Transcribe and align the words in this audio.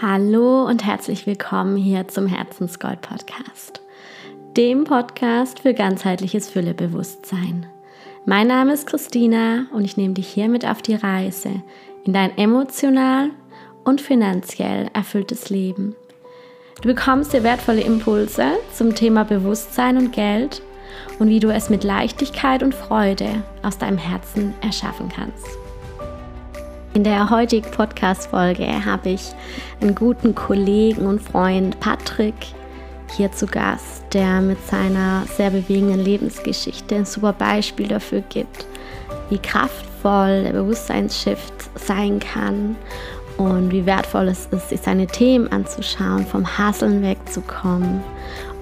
Hallo 0.00 0.64
und 0.64 0.86
herzlich 0.86 1.26
willkommen 1.26 1.76
hier 1.76 2.06
zum 2.06 2.28
Herzensgold 2.28 3.00
Podcast, 3.00 3.80
dem 4.56 4.84
Podcast 4.84 5.58
für 5.58 5.74
ganzheitliches 5.74 6.48
Füllebewusstsein. 6.48 7.66
Mein 8.24 8.46
Name 8.46 8.74
ist 8.74 8.86
Christina 8.86 9.66
und 9.72 9.84
ich 9.84 9.96
nehme 9.96 10.14
dich 10.14 10.28
hiermit 10.28 10.64
auf 10.64 10.82
die 10.82 10.94
Reise 10.94 11.50
in 12.04 12.12
dein 12.12 12.38
emotional 12.38 13.30
und 13.82 14.00
finanziell 14.00 14.88
erfülltes 14.92 15.50
Leben. 15.50 15.96
Du 16.80 16.86
bekommst 16.86 17.32
dir 17.32 17.42
wertvolle 17.42 17.80
Impulse 17.80 18.52
zum 18.72 18.94
Thema 18.94 19.24
Bewusstsein 19.24 19.96
und 19.96 20.12
Geld 20.12 20.62
und 21.18 21.28
wie 21.28 21.40
du 21.40 21.52
es 21.52 21.70
mit 21.70 21.82
Leichtigkeit 21.82 22.62
und 22.62 22.72
Freude 22.72 23.42
aus 23.64 23.78
deinem 23.78 23.98
Herzen 23.98 24.54
erschaffen 24.62 25.08
kannst. 25.08 25.58
In 26.94 27.04
der 27.04 27.28
heutigen 27.30 27.70
Podcast-Folge 27.70 28.84
habe 28.84 29.10
ich 29.10 29.32
einen 29.80 29.94
guten 29.94 30.34
Kollegen 30.34 31.06
und 31.06 31.20
Freund 31.20 31.78
Patrick 31.80 32.34
hier 33.16 33.30
zu 33.30 33.46
Gast, 33.46 34.04
der 34.12 34.40
mit 34.40 34.66
seiner 34.66 35.24
sehr 35.36 35.50
bewegenden 35.50 36.00
Lebensgeschichte 36.00 36.96
ein 36.96 37.04
super 37.04 37.32
Beispiel 37.32 37.88
dafür 37.88 38.22
gibt, 38.28 38.66
wie 39.28 39.38
kraftvoll 39.38 40.44
der 40.44 40.52
Bewusstseinsshift 40.52 41.52
sein 41.74 42.20
kann 42.20 42.74
und 43.36 43.70
wie 43.70 43.86
wertvoll 43.86 44.28
es 44.28 44.46
ist, 44.46 44.70
sich 44.70 44.80
seine 44.80 45.06
Themen 45.06 45.50
anzuschauen, 45.52 46.26
vom 46.26 46.58
Hasseln 46.58 47.02
wegzukommen 47.02 48.02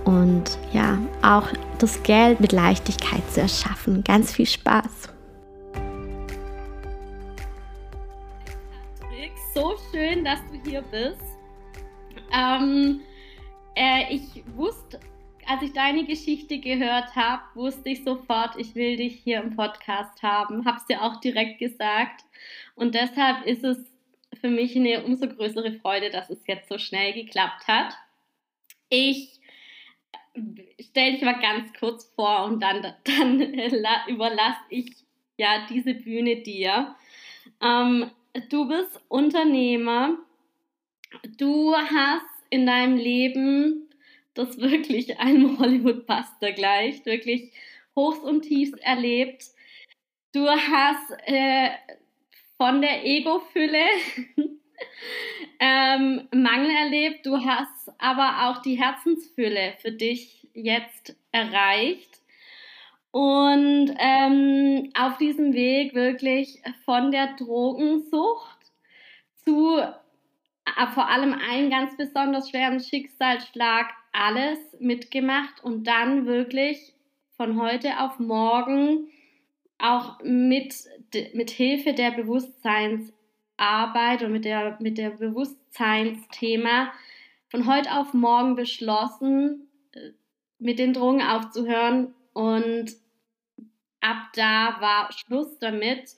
und 0.05 0.59
ja, 0.73 0.99
auch 1.23 1.47
das 1.79 2.02
Geld 2.02 2.41
mit 2.41 2.52
Leichtigkeit 2.52 3.23
zu 3.33 3.41
erschaffen. 3.41 4.02
Ganz 4.05 4.33
viel 4.33 4.47
Spaß! 4.47 5.16
So 9.56 9.74
schön, 9.91 10.23
dass 10.23 10.41
du 10.48 10.70
hier 10.70 10.83
bist. 10.83 11.38
Ähm, 12.30 13.01
äh, 13.74 14.15
ich 14.15 14.45
wusste, 14.54 15.01
als 15.46 15.63
ich 15.63 15.73
deine 15.73 16.04
Geschichte 16.04 16.59
gehört 16.59 17.16
habe, 17.16 17.43
wusste 17.54 17.88
ich 17.88 18.04
sofort, 18.04 18.57
ich 18.59 18.74
will 18.74 18.98
dich 18.98 19.18
hier 19.24 19.40
im 19.40 19.57
Podcast 19.57 20.23
haben. 20.23 20.66
Habe 20.66 20.76
es 20.76 20.85
dir 20.85 21.01
auch 21.02 21.21
direkt 21.21 21.59
gesagt. 21.59 22.26
Und 22.74 22.95
deshalb 22.95 23.46
ist 23.46 23.65
es 23.65 23.79
für 24.38 24.51
mich 24.51 24.76
eine 24.76 25.02
umso 25.04 25.26
größere 25.26 25.73
Freude, 25.73 26.10
dass 26.10 26.29
es 26.29 26.46
jetzt 26.46 26.68
so 26.68 26.76
schnell 26.76 27.15
geklappt 27.15 27.66
hat. 27.66 27.95
Ich 28.91 29.41
stelle 30.80 31.13
dich 31.13 31.23
mal 31.23 31.41
ganz 31.41 31.73
kurz 31.80 32.13
vor 32.15 32.45
und 32.45 32.63
dann, 32.63 32.82
dann 33.04 33.41
überlasse 34.09 34.60
ich 34.68 34.93
ja 35.38 35.66
diese 35.70 35.95
Bühne 35.95 36.43
dir. 36.43 36.95
Ähm, 37.63 38.10
du 38.48 38.68
bist 38.68 39.01
Unternehmer, 39.09 40.18
du 41.38 41.74
hast 41.74 42.24
in 42.51 42.66
deinem 42.66 42.96
Leben 42.96 43.88
das 44.34 44.60
wirklich 44.60 45.18
einem 45.18 45.59
Hollywood-Buster 45.59 46.52
gleich, 46.52 47.04
wirklich 47.07 47.52
Hochs 47.95 48.18
und 48.18 48.42
Tiefs 48.42 48.79
erlebt. 48.80 49.45
Du 50.32 50.46
hast 50.46 51.12
äh, 51.24 51.70
von 52.59 52.82
der 52.82 53.04
Ego-Fülle 53.04 53.87
ähm, 55.60 56.29
Mangel 56.32 56.70
erlebt, 56.70 57.24
du 57.24 57.38
hast 57.45 57.90
aber 57.98 58.48
auch 58.48 58.62
die 58.62 58.79
Herzensfülle 58.79 59.74
für 59.79 59.92
dich 59.92 60.46
jetzt 60.52 61.16
erreicht. 61.32 62.16
Und 63.17 63.95
ähm, 63.99 64.91
auf 64.95 65.17
diesem 65.17 65.55
Weg 65.55 65.95
wirklich 65.95 66.61
von 66.84 67.11
der 67.11 67.28
Drogensucht 67.39 68.59
zu 69.43 69.78
äh, 69.78 70.87
vor 70.93 71.09
allem 71.09 71.33
einen 71.33 71.71
ganz 71.71 71.97
besonders 71.97 72.50
schweren 72.50 72.78
Schicksalsschlag 72.78 73.87
alles 74.12 74.59
mitgemacht 74.81 75.65
und 75.65 75.87
dann 75.87 76.27
wirklich 76.27 76.93
von 77.39 77.59
heute 77.59 78.00
auf 78.00 78.19
morgen 78.19 79.09
auch 79.78 80.19
mit, 80.22 80.75
mit 81.32 81.49
Hilfe 81.49 81.94
der 81.94 82.10
Bewusstseinsarbeit 82.10 84.25
und 84.25 84.32
mit 84.32 84.44
der, 84.44 84.76
mit 84.78 84.99
der 84.99 85.09
Bewusstseinsthema 85.09 86.93
von 87.49 87.66
heute 87.66 87.93
auf 87.93 88.12
morgen 88.12 88.56
beschlossen, 88.56 89.69
äh, 89.93 90.10
mit 90.59 90.78
den 90.78 90.93
Drogen 90.93 91.22
aufzuhören 91.22 92.12
und 92.34 92.94
ab 94.06 94.28
da 94.34 94.81
war 94.81 95.12
Schluss 95.12 95.59
damit. 95.59 96.15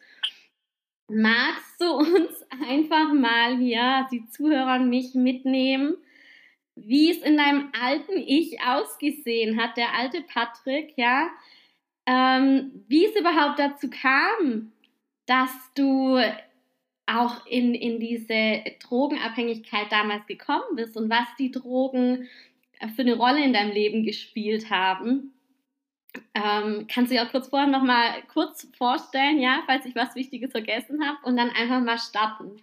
Magst 1.09 1.81
du 1.81 1.91
uns 1.91 2.45
einfach 2.69 3.13
mal 3.13 3.57
hier, 3.57 4.07
die 4.13 4.27
Zuhörer 4.29 4.79
mich 4.79 5.15
mitnehmen, 5.15 5.97
wie 6.77 7.11
es 7.11 7.19
in 7.19 7.37
deinem 7.37 7.73
alten 7.81 8.19
Ich 8.19 8.61
ausgesehen 8.63 9.61
hat, 9.61 9.77
der 9.77 9.95
alte 9.95 10.23
Patrick, 10.23 10.93
ja? 10.97 11.29
Ähm, 12.07 12.85
wie 12.89 13.05
es 13.05 13.17
überhaupt 13.17 13.59
dazu 13.59 13.91
kam, 13.91 14.73
dass 15.27 15.51
du 15.75 16.19
auch 17.07 17.47
in, 17.47 17.75
in 17.75 18.01
diese 18.01 18.63
Drogenabhängigkeit 18.81 19.91
damals 19.91 20.27
gekommen 20.27 20.77
bist 20.77 20.97
und 20.97 21.11
was 21.11 21.27
die 21.39 21.51
Drogen 21.51 22.29
für 22.95 23.03
eine 23.03 23.17
Rolle 23.17 23.43
in 23.43 23.53
deinem 23.53 23.73
Leben 23.73 24.05
gespielt 24.05 24.71
haben. 24.71 25.33
Ähm, 26.35 26.87
kannst 26.93 27.11
du 27.11 27.17
dir 27.17 27.25
auch 27.25 27.31
kurz 27.31 27.49
vorher 27.49 27.69
noch 27.69 27.83
mal 27.83 28.23
kurz 28.33 28.69
vorstellen, 28.77 29.39
ja, 29.39 29.63
falls 29.67 29.85
ich 29.87 29.95
was 29.95 30.15
Wichtiges 30.15 30.53
vergessen 30.53 31.07
habe 31.07 31.19
und 31.25 31.37
dann 31.37 31.51
einfach 31.51 31.81
mal 31.81 31.99
starten. 31.99 32.57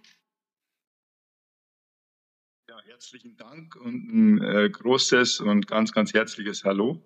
Ja, 2.68 2.80
herzlichen 2.84 3.36
Dank 3.36 3.76
und 3.76 4.12
ein 4.12 4.42
äh, 4.42 4.68
großes 4.68 5.40
und 5.40 5.66
ganz, 5.66 5.92
ganz 5.92 6.12
herzliches 6.12 6.64
Hallo. 6.64 7.00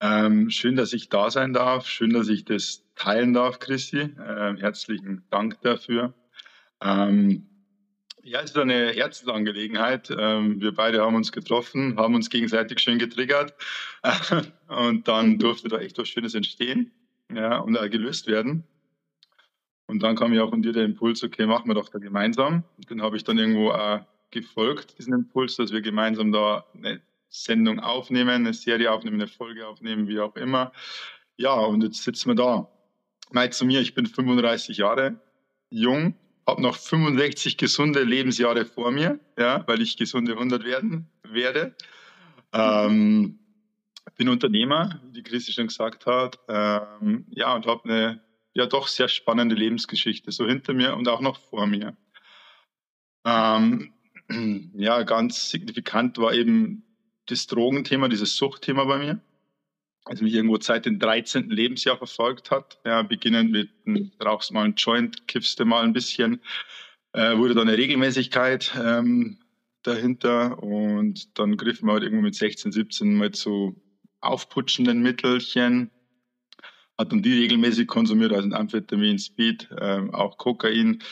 Ähm, 0.00 0.50
schön, 0.50 0.76
dass 0.76 0.92
ich 0.92 1.08
da 1.08 1.30
sein 1.30 1.52
darf. 1.52 1.86
Schön, 1.86 2.10
dass 2.10 2.28
ich 2.28 2.44
das 2.44 2.84
teilen 2.94 3.32
darf, 3.32 3.58
Christi. 3.58 4.00
Äh, 4.00 4.56
herzlichen 4.58 5.24
Dank 5.30 5.60
dafür. 5.62 6.12
Ähm, 6.82 7.48
ja, 8.24 8.40
es 8.40 8.50
ist 8.50 8.58
eine 8.58 8.92
Herzensangelegenheit. 8.92 10.10
Ähm, 10.16 10.60
wir 10.60 10.72
beide 10.72 11.02
haben 11.02 11.14
uns 11.14 11.30
getroffen, 11.30 11.96
haben 11.98 12.14
uns 12.14 12.30
gegenseitig 12.30 12.80
schön 12.80 12.98
getriggert 12.98 13.54
und 14.68 15.06
dann 15.06 15.38
durfte 15.38 15.68
da 15.68 15.78
echt 15.78 15.98
was 15.98 16.08
Schönes 16.08 16.34
entstehen 16.34 16.90
ja, 17.32 17.58
und 17.58 17.74
gelöst 17.90 18.26
werden. 18.26 18.64
Und 19.86 20.02
dann 20.02 20.16
kam 20.16 20.32
ja 20.32 20.42
auch 20.42 20.50
von 20.50 20.62
dir 20.62 20.72
der 20.72 20.84
Impuls, 20.84 21.22
okay, 21.22 21.46
machen 21.46 21.68
wir 21.68 21.74
doch 21.74 21.90
da 21.90 21.98
gemeinsam. 21.98 22.64
Den 22.88 23.02
habe 23.02 23.16
ich 23.16 23.24
dann 23.24 23.38
irgendwo 23.38 23.70
auch 23.70 24.00
gefolgt, 24.30 24.98
diesen 24.98 25.12
Impuls, 25.12 25.56
dass 25.56 25.70
wir 25.70 25.82
gemeinsam 25.82 26.32
da 26.32 26.64
eine 26.74 27.02
Sendung 27.28 27.80
aufnehmen, 27.80 28.30
eine 28.30 28.54
Serie 28.54 28.90
aufnehmen, 28.90 29.20
eine 29.20 29.28
Folge 29.28 29.66
aufnehmen, 29.66 30.08
wie 30.08 30.20
auch 30.20 30.34
immer. 30.36 30.72
Ja, 31.36 31.54
und 31.54 31.82
jetzt 31.82 32.02
sitzen 32.02 32.30
wir 32.30 32.34
da. 32.34 32.68
Mal 33.32 33.52
zu 33.52 33.66
mir, 33.66 33.80
ich 33.80 33.94
bin 33.94 34.06
35 34.06 34.78
Jahre 34.78 35.20
jung, 35.68 36.14
habe 36.46 36.62
noch 36.62 36.76
65 36.76 37.56
gesunde 37.56 38.02
Lebensjahre 38.02 38.64
vor 38.64 38.90
mir, 38.90 39.18
ja, 39.38 39.66
weil 39.66 39.80
ich 39.80 39.96
gesunde 39.96 40.32
100 40.32 40.64
werden 40.64 41.08
werde. 41.22 41.74
Ähm, 42.52 43.38
bin 44.16 44.28
Unternehmer, 44.28 45.00
wie 45.04 45.12
die 45.12 45.22
Christi 45.22 45.52
schon 45.52 45.68
gesagt 45.68 46.06
hat, 46.06 46.38
ähm, 46.48 47.26
ja, 47.30 47.54
und 47.54 47.66
habe 47.66 47.84
eine 47.84 48.20
ja 48.52 48.66
doch 48.66 48.86
sehr 48.86 49.08
spannende 49.08 49.56
Lebensgeschichte 49.56 50.30
so 50.30 50.46
hinter 50.46 50.74
mir 50.74 50.96
und 50.96 51.08
auch 51.08 51.20
noch 51.20 51.38
vor 51.38 51.66
mir. 51.66 51.96
Ähm, 53.24 53.92
ja, 54.74 55.02
ganz 55.02 55.50
signifikant 55.50 56.18
war 56.18 56.34
eben 56.34 56.84
das 57.26 57.46
Drogenthema, 57.46 58.08
dieses 58.08 58.36
Suchtthema 58.36 58.84
bei 58.84 58.98
mir 58.98 59.20
also 60.04 60.24
mich 60.24 60.34
irgendwo 60.34 60.58
seit 60.60 60.86
dem 60.86 60.98
13. 60.98 61.48
Lebensjahr 61.48 61.96
verfolgt 61.96 62.50
hat. 62.50 62.78
Ja, 62.84 63.02
beginnend 63.02 63.52
mit, 63.52 63.70
rauchst 64.22 64.52
mal 64.52 64.64
ein 64.64 64.74
Joint, 64.74 65.26
kiffst 65.28 65.58
du 65.58 65.64
mal 65.64 65.82
ein 65.82 65.92
bisschen, 65.92 66.40
äh, 67.12 67.36
wurde 67.36 67.54
dann 67.54 67.68
eine 67.68 67.78
Regelmäßigkeit 67.78 68.74
ähm, 68.82 69.38
dahinter 69.82 70.62
und 70.62 71.38
dann 71.38 71.56
griff 71.56 71.82
man 71.82 71.94
halt 71.94 72.04
irgendwo 72.04 72.22
mit 72.22 72.34
16, 72.34 72.72
17 72.72 73.14
mal 73.14 73.30
zu 73.32 73.80
aufputschenden 74.20 75.02
Mittelchen, 75.02 75.90
hat 76.98 77.12
dann 77.12 77.22
die 77.22 77.40
regelmäßig 77.40 77.86
konsumiert, 77.86 78.32
also 78.32 78.50
Amphetamin, 78.50 79.18
Speed, 79.18 79.68
ähm, 79.80 80.14
auch 80.14 80.38
Kokain. 80.38 81.02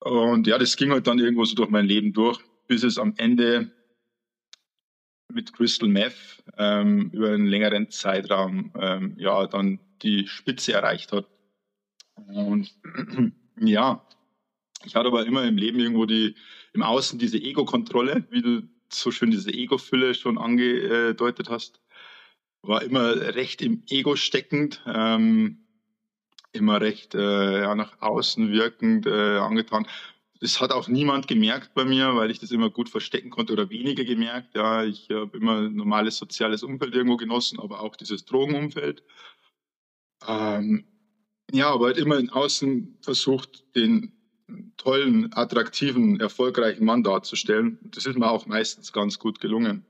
Und 0.00 0.46
ja, 0.46 0.58
das 0.58 0.76
ging 0.76 0.90
halt 0.90 1.06
dann 1.06 1.18
irgendwo 1.18 1.44
so 1.44 1.54
durch 1.54 1.68
mein 1.68 1.86
Leben 1.86 2.12
durch, 2.12 2.38
bis 2.66 2.82
es 2.82 2.98
am 2.98 3.14
Ende 3.16 3.70
mit 5.32 5.52
Crystal 5.52 5.88
Meth 5.88 6.42
ähm, 6.58 7.10
über 7.12 7.28
einen 7.28 7.46
längeren 7.46 7.90
Zeitraum 7.90 8.72
ähm, 8.78 9.14
ja 9.18 9.46
dann 9.46 9.78
die 10.02 10.26
Spitze 10.26 10.72
erreicht 10.72 11.12
hat. 11.12 11.26
Und 12.26 12.74
ja, 13.60 14.06
ich 14.84 14.94
hatte 14.94 15.08
aber 15.08 15.26
immer 15.26 15.44
im 15.44 15.56
Leben 15.56 15.80
irgendwo 15.80 16.06
die 16.06 16.34
im 16.72 16.82
Außen 16.82 17.18
diese 17.18 17.38
Ego-Kontrolle, 17.38 18.26
wie 18.30 18.42
du 18.42 18.62
so 18.92 19.10
schön 19.10 19.30
diese 19.30 19.52
Ego-Fülle 19.52 20.14
schon 20.14 20.38
angedeutet 20.38 21.48
hast, 21.48 21.80
war 22.62 22.82
immer 22.82 23.14
recht 23.34 23.62
im 23.62 23.82
Ego 23.88 24.16
steckend, 24.16 24.82
ähm, 24.86 25.58
immer 26.52 26.80
recht 26.80 27.14
äh, 27.14 27.60
ja, 27.60 27.74
nach 27.74 28.00
außen 28.00 28.50
wirkend 28.50 29.06
äh, 29.06 29.38
angetan. 29.38 29.86
Das 30.40 30.60
hat 30.60 30.72
auch 30.72 30.88
niemand 30.88 31.28
gemerkt 31.28 31.74
bei 31.74 31.84
mir, 31.84 32.16
weil 32.16 32.30
ich 32.30 32.38
das 32.38 32.50
immer 32.50 32.70
gut 32.70 32.88
verstecken 32.88 33.30
konnte 33.30 33.52
oder 33.52 33.68
weniger 33.68 34.04
gemerkt. 34.04 34.54
Ja, 34.54 34.84
ich 34.84 35.08
habe 35.10 35.36
immer 35.36 35.58
ein 35.58 35.74
normales 35.74 36.16
soziales 36.16 36.62
Umfeld 36.62 36.94
irgendwo 36.94 37.18
genossen, 37.18 37.60
aber 37.60 37.80
auch 37.80 37.94
dieses 37.94 38.24
Drogenumfeld. 38.24 39.02
Ähm, 40.26 40.86
ja, 41.52 41.70
aber 41.70 41.86
halt 41.86 41.98
immer 41.98 42.18
in 42.18 42.30
Außen 42.30 42.98
versucht, 43.02 43.64
den 43.76 44.12
tollen, 44.76 45.32
attraktiven, 45.34 46.18
erfolgreichen 46.20 46.84
Mann 46.84 47.02
darzustellen. 47.02 47.78
Das 47.82 48.06
ist 48.06 48.18
mir 48.18 48.30
auch 48.30 48.46
meistens 48.46 48.92
ganz 48.92 49.18
gut 49.18 49.40
gelungen. 49.40 49.84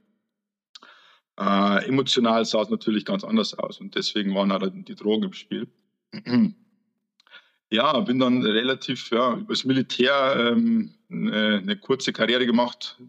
Äh, 1.38 1.86
emotional 1.86 2.44
sah 2.44 2.62
es 2.62 2.70
natürlich 2.70 3.04
ganz 3.04 3.24
anders 3.24 3.54
aus 3.54 3.80
und 3.80 3.94
deswegen 3.94 4.34
waren 4.34 4.52
halt 4.52 4.88
die 4.88 4.94
Drogen 4.94 5.24
im 5.24 5.32
Spiel. 5.32 5.68
Ja, 7.72 8.00
bin 8.00 8.18
dann 8.18 8.42
relativ 8.42 9.10
ja, 9.10 9.34
übers 9.34 9.64
Militär 9.64 10.34
ähm, 10.36 10.92
eine, 11.08 11.58
eine, 11.58 11.76
kurze 11.76 12.12
Karriere 12.12 12.44
gemacht, 12.44 13.00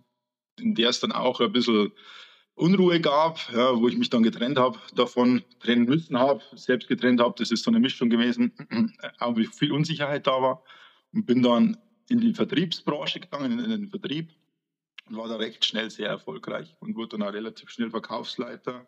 in 0.59 0.75
der 0.75 0.89
es 0.89 0.99
dann 0.99 1.11
auch 1.11 1.41
ein 1.41 1.51
bisschen 1.51 1.91
Unruhe 2.53 3.01
gab, 3.01 3.39
ja, 3.51 3.75
wo 3.75 3.87
ich 3.87 3.97
mich 3.97 4.11
dann 4.11 4.21
getrennt 4.21 4.59
habe, 4.59 4.77
davon 4.95 5.43
trennen 5.59 5.85
müssen 5.85 6.19
habe, 6.19 6.43
selbst 6.53 6.87
getrennt 6.87 7.19
habe. 7.19 7.33
Das 7.37 7.49
ist 7.49 7.63
so 7.63 7.71
eine 7.71 7.79
Mischung 7.79 8.11
gewesen, 8.11 8.53
aber 9.17 9.41
viel 9.45 9.71
Unsicherheit 9.71 10.27
da 10.27 10.39
war 10.39 10.63
und 11.11 11.25
bin 11.25 11.41
dann 11.41 11.77
in 12.09 12.19
die 12.19 12.35
Vertriebsbranche 12.35 13.19
gegangen, 13.19 13.57
in 13.57 13.69
den 13.71 13.87
Vertrieb 13.87 14.29
und 15.09 15.17
war 15.17 15.27
da 15.27 15.37
recht 15.37 15.65
schnell 15.65 15.89
sehr 15.89 16.09
erfolgreich 16.09 16.75
und 16.81 16.95
wurde 16.95 17.17
dann 17.17 17.27
auch 17.27 17.33
relativ 17.33 17.71
schnell 17.71 17.89
Verkaufsleiter 17.89 18.85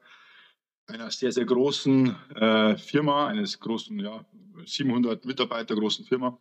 einer 0.88 1.12
sehr, 1.12 1.32
sehr 1.32 1.46
großen 1.46 2.16
äh, 2.36 2.78
Firma, 2.78 3.28
eines 3.28 3.60
großen, 3.60 4.00
ja, 4.00 4.26
700 4.66 5.26
Mitarbeiter 5.26 5.76
großen 5.76 6.06
Firma. 6.06 6.38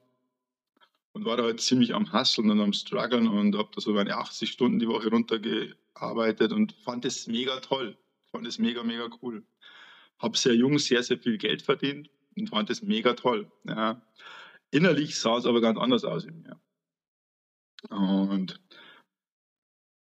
Und 1.13 1.27
war 1.27 1.37
da 1.37 1.45
halt 1.45 1.61
ziemlich 1.61 1.95
am 1.95 2.11
Hasseln 2.11 2.51
und 2.51 2.61
am 2.61 2.73
Struggeln 2.73 3.29
und 3.29 3.57
habe 3.57 3.69
da 3.75 3.81
so 3.81 3.93
meine 3.93 4.17
80 4.17 4.51
Stunden 4.51 4.79
die 4.79 4.89
Woche 4.89 5.11
runtergearbeitet 5.11 6.53
und 6.53 6.73
fand 6.73 7.05
es 7.05 7.27
mega 7.27 7.61
toll. 7.61 7.99
Fand 8.31 8.47
es 8.47 8.59
mega, 8.59 8.83
mega 8.83 9.11
cool. 9.21 9.45
Habe 10.19 10.39
sehr 10.39 10.55
jung 10.55 10.79
sehr, 10.79 11.03
sehr 11.03 11.19
viel 11.19 11.37
Geld 11.37 11.61
verdient 11.61 12.09
und 12.35 12.49
fand 12.49 12.71
es 12.71 12.83
mega 12.83 13.13
toll. 13.13 13.51
Ja. 13.65 14.01
Innerlich 14.71 15.19
sah 15.19 15.37
es 15.37 15.45
aber 15.45 15.61
ganz 15.61 15.79
anders 15.79 16.05
aus 16.05 16.25
in 16.25 16.41
mir. 16.41 16.59
Und 17.91 18.59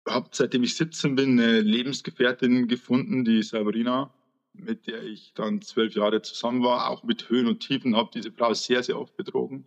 habe, 0.09 0.31
seitdem 0.33 0.65
ich 0.65 0.75
17 0.75 1.15
bin, 1.15 1.39
eine 1.39 1.61
Lebensgefährtin 1.61 2.67
gefunden, 2.67 3.25
die 3.25 3.43
Sabrina 3.43 4.13
mit 4.59 4.87
der 4.87 5.03
ich 5.03 5.33
dann 5.35 5.63
zwölf 5.63 5.95
Jahre 5.95 6.23
zusammen 6.23 6.63
war, 6.63 6.91
auch 6.91 7.03
mit 7.03 7.29
Höhen 7.29 7.47
und 7.47 7.61
Tiefen, 7.61 7.97
habe 7.97 8.11
diese 8.13 8.33
Frau 8.33 8.53
sehr, 8.55 8.83
sehr 8.83 8.99
oft 8.99 9.17
betrogen, 9.17 9.67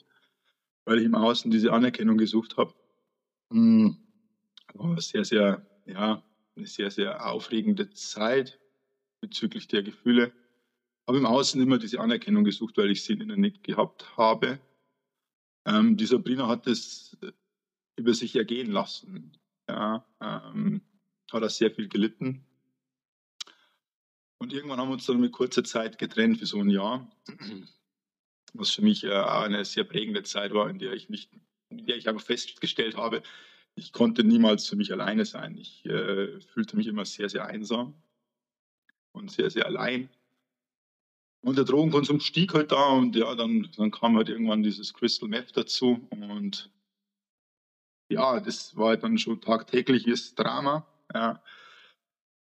weil 0.86 1.00
ich 1.00 1.06
im 1.06 1.16
Außen 1.16 1.52
diese 1.52 1.74
Anerkennung 1.74 2.18
gesucht 2.18 2.58
habe. 2.58 2.74
Hm, 3.52 3.98
war 4.74 5.00
sehr, 5.02 5.26
sehr, 5.26 5.66
ja, 5.86 6.24
eine 6.56 6.68
sehr, 6.68 6.92
sehr 6.92 7.26
aufregende 7.26 7.90
Zeit 7.92 8.60
bezüglich 9.22 9.68
der 9.68 9.84
Gefühle. 9.84 10.34
Habe 11.08 11.18
im 11.18 11.26
Außen 11.26 11.62
immer 11.62 11.78
diese 11.78 12.00
Anerkennung 12.00 12.44
gesucht, 12.44 12.78
weil 12.78 12.92
ich 12.92 13.04
sie 13.04 13.14
innen 13.14 13.40
nicht 13.40 13.64
gehabt 13.64 14.18
habe. 14.18 14.60
Ähm, 15.66 15.98
die 15.98 16.06
Sabrina 16.06 16.48
hat 16.48 16.68
es 16.68 17.18
äh, 17.22 17.32
über 17.96 18.14
sich 18.14 18.36
ergehen 18.36 18.72
lassen. 18.72 19.38
Ja, 19.68 20.06
ähm, 20.20 20.82
hat 21.32 21.44
er 21.44 21.50
sehr 21.50 21.72
viel 21.72 21.88
gelitten 21.88 22.46
und 24.42 24.54
irgendwann 24.54 24.80
haben 24.80 24.90
wir 24.90 24.94
uns 24.94 25.06
dann 25.06 25.22
mit 25.22 25.34
kurzer 25.34 25.64
Zeit 25.64 26.00
getrennt 26.00 26.40
für 26.40 26.48
so 26.48 26.60
ein 26.60 26.70
Jahr, 26.72 27.08
was 28.54 28.72
für 28.72 28.82
mich 28.82 29.04
äh, 29.04 29.14
eine 29.14 29.64
sehr 29.66 29.84
prägende 29.84 30.24
Zeit 30.24 30.52
war, 30.52 30.68
in 30.68 30.80
der 30.80 30.94
ich 30.94 31.10
nicht, 31.10 31.32
in 31.70 31.86
der 31.86 31.96
ich 31.96 32.10
aber 32.10 32.20
festgestellt 32.20 32.98
habe, 32.98 33.22
ich 33.76 33.94
konnte 33.94 34.24
niemals 34.24 34.68
für 34.68 34.76
mich 34.76 34.92
alleine 34.92 35.26
sein. 35.26 35.56
Ich 35.58 35.86
äh, 35.86 36.42
fühlte 36.42 36.76
mich 36.76 36.88
immer 36.88 37.06
sehr, 37.06 37.30
sehr 37.30 37.46
einsam 37.46 37.94
und 39.12 39.30
sehr, 39.32 39.52
sehr 39.52 39.68
allein. 39.68 40.10
Und 41.42 41.60
der 41.60 41.66
Drogenkonsum 41.66 42.20
stieg 42.20 42.56
halt 42.56 42.72
da 42.72 42.88
und 42.88 43.16
ja, 43.16 43.36
dann, 43.36 43.70
dann 43.78 43.92
kam 43.92 44.18
halt 44.18 44.30
irgendwann 44.30 44.64
dieses 44.64 44.92
Crystal 44.96 45.30
Meth 45.30 45.56
dazu 45.56 46.08
und 46.10 46.72
ja, 48.10 48.40
das 48.40 48.76
war 48.76 48.90
halt 48.90 49.04
dann 49.04 49.20
schon 49.20 49.40
tagtägliches 49.40 50.34
Drama. 50.34 50.88
Ja. 51.14 51.44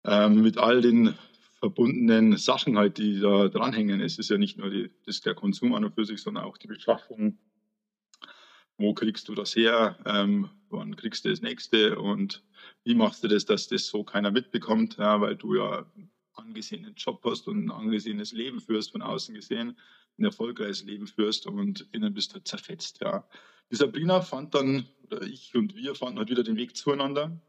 Ähm, 0.04 0.42
mit 0.42 0.58
all 0.58 0.82
den 0.82 1.16
verbundenen 1.58 2.36
Sachen 2.36 2.76
halt, 2.76 2.98
die 2.98 3.20
da 3.20 3.48
dranhängen. 3.48 4.00
Es 4.00 4.18
ist 4.18 4.30
ja 4.30 4.38
nicht 4.38 4.58
nur 4.58 4.70
die, 4.70 4.90
das 5.04 5.20
der 5.20 5.34
Konsum 5.34 5.74
an 5.74 5.84
und 5.84 5.94
für 5.94 6.04
sich, 6.04 6.20
sondern 6.20 6.44
auch 6.44 6.58
die 6.58 6.66
Beschaffung. 6.66 7.38
Wo 8.78 8.92
kriegst 8.92 9.28
du 9.28 9.34
das 9.34 9.56
her? 9.56 9.98
Ähm, 10.04 10.50
wann 10.68 10.96
kriegst 10.96 11.24
du 11.24 11.30
das 11.30 11.40
nächste? 11.40 11.98
Und 11.98 12.44
wie 12.84 12.94
machst 12.94 13.24
du 13.24 13.28
das, 13.28 13.46
dass 13.46 13.68
das 13.68 13.86
so 13.86 14.04
keiner 14.04 14.30
mitbekommt? 14.30 14.98
Ja, 14.98 15.20
weil 15.20 15.36
du 15.36 15.54
ja 15.54 15.86
einen 15.94 16.10
angesehenen 16.34 16.94
Job 16.94 17.22
hast 17.24 17.48
und 17.48 17.64
ein 17.64 17.70
angesehenes 17.70 18.32
Leben 18.32 18.60
führst, 18.60 18.92
von 18.92 19.00
außen 19.00 19.34
gesehen, 19.34 19.78
ein 20.18 20.24
erfolgreiches 20.24 20.84
Leben 20.84 21.06
führst 21.06 21.46
und 21.46 21.88
innen 21.92 22.12
bist 22.12 22.34
du 22.34 22.42
zerfetzt. 22.42 23.00
Ja. 23.00 23.26
Die 23.70 23.76
Sabrina 23.76 24.20
fand 24.20 24.54
dann, 24.54 24.86
oder 25.04 25.22
ich 25.22 25.54
und 25.54 25.74
wir 25.74 25.94
fanden 25.94 26.18
halt 26.18 26.30
wieder 26.30 26.42
den 26.42 26.56
Weg 26.56 26.76
zueinander. 26.76 27.40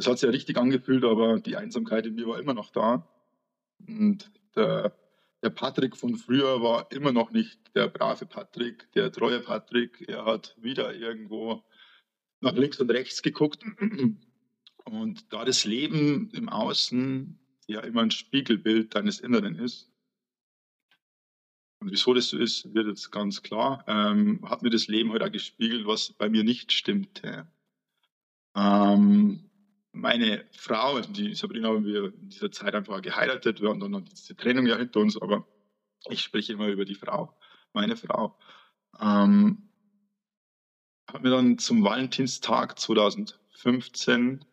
Es 0.00 0.06
hat 0.06 0.18
sich 0.18 0.26
ja 0.26 0.30
richtig 0.30 0.56
angefühlt, 0.56 1.04
aber 1.04 1.40
die 1.40 1.56
Einsamkeit 1.56 2.06
in 2.06 2.14
mir 2.14 2.26
war 2.26 2.40
immer 2.40 2.54
noch 2.54 2.70
da. 2.70 3.06
Und 3.86 4.32
der, 4.56 4.96
der 5.42 5.50
Patrick 5.50 5.94
von 5.94 6.16
früher 6.16 6.62
war 6.62 6.90
immer 6.90 7.12
noch 7.12 7.32
nicht 7.32 7.60
der 7.74 7.88
brave 7.88 8.24
Patrick, 8.24 8.90
der 8.92 9.12
treue 9.12 9.40
Patrick. 9.40 10.08
Er 10.08 10.24
hat 10.24 10.56
wieder 10.58 10.94
irgendwo 10.94 11.62
nach 12.40 12.54
links 12.54 12.80
und 12.80 12.90
rechts 12.90 13.20
geguckt. 13.20 13.62
Und 14.86 15.30
da 15.34 15.44
das 15.44 15.66
Leben 15.66 16.30
im 16.30 16.48
Außen 16.48 17.38
ja 17.66 17.80
immer 17.80 18.00
ein 18.00 18.10
Spiegelbild 18.10 18.94
deines 18.94 19.20
Inneren 19.20 19.54
ist, 19.54 19.92
und 21.80 21.90
wieso 21.90 22.14
das 22.14 22.30
so 22.30 22.38
ist, 22.38 22.72
wird 22.72 22.86
jetzt 22.86 23.10
ganz 23.10 23.42
klar, 23.42 23.84
ähm, 23.86 24.40
hat 24.48 24.62
mir 24.62 24.70
das 24.70 24.86
Leben 24.86 25.10
heute 25.10 25.24
halt 25.24 25.30
auch 25.30 25.34
gespiegelt, 25.34 25.86
was 25.86 26.14
bei 26.14 26.30
mir 26.30 26.42
nicht 26.42 26.72
stimmte. 26.72 27.46
Ähm, 28.56 29.49
meine 29.92 30.44
Frau, 30.52 31.00
die 31.00 31.34
Sabrina, 31.34 31.68
haben 31.68 31.84
wir 31.84 32.12
in 32.14 32.28
dieser 32.28 32.50
Zeit 32.52 32.74
einfach 32.74 33.02
geheiratet. 33.02 33.60
Wir 33.60 33.70
haben 33.70 33.80
dann 33.80 33.90
noch 33.90 34.02
diese 34.02 34.36
Trennung 34.36 34.66
ja 34.66 34.76
hinter 34.76 35.00
uns, 35.00 35.20
aber 35.20 35.46
ich 36.08 36.22
spreche 36.22 36.52
immer 36.52 36.68
über 36.68 36.84
die 36.84 36.94
Frau, 36.94 37.36
meine 37.72 37.96
Frau. 37.96 38.38
Ähm, 39.00 39.68
hat 41.12 41.22
mir 41.22 41.30
dann 41.30 41.58
zum 41.58 41.82
Valentinstag 41.82 42.78
2015 42.78 44.44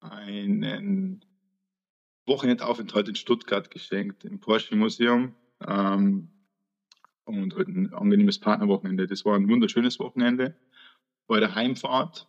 einen 0.00 1.24
Wochenendaufenthalt 2.26 3.08
in 3.08 3.14
Stuttgart 3.14 3.70
geschenkt, 3.70 4.24
im 4.24 4.40
Porsche 4.40 4.74
Museum. 4.74 5.34
Ähm, 5.66 6.30
und 7.24 7.56
halt 7.56 7.68
ein 7.68 7.92
angenehmes 7.92 8.38
Partnerwochenende. 8.38 9.06
Das 9.06 9.24
war 9.24 9.34
ein 9.34 9.48
wunderschönes 9.48 9.98
Wochenende. 9.98 10.56
Bei 11.26 11.40
der 11.40 11.54
Heimfahrt 11.54 12.28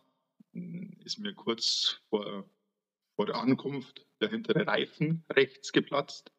ist 0.52 1.18
mir 1.18 1.34
kurz 1.34 2.00
vor, 2.08 2.48
vor 3.16 3.26
der 3.26 3.36
Ankunft 3.36 4.06
der 4.20 4.30
hintere 4.30 4.66
Reifen 4.66 5.24
rechts 5.30 5.72
geplatzt. 5.72 6.32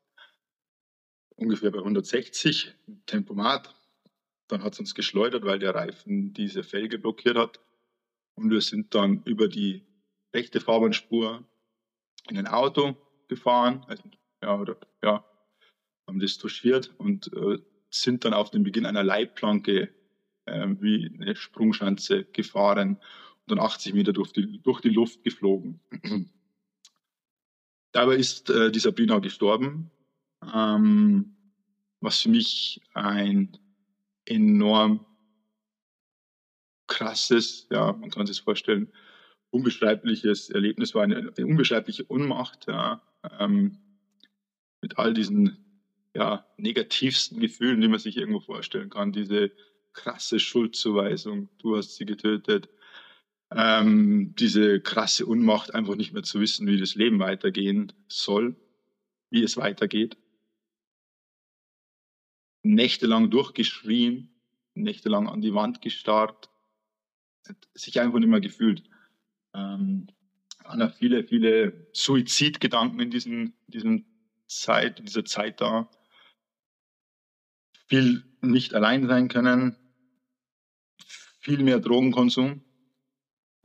Ungefähr 1.35 1.71
bei 1.71 1.79
160 1.79 2.75
Tempomat. 3.05 3.73
Dann 4.47 4.63
hat 4.63 4.73
es 4.73 4.79
uns 4.79 4.95
geschleudert, 4.95 5.45
weil 5.45 5.59
der 5.59 5.75
Reifen 5.75 6.33
diese 6.33 6.63
Felge 6.63 6.97
blockiert 6.97 7.37
hat. 7.37 7.59
Und 8.35 8.49
wir 8.49 8.61
sind 8.61 8.95
dann 8.95 9.23
über 9.23 9.47
die 9.47 9.85
rechte 10.33 10.59
Fahrbahnspur 10.59 11.45
in 12.29 12.37
ein 12.37 12.47
Auto 12.47 12.95
gefahren. 13.27 13.85
Also, 13.87 14.03
ja, 14.41 14.59
oder, 14.59 14.77
ja, 15.03 15.25
haben 16.07 16.19
das 16.19 16.37
touchiert 16.37 16.93
und 16.97 17.31
äh, 17.33 17.59
sind 17.89 18.25
dann 18.25 18.33
auf 18.33 18.51
den 18.51 18.63
Beginn 18.63 18.85
einer 18.85 19.03
Leitplanke 19.03 19.93
äh, 20.45 20.67
wie 20.79 21.11
eine 21.13 21.35
Sprungschanze 21.35 22.25
gefahren 22.25 22.99
dann 23.49 23.59
80 23.59 23.93
Meter 23.93 24.13
durch 24.13 24.31
die, 24.31 24.61
durch 24.61 24.81
die 24.81 24.89
Luft 24.89 25.23
geflogen. 25.23 25.79
Dabei 27.91 28.15
ist 28.15 28.49
äh, 28.49 28.71
die 28.71 28.79
Sabrina 28.79 29.19
gestorben, 29.19 29.91
ähm, 30.53 31.35
was 32.01 32.21
für 32.21 32.29
mich 32.29 32.81
ein 32.93 33.57
enorm 34.25 35.05
krasses, 36.87 37.67
ja, 37.71 37.93
man 37.93 38.09
kann 38.09 38.25
sich 38.25 38.41
vorstellen, 38.41 38.91
unbeschreibliches 39.51 40.49
Erlebnis 40.49 40.93
war, 40.93 41.03
eine, 41.03 41.33
eine 41.35 41.45
unbeschreibliche 41.45 42.03
Unmacht, 42.03 42.67
ja, 42.67 43.01
ähm, 43.39 43.77
mit 44.81 44.97
all 44.97 45.13
diesen 45.13 45.57
ja, 46.13 46.45
negativsten 46.57 47.39
Gefühlen, 47.39 47.81
die 47.81 47.87
man 47.87 47.99
sich 47.99 48.17
irgendwo 48.17 48.39
vorstellen 48.39 48.89
kann. 48.89 49.11
Diese 49.11 49.51
krasse 49.93 50.39
Schuldzuweisung, 50.39 51.49
du 51.59 51.75
hast 51.75 51.95
sie 51.95 52.05
getötet, 52.05 52.69
ähm, 53.51 54.35
diese 54.37 54.79
krasse 54.79 55.25
Unmacht, 55.25 55.73
einfach 55.73 55.95
nicht 55.95 56.13
mehr 56.13 56.23
zu 56.23 56.39
wissen, 56.39 56.67
wie 56.67 56.77
das 56.77 56.95
Leben 56.95 57.19
weitergehen 57.19 57.91
soll, 58.07 58.55
wie 59.29 59.43
es 59.43 59.57
weitergeht. 59.57 60.17
Nächtelang 62.61 63.31
durchgeschrien, 63.31 64.29
nächtelang 64.75 65.27
an 65.27 65.41
die 65.41 65.53
Wand 65.53 65.81
gestarrt, 65.81 66.49
sich 67.73 67.99
einfach 67.99 68.19
nicht 68.19 68.29
mehr 68.29 68.41
gefühlt. 68.41 68.83
Ähm, 69.53 70.07
waren 70.63 70.91
viele, 70.91 71.23
viele 71.23 71.87
Suizidgedanken 71.93 72.99
in 72.99 73.09
diesen, 73.09 73.53
diesen 73.67 74.05
Zeit, 74.47 74.99
in 74.99 75.05
dieser 75.05 75.25
Zeit 75.25 75.61
da. 75.61 75.89
Viel 77.87 78.23
nicht 78.41 78.75
allein 78.75 79.07
sein 79.07 79.29
können, 79.29 79.75
viel 81.39 81.63
mehr 81.63 81.79
Drogenkonsum, 81.79 82.63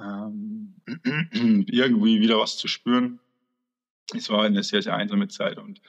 ähm, 0.01 0.75
irgendwie 1.67 2.21
wieder 2.21 2.39
was 2.39 2.57
zu 2.57 2.69
spüren. 2.69 3.21
Es 4.15 4.29
war 4.31 4.43
eine 4.43 4.63
sehr, 4.63 4.83
sehr 4.83 4.95
einsame 4.95 5.29
Zeit 5.29 5.59
und 5.59 5.81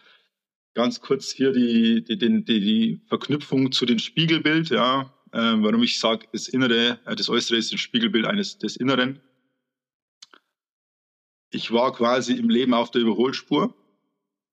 ganz 0.73 1.01
kurz 1.01 1.31
hier 1.31 1.51
die, 1.51 2.03
die, 2.03 2.17
die, 2.17 2.43
die 2.43 3.01
Verknüpfung 3.07 3.71
zu 3.71 3.85
dem 3.85 3.99
Spiegelbild, 3.99 4.69
ja, 4.69 5.13
äh, 5.31 5.37
warum 5.37 5.83
ich 5.83 5.99
sage, 5.99 6.27
das 6.31 6.47
Innere, 6.47 6.99
äh, 7.05 7.15
das 7.15 7.29
Äußere 7.29 7.57
ist 7.57 7.71
ein 7.71 7.77
Spiegelbild 7.77 8.25
eines 8.25 8.57
des 8.57 8.75
Inneren. 8.75 9.21
Ich 11.51 11.71
war 11.71 11.93
quasi 11.93 12.33
im 12.33 12.49
Leben 12.49 12.73
auf 12.73 12.91
der 12.91 13.01
Überholspur, 13.01 13.73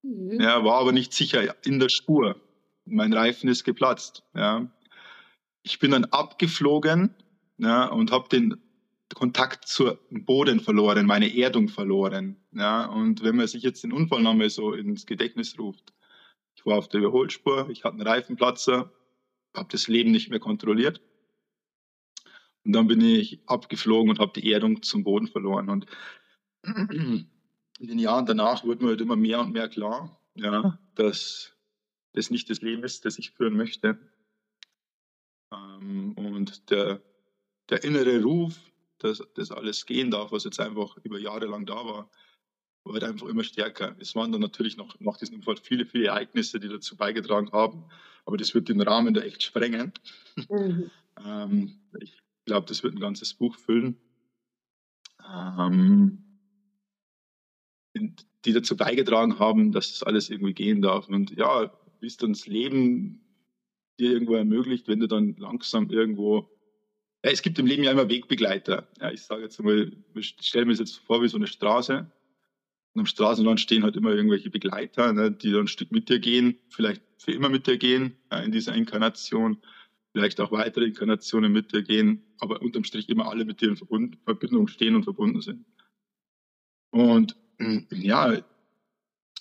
mhm. 0.02 0.40
ja, 0.40 0.64
war 0.64 0.80
aber 0.80 0.92
nicht 0.92 1.12
sicher 1.12 1.54
in 1.66 1.78
der 1.78 1.88
Spur. 1.88 2.40
Mein 2.84 3.12
Reifen 3.12 3.48
ist 3.48 3.64
geplatzt. 3.64 4.24
Ja. 4.34 4.70
Ich 5.62 5.78
bin 5.78 5.92
dann 5.92 6.04
abgeflogen 6.06 7.14
ja, 7.58 7.86
und 7.86 8.10
habe 8.10 8.28
den 8.28 8.60
Kontakt 9.14 9.66
zum 9.66 9.96
Boden 10.10 10.60
verloren, 10.60 11.06
meine 11.06 11.36
Erdung 11.36 11.68
verloren. 11.68 12.36
Ja. 12.52 12.86
Und 12.86 13.22
wenn 13.22 13.36
man 13.36 13.46
sich 13.46 13.62
jetzt 13.62 13.84
den 13.84 13.92
Unfall 13.92 14.22
nochmal 14.22 14.50
so 14.50 14.72
ins 14.72 15.06
Gedächtnis 15.06 15.58
ruft, 15.58 15.92
ich 16.54 16.66
war 16.66 16.78
auf 16.78 16.88
der 16.88 17.00
Überholspur, 17.00 17.68
ich 17.70 17.84
hatte 17.84 17.94
einen 17.94 18.06
Reifenplatzer, 18.06 18.92
habe 19.54 19.68
das 19.70 19.88
Leben 19.88 20.10
nicht 20.10 20.30
mehr 20.30 20.40
kontrolliert. 20.40 21.00
Und 22.64 22.72
dann 22.72 22.86
bin 22.86 23.00
ich 23.00 23.40
abgeflogen 23.46 24.10
und 24.10 24.18
habe 24.18 24.40
die 24.40 24.52
Erdung 24.52 24.82
zum 24.82 25.02
Boden 25.02 25.26
verloren. 25.26 25.68
Und 25.68 25.86
in 26.62 27.26
den 27.80 27.98
Jahren 27.98 28.26
danach 28.26 28.64
wurde 28.64 28.84
mir 28.84 28.90
halt 28.90 29.00
immer 29.00 29.16
mehr 29.16 29.40
und 29.40 29.52
mehr 29.52 29.68
klar, 29.68 30.20
ja, 30.34 30.78
dass 30.94 31.56
das 32.12 32.30
nicht 32.30 32.50
das 32.50 32.60
Leben 32.60 32.84
ist, 32.84 33.04
das 33.04 33.18
ich 33.18 33.32
führen 33.32 33.56
möchte. 33.56 33.98
Ähm, 35.52 36.12
und 36.12 36.70
der, 36.70 37.02
der 37.68 37.82
innere 37.84 38.22
Ruf, 38.22 38.71
dass 39.04 39.22
das 39.34 39.50
alles 39.50 39.86
gehen 39.86 40.10
darf, 40.10 40.32
was 40.32 40.44
jetzt 40.44 40.60
einfach 40.60 40.96
über 41.02 41.18
Jahre 41.18 41.46
lang 41.46 41.66
da 41.66 41.84
war, 41.84 42.10
wurde 42.84 43.06
einfach 43.06 43.28
immer 43.28 43.44
stärker. 43.44 43.94
Es 43.98 44.14
waren 44.14 44.32
dann 44.32 44.40
natürlich 44.40 44.76
noch 44.76 44.98
nach 45.00 45.16
diesem 45.16 45.36
Unfall 45.36 45.56
viele, 45.56 45.86
viele 45.86 46.06
Ereignisse, 46.06 46.58
die 46.58 46.68
dazu 46.68 46.96
beigetragen 46.96 47.50
haben, 47.52 47.84
aber 48.24 48.36
das 48.36 48.54
wird 48.54 48.68
den 48.68 48.80
Rahmen 48.80 49.14
da 49.14 49.20
echt 49.20 49.42
sprengen. 49.42 49.92
Mhm. 50.48 50.90
ähm, 51.24 51.80
ich 52.00 52.18
glaube, 52.46 52.66
das 52.66 52.82
wird 52.82 52.94
ein 52.94 53.00
ganzes 53.00 53.34
Buch 53.34 53.56
füllen. 53.56 53.96
Ähm, 55.28 56.24
die 58.44 58.52
dazu 58.52 58.76
beigetragen 58.76 59.38
haben, 59.38 59.72
dass 59.72 59.92
das 59.92 60.02
alles 60.02 60.30
irgendwie 60.30 60.54
gehen 60.54 60.82
darf. 60.82 61.08
Und 61.08 61.30
ja, 61.36 61.72
wie 62.00 62.06
es 62.06 62.16
dann 62.16 62.32
das 62.32 62.46
Leben 62.46 63.20
dir 64.00 64.12
irgendwo 64.12 64.34
ermöglicht, 64.34 64.88
wenn 64.88 65.00
du 65.00 65.06
dann 65.06 65.36
langsam 65.36 65.90
irgendwo 65.90 66.50
ja, 67.24 67.30
es 67.30 67.42
gibt 67.42 67.58
im 67.58 67.66
Leben 67.66 67.84
ja 67.84 67.92
immer 67.92 68.08
Wegbegleiter. 68.08 68.88
Ja, 69.00 69.10
ich 69.10 69.22
sage 69.22 69.42
jetzt 69.42 69.62
mal, 69.62 69.92
ich 70.14 70.36
stelle 70.40 70.66
mir 70.66 70.72
das 70.72 70.80
jetzt 70.80 70.98
vor 70.98 71.22
wie 71.22 71.28
so 71.28 71.36
eine 71.36 71.46
Straße 71.46 72.10
und 72.94 73.00
am 73.00 73.06
Straßenrand 73.06 73.60
stehen 73.60 73.84
halt 73.84 73.96
immer 73.96 74.10
irgendwelche 74.10 74.50
Begleiter, 74.50 75.12
ne, 75.12 75.30
die 75.30 75.50
dann 75.50 75.62
ein 75.62 75.68
Stück 75.68 75.92
mit 75.92 76.08
dir 76.08 76.18
gehen, 76.18 76.58
vielleicht 76.68 77.02
für 77.18 77.32
immer 77.32 77.48
mit 77.48 77.66
dir 77.66 77.78
gehen 77.78 78.16
ja, 78.30 78.40
in 78.40 78.52
dieser 78.52 78.74
Inkarnation, 78.74 79.58
vielleicht 80.12 80.40
auch 80.40 80.52
weitere 80.52 80.86
Inkarnationen 80.86 81.52
mit 81.52 81.72
dir 81.72 81.82
gehen, 81.82 82.22
aber 82.38 82.60
unterm 82.60 82.84
Strich 82.84 83.08
immer 83.08 83.30
alle 83.30 83.44
mit 83.44 83.60
dir 83.60 83.68
in 83.68 83.76
Verbund, 83.76 84.18
Verbindung 84.24 84.68
stehen 84.68 84.94
und 84.94 85.04
verbunden 85.04 85.40
sind. 85.40 85.64
Und 86.90 87.36
ja, 87.90 88.36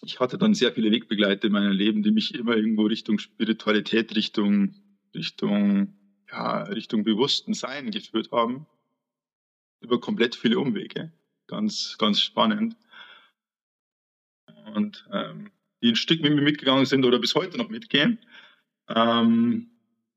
ich 0.03 0.19
hatte 0.19 0.37
dann 0.37 0.53
sehr 0.53 0.71
viele 0.71 0.91
Wegbegleiter 0.91 1.47
in 1.47 1.53
meinem 1.53 1.73
Leben, 1.73 2.03
die 2.03 2.11
mich 2.11 2.33
immer 2.33 2.55
irgendwo 2.55 2.83
Richtung 2.83 3.19
Spiritualität, 3.19 4.15
Richtung, 4.15 4.75
Richtung, 5.13 5.93
ja, 6.31 6.63
Richtung 6.63 7.03
bewussten 7.03 7.53
Sein 7.53 7.91
geführt 7.91 8.31
haben. 8.31 8.65
Über 9.81 9.99
komplett 9.99 10.35
viele 10.35 10.59
Umwege. 10.59 11.11
Ganz, 11.47 11.97
ganz 11.97 12.21
spannend 12.21 12.75
und 14.75 15.05
ähm, 15.11 15.51
die 15.81 15.89
ein 15.89 15.95
Stück 15.95 16.21
mit 16.21 16.33
mir 16.33 16.41
mitgegangen 16.41 16.85
sind 16.85 17.05
oder 17.05 17.19
bis 17.19 17.35
heute 17.35 17.57
noch 17.57 17.69
mitgehen, 17.69 18.19
ähm, 18.89 19.69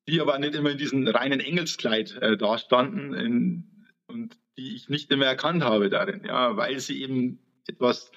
die 0.09 0.21
aber 0.21 0.39
nicht 0.39 0.55
immer 0.55 0.71
in 0.71 0.79
diesem 0.79 1.07
reinen 1.07 1.41
Engelskleid 1.41 2.13
äh, 2.21 2.37
dastanden 2.37 3.15
in, 3.15 3.87
und 4.07 4.39
die 4.57 4.75
ich 4.75 4.89
nicht 4.89 5.11
mehr 5.11 5.29
erkannt 5.29 5.65
habe 5.65 5.89
darin, 5.89 6.23
ja, 6.25 6.57
weil 6.57 6.79
sie 6.79 7.03
eben 7.03 7.39
etwas 7.67 8.13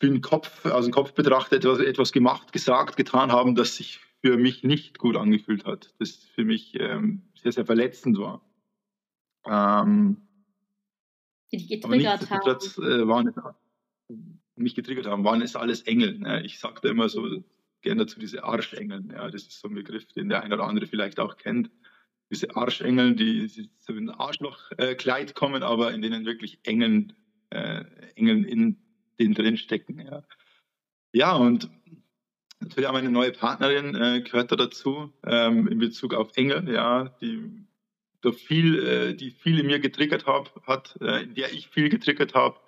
für 0.00 0.08
den 0.08 0.20
Kopf, 0.20 0.64
aus 0.64 0.84
dem 0.84 0.92
Kopf 0.92 1.12
betrachtet, 1.12 1.64
etwas, 1.64 1.80
etwas 1.80 2.12
gemacht, 2.12 2.52
gesagt, 2.52 2.96
getan 2.96 3.32
haben, 3.32 3.54
das 3.54 3.76
sich 3.76 4.00
für 4.20 4.36
mich 4.36 4.64
nicht 4.64 4.98
gut 4.98 5.16
angefühlt 5.16 5.64
hat, 5.64 5.94
das 5.98 6.16
für 6.34 6.44
mich 6.44 6.78
ähm, 6.78 7.22
sehr, 7.34 7.52
sehr 7.52 7.66
verletzend 7.66 8.18
war. 8.18 8.42
Ähm, 9.46 10.28
die 11.52 11.58
dich 11.58 11.68
getriggert 11.68 12.30
haben. 12.30 12.82
Äh, 12.82 13.08
waren 13.08 13.32
mich 14.56 14.74
getriggert 14.74 15.06
haben, 15.06 15.24
waren 15.24 15.42
es 15.42 15.56
alles 15.56 15.82
Engel. 15.82 16.18
Ne? 16.18 16.44
Ich 16.44 16.58
sagte 16.58 16.88
immer 16.88 17.08
so 17.08 17.44
gerne 17.80 18.04
dazu 18.04 18.18
diese 18.18 18.44
Arschengel. 18.44 19.04
Ja, 19.12 19.30
das 19.30 19.42
ist 19.42 19.60
so 19.60 19.68
ein 19.68 19.74
Begriff, 19.74 20.06
den 20.12 20.28
der 20.28 20.42
eine 20.42 20.54
oder 20.54 20.64
andere 20.64 20.86
vielleicht 20.86 21.20
auch 21.20 21.36
kennt. 21.36 21.70
Diese 22.30 22.54
Arschengel, 22.56 23.14
die 23.14 23.48
so 23.78 23.92
in 23.94 24.10
ein 24.10 24.14
Arschlochkleid 24.16 25.34
kommen, 25.34 25.62
aber 25.62 25.92
in 25.92 26.02
denen 26.02 26.26
wirklich 26.26 26.58
Engeln, 26.64 27.14
äh, 27.50 27.84
Engeln 28.16 28.44
in 28.44 28.76
denen 29.18 29.34
drin 29.34 29.56
stecken. 29.56 30.00
Ja. 30.00 30.22
ja, 31.12 31.34
und 31.34 31.70
natürlich 32.60 32.88
auch 32.88 32.92
meine 32.92 33.10
neue 33.10 33.32
Partnerin 33.32 33.94
äh, 33.94 34.20
gehört 34.22 34.52
da 34.52 34.56
dazu 34.56 35.12
ähm, 35.26 35.68
in 35.68 35.78
Bezug 35.78 36.14
auf 36.14 36.36
Engel, 36.36 36.72
ja, 36.72 37.08
die 37.20 37.66
da 38.20 38.32
viel, 38.32 38.84
äh, 38.84 39.14
die 39.14 39.30
viel 39.30 39.60
in 39.60 39.66
mir 39.66 39.78
getriggert 39.78 40.26
hab, 40.26 40.66
hat, 40.66 40.96
äh, 41.00 41.22
in 41.22 41.34
der 41.34 41.52
ich 41.52 41.68
viel 41.68 41.88
getriggert 41.88 42.34
habe, 42.34 42.58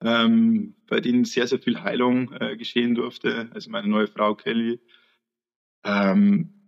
ähm, 0.00 0.74
bei 0.88 1.00
denen 1.00 1.24
sehr, 1.24 1.46
sehr 1.46 1.60
viel 1.60 1.80
Heilung 1.80 2.32
äh, 2.32 2.56
geschehen 2.56 2.94
durfte. 2.94 3.48
Also 3.54 3.70
meine 3.70 3.88
neue 3.88 4.08
Frau 4.08 4.34
Kelly. 4.34 4.80
Ähm, 5.84 6.62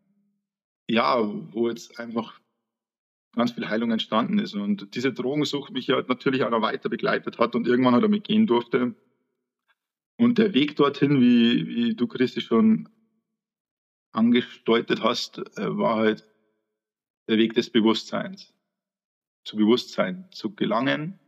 ja, 0.89 1.19
wo 1.53 1.69
jetzt 1.69 1.99
einfach 1.99 2.39
ganz 3.35 3.53
viel 3.53 3.69
Heilung 3.69 3.91
entstanden 3.91 4.39
ist. 4.39 4.55
Und 4.55 4.95
diese 4.95 5.13
Drogensucht 5.13 5.73
mich 5.73 5.87
ja 5.87 6.01
natürlich 6.07 6.45
auch 6.45 6.51
noch 6.51 6.63
weiter 6.63 6.89
begleitet 6.89 7.39
hat 7.39 7.55
und 7.55 7.67
irgendwann 7.67 7.95
halt 7.95 8.05
damit 8.05 8.25
gehen 8.25 8.47
durfte. 8.47 8.95
Und 10.17 10.39
der 10.39 10.55
Weg 10.55 10.77
dorthin, 10.77 11.21
wie, 11.21 11.67
wie 11.67 11.95
du, 11.95 12.07
Christi, 12.07 12.41
schon 12.41 12.89
angesteutet 14.13 15.03
hast, 15.03 15.39
äh, 15.59 15.77
war 15.77 15.97
halt 15.97 16.25
der 17.29 17.39
Weg 17.39 17.55
des 17.55 17.71
Bewusstseins. 17.71 18.55
Zu 19.45 19.57
Bewusstsein 19.57 20.29
zu 20.31 20.55
gelangen 20.55 21.19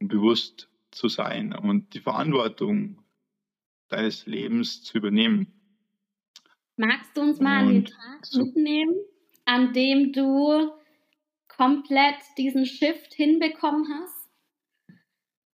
und 0.00 0.08
bewusst 0.08 0.68
zu 0.90 1.08
sein 1.08 1.54
und 1.54 1.94
die 1.94 2.00
Verantwortung 2.00 3.02
deines 3.88 4.26
Lebens 4.26 4.82
zu 4.82 4.98
übernehmen. 4.98 5.46
Magst 6.76 7.16
du 7.16 7.22
uns 7.22 7.40
mal 7.40 7.66
und 7.66 7.68
an 7.68 7.74
den 7.74 7.84
Tag 7.84 8.26
so 8.26 8.44
mitnehmen, 8.44 8.96
an 9.44 9.72
dem 9.72 10.12
du 10.12 10.72
komplett 11.48 12.16
diesen 12.36 12.66
Shift 12.66 13.14
hinbekommen 13.14 13.86
hast? 13.88 14.30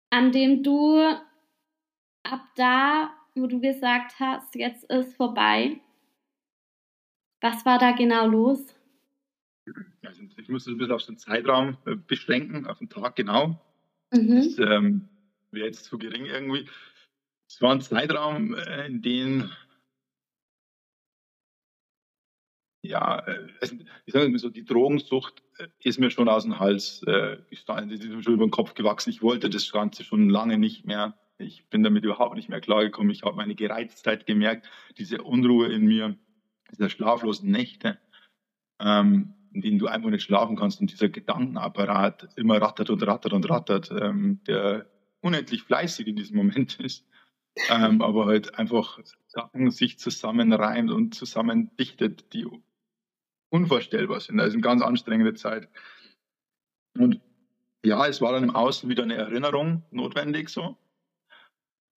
An 0.10 0.32
dem 0.32 0.62
du 0.62 1.00
ab 2.24 2.42
da, 2.56 3.13
wo 3.36 3.48
du 3.48 3.60
gesagt 3.60 4.20
hast, 4.20 4.56
jetzt 4.56 4.84
ist 4.86 5.15
vorbei, 5.15 5.80
was 7.42 7.65
war 7.65 7.77
da 7.77 7.92
genau 7.92 8.27
los? 8.27 8.75
Also 10.06 10.24
ich 10.38 10.50
muss 10.50 10.65
das 10.65 10.74
ein 10.74 10.77
bisschen 10.77 10.94
auf 10.94 11.06
den 11.06 11.18
Zeitraum 11.18 11.77
äh, 11.86 11.96
beschränken, 11.96 12.68
auf 12.68 12.80
den 12.80 12.89
Tag 12.89 13.15
genau. 13.15 13.62
Mhm. 14.12 14.36
Das, 14.36 14.60
ähm, 14.60 15.10
wäre 15.51 15.68
jetzt 15.68 15.86
zu 15.86 15.98
gering 15.98 16.25
irgendwie. 16.25 16.68
Es 17.48 17.62
war 17.62 17.72
ein 17.72 17.82
Zeitraum, 17.82 18.56
äh, 18.56 18.88
in 18.88 19.01
dem 19.01 19.51
ja, 22.82 23.20
äh, 23.27 23.48
also, 23.62 23.75
ich 24.06 24.13
sage 24.13 24.30
mal 24.30 24.39
so, 24.39 24.50
die 24.50 24.65
Drogensucht 24.65 25.42
ist 25.80 26.00
mir 26.00 26.12
schon 26.12 26.27
aus 26.27 26.44
dem 26.44 26.60
Hals 26.60 27.01
äh, 27.03 27.38
gestanden, 27.50 27.89
die 27.89 27.96
ist 27.96 28.13
mir 28.13 28.24
schon 28.24 28.34
über 28.34 28.46
den 28.46 28.51
Kopf 28.51 28.74
gewachsen. 28.74 29.10
Ich 29.10 29.22
wollte 29.22 29.50
das 29.50 29.72
Ganze 29.72 30.03
schon 30.03 30.30
lange 30.30 30.58
nicht 30.58 30.86
mehr. 30.86 31.18
Ich 31.44 31.66
bin 31.70 31.84
damit 31.84 32.04
überhaupt 32.04 32.36
nicht 32.36 32.50
mehr 32.50 32.62
klargekommen. 32.62 33.12
Ich 33.12 33.24
habe 33.24 33.36
meine 33.36 33.56
Gereiztheit 33.56 34.26
gemerkt, 34.26 34.70
diese 34.98 35.22
Unruhe 35.22 35.68
in 35.68 35.86
mir, 35.86 36.18
diese 36.72 36.90
schlaflosen 36.90 37.52
Nächte, 37.52 38.00
ähm, 38.80 39.34
in 39.54 39.62
denen 39.62 39.80
du 39.80 39.88
einfach 39.88 40.10
nicht 40.10 40.24
schlafen 40.24 40.56
kannst 40.56 40.82
und 40.82 40.92
dieser 40.92 41.10
Gedankenapparat 41.10 42.30
immer 42.36 42.62
rattert 42.62 42.90
und 42.90 43.06
rattert 43.06 43.34
und 43.34 43.50
rattert, 43.50 43.92
ähm, 43.92 44.42
der 44.48 44.90
unendlich 45.22 45.64
fleißig 45.64 46.08
in 46.08 46.16
diesem 46.16 46.38
Moment 46.38 46.80
ist, 46.80 47.06
ähm, 47.70 48.02
aber 48.02 48.26
halt 48.26 48.56
einfach 48.56 49.00
Sachen 49.28 49.72
sich 49.72 50.00
zusammenreimt 50.00 50.92
und 50.92 51.16
zusammendichtet, 51.16 52.34
die 52.34 52.48
unvorstellbar 53.50 54.20
sind. 54.20 54.38
Das 54.38 54.48
ist 54.48 54.54
eine 54.54 54.62
ganz 54.62 54.82
anstrengende 54.82 55.36
Zeit. 55.36 55.70
ja, 57.86 58.08
es 58.08 58.22
war 58.22 58.34
dann 58.34 58.44
im 58.44 58.56
Außen 58.56 58.90
wieder 58.90 59.04
eine 59.04 59.16
Erinnerung 59.16 59.84
notwendig 59.92 60.50
so. 60.50 60.78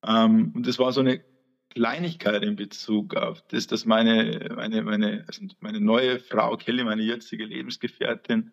Ähm, 0.04 0.52
und 0.54 0.66
es 0.66 0.78
war 0.78 0.92
so 0.92 1.00
eine 1.00 1.24
Kleinigkeit 1.70 2.42
in 2.42 2.56
Bezug 2.56 3.14
auf 3.16 3.42
das, 3.48 3.66
dass 3.66 3.84
meine, 3.84 4.52
meine, 4.56 4.82
meine, 4.82 5.24
also 5.26 5.46
meine 5.60 5.80
neue 5.80 6.18
Frau 6.18 6.56
Kelly, 6.56 6.84
meine 6.84 7.02
jetzige 7.02 7.44
Lebensgefährtin, 7.44 8.52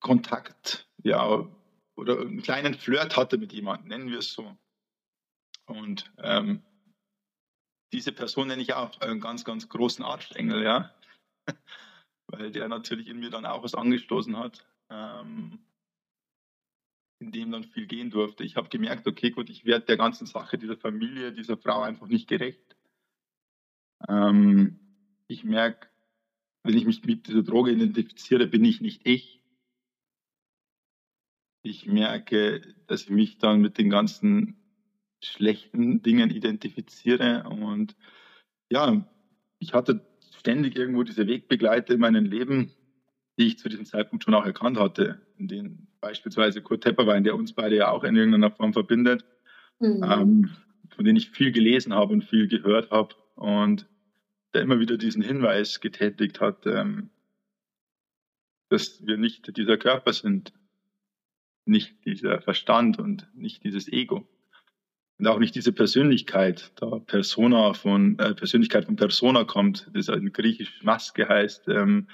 Kontakt, 0.00 0.88
ja, 1.02 1.46
oder 1.96 2.20
einen 2.20 2.42
kleinen 2.42 2.74
Flirt 2.74 3.16
hatte 3.16 3.38
mit 3.38 3.52
jemandem, 3.52 3.88
nennen 3.88 4.10
wir 4.10 4.18
es 4.18 4.32
so. 4.32 4.56
Und 5.66 6.10
ähm, 6.18 6.62
diese 7.92 8.12
Person 8.12 8.48
nenne 8.48 8.62
ich 8.62 8.74
auch 8.74 9.00
einen 9.00 9.20
ganz, 9.20 9.44
ganz 9.44 9.68
großen 9.68 10.04
Arschengel, 10.04 10.62
ja. 10.62 10.94
Weil 12.26 12.50
der 12.50 12.68
natürlich 12.68 13.08
in 13.08 13.18
mir 13.18 13.30
dann 13.30 13.46
auch 13.46 13.62
was 13.62 13.74
angestoßen 13.74 14.36
hat, 14.36 14.66
ähm, 14.88 15.64
in 17.20 17.32
dem 17.32 17.52
dann 17.52 17.64
viel 17.64 17.86
gehen 17.86 18.10
durfte. 18.10 18.44
Ich 18.44 18.56
habe 18.56 18.68
gemerkt, 18.68 19.06
okay, 19.06 19.30
gut, 19.30 19.50
ich 19.50 19.64
werde 19.64 19.84
der 19.84 19.98
ganzen 19.98 20.26
Sache 20.26 20.58
dieser 20.58 20.76
Familie, 20.76 21.32
dieser 21.32 21.58
Frau 21.58 21.82
einfach 21.82 22.08
nicht 22.08 22.28
gerecht. 22.28 22.76
Ähm, 24.08 24.80
ich 25.28 25.44
merke, 25.44 25.88
wenn 26.64 26.76
ich 26.76 26.86
mich 26.86 27.04
mit 27.04 27.28
dieser 27.28 27.42
Droge 27.42 27.72
identifiziere, 27.72 28.46
bin 28.46 28.64
ich 28.64 28.80
nicht 28.80 29.06
ich. 29.06 29.42
Ich 31.62 31.86
merke, 31.86 32.62
dass 32.86 33.02
ich 33.02 33.10
mich 33.10 33.38
dann 33.38 33.60
mit 33.60 33.76
den 33.76 33.90
ganzen 33.90 34.56
schlechten 35.22 36.02
Dingen 36.02 36.30
identifiziere. 36.30 37.44
Und 37.44 37.96
ja, 38.70 39.06
ich 39.58 39.74
hatte 39.74 40.06
ständig 40.38 40.76
irgendwo 40.76 41.02
diese 41.02 41.26
Wegbegleiter 41.26 41.94
in 41.94 42.00
meinem 42.00 42.24
Leben, 42.24 42.72
die 43.40 43.46
ich 43.46 43.58
zu 43.58 43.70
diesem 43.70 43.86
Zeitpunkt 43.86 44.22
schon 44.22 44.34
auch 44.34 44.44
erkannt 44.44 44.78
hatte, 44.78 45.18
in 45.38 45.48
denen 45.48 45.88
beispielsweise 46.02 46.60
Kurt 46.60 46.82
Tepperwein, 46.82 47.24
der 47.24 47.34
uns 47.34 47.54
beide 47.54 47.74
ja 47.76 47.90
auch 47.90 48.04
in 48.04 48.14
irgendeiner 48.14 48.50
Form 48.50 48.74
verbindet, 48.74 49.24
mhm. 49.78 50.04
ähm, 50.04 50.50
von 50.94 51.04
denen 51.06 51.16
ich 51.16 51.30
viel 51.30 51.50
gelesen 51.50 51.94
habe 51.94 52.12
und 52.12 52.22
viel 52.22 52.48
gehört 52.48 52.90
habe 52.90 53.14
und 53.36 53.88
der 54.52 54.60
immer 54.60 54.78
wieder 54.78 54.98
diesen 54.98 55.22
Hinweis 55.22 55.80
getätigt 55.80 56.42
hat, 56.42 56.66
ähm, 56.66 57.08
dass 58.68 59.06
wir 59.06 59.16
nicht 59.16 59.56
dieser 59.56 59.78
Körper 59.78 60.12
sind, 60.12 60.52
nicht 61.64 62.04
dieser 62.04 62.42
Verstand 62.42 62.98
und 62.98 63.26
nicht 63.34 63.64
dieses 63.64 63.90
Ego 63.90 64.28
und 65.18 65.26
auch 65.26 65.38
nicht 65.38 65.54
diese 65.54 65.72
Persönlichkeit, 65.72 66.72
da 66.76 66.98
Persona 66.98 67.72
von 67.72 68.18
äh, 68.18 68.34
Persönlichkeit 68.34 68.84
von 68.84 68.96
Persona 68.96 69.44
kommt, 69.44 69.90
das 69.94 70.08
in 70.08 70.30
griechisch 70.30 70.82
Maske 70.82 71.26
heißt, 71.26 71.68
ähm, 71.68 72.06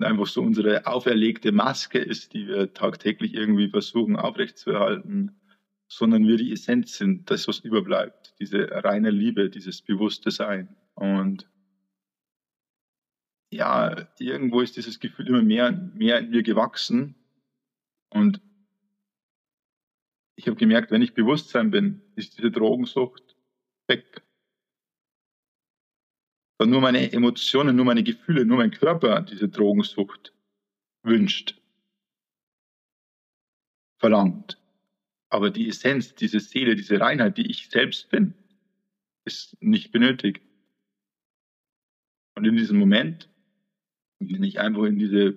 einfach 0.00 0.26
so 0.26 0.42
unsere 0.42 0.86
auferlegte 0.86 1.52
Maske 1.52 1.98
ist, 1.98 2.34
die 2.34 2.48
wir 2.48 2.72
tagtäglich 2.72 3.34
irgendwie 3.34 3.68
versuchen 3.68 4.16
aufrechtzuerhalten, 4.16 5.40
sondern 5.86 6.26
wir 6.26 6.36
die 6.36 6.52
Essenz 6.52 6.96
sind, 6.96 7.30
das 7.30 7.46
was 7.46 7.60
überbleibt, 7.60 8.34
diese 8.40 8.68
reine 8.70 9.10
Liebe, 9.10 9.50
dieses 9.50 9.82
bewusste 9.82 10.30
Sein 10.30 10.76
und 10.94 11.48
ja, 13.52 14.08
irgendwo 14.18 14.62
ist 14.62 14.76
dieses 14.76 14.98
Gefühl 14.98 15.28
immer 15.28 15.42
mehr, 15.42 15.70
mehr 15.70 16.18
in 16.18 16.30
mir 16.30 16.42
gewachsen 16.42 17.14
und 18.10 18.40
ich 20.36 20.48
habe 20.48 20.56
gemerkt, 20.56 20.90
wenn 20.90 21.02
ich 21.02 21.14
Bewusstsein 21.14 21.70
bin, 21.70 22.02
ist 22.16 22.36
diese 22.36 22.50
Drogensucht 22.50 23.36
weg. 23.86 24.23
Dann 26.58 26.70
nur 26.70 26.80
meine 26.80 27.12
Emotionen, 27.12 27.74
nur 27.76 27.84
meine 27.84 28.02
Gefühle, 28.02 28.44
nur 28.44 28.58
mein 28.58 28.70
Körper 28.70 29.22
diese 29.22 29.48
Drogensucht 29.48 30.32
wünscht, 31.02 31.60
verlangt. 33.98 34.58
Aber 35.30 35.50
die 35.50 35.68
Essenz, 35.68 36.14
diese 36.14 36.38
Seele, 36.38 36.76
diese 36.76 37.00
Reinheit, 37.00 37.38
die 37.38 37.50
ich 37.50 37.68
selbst 37.68 38.08
bin, 38.10 38.34
ist 39.24 39.56
nicht 39.60 39.90
benötigt. 39.90 40.42
Und 42.36 42.44
in 42.44 42.56
diesem 42.56 42.78
Moment, 42.78 43.28
wenn 44.18 44.44
ich 44.44 44.60
einfach 44.60 44.84
in 44.84 44.98
diese 44.98 45.36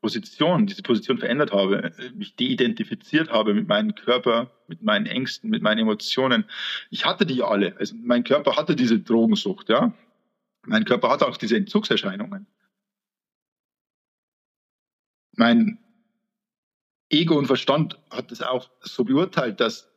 Position, 0.00 0.66
diese 0.66 0.82
Position 0.82 1.18
verändert 1.18 1.52
habe, 1.52 1.92
mich 2.14 2.34
deidentifiziert 2.34 3.30
habe 3.30 3.54
mit 3.54 3.68
meinem 3.68 3.94
Körper, 3.94 4.50
mit 4.66 4.82
meinen 4.82 5.06
Ängsten, 5.06 5.48
mit 5.48 5.62
meinen 5.62 5.78
Emotionen. 5.78 6.44
Ich 6.90 7.06
hatte 7.06 7.24
die 7.24 7.42
alle. 7.42 7.76
Also 7.78 7.94
mein 8.02 8.24
Körper 8.24 8.56
hatte 8.56 8.74
diese 8.74 8.98
Drogensucht, 8.98 9.68
ja. 9.68 9.94
Mein 10.66 10.84
Körper 10.84 11.10
hatte 11.10 11.26
auch 11.26 11.36
diese 11.36 11.56
Entzugserscheinungen. 11.56 12.46
Mein 15.34 15.78
Ego 17.08 17.36
und 17.36 17.46
Verstand 17.46 17.98
hat 18.10 18.32
es 18.32 18.42
auch 18.42 18.70
so 18.80 19.04
beurteilt, 19.04 19.60
dass 19.60 19.90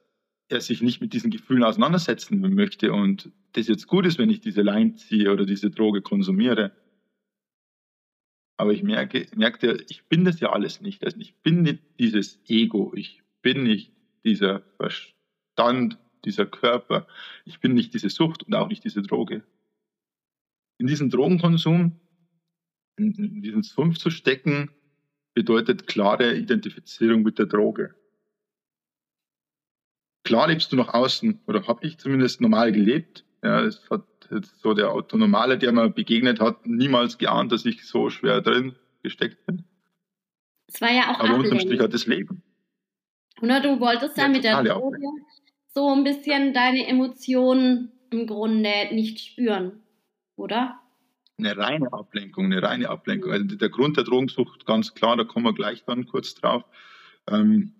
er 0.47 0.61
sich 0.61 0.81
nicht 0.81 1.01
mit 1.01 1.13
diesen 1.13 1.31
Gefühlen 1.31 1.63
auseinandersetzen 1.63 2.39
möchte 2.53 2.91
und 2.91 3.31
das 3.53 3.67
jetzt 3.67 3.87
gut 3.87 4.05
ist, 4.05 4.17
wenn 4.17 4.29
ich 4.29 4.41
diese 4.41 4.61
Line 4.61 4.95
ziehe 4.95 5.31
oder 5.31 5.45
diese 5.45 5.71
Droge 5.71 6.01
konsumiere. 6.01 6.71
Aber 8.57 8.71
ich 8.71 8.83
merke, 8.83 9.27
merkte, 9.35 9.83
ich 9.89 10.05
bin 10.05 10.23
das 10.23 10.39
ja 10.39 10.51
alles 10.51 10.81
nicht. 10.81 11.03
Also 11.03 11.17
ich 11.19 11.35
bin 11.41 11.63
nicht 11.63 11.83
dieses 11.99 12.39
Ego, 12.47 12.93
ich 12.95 13.21
bin 13.41 13.63
nicht 13.63 13.91
dieser 14.23 14.61
Verstand, 14.77 15.97
dieser 16.23 16.45
Körper, 16.45 17.07
ich 17.43 17.59
bin 17.59 17.73
nicht 17.73 17.93
diese 17.93 18.09
Sucht 18.09 18.43
und 18.43 18.55
auch 18.55 18.67
nicht 18.67 18.83
diese 18.83 19.01
Droge. 19.01 19.43
In 20.77 20.87
diesen 20.87 21.09
Drogenkonsum, 21.09 21.99
in 22.97 23.41
diesen 23.41 23.63
Sumpf 23.63 23.97
zu 23.97 24.09
stecken, 24.09 24.71
bedeutet 25.33 25.87
klare 25.87 26.35
Identifizierung 26.35 27.23
mit 27.23 27.39
der 27.39 27.45
Droge. 27.45 27.93
Klar 30.23 30.47
lebst 30.47 30.71
du 30.71 30.75
nach 30.75 30.93
außen, 30.93 31.41
oder 31.45 31.67
habe 31.67 31.85
ich 31.85 31.97
zumindest 31.99 32.41
normal 32.41 32.71
gelebt. 32.71 33.25
Ja, 33.43 33.61
es 33.61 33.87
hat 33.91 34.05
jetzt 34.31 34.59
so 34.59 34.73
der 34.73 34.91
Autonomale, 34.91 35.57
der 35.59 35.71
mir 35.71 35.89
begegnet 35.89 36.39
hat, 36.39 36.65
niemals 36.65 37.17
geahnt, 37.19 37.51
dass 37.51 37.65
ich 37.65 37.85
so 37.85 38.09
schwer 38.09 38.41
drin 38.41 38.75
gesteckt 39.03 39.45
bin. 39.45 39.65
Es 40.67 40.81
war 40.81 40.91
ja 40.91 41.11
auch 41.11 41.19
Aber 41.19 41.35
unterm 41.35 41.59
Strich 41.59 41.79
hat 41.79 41.93
das 41.93 42.07
Leben. 42.07 42.41
Oder 43.41 43.59
du 43.59 43.79
wolltest 43.79 44.17
ja, 44.17 44.23
ja 44.23 44.29
mit 44.29 44.43
der 44.43 44.63
Droge 44.63 44.97
so 45.75 45.89
ein 45.89 46.03
bisschen 46.03 46.53
deine 46.53 46.87
Emotionen 46.87 47.91
im 48.09 48.25
Grunde 48.25 48.71
nicht 48.91 49.19
spüren, 49.19 49.83
oder? 50.35 50.79
Eine 51.37 51.57
reine 51.57 51.91
Ablenkung, 51.91 52.45
eine 52.45 52.63
reine 52.63 52.89
Ablenkung. 52.89 53.31
Also 53.31 53.45
der 53.45 53.69
Grund 53.69 53.97
der 53.97 54.05
Drogensucht, 54.05 54.65
ganz 54.65 54.93
klar, 54.93 55.17
da 55.17 55.23
kommen 55.25 55.45
wir 55.45 55.53
gleich 55.53 55.83
dann 55.83 56.05
kurz 56.05 56.33
drauf. 56.33 56.63
Ähm, 57.27 57.73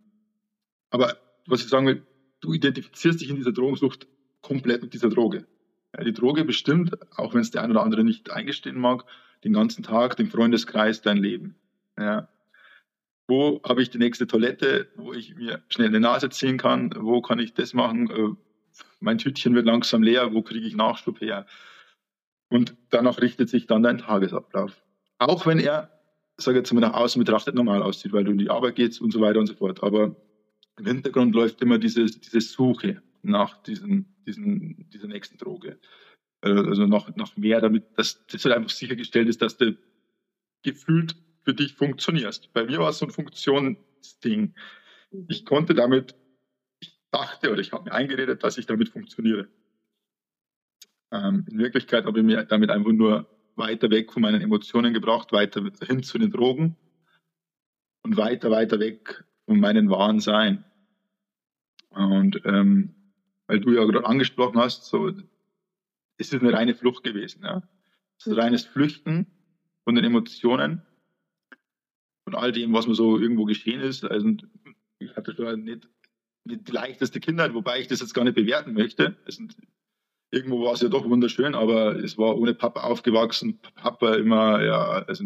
aber 0.89 1.17
was 1.47 1.61
ich 1.61 1.69
sagen 1.69 1.87
will, 1.87 2.05
du 2.41 2.53
identifizierst 2.53 3.21
dich 3.21 3.29
in 3.29 3.37
dieser 3.37 3.53
Drogensucht 3.53 4.07
komplett 4.41 4.81
mit 4.81 4.93
dieser 4.93 5.09
Droge. 5.09 5.47
Ja, 5.95 6.03
die 6.03 6.13
Droge 6.13 6.43
bestimmt, 6.43 6.97
auch 7.17 7.33
wenn 7.33 7.41
es 7.41 7.51
der 7.51 7.63
ein 7.63 7.71
oder 7.71 7.83
andere 7.83 8.03
nicht 8.03 8.29
eingestehen 8.31 8.79
mag, 8.79 9.05
den 9.43 9.53
ganzen 9.53 9.83
Tag, 9.83 10.17
den 10.17 10.27
Freundeskreis, 10.27 11.01
dein 11.01 11.17
Leben. 11.17 11.55
Ja. 11.97 12.27
Wo 13.27 13.61
habe 13.63 13.81
ich 13.81 13.89
die 13.89 13.97
nächste 13.97 14.27
Toilette, 14.27 14.89
wo 14.95 15.13
ich 15.13 15.35
mir 15.35 15.63
schnell 15.69 15.87
eine 15.87 15.99
Nase 15.99 16.29
ziehen 16.29 16.57
kann? 16.57 16.93
Wo 16.95 17.21
kann 17.21 17.39
ich 17.39 17.53
das 17.53 17.73
machen? 17.73 18.09
Äh, 18.09 18.35
mein 18.99 19.17
Tütchen 19.17 19.55
wird 19.55 19.65
langsam 19.65 20.03
leer, 20.03 20.33
wo 20.33 20.41
kriege 20.41 20.67
ich 20.67 20.75
Nachschub 20.75 21.21
her? 21.21 21.45
Und 22.49 22.75
danach 22.89 23.21
richtet 23.21 23.49
sich 23.49 23.67
dann 23.67 23.83
dein 23.83 23.97
Tagesablauf. 23.97 24.83
Auch 25.17 25.45
wenn 25.45 25.59
er, 25.59 25.89
sage 26.37 26.59
jetzt 26.59 26.71
mal 26.73 26.81
nach 26.81 26.93
außen 26.93 27.23
betrachtet, 27.23 27.55
normal 27.55 27.81
aussieht, 27.81 28.13
weil 28.13 28.23
du 28.23 28.31
in 28.31 28.37
die 28.37 28.49
Arbeit 28.49 28.75
gehst 28.75 29.01
und 29.01 29.11
so 29.11 29.21
weiter 29.21 29.39
und 29.39 29.47
so 29.47 29.55
fort. 29.55 29.83
Aber 29.83 30.15
im 30.77 30.85
Hintergrund 30.85 31.33
läuft 31.33 31.61
immer 31.61 31.79
diese, 31.79 32.05
diese 32.05 32.41
Suche 32.41 33.01
nach 33.21 33.61
diesen, 33.63 34.15
diesen, 34.25 34.89
dieser 34.89 35.07
nächsten 35.07 35.37
Droge. 35.37 35.79
Äh, 36.41 36.49
also 36.49 36.85
noch, 36.85 37.15
noch 37.15 37.37
mehr, 37.37 37.61
damit 37.61 37.97
dass 37.97 38.25
das 38.27 38.45
halt 38.45 38.55
einfach 38.55 38.69
sichergestellt 38.69 39.27
ist, 39.29 39.41
dass 39.41 39.57
du 39.57 39.77
gefühlt 40.63 41.15
für 41.43 41.53
dich 41.53 41.73
funktionierst. 41.73 42.51
Bei 42.53 42.65
mir 42.65 42.79
war 42.79 42.89
es 42.89 42.97
so 42.97 43.05
ein 43.05 43.11
Funktionsding. 43.11 44.53
Ich 45.27 45.45
konnte 45.45 45.73
damit, 45.73 46.15
ich 46.79 46.99
dachte 47.11 47.51
oder 47.51 47.61
ich 47.61 47.71
habe 47.71 47.85
mir 47.85 47.93
eingeredet, 47.93 48.43
dass 48.43 48.57
ich 48.57 48.65
damit 48.65 48.89
funktioniere. 48.89 49.47
Ähm, 51.11 51.45
in 51.49 51.57
Wirklichkeit 51.57 52.05
habe 52.05 52.19
ich 52.19 52.25
mir 52.25 52.43
damit 52.45 52.69
einfach 52.69 52.91
nur 52.91 53.29
weiter 53.55 53.89
weg 53.89 54.11
von 54.11 54.21
meinen 54.21 54.41
Emotionen 54.41 54.93
gebracht, 54.93 55.31
weiter 55.31 55.63
hin 55.85 56.03
zu 56.03 56.17
den 56.17 56.31
Drogen 56.31 56.75
und 58.03 58.17
weiter, 58.17 58.51
weiter 58.51 58.79
weg 58.79 59.23
von 59.45 59.59
meinem 59.59 59.89
wahren 59.89 60.19
Sein. 60.19 60.65
Und 61.89 62.41
ähm, 62.45 62.95
weil 63.47 63.59
du 63.59 63.71
ja 63.71 63.83
gerade 63.85 64.05
angesprochen 64.05 64.59
hast, 64.59 64.85
so 64.85 65.07
ist 66.17 66.33
es 66.33 66.41
eine 66.41 66.53
reine 66.53 66.75
Flucht 66.75 67.03
gewesen. 67.03 67.43
Ja? 67.43 67.63
Es 68.17 68.27
ist 68.27 68.33
ein 68.33 68.39
reines 68.39 68.65
Flüchten 68.65 69.27
von 69.83 69.95
den 69.95 70.03
Emotionen, 70.03 70.81
von 72.23 72.35
all 72.35 72.51
dem, 72.51 72.73
was 72.73 72.87
mir 72.87 72.95
so 72.95 73.17
irgendwo 73.17 73.45
geschehen 73.45 73.81
ist. 73.81 74.03
Also 74.03 74.35
ich 74.99 75.15
hatte 75.15 75.35
schon 75.35 75.63
nicht, 75.63 75.87
nicht 76.43 76.67
die 76.67 76.71
leichteste 76.71 77.19
Kindheit, 77.19 77.53
wobei 77.53 77.79
ich 77.79 77.87
das 77.87 77.99
jetzt 77.99 78.13
gar 78.13 78.23
nicht 78.23 78.35
bewerten 78.35 78.73
möchte. 78.73 79.15
Also, 79.25 79.43
irgendwo 80.35 80.65
war 80.65 80.73
es 80.73 80.81
ja 80.81 80.89
doch 80.89 81.09
wunderschön, 81.09 81.55
aber 81.55 81.95
es 81.95 82.17
war 82.17 82.37
ohne 82.37 82.53
Papa 82.53 82.81
aufgewachsen. 82.81 83.59
Papa 83.75 84.15
immer, 84.15 84.63
ja, 84.63 85.05
also 85.07 85.25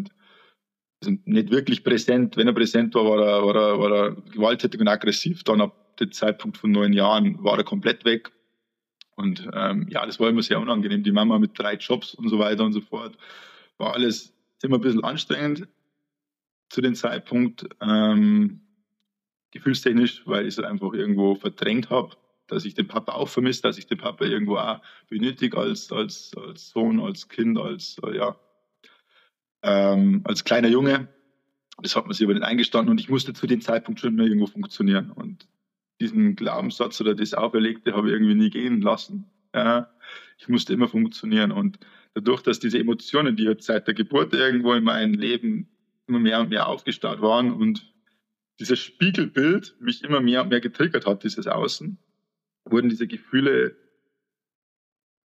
also 1.02 1.18
nicht 1.26 1.50
wirklich 1.50 1.84
präsent. 1.84 2.36
Wenn 2.38 2.48
er 2.48 2.54
präsent 2.54 2.94
war, 2.94 3.06
war 3.06 3.26
er, 3.26 3.46
war 3.46 3.56
er, 3.56 3.80
war 3.80 3.92
er 3.92 4.12
gewalttätig 4.34 4.80
und 4.82 4.88
aggressiv. 4.88 5.44
Dann 5.44 5.62
ab 5.62 5.98
dem 5.98 6.12
Zeitpunkt 6.12 6.58
von 6.58 6.72
neun 6.72 6.94
Jahren 6.94 7.42
war 7.44 7.58
er 7.58 7.64
komplett 7.64 8.04
weg. 8.06 8.32
Und 9.16 9.50
ähm, 9.54 9.88
ja, 9.90 10.06
das 10.06 10.20
war 10.20 10.30
immer 10.30 10.42
sehr 10.42 10.60
unangenehm. 10.60 11.04
Die 11.04 11.12
Mama 11.12 11.40
mit 11.40 11.58
drei 11.58 11.76
Jobs 11.76 12.14
und 12.16 12.30
so 12.30 12.40
weiter 12.40 12.64
und 12.64 12.74
so 12.74 12.82
fort. 12.82 13.18
War 13.78 13.94
alles 13.94 14.34
immer 14.62 14.78
ein 14.78 14.82
bisschen 14.82 15.04
anstrengend 15.04 15.68
zu 16.70 16.82
dem 16.82 16.96
Zeitpunkt. 16.96 17.66
Ähm, 17.82 18.62
gefühlstechnisch, 19.52 20.24
weil 20.26 20.48
ich 20.48 20.58
es 20.58 20.64
einfach 20.64 20.94
irgendwo 20.94 21.36
verdrängt 21.36 21.90
habe, 21.90 22.16
dass 22.52 22.66
ich 22.66 22.74
den 22.74 22.88
Papa 22.88 23.14
auch 23.14 23.30
vermisse, 23.30 23.62
dass 23.62 23.78
ich 23.78 23.88
den 23.88 23.98
Papa 23.98 24.26
irgendwo 24.26 24.58
auch 24.58 24.82
benötige 25.10 25.58
als, 25.58 25.92
als, 25.92 26.32
als 26.36 26.70
Sohn, 26.70 27.00
als 27.00 27.30
Kind, 27.30 27.58
als, 27.58 27.98
äh, 28.04 28.18
ja, 28.18 28.36
ähm, 29.64 30.22
als 30.24 30.44
kleiner 30.44 30.68
Junge. 30.70 31.08
Das 31.82 31.96
hat 31.96 32.06
man 32.06 32.14
sich 32.14 32.26
aber 32.26 32.34
nicht 32.34 32.44
eingestanden 32.44 32.92
und 32.92 33.00
ich 33.00 33.10
musste 33.10 33.34
zu 33.34 33.48
dem 33.48 33.62
Zeitpunkt 33.62 34.00
schon 34.00 34.16
mehr 34.16 34.26
irgendwo 34.26 34.48
funktionieren. 34.48 35.12
Und 35.12 35.48
diesen 36.02 36.36
Glaubenssatz 36.36 37.00
oder 37.02 37.16
das 37.16 37.34
Auferlegte 37.34 37.94
habe 37.94 38.08
ich 38.08 38.14
irgendwie 38.14 38.36
nie 38.36 38.50
gehen 38.50 38.82
lassen. 38.82 39.30
Ja, 39.54 39.90
ich 40.38 40.48
musste 40.48 40.74
immer 40.74 40.88
funktionieren 40.88 41.52
und 41.52 41.80
dadurch, 42.14 42.42
dass 42.42 42.60
diese 42.60 42.80
Emotionen, 42.80 43.36
die 43.36 43.44
jetzt 43.44 43.66
seit 43.66 43.88
der 43.88 43.94
Geburt 43.94 44.34
irgendwo 44.34 44.74
in 44.74 44.84
meinem 44.84 45.14
Leben 45.14 45.70
immer 46.08 46.20
mehr 46.20 46.40
und 46.42 46.50
mehr 46.50 46.68
aufgestaut 46.68 47.22
waren 47.22 47.52
und 47.52 47.86
dieses 48.60 48.80
Spiegelbild 48.80 49.76
mich 49.80 50.04
immer 50.04 50.20
mehr 50.20 50.44
und 50.44 50.50
mehr 50.50 50.60
getriggert 50.60 51.06
hat, 51.06 51.24
dieses 51.24 51.48
Außen, 51.48 51.98
wurden 52.72 52.90
diese 52.90 53.08
Gefühle 53.08 53.76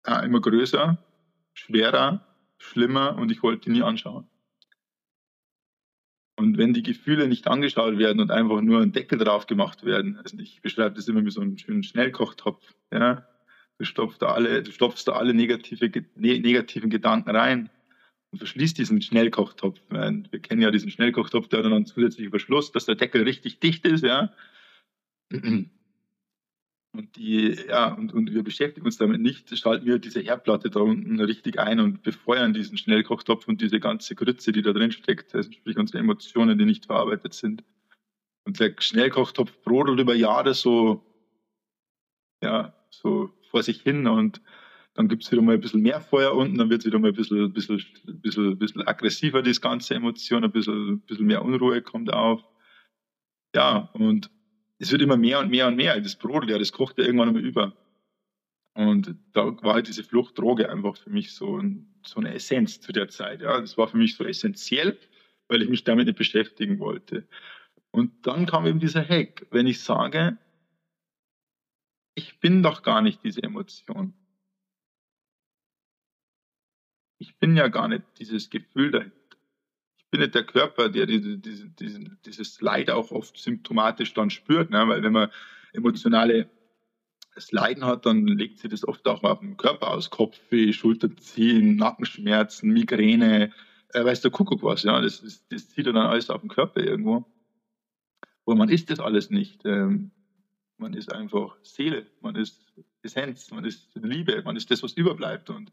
ja, 0.05 0.21
immer 0.21 0.41
größer, 0.41 0.97
schwerer, 1.53 2.25
schlimmer 2.57 3.17
und 3.17 3.31
ich 3.31 3.43
wollte 3.43 3.65
die 3.65 3.71
nie 3.71 3.83
anschauen. 3.83 4.27
Und 6.37 6.57
wenn 6.57 6.73
die 6.73 6.83
Gefühle 6.83 7.27
nicht 7.27 7.47
angeschaut 7.47 7.97
werden 7.97 8.21
und 8.21 8.31
einfach 8.31 8.61
nur 8.61 8.81
ein 8.81 8.93
Deckel 8.93 9.17
drauf 9.17 9.45
gemacht 9.45 9.83
werden, 9.83 10.17
also 10.17 10.37
ich 10.37 10.61
beschreibe 10.61 10.95
das 10.95 11.07
immer 11.09 11.25
wie 11.25 11.31
so 11.31 11.41
einen 11.41 11.57
schönen 11.57 11.83
Schnellkochtopf, 11.83 12.75
ja, 12.93 13.27
du 13.77 13.83
stopfst 13.83 14.21
da 14.21 14.27
alle, 14.27 14.63
du 14.63 14.71
stopfst 14.71 15.05
da 15.05 15.13
alle 15.13 15.33
negative, 15.33 15.91
ne, 16.15 16.39
negativen 16.39 16.89
Gedanken 16.89 17.35
rein 17.35 17.69
und 18.31 18.37
verschließt 18.37 18.77
diesen 18.77 19.01
Schnellkochtopf. 19.01 19.81
Wir 19.89 20.39
kennen 20.39 20.61
ja 20.61 20.71
diesen 20.71 20.91
Schnellkochtopf, 20.91 21.49
der 21.49 21.59
hat 21.59 21.65
dann 21.65 21.73
einen 21.73 21.85
zusätzlichen 21.85 22.29
Verschluss, 22.29 22.71
dass 22.71 22.85
der 22.85 22.95
Deckel 22.95 23.23
richtig 23.23 23.59
dicht 23.59 23.85
ist, 23.85 24.05
ja. 24.05 24.31
Und 26.91 27.15
die, 27.17 27.55
ja, 27.67 27.93
und, 27.93 28.13
und 28.13 28.33
wir 28.33 28.43
beschäftigen 28.43 28.85
uns 28.85 28.97
damit 28.97 29.21
nicht, 29.21 29.55
schalten 29.57 29.85
wir 29.85 29.99
diese 29.99 30.21
Herdplatte 30.21 30.71
da 30.71 30.79
unten 30.79 31.19
richtig 31.19 31.59
ein 31.59 31.79
und 31.79 32.01
befeuern 32.01 32.53
diesen 32.53 32.77
Schnellkochtopf 32.77 33.47
und 33.47 33.61
diese 33.61 33.79
ganze 33.79 34.15
Grütze, 34.15 34.51
die 34.51 34.63
da 34.63 34.73
drin 34.73 34.91
steckt, 34.91 35.35
also 35.35 35.51
sprich 35.51 35.77
unsere 35.77 35.99
Emotionen, 35.99 36.57
die 36.57 36.65
nicht 36.65 36.87
verarbeitet 36.87 37.35
sind. 37.35 37.63
Und 38.45 38.59
der 38.59 38.73
Schnellkochtopf 38.79 39.61
brodelt 39.61 39.99
über 39.99 40.15
Jahre 40.15 40.55
so, 40.55 41.05
ja, 42.43 42.73
so 42.89 43.31
vor 43.51 43.61
sich 43.61 43.81
hin 43.81 44.07
und 44.07 44.41
dann 44.95 45.07
gibt 45.07 45.23
es 45.23 45.31
wieder 45.31 45.43
mal 45.43 45.53
ein 45.53 45.61
bisschen 45.61 45.81
mehr 45.81 46.01
Feuer 46.01 46.33
unten, 46.35 46.57
dann 46.57 46.69
wird 46.69 46.81
es 46.81 46.85
wieder 46.87 46.99
mal 46.99 47.09
ein 47.09 47.15
bisschen, 47.15 47.53
bisschen, 47.53 47.81
bisschen, 48.21 48.57
bisschen 48.57 48.87
aggressiver, 48.87 49.43
das 49.43 49.61
ganze 49.61 49.93
Emotion, 49.93 50.43
ein 50.43 50.51
bisschen, 50.51 51.01
bisschen 51.01 51.27
mehr 51.27 51.45
Unruhe 51.45 51.81
kommt 51.83 52.11
auf. 52.11 52.43
Ja, 53.55 53.89
und 53.93 54.31
es 54.79 54.91
wird 54.91 55.01
immer 55.01 55.17
mehr 55.17 55.39
und 55.39 55.49
mehr 55.49 55.67
und 55.67 55.75
mehr. 55.75 55.99
Das 55.99 56.15
Brot, 56.15 56.49
ja, 56.49 56.57
das 56.57 56.71
kocht 56.71 56.97
ja 56.97 57.03
irgendwann 57.03 57.29
immer 57.29 57.39
über. 57.39 57.75
Und 58.73 59.15
da 59.33 59.61
war 59.61 59.73
halt 59.73 59.87
diese 59.87 60.05
Fluchtdroge 60.05 60.69
einfach 60.69 60.95
für 60.95 61.09
mich 61.09 61.33
so, 61.33 61.57
ein, 61.57 61.93
so 62.05 62.19
eine 62.19 62.33
Essenz 62.33 62.79
zu 62.79 62.93
der 62.93 63.09
Zeit. 63.09 63.41
Ja, 63.41 63.59
das 63.59 63.77
war 63.77 63.89
für 63.89 63.97
mich 63.97 64.15
so 64.15 64.23
essentiell, 64.23 64.97
weil 65.49 65.61
ich 65.61 65.69
mich 65.69 65.83
damit 65.83 66.07
nicht 66.07 66.17
beschäftigen 66.17 66.79
wollte. 66.79 67.27
Und 67.91 68.25
dann 68.25 68.45
kam 68.45 68.65
eben 68.67 68.79
dieser 68.79 69.03
Hack, 69.03 69.47
wenn 69.51 69.67
ich 69.67 69.81
sage, 69.81 70.37
ich 72.15 72.39
bin 72.39 72.63
doch 72.63 72.81
gar 72.81 73.01
nicht 73.01 73.23
diese 73.23 73.43
Emotion. 73.43 74.13
Ich 77.17 77.37
bin 77.37 77.57
ja 77.57 77.67
gar 77.67 77.89
nicht 77.89 78.03
dieses 78.17 78.49
Gefühl 78.49 78.91
dahinter 78.91 79.18
nicht 80.17 80.35
der 80.35 80.43
Körper, 80.43 80.89
der 80.89 81.05
diese, 81.05 81.37
diese, 81.37 81.69
diese, 81.69 81.99
dieses 82.25 82.61
Leid 82.61 82.89
auch 82.89 83.11
oft 83.11 83.37
symptomatisch 83.37 84.13
dann 84.13 84.29
spürt, 84.29 84.69
ne? 84.69 84.87
weil 84.87 85.03
wenn 85.03 85.13
man 85.13 85.29
emotionale 85.73 86.49
Leiden 87.51 87.85
hat, 87.85 88.05
dann 88.05 88.27
legt 88.27 88.59
sich 88.59 88.69
das 88.69 88.87
oft 88.87 89.07
auch 89.07 89.23
auf 89.23 89.39
den 89.39 89.55
Körper 89.55 89.91
aus, 89.91 90.09
Kopfweh, 90.09 90.73
Schulterziehen, 90.73 91.75
Nackenschmerzen, 91.75 92.71
Migräne, 92.71 93.51
äh, 93.93 94.03
weiß 94.03 94.21
der 94.21 94.31
Kuckuck 94.31 94.61
was, 94.63 94.83
ja, 94.83 94.99
das, 94.99 95.21
das, 95.21 95.47
das 95.47 95.69
zieht 95.69 95.87
dann 95.87 95.95
alles 95.95 96.29
auf 96.29 96.41
den 96.41 96.49
Körper 96.49 96.81
irgendwo. 96.81 97.25
Aber 98.45 98.55
man 98.55 98.69
ist 98.69 98.89
das 98.89 98.99
alles 98.99 99.29
nicht. 99.29 99.63
Ähm, 99.65 100.11
man 100.77 100.93
ist 100.93 101.13
einfach 101.13 101.57
Seele, 101.61 102.07
man 102.21 102.35
ist 102.35 102.73
Essenz, 103.03 103.51
man 103.51 103.63
ist 103.65 103.89
Liebe, 103.95 104.41
man 104.43 104.55
ist 104.55 104.71
das, 104.71 104.81
was 104.81 104.93
überbleibt. 104.93 105.49
Und 105.49 105.71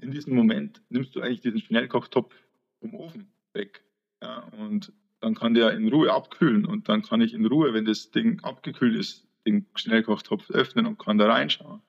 in 0.00 0.10
diesem 0.10 0.34
Moment 0.34 0.82
nimmst 0.88 1.14
du 1.14 1.20
eigentlich 1.20 1.40
diesen 1.40 1.60
Schnellkochtopf 1.60 2.34
vom 2.80 2.94
Ofen 2.94 3.32
weg. 3.54 3.82
Ja, 4.22 4.40
und 4.58 4.92
dann 5.20 5.34
kann 5.34 5.54
der 5.54 5.72
in 5.72 5.88
Ruhe 5.88 6.12
abkühlen 6.12 6.64
und 6.64 6.88
dann 6.88 7.02
kann 7.02 7.20
ich 7.20 7.34
in 7.34 7.46
Ruhe, 7.46 7.74
wenn 7.74 7.84
das 7.84 8.10
Ding 8.10 8.40
abgekühlt 8.40 8.96
ist, 8.96 9.26
den 9.46 9.66
Schnellkochtopf 9.74 10.50
öffnen 10.50 10.86
und 10.86 10.98
kann 10.98 11.18
da 11.18 11.30
reinschauen. 11.30 11.82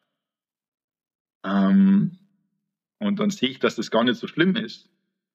Ähm, 1.43 2.17
und 2.99 3.19
dann 3.19 3.29
sehe 3.29 3.49
ich, 3.49 3.59
dass 3.59 3.75
das 3.75 3.91
gar 3.91 4.03
nicht 4.03 4.17
so 4.17 4.27
schlimm 4.27 4.55
ist, 4.55 4.89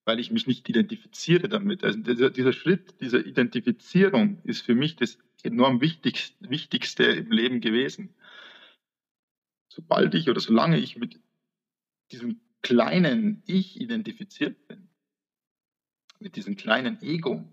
weil 0.05 0.21
ich 0.21 0.31
mich 0.31 0.47
nicht 0.47 0.69
identifiziere 0.69 1.49
damit. 1.49 1.83
Also 1.83 1.99
dieser, 1.99 2.31
dieser 2.31 2.53
Schritt 2.53 3.01
dieser 3.01 3.25
Identifizierung 3.27 4.41
ist 4.45 4.62
für 4.62 4.75
mich 4.75 4.97
das 4.97 5.19
enorm 5.43 5.81
wichtigste, 5.81 6.49
wichtigste 6.49 7.05
im 7.05 7.31
Leben 7.31 7.61
gewesen. 7.61 8.15
Sobald 9.69 10.15
ich 10.15 10.31
oder 10.31 10.41
solange 10.41 10.79
ich 10.79 10.97
mit 10.97 11.21
diesem 12.12 12.41
kleinen 12.62 13.43
Ich 13.47 13.81
identifiziert 13.81 14.69
bin, 14.69 14.86
mit 16.20 16.37
diesem 16.37 16.57
kleinen 16.57 17.00
Ego, 17.02 17.44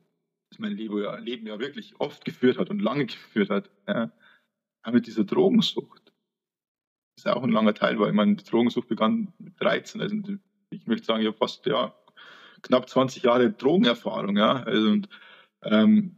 das 0.49 0.59
mein 0.59 0.75
Leben 0.75 1.01
ja, 1.01 1.19
ja 1.19 1.59
wirklich 1.59 1.99
oft 1.99 2.25
geführt 2.25 2.57
hat 2.57 2.69
und 2.69 2.79
lange 2.79 3.05
geführt 3.05 3.49
hat, 3.49 3.69
ja, 3.87 4.11
mit 4.91 5.07
dieser 5.07 5.23
Drogensucht. 5.23 6.13
Das 7.15 7.25
ist 7.25 7.31
auch 7.31 7.43
ein 7.43 7.51
langer 7.51 7.73
Teil, 7.73 7.99
weil 7.99 8.11
meine 8.13 8.35
Drogensucht 8.35 8.87
begann 8.87 9.33
mit 9.37 9.59
13. 9.59 10.01
Also 10.01 10.15
ich 10.71 10.87
möchte 10.87 11.05
sagen, 11.05 11.21
ich 11.21 11.27
habe 11.27 11.37
fast 11.37 11.65
ja, 11.65 11.95
knapp 12.63 12.89
20 12.89 13.23
Jahre 13.23 13.51
Drogenerfahrung. 13.51 14.35
Ja, 14.37 14.63
also, 14.63 14.89
und, 14.89 15.09
ähm, 15.63 16.15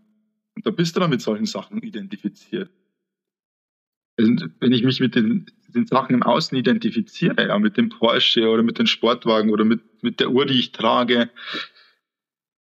und 0.56 0.66
da 0.66 0.72
bist 0.72 0.96
du 0.96 1.02
dann 1.02 1.10
mit 1.10 1.22
solchen 1.22 1.46
Sachen 1.46 1.82
identifiziert. 1.82 2.72
Also, 4.18 4.34
wenn 4.60 4.72
ich 4.72 4.84
mich 4.84 5.02
mit 5.02 5.16
den, 5.16 5.48
den, 5.68 5.86
Sachen 5.86 6.16
im 6.16 6.24
Außen 6.24 6.58
identifiziere, 6.58 7.48
ja, 7.48 7.60
mit 7.60 7.76
dem 7.76 7.90
Porsche 7.90 8.48
oder 8.48 8.64
mit 8.64 8.80
dem 8.80 8.88
Sportwagen 8.88 9.52
oder 9.52 9.66
mit, 9.66 9.82
mit 10.04 10.22
der 10.22 10.32
Uhr, 10.32 10.46
die 10.46 10.58
ich 10.58 10.72
trage, 10.72 11.30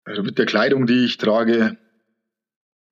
also 0.05 0.23
mit 0.23 0.39
der 0.39 0.47
Kleidung, 0.47 0.87
die 0.87 1.05
ich 1.05 1.19
trage, 1.19 1.79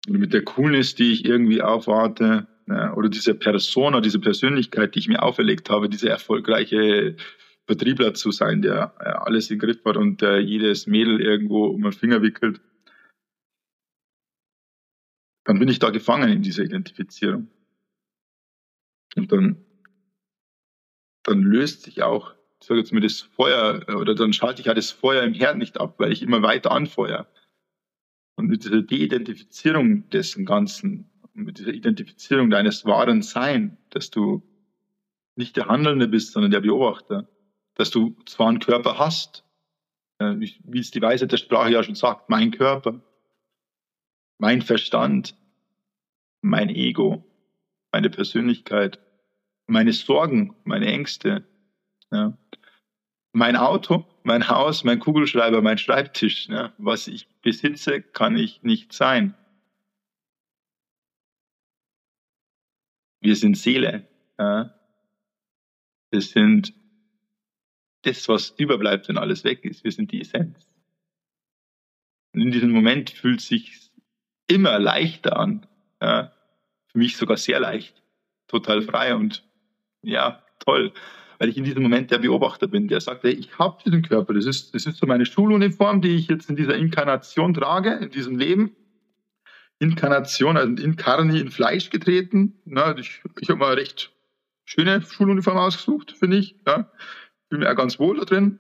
oder 0.09 0.19
mit 0.19 0.33
der 0.33 0.45
Coolness, 0.45 0.95
die 0.95 1.13
ich 1.13 1.25
irgendwie 1.25 1.63
aufwarte, 1.63 2.47
oder 2.95 3.09
diese 3.09 3.35
Persona, 3.35 4.01
diese 4.01 4.21
Persönlichkeit, 4.21 4.95
die 4.95 5.01
ich 5.01 5.09
mir 5.09 5.23
auferlegt 5.23 5.71
habe, 5.71 5.89
diese 5.89 6.09
erfolgreiche 6.09 7.17
Vertriebler 7.67 8.15
zu 8.15 8.31
sein, 8.31 8.63
der 8.63 8.95
ja, 8.99 9.23
alles 9.23 9.51
im 9.51 9.59
Griff 9.59 9.85
hat 9.85 9.97
und 9.97 10.21
der 10.23 10.41
jedes 10.41 10.87
Mädel 10.87 11.21
irgendwo 11.21 11.67
um 11.67 11.83
den 11.83 11.93
Finger 11.93 12.23
wickelt, 12.23 12.61
dann 15.45 15.59
bin 15.59 15.69
ich 15.69 15.79
da 15.79 15.91
gefangen 15.91 16.31
in 16.31 16.43
dieser 16.43 16.63
Identifizierung. 16.63 17.49
Und 19.17 19.33
dann, 19.33 19.65
dann 21.25 21.43
löst 21.43 21.83
sich 21.83 22.03
auch 22.03 22.35
ich 22.61 22.67
sage 22.67 22.81
jetzt 22.81 22.93
mal, 22.93 23.01
das 23.01 23.21
Feuer, 23.21 23.81
oder 23.97 24.15
dann 24.15 24.33
schalte 24.33 24.61
ich 24.61 24.67
ja 24.67 24.75
das 24.75 24.91
Feuer 24.91 25.23
im 25.23 25.35
Herd 25.35 25.57
nicht 25.57 25.81
ab, 25.81 25.95
weil 25.99 26.13
ich 26.13 26.23
immer 26.23 26.43
weiter 26.43 26.73
anfeuere. 26.73 27.27
Und 28.37 28.49
mit 28.49 28.65
dieser 28.65 28.83
De-Identifizierung 28.83 30.09
dessen 30.11 30.45
Ganzen, 30.45 31.11
mit 31.33 31.59
dieser 31.59 31.73
Identifizierung 31.73 32.51
deines 32.51 32.85
wahren 32.85 33.23
Sein, 33.23 33.79
dass 33.91 34.11
du 34.11 34.43
nicht 35.37 35.57
der 35.57 35.67
Handelnde 35.67 36.09
bist, 36.09 36.33
sondern 36.33 36.51
der 36.51 36.61
Beobachter, 36.61 37.29
dass 37.75 37.91
du 37.91 38.15
zwar 38.27 38.49
einen 38.49 38.61
Körper 38.61 38.99
hast, 38.99 39.45
wie 40.19 40.79
es 40.79 40.91
die 40.91 41.01
Weisheit 41.01 41.33
der 41.33 41.39
Sprache 41.39 41.73
ja 41.73 41.83
schon 41.83 41.95
sagt, 41.95 42.29
mein 42.29 42.51
Körper, 42.51 43.01
mein 44.39 44.61
Verstand, 44.61 45.35
mein 46.43 46.69
Ego, 46.69 47.25
meine 47.91 48.11
Persönlichkeit, 48.11 49.01
meine 49.67 49.95
Sorgen, 49.95 50.57
meine 50.65 50.87
Ängste, 50.87 51.45
ja. 52.11 52.37
Mein 53.33 53.57
Auto, 53.57 54.05
mein 54.25 54.49
Haus, 54.49 54.83
mein 54.83 54.99
Kugelschreiber, 54.99 55.63
mein 55.63 55.79
Schreibtisch, 55.79 56.49
ja, 56.49 56.73
was 56.79 57.07
ich 57.07 57.29
besitze, 57.43 58.03
kann 58.03 58.37
ich 58.37 58.63
nicht 58.63 58.93
sein. 58.93 59.35
Wir 63.21 63.37
sind 63.37 63.57
Seele. 63.57 64.09
Ja. 64.39 64.75
Wir 66.11 66.21
sind 66.23 66.75
das, 68.03 68.29
was 68.29 68.51
überbleibt, 68.51 69.09
wenn 69.09 69.19
alles 69.19 69.45
weg 69.45 69.65
ist. 69.65 69.85
Wir 69.85 69.93
sind 69.93 70.11
die 70.11 70.23
Essenz. 70.23 70.67
Und 72.33 72.41
in 72.41 72.51
diesem 72.51 72.71
Moment 72.71 73.11
fühlt 73.11 73.41
es 73.41 73.49
sich 73.49 73.91
immer 74.47 74.79
leichter 74.79 75.37
an. 75.37 75.67
Ja, 76.01 76.33
für 76.87 76.99
mich 76.99 77.17
sogar 77.17 77.37
sehr 77.37 77.61
leicht. 77.61 78.03
Total 78.49 78.83
frei 78.83 79.15
und 79.15 79.45
ja, 80.03 80.43
toll. 80.59 80.93
Weil 81.41 81.49
ich 81.49 81.57
in 81.57 81.65
diesem 81.65 81.83
Moment 81.83 82.11
der 82.11 82.19
Beobachter 82.19 82.69
bin, 82.69 82.87
der 82.87 83.01
sagt, 83.01 83.25
hey, 83.25 83.33
ich 83.33 83.59
habe 83.59 83.83
diesen 83.83 84.03
Körper. 84.03 84.35
Das 84.35 84.45
ist, 84.45 84.75
das 84.75 84.85
ist 84.85 84.99
so 84.99 85.07
meine 85.07 85.25
Schuluniform, 85.25 86.03
die 86.03 86.15
ich 86.15 86.29
jetzt 86.29 86.51
in 86.51 86.57
dieser 86.57 86.77
Inkarnation 86.77 87.55
trage, 87.55 87.95
in 87.95 88.11
diesem 88.11 88.37
Leben. 88.37 88.77
Inkarnation, 89.79 90.59
also 90.59 90.71
in 90.71 90.97
Karni, 90.97 91.41
in 91.41 91.51
Fleisch 91.51 91.89
getreten. 91.89 92.61
Na, 92.67 92.95
ich 92.99 93.23
ich 93.41 93.49
habe 93.49 93.59
mal 93.59 93.73
recht 93.73 94.13
schöne 94.67 95.01
Schuluniform 95.01 95.57
ausgesucht, 95.57 96.13
finde 96.13 96.37
ich. 96.37 96.57
Ja. 96.67 96.93
Fühle 97.49 97.61
mich 97.61 97.69
auch 97.69 97.77
ganz 97.77 97.99
wohl 97.99 98.19
da 98.19 98.27
drin. 98.27 98.59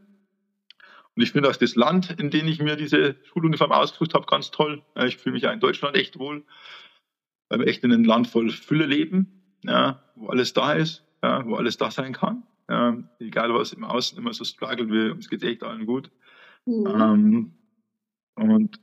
Und 1.14 1.22
ich 1.22 1.32
finde 1.32 1.50
auch 1.50 1.56
das 1.56 1.76
Land, 1.76 2.18
in 2.18 2.30
dem 2.30 2.48
ich 2.48 2.62
mir 2.62 2.76
diese 2.76 3.16
Schuluniform 3.24 3.72
ausgesucht 3.72 4.14
habe, 4.14 4.24
ganz 4.24 4.52
toll. 4.52 4.82
Ich 5.04 5.18
fühle 5.18 5.34
mich 5.34 5.46
auch 5.46 5.52
in 5.52 5.60
Deutschland 5.60 5.96
echt 5.96 6.18
wohl, 6.18 6.44
weil 7.50 7.58
wir 7.58 7.66
echt 7.66 7.84
in 7.84 7.92
einem 7.92 8.04
Land 8.04 8.26
voll 8.26 8.48
Fülle 8.48 8.86
leben, 8.86 9.58
ja, 9.64 10.02
wo 10.14 10.28
alles 10.28 10.54
da 10.54 10.72
ist, 10.72 11.04
ja, 11.22 11.44
wo 11.44 11.56
alles 11.56 11.76
da 11.76 11.90
sein 11.90 12.14
kann. 12.14 12.44
Ja, 12.70 12.96
egal 13.18 13.52
was 13.52 13.72
im 13.72 13.83
Außen 13.83 14.16
immer 14.16 14.33
so 14.33 14.44
struggelt, 14.44 14.90
wir, 14.90 15.12
uns 15.12 15.28
geht 15.28 15.42
echt 15.42 15.64
allen 15.64 15.87
gut. 15.87 16.11
Mhm. 16.66 16.87
Ähm, 16.87 17.54
und 18.37 18.80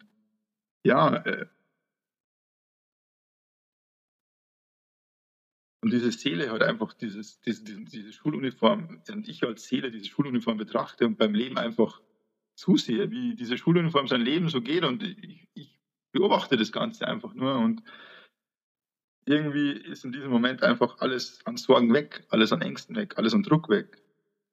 ja, 0.84 1.16
äh, 1.16 1.46
Und 5.84 5.94
diese 5.94 6.12
Seele 6.12 6.52
hat 6.52 6.64
einfach 6.64 6.92
dieses, 6.94 7.40
diese, 7.40 7.64
diese, 7.64 7.86
diese 7.86 8.12
Schuluniform, 8.12 9.00
und 9.10 9.30
ich 9.30 9.44
als 9.44 9.68
Seele 9.68 9.90
diese 9.90 10.06
Schuluniform 10.06 10.58
betrachte 10.58 11.06
und 11.06 11.18
beim 11.18 11.34
Leben 11.34 11.58
einfach 11.58 12.02
zusehe, 12.56 13.10
wie 13.10 13.36
diese 13.36 13.58
Schuluniform 13.58 14.08
sein 14.08 14.20
Leben 14.20 14.50
so 14.50 14.62
geht 14.62 14.84
und 14.84 15.02
ich, 15.04 15.48
ich 15.54 15.80
beobachte 16.12 16.58
das 16.58 16.74
Ganze 16.74 17.08
einfach 17.08 17.34
nur 17.36 17.56
und 17.56 17.84
irgendwie 19.28 19.72
ist 19.72 20.06
in 20.06 20.12
diesem 20.12 20.30
Moment 20.30 20.64
einfach 20.64 21.00
alles 21.00 21.40
an 21.46 21.58
Sorgen 21.58 21.94
weg, 21.94 22.26
alles 22.30 22.52
an 22.52 22.62
Ängsten 22.62 22.96
weg, 22.96 23.18
alles 23.18 23.34
an 23.34 23.44
Druck 23.44 23.70
weg. 23.70 24.02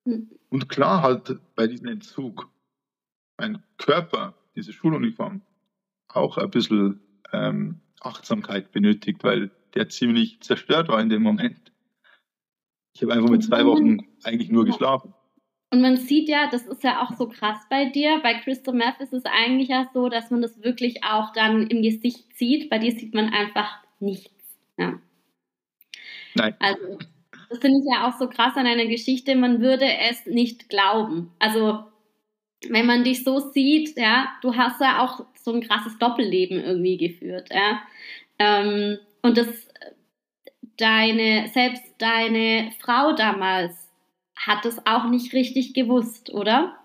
Mhm. 0.04 0.30
Und 0.50 0.68
klar 0.68 1.02
halt 1.02 1.38
bei 1.54 1.66
diesem 1.66 1.88
Entzug 1.88 2.50
mein 3.38 3.62
Körper, 3.78 4.34
diese 4.54 4.72
Schuluniform, 4.72 5.42
auch 6.08 6.38
ein 6.38 6.50
bisschen 6.50 7.00
ähm, 7.32 7.80
Achtsamkeit 8.00 8.72
benötigt, 8.72 9.24
weil 9.24 9.50
der 9.74 9.88
ziemlich 9.88 10.40
zerstört 10.40 10.88
war 10.88 11.00
in 11.00 11.08
dem 11.08 11.22
Moment. 11.22 11.72
Ich 12.94 13.02
habe 13.02 13.12
einfach 13.12 13.30
mit 13.30 13.42
zwei 13.42 13.64
Wochen 13.64 13.98
eigentlich 14.22 14.50
nur 14.50 14.64
geschlafen. 14.64 15.14
Und 15.72 15.80
man 15.80 15.96
sieht 15.96 16.28
ja, 16.28 16.48
das 16.48 16.66
ist 16.66 16.84
ja 16.84 17.02
auch 17.02 17.16
so 17.16 17.28
krass 17.28 17.58
bei 17.68 17.86
dir. 17.86 18.20
Bei 18.22 18.34
Crystal 18.34 18.72
Meth 18.72 19.00
ist 19.00 19.12
es 19.12 19.24
eigentlich 19.24 19.70
ja 19.70 19.90
so, 19.92 20.08
dass 20.08 20.30
man 20.30 20.40
das 20.40 20.62
wirklich 20.62 21.02
auch 21.02 21.32
dann 21.32 21.66
im 21.66 21.82
Gesicht 21.82 22.36
sieht. 22.36 22.70
Bei 22.70 22.78
dir 22.78 22.92
sieht 22.92 23.12
man 23.12 23.30
einfach 23.30 23.82
nichts. 23.98 24.33
Ja. 24.76 24.98
Nein. 26.34 26.56
Also, 26.58 26.98
das 27.48 27.58
finde 27.58 27.80
ich 27.80 27.86
ja 27.92 28.08
auch 28.08 28.18
so 28.18 28.28
krass 28.28 28.56
an 28.56 28.66
einer 28.66 28.86
Geschichte. 28.86 29.36
Man 29.36 29.60
würde 29.60 29.86
es 30.10 30.26
nicht 30.26 30.68
glauben. 30.68 31.32
Also, 31.38 31.84
wenn 32.68 32.86
man 32.86 33.04
dich 33.04 33.24
so 33.24 33.38
sieht, 33.38 33.96
ja, 33.96 34.32
du 34.42 34.56
hast 34.56 34.80
ja 34.80 35.04
auch 35.04 35.26
so 35.42 35.52
ein 35.52 35.60
krasses 35.60 35.98
Doppelleben 35.98 36.58
irgendwie 36.58 36.96
geführt, 36.96 37.48
ja. 37.52 37.82
Ähm, 38.38 38.98
und 39.22 39.36
das, 39.36 39.46
deine, 40.76 41.48
selbst 41.52 41.82
deine 41.98 42.72
Frau 42.80 43.12
damals 43.12 43.72
hat 44.36 44.64
es 44.66 44.84
auch 44.86 45.08
nicht 45.08 45.32
richtig 45.32 45.74
gewusst, 45.74 46.30
oder? 46.30 46.78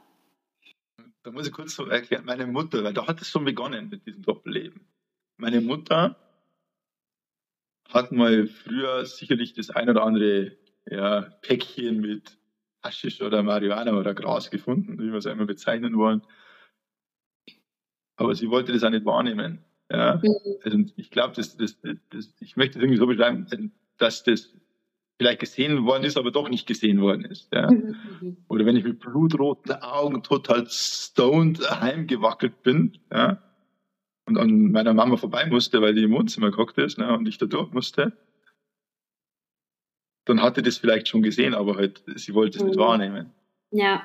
Da 1.24 1.32
muss 1.32 1.48
ich 1.48 1.54
kurz 1.54 1.76
so 1.76 1.86
erklären, 1.86 2.26
meine 2.26 2.48
Mutter, 2.48 2.84
weil 2.84 2.94
da 2.94 3.08
hat 3.08 3.22
es 3.22 3.30
schon 3.30 3.46
begonnen 3.46 3.90
mit 3.90 4.06
diesem 4.06 4.22
Doppelleben. 4.22 4.82
Meine 5.38 5.62
Mutter 5.62 6.16
hat 7.90 8.12
mal 8.12 8.48
früher 8.48 9.06
sicherlich 9.06 9.54
das 9.54 9.70
ein 9.70 9.90
oder 9.90 10.04
andere 10.04 10.54
ja, 10.90 11.22
Päckchen 11.42 12.00
mit 12.00 12.38
Haschisch 12.84 13.22
oder 13.22 13.44
Marihuana 13.44 13.94
oder 13.94 14.14
Gras 14.14 14.50
gefunden, 14.50 15.00
wie 15.00 15.12
wir 15.12 15.18
es 15.18 15.26
einmal 15.26 15.48
bezeichnen 15.48 15.98
wollen. 15.98 16.22
Aber 18.16 18.36
sie 18.36 18.50
wollte 18.50 18.72
das 18.72 18.84
auch 18.84 18.90
nicht 18.90 19.06
wahrnehmen. 19.06 19.64
Ja? 19.92 20.22
Mhm. 20.24 20.36
Also 20.64 20.78
ich 20.96 21.10
glaube, 21.10 21.36
das, 21.36 21.58
das, 21.58 21.80
das, 22.10 22.34
ich 22.40 22.56
möchte 22.56 22.78
es 22.78 22.84
irgendwie 22.84 23.00
so 23.00 23.08
beschreiben, 23.08 23.72
dass 23.98 24.24
das 24.24 24.54
vielleicht 25.18 25.40
gesehen 25.40 25.86
worden 25.86 26.04
ist, 26.04 26.18
aber 26.18 26.32
doch 26.32 26.48
nicht 26.48 26.68
gesehen 26.68 27.02
worden 27.02 27.26
ist. 27.26 27.54
Ja? 27.54 27.70
Mhm. 27.70 28.38
Oder 28.48 28.66
wenn 28.66 28.78
ich 28.78 28.84
mit 28.84 29.00
blutroten 29.00 29.74
Augen 29.82 30.24
total 30.24 30.68
stoned 30.70 31.60
heimgewackelt 31.82 32.62
bin 32.62 33.00
ja? 33.12 33.42
Und 34.30 34.38
an 34.38 34.72
meiner 34.72 34.94
Mama 34.94 35.18
vorbei 35.18 35.46
musste, 35.48 35.82
weil 35.82 35.96
die 35.96 36.04
im 36.04 36.12
Wohnzimmer 36.12 36.52
gehockt 36.52 36.78
ist 36.78 36.98
ne? 36.98 37.18
und 37.18 37.28
ich 37.28 37.38
da 37.38 37.48
durch 37.48 37.72
musste, 37.72 38.14
dann 40.26 40.42
hatte 40.42 40.62
das 40.62 40.78
vielleicht 40.78 41.08
schon 41.08 41.24
gesehen, 41.24 41.56
aber 41.56 41.76
halt, 41.76 42.04
sie 42.16 42.34
wollte 42.36 42.58
es 42.58 42.64
mhm. 42.64 42.70
nicht 42.70 42.80
wahrnehmen. 42.80 43.32
Ja. 43.72 44.04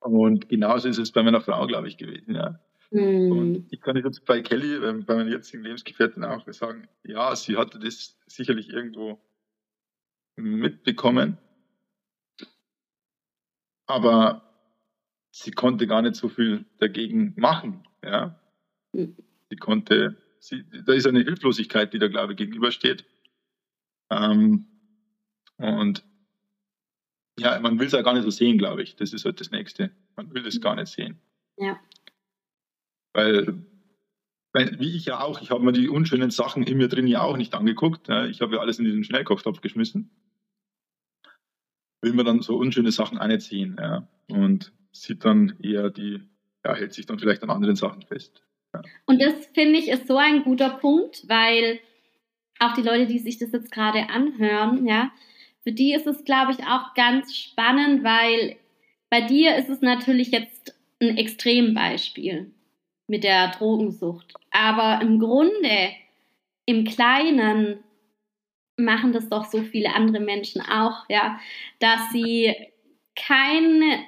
Und 0.00 0.48
genauso 0.48 0.88
ist 0.88 0.98
es 0.98 1.12
bei 1.12 1.22
meiner 1.22 1.40
Frau, 1.40 1.64
glaube 1.66 1.86
ich, 1.86 1.96
gewesen. 1.96 2.34
Ja. 2.34 2.60
Mhm. 2.90 3.32
Und 3.32 3.72
ich 3.72 3.80
kann 3.80 3.96
jetzt 3.96 4.24
bei 4.24 4.42
Kelly, 4.42 4.74
ähm, 4.84 5.04
bei 5.04 5.14
meiner 5.14 5.30
jetzigen 5.30 5.62
Lebensgefährtin 5.62 6.24
auch 6.24 6.44
sagen, 6.52 6.88
ja, 7.04 7.34
sie 7.36 7.56
hatte 7.56 7.78
das 7.78 8.18
sicherlich 8.26 8.70
irgendwo 8.70 9.20
mitbekommen, 10.36 11.38
aber 13.86 14.42
sie 15.30 15.52
konnte 15.52 15.86
gar 15.86 16.02
nicht 16.02 16.16
so 16.16 16.28
viel 16.28 16.64
dagegen 16.78 17.34
machen. 17.36 17.86
Ja? 18.02 18.40
Mhm. 18.92 19.16
Sie 19.52 19.56
konnte, 19.56 20.16
sie, 20.38 20.64
da 20.86 20.94
ist 20.94 21.06
eine 21.06 21.20
Hilflosigkeit, 21.20 21.92
die 21.92 21.98
da, 21.98 22.08
glaube 22.08 22.32
ich, 22.32 22.38
gegenübersteht. 22.38 23.04
Ähm, 24.08 24.64
und 25.58 26.02
ja, 27.38 27.60
man 27.60 27.78
will 27.78 27.86
es 27.86 27.92
ja 27.92 28.00
gar 28.00 28.14
nicht 28.14 28.22
so 28.24 28.30
sehen, 28.30 28.56
glaube 28.56 28.82
ich. 28.82 28.96
Das 28.96 29.12
ist 29.12 29.26
halt 29.26 29.40
das 29.40 29.50
Nächste. 29.50 29.90
Man 30.16 30.32
will 30.32 30.42
das 30.42 30.58
gar 30.62 30.74
nicht 30.74 30.86
sehen. 30.86 31.20
Ja. 31.58 31.78
Weil, 33.12 33.62
weil, 34.54 34.80
wie 34.80 34.96
ich 34.96 35.04
ja 35.04 35.20
auch, 35.20 35.42
ich 35.42 35.50
habe 35.50 35.62
mir 35.62 35.72
die 35.72 35.90
unschönen 35.90 36.30
Sachen 36.30 36.62
in 36.62 36.78
mir 36.78 36.88
drin 36.88 37.06
ja 37.06 37.20
auch 37.20 37.36
nicht 37.36 37.54
angeguckt. 37.54 38.08
Ich 38.30 38.40
habe 38.40 38.54
ja 38.54 38.60
alles 38.62 38.78
in 38.78 38.86
diesen 38.86 39.04
Schnellkochtopf 39.04 39.60
geschmissen. 39.60 40.10
Will 42.00 42.14
man 42.14 42.24
dann 42.24 42.40
so 42.40 42.56
unschöne 42.56 42.90
Sachen 42.90 43.18
anziehen. 43.18 43.76
Ja. 43.78 44.08
Und 44.30 44.72
sieht 44.92 45.26
dann 45.26 45.58
eher 45.60 45.90
die, 45.90 46.22
ja, 46.64 46.74
hält 46.74 46.94
sich 46.94 47.04
dann 47.04 47.18
vielleicht 47.18 47.42
an 47.42 47.50
anderen 47.50 47.76
Sachen 47.76 48.00
fest. 48.00 48.42
Und 49.06 49.20
das 49.20 49.34
finde 49.54 49.78
ich 49.78 49.88
ist 49.88 50.06
so 50.06 50.16
ein 50.16 50.44
guter 50.44 50.70
Punkt, 50.70 51.28
weil 51.28 51.80
auch 52.58 52.74
die 52.74 52.82
Leute, 52.82 53.06
die 53.06 53.18
sich 53.18 53.38
das 53.38 53.52
jetzt 53.52 53.70
gerade 53.72 54.08
anhören, 54.08 54.86
ja, 54.86 55.10
für 55.62 55.72
die 55.72 55.94
ist 55.94 56.06
es, 56.06 56.24
glaube 56.24 56.52
ich, 56.52 56.66
auch 56.66 56.94
ganz 56.94 57.36
spannend, 57.36 58.02
weil 58.02 58.56
bei 59.10 59.20
dir 59.20 59.56
ist 59.56 59.68
es 59.68 59.80
natürlich 59.80 60.30
jetzt 60.30 60.74
ein 61.00 61.16
Extrembeispiel 61.16 62.50
mit 63.06 63.24
der 63.24 63.48
Drogensucht. 63.48 64.34
Aber 64.50 65.00
im 65.02 65.18
Grunde, 65.18 65.90
im 66.66 66.84
Kleinen, 66.84 67.82
machen 68.76 69.12
das 69.12 69.28
doch 69.28 69.44
so 69.44 69.62
viele 69.62 69.94
andere 69.94 70.20
Menschen 70.20 70.62
auch, 70.62 71.04
ja, 71.08 71.38
dass 71.78 72.10
sie 72.10 72.54
keine, 73.14 73.98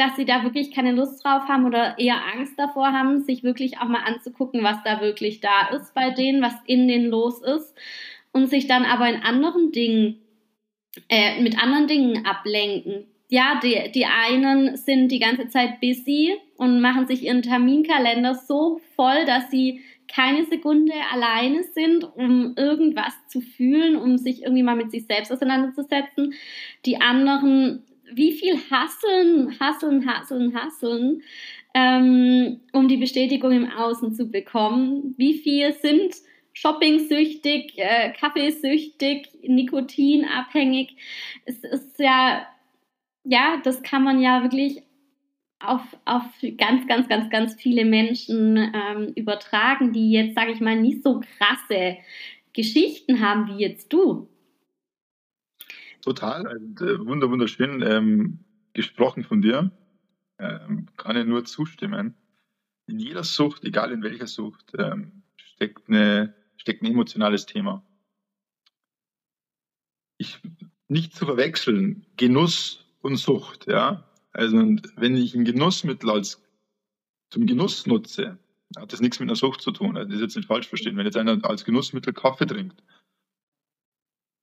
dass 0.00 0.16
sie 0.16 0.24
da 0.24 0.42
wirklich 0.42 0.72
keine 0.72 0.92
Lust 0.92 1.24
drauf 1.24 1.48
haben 1.48 1.66
oder 1.66 1.98
eher 1.98 2.20
Angst 2.34 2.58
davor 2.58 2.92
haben, 2.92 3.22
sich 3.22 3.42
wirklich 3.42 3.78
auch 3.78 3.88
mal 3.88 4.02
anzugucken, 4.04 4.64
was 4.64 4.82
da 4.84 5.00
wirklich 5.00 5.40
da 5.40 5.68
ist 5.76 5.94
bei 5.94 6.10
denen, 6.10 6.42
was 6.42 6.54
in 6.66 6.88
denen 6.88 7.10
los 7.10 7.40
ist 7.42 7.74
und 8.32 8.48
sich 8.48 8.66
dann 8.66 8.84
aber 8.84 9.08
in 9.08 9.22
anderen 9.22 9.72
Dingen, 9.72 10.20
äh, 11.08 11.40
mit 11.42 11.62
anderen 11.62 11.86
Dingen 11.86 12.24
ablenken 12.24 13.06
ja, 13.30 13.60
die, 13.62 13.92
die 13.92 14.06
einen 14.06 14.76
sind 14.76 15.08
die 15.12 15.20
ganze 15.20 15.48
Zeit 15.48 15.80
busy 15.80 16.36
und 16.56 16.80
machen 16.80 17.06
sich 17.06 17.22
ihren 17.22 17.42
Terminkalender 17.42 18.34
so 18.34 18.80
voll, 18.96 19.24
dass 19.24 19.50
sie 19.50 19.82
keine 20.08 20.44
Sekunde 20.46 20.92
alleine 21.12 21.62
sind, 21.62 22.02
um 22.02 22.54
irgendwas 22.56 23.14
zu 23.28 23.40
fühlen, 23.40 23.94
um 23.94 24.18
sich 24.18 24.42
irgendwie 24.42 24.64
mal 24.64 24.74
mit 24.74 24.90
sich 24.90 25.06
selbst 25.06 25.30
auseinanderzusetzen. 25.30 26.34
Die 26.84 27.00
anderen, 27.00 27.84
wie 28.12 28.32
viel 28.32 28.56
hasseln, 28.70 29.58
hasseln, 29.60 30.06
hasseln, 30.06 30.54
hasseln, 30.54 31.22
ähm, 31.74 32.60
um 32.72 32.88
die 32.88 32.96
Bestätigung 32.96 33.52
im 33.52 33.70
Außen 33.70 34.14
zu 34.14 34.26
bekommen. 34.26 35.14
Wie 35.16 35.34
viel 35.34 35.72
sind 35.74 36.14
shopping-süchtig, 36.52 37.74
äh, 37.76 38.12
kaffeesüchtig, 38.12 39.28
nikotinabhängig. 39.42 40.96
Es 41.44 41.62
ist 41.64 41.98
ja 41.98 42.46
ja, 43.24 43.60
das 43.62 43.82
kann 43.82 44.04
man 44.04 44.20
ja 44.20 44.42
wirklich 44.42 44.82
auf, 45.58 45.82
auf 46.04 46.22
ganz, 46.56 46.86
ganz, 46.86 47.08
ganz, 47.08 47.30
ganz 47.30 47.54
viele 47.54 47.84
Menschen 47.84 48.56
ähm, 48.56 49.12
übertragen, 49.14 49.92
die 49.92 50.10
jetzt, 50.10 50.34
sage 50.34 50.52
ich 50.52 50.60
mal, 50.60 50.76
nicht 50.76 51.02
so 51.02 51.20
krasse 51.20 51.98
Geschichten 52.54 53.20
haben 53.20 53.46
wie 53.48 53.62
jetzt 53.62 53.92
du. 53.92 54.28
Total, 56.02 56.46
also, 56.46 56.86
äh, 56.86 56.98
wunderschön 57.06 57.82
ähm, 57.82 58.44
gesprochen 58.72 59.24
von 59.24 59.42
dir. 59.42 59.70
Ähm, 60.38 60.86
kann 60.96 61.16
ich 61.16 61.26
nur 61.26 61.44
zustimmen. 61.44 62.14
in 62.86 62.98
jeder 62.98 63.22
Sucht, 63.22 63.64
egal 63.64 63.92
in 63.92 64.02
welcher 64.02 64.26
Sucht, 64.26 64.72
ähm, 64.76 65.22
steckt, 65.36 65.88
eine, 65.88 66.34
steckt 66.56 66.82
ein 66.82 66.86
emotionales 66.86 67.46
Thema. 67.46 67.84
Ich, 70.18 70.40
nicht 70.88 71.14
zu 71.14 71.24
verwechseln, 71.26 72.06
Genuss 72.16 72.84
und 73.00 73.16
Sucht, 73.16 73.66
ja. 73.66 74.08
Also, 74.32 74.56
wenn 74.56 75.16
ich 75.16 75.34
ein 75.34 75.44
Genussmittel 75.44 76.10
als 76.10 76.42
zum 77.30 77.46
Genuss 77.46 77.86
nutze, 77.86 78.38
hat 78.76 78.92
das 78.92 79.00
nichts 79.00 79.20
mit 79.20 79.28
einer 79.28 79.36
Sucht 79.36 79.60
zu 79.60 79.70
tun. 79.72 79.96
Also 79.96 80.08
das 80.08 80.16
ist 80.16 80.22
jetzt 80.22 80.36
nicht 80.36 80.46
falsch 80.48 80.68
verstehen. 80.68 80.96
Wenn 80.96 81.06
jetzt 81.06 81.16
einer 81.16 81.38
als 81.44 81.64
Genussmittel 81.64 82.12
Kaffee 82.12 82.46
trinkt 82.46 82.82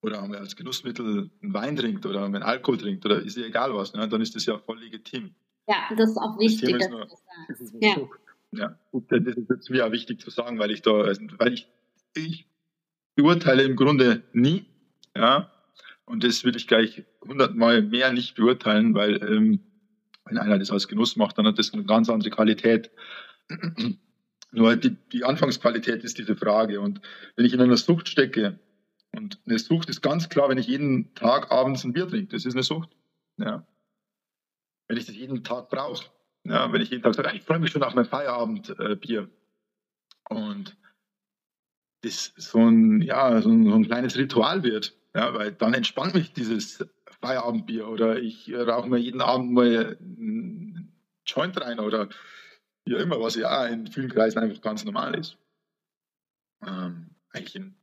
oder 0.02 0.22
als 0.22 0.56
Genussmittel 0.56 1.30
einen 1.42 1.54
Wein 1.54 1.76
trinkt 1.76 2.06
oder 2.06 2.24
einen 2.24 2.44
Alkohol 2.44 2.78
trinkt 2.78 3.06
oder 3.06 3.22
ist 3.22 3.38
ja 3.38 3.46
egal 3.46 3.74
was, 3.74 3.94
ne, 3.94 4.08
dann 4.08 4.22
ist 4.22 4.36
das 4.36 4.46
ja 4.46 4.58
voll 4.58 4.80
legitim. 4.80 5.36
Ja, 5.68 5.76
das 5.96 6.12
ist 6.12 6.18
auch 6.18 6.40
wichtig, 6.40 6.78
das 6.78 6.88
dass 6.88 6.90
du 6.90 6.98
das 6.98 7.70
sagst. 7.70 8.14
Ja. 8.52 8.70
ja, 8.70 8.80
das 9.10 9.36
ist 9.36 9.50
jetzt 9.50 9.70
mir 9.70 9.86
auch 9.86 9.92
wichtig 9.92 10.22
zu 10.22 10.30
sagen, 10.30 10.60
weil 10.60 10.72
ich 10.72 10.82
da, 10.82 11.02
also, 11.02 11.22
weil 11.38 11.54
ich, 11.54 11.68
ich 12.16 12.48
beurteile 13.16 13.64
im 13.64 13.76
Grunde 13.76 14.24
nie, 14.34 14.66
ja, 15.16 15.52
und 16.06 16.24
das 16.24 16.46
will 16.46 16.56
ich 16.56 16.68
gleich 16.68 17.04
hundertmal 17.22 17.82
mehr 17.82 18.14
nicht 18.14 18.36
beurteilen, 18.36 18.94
weil 18.94 19.22
ähm, 19.22 19.60
wenn 20.24 20.38
einer 20.38 20.58
das 20.58 20.72
als 20.72 20.88
Genuss 20.88 21.18
macht, 21.18 21.38
dann 21.38 21.46
hat 21.46 21.60
das 21.60 21.74
eine 21.74 21.84
ganz 21.84 22.10
andere 22.10 22.30
Qualität. 22.30 22.92
Nur 24.52 24.76
die, 24.78 24.96
die 25.12 25.26
Anfangsqualität 25.26 26.04
ist 26.06 26.18
diese 26.18 26.36
Frage. 26.36 26.80
Und 26.80 27.02
wenn 27.36 27.46
ich 27.46 27.54
in 27.54 27.60
einer 27.60 27.76
Sucht 27.76 28.08
stecke, 28.08 28.60
und 29.18 29.40
eine 29.46 29.60
Sucht 29.60 29.90
ist 29.90 30.02
ganz 30.02 30.30
klar, 30.30 30.50
wenn 30.50 30.58
ich 30.58 30.68
jeden 30.68 31.14
Tag 31.16 31.52
abends 31.52 31.84
ein 31.84 31.94
Bier 31.94 32.08
trinke, 32.08 32.36
das 32.36 32.46
ist 32.46 32.54
eine 32.54 32.64
Sucht. 32.64 32.96
Ja. 33.38 33.66
Wenn 34.88 34.98
ich 34.98 35.06
das 35.06 35.16
jeden 35.16 35.44
Tag 35.44 35.70
brauche, 35.70 36.06
ja, 36.44 36.72
wenn 36.72 36.82
ich 36.82 36.92
jeden 36.92 37.04
Tag 37.04 37.16
sage, 37.16 37.36
ich 37.36 37.44
freue 37.44 37.60
mich 37.60 37.72
schon 37.72 37.84
auf 37.84 37.94
mein 37.94 38.06
Feierabendbier. 38.06 39.30
Äh, 40.30 40.34
und 40.34 40.78
das 42.02 42.34
so 42.38 42.60
ein, 42.60 43.02
ja, 43.02 43.42
so 43.42 43.50
ein, 43.50 43.66
so 43.66 43.76
ein 43.76 43.86
kleines 43.86 44.18
Ritual 44.18 44.64
wird, 44.64 44.96
ja, 45.16 45.34
weil 45.34 45.52
dann 45.52 45.74
entspannt 45.74 46.14
mich 46.14 46.32
dieses 46.34 46.88
Feierabendbier 47.22 47.88
oder 47.88 48.20
ich 48.20 48.54
rauche 48.54 48.88
mir 48.88 49.00
jeden 49.00 49.22
Abend 49.22 49.52
mal 49.52 49.98
einen 50.00 50.94
Joint 51.26 51.60
rein 51.60 51.80
oder 51.80 52.08
wie 52.86 52.94
immer, 52.94 53.20
was 53.20 53.36
ja 53.36 53.66
in 53.66 53.88
vielen 53.88 54.10
Kreisen 54.10 54.40
einfach 54.40 54.62
ganz 54.62 54.86
normal 54.86 55.16
ist. 55.16 55.38
Ähm, 56.66 57.10
eigentlich 57.32 57.56
in, 57.56 57.76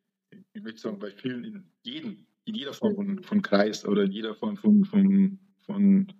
ich 0.54 0.62
möchte 0.62 0.80
sagen, 0.80 0.98
bei 0.98 1.10
vielen, 1.10 1.44
in 1.44 1.64
jedem, 1.82 2.26
in 2.44 2.54
jeder 2.54 2.72
Form 2.72 2.94
von, 2.94 3.22
von 3.22 3.42
Kreis 3.42 3.84
oder 3.84 4.04
in 4.04 4.12
jeder 4.12 4.34
Form 4.34 4.56
von, 4.56 4.84
von, 4.84 5.38
von, 5.66 6.12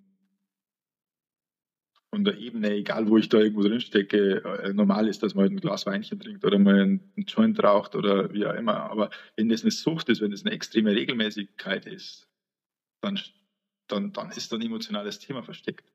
von 2.09 2.23
der 2.23 2.37
Ebene, 2.37 2.71
egal 2.71 3.07
wo 3.07 3.17
ich 3.17 3.29
da 3.29 3.39
irgendwo 3.39 3.61
drin 3.61 3.79
stecke, 3.79 4.43
äh, 4.43 4.73
normal 4.73 5.07
ist, 5.07 5.23
dass 5.23 5.35
man 5.35 5.45
ein 5.45 5.61
Glas 5.61 5.85
Weinchen 5.85 6.19
trinkt 6.19 6.43
oder 6.43 6.59
mal 6.59 6.81
einen 6.81 7.13
Joint 7.27 7.63
raucht 7.63 7.95
oder 7.95 8.31
wie 8.33 8.45
auch 8.45 8.53
immer. 8.53 8.89
Aber 8.91 9.09
wenn 9.37 9.49
das 9.49 9.61
eine 9.61 9.71
Sucht 9.71 10.09
ist, 10.09 10.21
wenn 10.21 10.31
das 10.31 10.45
eine 10.45 10.53
extreme 10.53 10.91
Regelmäßigkeit 10.91 11.85
ist, 11.85 12.27
dann, 13.01 13.19
dann, 13.87 14.11
dann 14.11 14.31
ist 14.31 14.51
da 14.51 14.57
ein 14.57 14.61
emotionales 14.61 15.19
Thema 15.19 15.43
versteckt. 15.43 15.94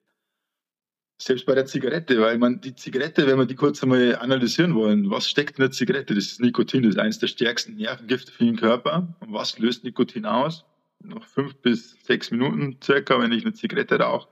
Selbst 1.22 1.44
bei 1.44 1.54
der 1.54 1.66
Zigarette, 1.66 2.18
weil 2.18 2.38
man 2.38 2.62
die 2.62 2.74
Zigarette, 2.74 3.26
wenn 3.26 3.36
wir 3.36 3.44
die 3.44 3.54
kurz 3.54 3.82
einmal 3.82 4.16
analysieren 4.16 4.74
wollen, 4.74 5.10
was 5.10 5.28
steckt 5.28 5.58
in 5.58 5.62
der 5.62 5.70
Zigarette? 5.70 6.14
Das 6.14 6.24
ist 6.24 6.40
Nikotin, 6.40 6.82
das 6.82 6.94
ist 6.94 6.98
eines 6.98 7.18
der 7.18 7.26
stärksten 7.26 7.74
Nervengifte 7.74 8.32
für 8.32 8.46
den 8.46 8.56
Körper. 8.56 9.14
Und 9.20 9.30
was 9.30 9.58
löst 9.58 9.84
Nikotin 9.84 10.24
aus? 10.24 10.64
Noch 11.02 11.26
fünf 11.26 11.56
bis 11.56 11.94
sechs 12.04 12.30
Minuten 12.30 12.78
circa, 12.82 13.20
wenn 13.20 13.32
ich 13.32 13.44
eine 13.44 13.52
Zigarette 13.52 13.98
rauche, 13.98 14.28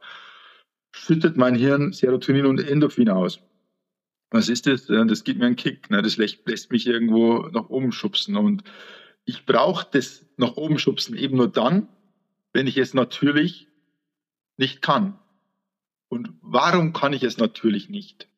schüttet 0.93 1.37
mein 1.37 1.55
Hirn 1.55 1.93
Serotonin 1.93 2.47
und 2.47 2.59
Endorphin 2.59 3.11
aus. 3.11 3.39
Was 4.31 4.49
ist 4.49 4.67
das? 4.67 4.87
Das 4.87 5.25
gibt 5.25 5.41
mir 5.41 5.47
einen 5.47 5.57
Kick. 5.57 5.91
Ne? 5.91 6.01
Das 6.01 6.17
lässt 6.17 6.71
mich 6.71 6.87
irgendwo 6.87 7.49
nach 7.53 7.69
oben 7.69 7.93
schubsen. 7.93 8.35
Und 8.35 8.65
ich 9.27 9.45
brauche 9.45 9.87
das 9.91 10.25
nach 10.39 10.57
oben 10.57 10.79
schubsen 10.79 11.19
eben 11.19 11.37
nur 11.37 11.49
dann, 11.49 11.89
wenn 12.55 12.67
ich 12.67 12.79
es 12.79 12.95
natürlich 12.95 13.69
nicht 14.57 14.81
kann. 14.81 15.19
Und 16.09 16.31
warum 16.41 16.93
kann 16.93 17.13
ich 17.13 17.23
es 17.23 17.39
natürlich 17.39 17.89
nicht? 17.89 18.29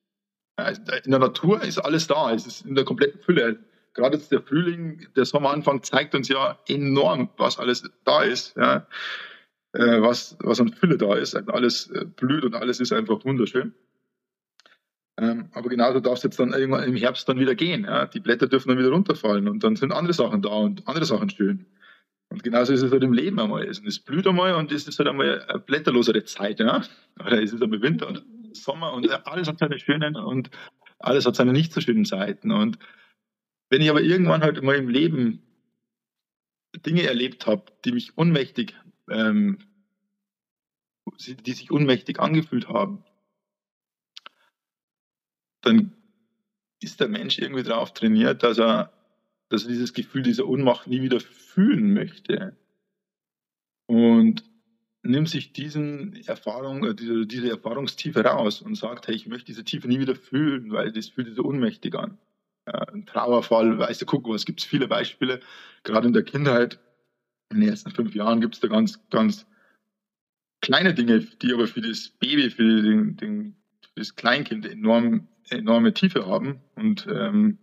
In 1.04 1.11
der 1.11 1.20
Natur 1.20 1.62
ist 1.62 1.78
alles 1.78 2.06
da, 2.06 2.33
es 2.33 2.46
ist 2.46 2.66
in 2.66 2.74
der 2.74 2.85
kompletten 2.85 3.20
Fülle. 3.20 3.59
Gerade 3.94 4.16
jetzt 4.16 4.30
der 4.30 4.42
Frühling, 4.42 5.09
der 5.16 5.24
Sommeranfang 5.24 5.83
zeigt 5.83 6.14
uns 6.14 6.28
ja 6.28 6.59
enorm, 6.68 7.30
was 7.37 7.59
alles 7.59 7.88
da 8.04 8.22
ist, 8.22 8.56
ja. 8.56 8.87
Äh, 9.72 10.02
was, 10.02 10.37
was 10.40 10.61
an 10.61 10.72
Fülle 10.72 10.98
da 10.98 11.14
ist. 11.14 11.37
Alles 11.48 11.88
äh, 11.90 12.04
blüht 12.04 12.44
und 12.44 12.54
alles 12.54 12.80
ist 12.80 12.92
einfach 12.92 13.24
wunderschön. 13.24 13.72
Ähm, 15.16 15.48
aber 15.52 15.68
genauso 15.68 16.00
darf 16.00 16.18
es 16.18 16.24
jetzt 16.24 16.40
dann 16.40 16.52
irgendwann 16.52 16.85
im 16.85 16.96
Herbst 16.96 17.28
dann 17.28 17.38
wieder 17.38 17.54
gehen. 17.54 17.85
Ja. 17.85 18.06
Die 18.06 18.20
Blätter 18.20 18.48
dürfen 18.48 18.68
dann 18.70 18.78
wieder 18.78 18.90
runterfallen 18.90 19.48
und 19.48 19.62
dann 19.62 19.76
sind 19.76 19.92
andere 19.92 20.14
Sachen 20.14 20.42
da 20.42 20.50
und 20.50 20.88
andere 20.88 21.04
Sachen 21.04 21.30
schön. 21.30 21.66
Und 22.30 22.44
genauso 22.44 22.72
ist 22.72 22.82
es 22.82 22.92
halt 22.92 23.02
im 23.02 23.12
Leben 23.12 23.40
einmal. 23.40 23.64
Es 23.66 23.98
blüht 23.98 24.26
einmal 24.26 24.54
und 24.54 24.70
es 24.70 24.86
ist 24.86 24.98
halt 24.98 25.08
einmal 25.08 25.42
eine 25.42 25.58
blätterlosere 25.58 26.24
Zeit, 26.24 26.60
ja. 26.60 26.82
Oder 27.18 27.42
es 27.42 27.52
ist 27.52 27.62
einmal 27.62 27.82
Winter 27.82 28.06
und 28.06 28.24
Sommer 28.52 28.92
und 28.92 29.10
alles 29.26 29.48
hat 29.48 29.58
seine 29.58 29.78
schönen 29.78 30.16
und 30.16 30.50
alles 30.98 31.26
hat 31.26 31.34
seine 31.36 31.52
nicht 31.52 31.72
so 31.72 31.80
schönen 31.80 32.04
Zeiten. 32.04 32.52
Und 32.52 32.78
wenn 33.68 33.82
ich 33.82 33.90
aber 33.90 34.00
irgendwann 34.00 34.42
halt 34.42 34.62
mal 34.62 34.76
im 34.76 34.88
Leben 34.88 35.42
Dinge 36.86 37.02
erlebt 37.02 37.46
habe, 37.46 37.64
die 37.84 37.92
mich 37.92 38.16
unmächtig, 38.16 38.76
ähm, 39.08 39.58
die 41.18 41.52
sich 41.52 41.70
unmächtig 41.72 42.20
angefühlt 42.20 42.68
haben, 42.68 43.04
dann 45.62 45.92
ist 46.80 47.00
der 47.00 47.08
Mensch 47.08 47.38
irgendwie 47.38 47.64
darauf 47.64 47.92
trainiert, 47.92 48.42
dass 48.42 48.58
er 48.58 48.92
dass 49.50 49.64
er 49.64 49.68
dieses 49.68 49.92
Gefühl 49.92 50.22
dieser 50.22 50.46
Ohnmacht 50.48 50.86
nie 50.86 51.02
wieder 51.02 51.20
fühlen 51.20 51.92
möchte. 51.92 52.56
Und 53.86 54.44
nimmt 55.02 55.28
sich 55.28 55.52
diesen 55.52 56.14
Erfahrung, 56.26 56.84
äh, 56.84 56.94
diese, 56.94 57.26
diese 57.26 57.50
Erfahrungstiefe 57.50 58.24
raus 58.24 58.62
und 58.62 58.76
sagt, 58.76 59.08
hey, 59.08 59.14
ich 59.14 59.26
möchte 59.26 59.46
diese 59.46 59.64
Tiefe 59.64 59.88
nie 59.88 60.00
wieder 60.00 60.14
fühlen, 60.14 60.72
weil 60.72 60.92
das 60.92 61.08
fühlt 61.08 61.26
sich 61.26 61.36
so 61.36 61.42
unmächtig 61.42 61.94
an. 61.94 62.18
Ja, 62.66 62.80
ein 62.92 63.06
Trauerfall, 63.06 63.78
weißt 63.78 64.02
du, 64.02 64.06
guck, 64.06 64.28
es 64.34 64.44
gibt 64.44 64.62
viele 64.62 64.86
Beispiele, 64.86 65.40
gerade 65.82 66.06
in 66.06 66.12
der 66.12 66.22
Kindheit, 66.22 66.78
in 67.50 67.60
den 67.60 67.70
ersten 67.70 67.90
fünf 67.90 68.14
Jahren 68.14 68.40
gibt 68.40 68.54
es 68.54 68.60
da 68.60 68.68
ganz, 68.68 69.00
ganz 69.08 69.46
kleine 70.60 70.94
Dinge, 70.94 71.20
die 71.20 71.52
aber 71.52 71.66
für 71.66 71.80
das 71.80 72.10
Baby, 72.10 72.50
für, 72.50 72.82
den, 72.82 73.16
den, 73.16 73.56
für 73.80 74.00
das 74.00 74.14
Kleinkind 74.14 74.66
enorm, 74.66 75.26
enorme 75.48 75.94
Tiefe 75.94 76.26
haben 76.26 76.60
und 76.76 77.08
ähm, 77.10 77.58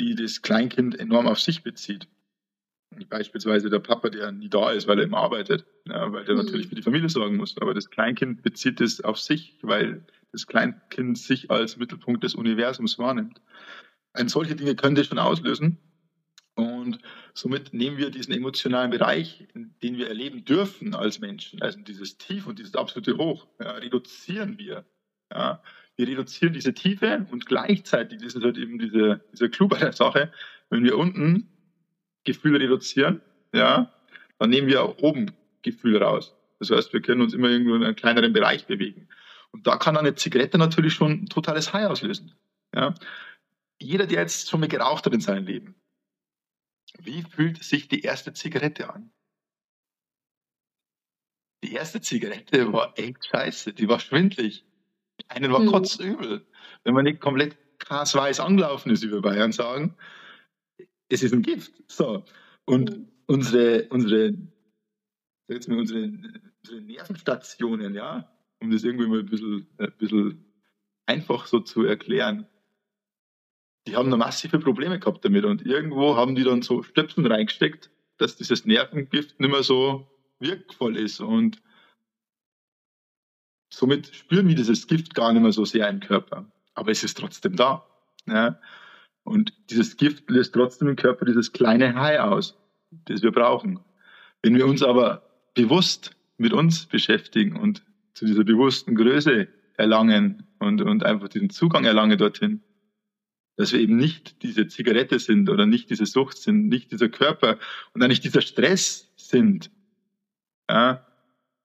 die 0.00 0.14
das 0.14 0.42
Kleinkind 0.42 0.98
enorm 0.98 1.26
auf 1.26 1.40
sich 1.40 1.62
bezieht. 1.62 2.08
Beispielsweise 3.08 3.68
der 3.68 3.80
Papa, 3.80 4.08
der 4.08 4.32
nie 4.32 4.48
da 4.48 4.70
ist, 4.70 4.88
weil 4.88 4.98
er 4.98 5.04
immer 5.04 5.18
arbeitet, 5.18 5.66
ja, 5.86 6.10
weil 6.12 6.24
der 6.24 6.34
mhm. 6.34 6.44
natürlich 6.44 6.68
für 6.68 6.74
die 6.74 6.82
Familie 6.82 7.08
sorgen 7.08 7.36
muss. 7.36 7.56
Aber 7.58 7.74
das 7.74 7.90
Kleinkind 7.90 8.42
bezieht 8.42 8.80
es 8.80 9.02
auf 9.02 9.18
sich, 9.18 9.58
weil 9.62 10.04
das 10.32 10.46
Kleinkind 10.46 11.18
sich 11.18 11.50
als 11.50 11.76
Mittelpunkt 11.76 12.24
des 12.24 12.34
Universums 12.34 12.98
wahrnimmt. 12.98 13.40
Und 14.18 14.30
solche 14.30 14.56
Dinge 14.56 14.74
können 14.74 14.94
das 14.94 15.06
schon 15.06 15.18
auslösen. 15.18 15.78
Und 16.54 16.98
somit 17.34 17.72
nehmen 17.72 17.98
wir 17.98 18.10
diesen 18.10 18.34
emotionalen 18.34 18.90
Bereich, 18.90 19.46
den 19.54 19.96
wir 19.96 20.08
erleben 20.08 20.44
dürfen 20.44 20.92
als 20.94 21.20
Menschen, 21.20 21.62
also 21.62 21.78
dieses 21.80 22.18
Tief 22.18 22.48
und 22.48 22.58
dieses 22.58 22.74
absolute 22.74 23.16
Hoch, 23.16 23.46
ja, 23.60 23.72
reduzieren 23.72 24.58
wir. 24.58 24.84
Ja, 25.30 25.62
wir 25.98 26.06
reduzieren 26.06 26.52
diese 26.52 26.72
Tiefe 26.72 27.26
und 27.32 27.44
gleichzeitig, 27.46 28.22
das 28.22 28.36
ist 28.36 28.44
halt 28.44 28.56
eben 28.56 28.78
diese, 28.78 29.20
dieser 29.32 29.48
Clou 29.48 29.66
bei 29.66 29.78
der 29.78 29.92
Sache, 29.92 30.32
wenn 30.70 30.84
wir 30.84 30.96
unten 30.96 31.48
Gefühle 32.24 32.60
reduzieren, 32.60 33.20
ja, 33.52 33.92
dann 34.38 34.50
nehmen 34.50 34.68
wir 34.68 34.84
auch 34.84 34.96
oben 34.98 35.32
Gefühle 35.62 36.00
raus. 36.00 36.36
Das 36.60 36.70
heißt, 36.70 36.92
wir 36.92 37.02
können 37.02 37.20
uns 37.20 37.34
immer 37.34 37.48
irgendwo 37.48 37.74
in 37.74 37.82
einem 37.82 37.96
kleineren 37.96 38.32
Bereich 38.32 38.66
bewegen. 38.66 39.08
Und 39.50 39.66
da 39.66 39.76
kann 39.76 39.96
eine 39.96 40.14
Zigarette 40.14 40.56
natürlich 40.56 40.94
schon 40.94 41.24
ein 41.24 41.26
totales 41.26 41.72
High 41.72 41.88
auslösen. 41.88 42.32
Ja. 42.72 42.94
Jeder, 43.80 44.06
der 44.06 44.20
jetzt 44.20 44.48
schon 44.48 44.60
mal 44.60 44.68
geraucht 44.68 45.04
hat 45.04 45.14
in 45.14 45.20
seinem 45.20 45.46
Leben, 45.46 45.74
wie 47.00 47.22
fühlt 47.22 47.62
sich 47.64 47.88
die 47.88 48.02
erste 48.02 48.32
Zigarette 48.32 48.92
an? 48.92 49.10
Die 51.64 51.72
erste 51.72 52.00
Zigarette 52.00 52.72
war 52.72 52.96
echt 52.96 53.26
scheiße, 53.26 53.72
die 53.72 53.88
war 53.88 53.98
schwindlig. 53.98 54.64
Einen 55.26 55.52
war 55.52 55.60
hm. 55.60 55.66
kotzübel. 55.68 56.46
Wenn 56.84 56.94
man 56.94 57.04
nicht 57.04 57.20
komplett 57.20 57.56
krass 57.78 58.14
angelaufen 58.16 58.90
ist, 58.90 59.02
wie 59.02 59.10
wir 59.10 59.20
Bayern 59.20 59.52
sagen, 59.52 59.96
es 61.08 61.22
ist 61.22 61.32
ein 61.32 61.42
Gift. 61.42 61.72
So. 61.88 62.24
Und 62.64 62.90
hm. 62.90 63.08
unsere, 63.26 63.88
unsere, 63.88 64.34
jetzt 65.48 65.68
mal 65.68 65.78
unsere, 65.78 66.04
unsere 66.04 66.80
Nervenstationen, 66.82 67.94
ja, 67.94 68.30
um 68.60 68.70
das 68.70 68.84
irgendwie 68.84 69.06
mal 69.06 69.20
ein 69.20 69.26
bisschen, 69.26 69.66
ein 69.78 69.92
bisschen 69.98 70.44
einfach 71.06 71.46
so 71.46 71.60
zu 71.60 71.84
erklären, 71.84 72.46
die 73.86 73.96
haben 73.96 74.10
da 74.10 74.16
massive 74.16 74.58
Probleme 74.58 74.98
gehabt 74.98 75.24
damit 75.24 75.44
und 75.44 75.64
irgendwo 75.64 76.16
haben 76.16 76.34
die 76.34 76.44
dann 76.44 76.60
so 76.60 76.82
Stöpseln 76.82 77.26
reingesteckt, 77.26 77.90
dass 78.18 78.36
dieses 78.36 78.66
Nervengift 78.66 79.40
nicht 79.40 79.50
mehr 79.50 79.62
so 79.62 80.06
wirkvoll 80.40 80.96
ist 80.96 81.20
und 81.20 81.62
somit 83.78 84.12
spüren 84.12 84.48
wir 84.48 84.56
dieses 84.56 84.88
Gift 84.88 85.14
gar 85.14 85.32
nicht 85.32 85.42
mehr 85.42 85.52
so 85.52 85.64
sehr 85.64 85.88
im 85.88 86.00
Körper. 86.00 86.44
aber 86.74 86.90
es 86.90 87.02
ist 87.04 87.16
trotzdem 87.18 87.56
da. 87.56 87.84
Ja? 88.26 88.60
Und 89.24 89.52
dieses 89.70 89.96
Gift 89.96 90.30
löst 90.30 90.54
trotzdem 90.54 90.88
im 90.88 90.96
Körper 90.96 91.24
dieses 91.24 91.52
kleine 91.52 91.94
High 91.94 92.20
aus, 92.20 92.56
das 92.90 93.22
wir 93.22 93.32
brauchen. 93.32 93.80
Wenn 94.42 94.56
wir 94.56 94.66
uns 94.66 94.82
aber 94.82 95.22
bewusst 95.54 96.16
mit 96.38 96.52
uns 96.52 96.86
beschäftigen 96.86 97.56
und 97.56 97.82
zu 98.14 98.26
dieser 98.26 98.44
bewussten 98.44 98.94
Größe 98.94 99.48
erlangen 99.76 100.44
und, 100.58 100.82
und 100.82 101.04
einfach 101.04 101.28
diesen 101.28 101.50
Zugang 101.50 101.84
erlangen 101.84 102.18
dorthin, 102.18 102.62
dass 103.56 103.72
wir 103.72 103.80
eben 103.80 103.96
nicht 103.96 104.42
diese 104.42 104.68
Zigarette 104.68 105.18
sind 105.18 105.50
oder 105.50 105.66
nicht 105.66 105.90
diese 105.90 106.06
Sucht 106.06 106.38
sind, 106.38 106.68
nicht 106.68 106.92
dieser 106.92 107.08
Körper 107.08 107.58
und 107.92 108.02
auch 108.02 108.08
nicht 108.08 108.22
dieser 108.22 108.40
Stress 108.40 109.12
sind. 109.16 109.70
Ja, 110.70 111.07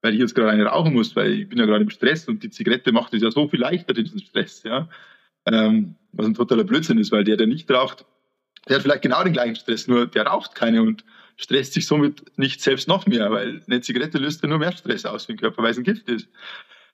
weil 0.04 0.12
ich 0.12 0.20
jetzt 0.20 0.34
gerade 0.34 0.50
eine 0.50 0.66
rauchen 0.66 0.92
muss, 0.92 1.16
weil 1.16 1.32
ich 1.32 1.48
bin 1.48 1.58
ja 1.58 1.64
gerade 1.64 1.82
im 1.82 1.88
Stress 1.88 2.28
und 2.28 2.42
die 2.42 2.50
Zigarette 2.50 2.92
macht 2.92 3.14
es 3.14 3.22
ja 3.22 3.30
so 3.30 3.48
viel 3.48 3.60
leichter, 3.60 3.94
diesen 3.94 4.20
Stress, 4.20 4.62
ja. 4.62 4.86
Ähm, 5.46 5.94
was 6.12 6.26
ein 6.26 6.34
totaler 6.34 6.64
Blödsinn 6.64 6.98
ist, 6.98 7.10
weil 7.10 7.24
der, 7.24 7.38
der 7.38 7.46
nicht 7.46 7.70
raucht, 7.70 8.04
der 8.68 8.76
hat 8.76 8.82
vielleicht 8.82 9.00
genau 9.00 9.24
den 9.24 9.32
gleichen 9.32 9.56
Stress, 9.56 9.88
nur 9.88 10.06
der 10.06 10.26
raucht 10.26 10.54
keine 10.54 10.82
und 10.82 11.06
stresst 11.38 11.72
sich 11.72 11.86
somit 11.86 12.36
nicht 12.36 12.60
selbst 12.60 12.86
noch 12.86 13.06
mehr, 13.06 13.30
weil 13.30 13.62
eine 13.66 13.80
Zigarette 13.80 14.18
löst 14.18 14.42
ja 14.42 14.48
nur 14.50 14.58
mehr 14.58 14.72
Stress 14.72 15.06
aus 15.06 15.24
für 15.24 15.32
den 15.32 15.38
Körper, 15.38 15.62
weil 15.62 15.70
es 15.70 15.78
ein 15.78 15.84
Gift 15.84 16.06
ist. 16.10 16.28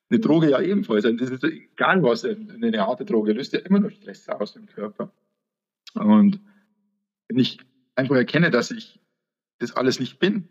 Eine 0.08 0.20
Droge 0.20 0.50
ja 0.50 0.60
ebenfalls. 0.60 1.04
Also 1.04 1.16
das 1.16 1.30
ist 1.30 1.42
egal 1.42 2.04
was, 2.04 2.24
eine 2.24 2.86
harte 2.86 3.04
Droge 3.04 3.32
löst 3.32 3.52
ja 3.52 3.58
immer 3.58 3.80
nur 3.80 3.90
Stress 3.90 4.28
aus 4.28 4.54
im 4.54 4.66
Körper. 4.66 5.10
Und 5.94 6.38
wenn 7.26 7.40
ich 7.40 7.58
einfach 7.96 8.14
erkenne, 8.14 8.52
dass 8.52 8.70
ich 8.70 9.00
das 9.58 9.72
alles 9.76 9.98
nicht 9.98 10.20
bin, 10.20 10.48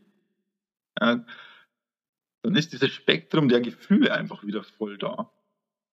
ja, 1.00 1.26
dann 2.42 2.56
ist 2.56 2.74
dieses 2.74 2.92
Spektrum 2.92 3.50
der 3.50 3.62
Gefühle 3.62 4.14
einfach 4.14 4.44
wieder 4.44 4.64
voll 4.64 4.98
da. 4.98 5.32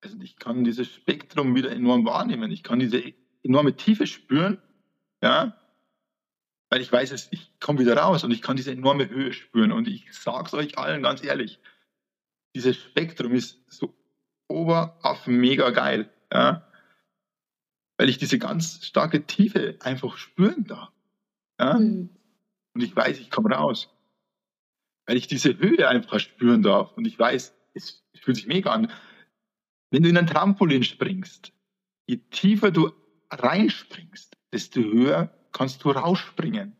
Also 0.02 0.16
ich 0.20 0.36
kann 0.36 0.64
dieses 0.64 0.92
Spektrum 0.92 1.54
wieder 1.54 1.70
enorm 1.72 2.04
wahrnehmen. 2.04 2.50
Ich 2.52 2.62
kann 2.62 2.78
diese 2.78 3.02
enorme 3.42 3.76
Tiefe 3.76 4.06
spüren, 4.06 4.58
ja, 5.22 5.56
weil 6.70 6.80
ich 6.80 6.90
weiß, 6.90 7.28
ich 7.30 7.52
komme 7.60 7.78
wieder 7.78 7.96
raus 7.96 8.24
und 8.24 8.30
ich 8.30 8.42
kann 8.42 8.56
diese 8.56 8.72
enorme 8.72 9.08
Höhe 9.08 9.32
spüren. 9.32 9.72
Und 9.72 9.88
ich 9.88 10.12
sage 10.12 10.46
es 10.46 10.54
euch 10.54 10.78
allen 10.78 11.02
ganz 11.02 11.24
ehrlich, 11.24 11.60
dieses 12.54 12.76
Spektrum 12.76 13.32
ist 13.32 13.60
so 13.68 13.94
oberaffen 14.48 15.38
mega 15.38 15.70
geil. 15.70 16.10
Ja? 16.32 16.66
Weil 17.98 18.08
ich 18.08 18.18
diese 18.18 18.38
ganz 18.38 18.84
starke 18.84 19.26
Tiefe 19.26 19.76
einfach 19.80 20.16
spüren 20.16 20.64
darf. 20.64 20.90
Ja? 21.58 21.74
Mhm. 21.78 22.10
Und 22.74 22.82
ich 22.82 22.94
weiß, 22.94 23.20
ich 23.20 23.30
komme 23.30 23.54
raus. 23.54 23.88
Weil 25.06 25.16
ich 25.16 25.26
diese 25.26 25.58
Höhe 25.58 25.88
einfach 25.88 26.20
spüren 26.20 26.62
darf. 26.62 26.92
Und 26.96 27.06
ich 27.06 27.18
weiß, 27.18 27.54
es 27.74 28.04
fühlt 28.20 28.36
sich 28.36 28.46
mega 28.46 28.72
an. 28.72 28.90
Wenn 29.90 30.02
du 30.02 30.08
in 30.08 30.16
ein 30.16 30.26
Trampolin 30.26 30.82
springst, 30.82 31.52
je 32.06 32.16
tiefer 32.30 32.70
du 32.70 32.92
reinspringst, 33.30 34.36
desto 34.52 34.80
höher 34.80 35.32
kannst 35.52 35.84
du 35.84 35.90
rausspringen. 35.90 36.76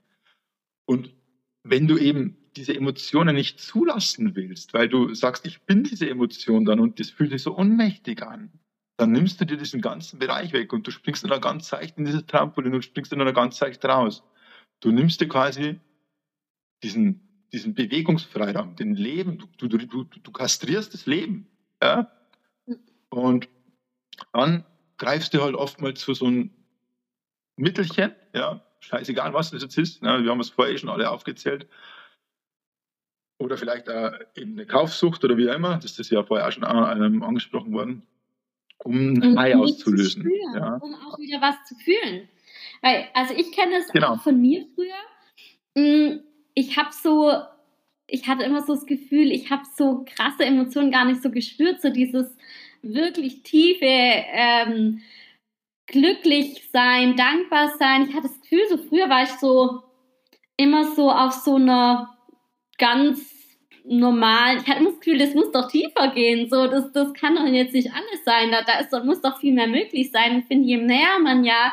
Und 0.87 1.15
wenn 1.63 1.87
du 1.87 1.99
eben 1.99 2.37
diese 2.57 2.75
Emotionen 2.75 3.35
nicht 3.35 3.61
zulassen 3.61 4.35
willst, 4.35 4.73
weil 4.73 4.89
du 4.89 5.15
sagst, 5.15 5.47
ich 5.47 5.63
bin 5.63 5.85
diese 5.85 6.09
Emotion 6.09 6.65
dann 6.65 6.81
und 6.81 6.99
das 6.99 7.11
fühlt 7.11 7.31
sich 7.31 7.43
so 7.43 7.57
ohnmächtig 7.57 8.23
an, 8.23 8.51
dann 8.97 9.13
nimmst 9.13 9.41
du 9.41 9.45
dir 9.45 9.59
diesen 9.59 9.83
ganzen 9.83 10.19
Bereich 10.19 10.53
weg 10.53 10.73
und 10.73 10.87
du 10.87 10.91
springst 10.91 11.29
dann 11.29 11.41
ganz 11.41 11.69
seicht 11.69 11.99
in 11.99 12.07
dieses 12.07 12.25
Trampolin 12.27 12.75
und 12.75 12.83
springst 12.83 13.13
dann 13.13 13.35
ganz 13.35 13.59
seicht 13.59 13.85
raus. 13.85 14.23
Du 14.81 14.91
nimmst 14.91 15.21
dir 15.21 15.29
quasi 15.29 15.79
diesen, 16.83 17.36
diesen 17.53 17.75
Bewegungsfreiraum, 17.75 18.77
den 18.77 18.95
Leben, 18.95 19.39
du, 19.59 19.69
du, 19.69 19.79
du, 19.79 20.05
du 20.05 20.33
kastrierst 20.33 20.93
das 20.95 21.07
Leben. 21.07 21.49
Ja? 21.83 22.11
Und 23.09 23.49
dann 24.33 24.65
greifst 24.99 25.35
du 25.35 25.43
halt 25.43 25.55
oftmals 25.55 26.01
zu 26.01 26.15
so 26.15 26.27
einem 26.27 26.51
Mittelchen, 27.57 28.13
ja, 28.35 28.63
scheißegal 28.81 29.33
was 29.33 29.51
das 29.51 29.63
jetzt 29.63 29.79
ist, 29.79 30.03
ne? 30.03 30.23
wir 30.23 30.31
haben 30.31 30.41
es 30.41 30.51
vorher 30.51 30.77
schon 30.77 30.91
alle 30.91 31.11
aufgezählt, 31.11 31.67
oder 33.39 33.57
vielleicht 33.59 33.89
auch 33.91 34.13
eben 34.35 34.53
eine 34.53 34.67
Kaufsucht 34.67 35.25
oder 35.25 35.37
wie 35.37 35.51
auch 35.51 35.55
immer, 35.55 35.79
das 35.79 35.99
ist 35.99 36.11
ja 36.11 36.23
vorher 36.23 36.49
auch 36.49 36.53
schon 36.53 36.65
ähm, 36.65 37.23
angesprochen 37.23 37.73
worden, 37.73 38.03
um 38.79 39.23
ein 39.23 39.39
High 39.39 39.57
auszulösen. 39.57 40.23
Spüren, 40.23 40.55
ja. 40.55 40.77
Um 40.77 40.95
auch 40.95 41.19
wieder 41.19 41.41
was 41.41 41.57
zu 41.65 41.75
fühlen. 41.77 42.29
Weil, 42.83 43.09
also 43.15 43.35
ich 43.35 43.53
kenne 43.53 43.77
es 43.77 43.89
genau. 43.89 44.15
auch 44.15 44.23
von 44.23 44.41
mir 44.41 44.67
früher. 44.75 46.25
Ich 46.59 46.77
habe 46.77 46.89
so, 46.91 47.33
ich 48.09 48.27
hatte 48.27 48.43
immer 48.43 48.63
so 48.63 48.75
das 48.75 48.87
Gefühl, 48.87 49.31
ich 49.31 49.51
habe 49.51 49.63
so 49.77 50.05
krasse 50.05 50.45
Emotionen 50.45 50.91
gar 50.91 51.05
nicht 51.05 51.23
so 51.23 51.31
gespürt, 51.31 51.81
so 51.81 51.91
dieses 51.91 52.27
wirklich 52.83 53.43
tiefe 53.43 53.85
ähm, 53.85 55.03
glücklich 55.87 56.69
sein, 56.73 57.15
dankbar 57.17 57.75
sein. 57.79 58.09
Ich 58.09 58.15
hatte 58.15 58.29
das 58.29 58.41
Gefühl, 58.41 58.67
so 58.69 58.79
früher 58.79 59.09
war 59.09 59.23
ich 59.23 59.31
so 59.31 59.83
immer 60.57 60.95
so 60.95 61.11
auf 61.11 61.33
so 61.33 61.57
einer 61.57 62.17
ganz 62.79 63.37
normal. 63.85 64.57
Ich 64.57 64.67
hatte 64.67 64.85
das 64.85 64.99
Gefühl, 64.99 65.19
das 65.19 65.35
muss 65.35 65.53
doch 65.53 65.71
tiefer 65.71 66.09
gehen. 66.09 66.49
So, 66.49 66.67
das, 66.67 66.91
das 66.93 67.13
kann 67.15 67.37
doch 67.37 67.47
jetzt 67.47 67.75
nicht 67.75 67.93
alles 67.93 68.25
sein. 68.25 68.51
Da, 68.51 68.63
da 68.63 68.81
ist, 68.81 68.91
da 68.91 69.05
muss 69.05 69.21
doch 69.21 69.39
viel 69.39 69.53
mehr 69.53 69.69
möglich 69.69 70.11
sein. 70.11 70.41
Ich 70.41 70.47
finde, 70.47 70.67
je 70.67 70.79
näher 70.79 71.19
man 71.23 71.45
ja 71.45 71.73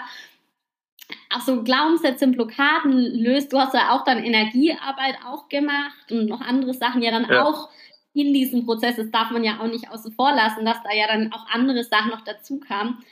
auch 1.30 1.42
so 1.42 1.64
Glaubenssätze 1.64 2.26
und 2.26 2.34
Blockaden 2.34 2.94
löst, 2.94 3.52
du 3.52 3.60
hast 3.60 3.74
ja 3.74 3.92
auch 3.92 4.04
dann 4.04 4.24
Energiearbeit 4.24 5.18
auch 5.26 5.50
gemacht 5.50 6.12
und 6.12 6.28
noch 6.28 6.42
andere 6.42 6.74
Sachen 6.74 7.02
ja 7.02 7.12
dann 7.12 7.28
ja. 7.30 7.44
auch 7.44 7.70
in 8.14 8.34
diesem 8.34 8.66
Prozess. 8.66 8.96
Das 8.96 9.12
darf 9.12 9.32
man 9.32 9.44
ja 9.44 9.60
auch 9.60 9.68
nicht 9.68 9.90
außen 9.90 10.14
vor 10.14 10.34
lassen, 10.34 10.66
dass 10.66 10.82
da 10.84 10.94
ja 10.94 11.08
dann 11.08 11.34
auch 11.34 11.46
andere 11.52 11.84
Sachen 11.84 12.12
noch 12.12 12.22
dazu 12.22 12.60
kamen. 12.60 13.04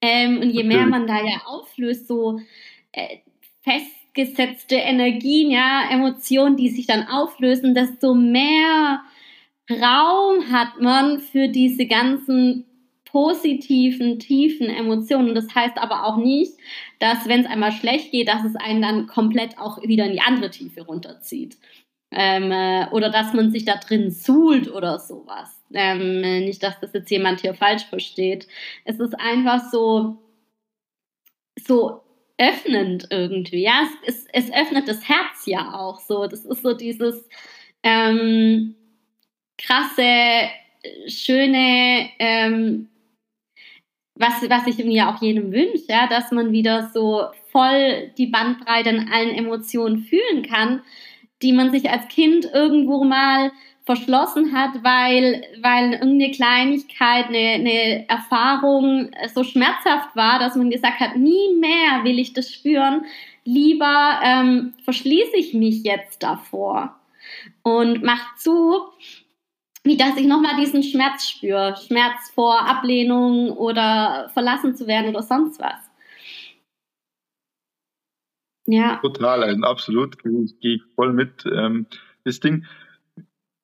Ähm, 0.00 0.40
und 0.40 0.50
je 0.50 0.64
mehr 0.64 0.86
man 0.86 1.06
da 1.06 1.16
ja 1.16 1.42
auflöst, 1.46 2.08
so 2.08 2.40
äh, 2.92 3.18
fest 3.62 4.02
festgesetzte 4.14 4.76
Energien, 4.76 5.50
ja, 5.50 5.88
Emotionen, 5.90 6.56
die 6.56 6.68
sich 6.68 6.86
dann 6.86 7.06
auflösen, 7.08 7.74
desto 7.74 8.14
mehr 8.14 9.02
Raum 9.70 10.52
hat 10.52 10.80
man 10.80 11.20
für 11.20 11.48
diese 11.48 11.86
ganzen 11.86 12.66
positiven, 13.12 14.18
tiefen 14.18 14.68
Emotionen. 14.68 15.34
Das 15.34 15.54
heißt 15.54 15.76
aber 15.76 16.06
auch 16.06 16.16
nicht, 16.16 16.54
dass 16.98 17.28
wenn 17.28 17.42
es 17.42 17.46
einmal 17.46 17.72
schlecht 17.72 18.10
geht, 18.10 18.28
dass 18.28 18.44
es 18.44 18.56
einen 18.56 18.82
dann 18.82 19.06
komplett 19.06 19.58
auch 19.58 19.80
wieder 19.82 20.06
in 20.06 20.12
die 20.12 20.22
andere 20.22 20.50
Tiefe 20.50 20.82
runterzieht. 20.82 21.58
Ähm, 22.10 22.50
äh, 22.50 22.88
oder 22.90 23.10
dass 23.10 23.32
man 23.32 23.52
sich 23.52 23.64
da 23.64 23.76
drin 23.76 24.10
suhlt 24.10 24.70
oder 24.70 24.98
sowas. 24.98 25.62
Ähm, 25.72 26.20
nicht, 26.20 26.62
dass 26.62 26.80
das 26.80 26.92
jetzt 26.92 27.10
jemand 27.10 27.40
hier 27.40 27.54
falsch 27.54 27.84
versteht. 27.84 28.48
Es 28.84 28.98
ist 28.98 29.14
einfach 29.18 29.70
so, 29.70 30.18
so 31.58 32.00
öffnend 32.38 33.08
irgendwie. 33.10 33.62
Ja, 33.62 33.88
es, 34.06 34.26
es, 34.32 34.46
es 34.46 34.52
öffnet 34.52 34.88
das 34.88 35.08
Herz 35.08 35.46
ja 35.46 35.74
auch 35.74 36.00
so. 36.00 36.26
Das 36.26 36.44
ist 36.44 36.62
so 36.62 36.74
dieses 36.74 37.28
ähm, 37.82 38.74
krasse, 39.58 40.50
schöne, 41.06 42.10
ähm, 42.18 42.88
was, 44.14 44.48
was 44.48 44.66
ich 44.66 44.84
mir 44.84 45.08
auch 45.08 45.20
jedem 45.22 45.52
wünsche, 45.52 45.84
ja, 45.88 46.06
dass 46.06 46.30
man 46.32 46.52
wieder 46.52 46.90
so 46.92 47.24
voll 47.50 48.10
die 48.18 48.26
Bandbreite 48.26 48.90
an 48.90 49.10
allen 49.12 49.34
Emotionen 49.34 49.98
fühlen 49.98 50.42
kann, 50.42 50.82
die 51.42 51.52
man 51.52 51.70
sich 51.70 51.90
als 51.90 52.08
Kind 52.08 52.46
irgendwo 52.52 53.04
mal 53.04 53.50
verschlossen 53.84 54.52
hat, 54.52 54.84
weil, 54.84 55.42
weil 55.60 55.94
irgendeine 55.94 56.30
Kleinigkeit, 56.30 57.26
eine, 57.26 57.54
eine 57.54 58.08
Erfahrung 58.08 59.10
so 59.34 59.42
schmerzhaft 59.42 60.14
war, 60.14 60.38
dass 60.38 60.54
man 60.54 60.70
gesagt 60.70 61.00
hat, 61.00 61.16
nie 61.16 61.54
mehr 61.58 62.04
will 62.04 62.18
ich 62.18 62.32
das 62.32 62.52
spüren, 62.52 63.04
lieber 63.44 64.20
ähm, 64.22 64.74
verschließe 64.84 65.36
ich 65.36 65.52
mich 65.52 65.82
jetzt 65.82 66.22
davor 66.22 66.96
und 67.62 68.04
mach 68.04 68.36
zu, 68.36 68.82
wie 69.84 69.96
dass 69.96 70.16
ich 70.16 70.26
nochmal 70.26 70.56
diesen 70.60 70.82
Schmerz 70.82 71.28
spüre. 71.28 71.76
Schmerz 71.86 72.30
vor 72.34 72.66
Ablehnung 72.66 73.50
oder 73.50 74.30
verlassen 74.32 74.76
zu 74.76 74.86
werden 74.86 75.10
oder 75.10 75.22
sonst 75.22 75.60
was. 75.60 75.90
Ja. 78.66 78.96
Total, 79.02 79.42
also 79.42 79.62
absolut, 79.62 80.22
gehe 80.22 80.46
ich 80.60 80.82
voll 80.94 81.12
mit. 81.12 81.44
Ähm, 81.46 81.86
das 82.24 82.38
Ding, 82.38 82.64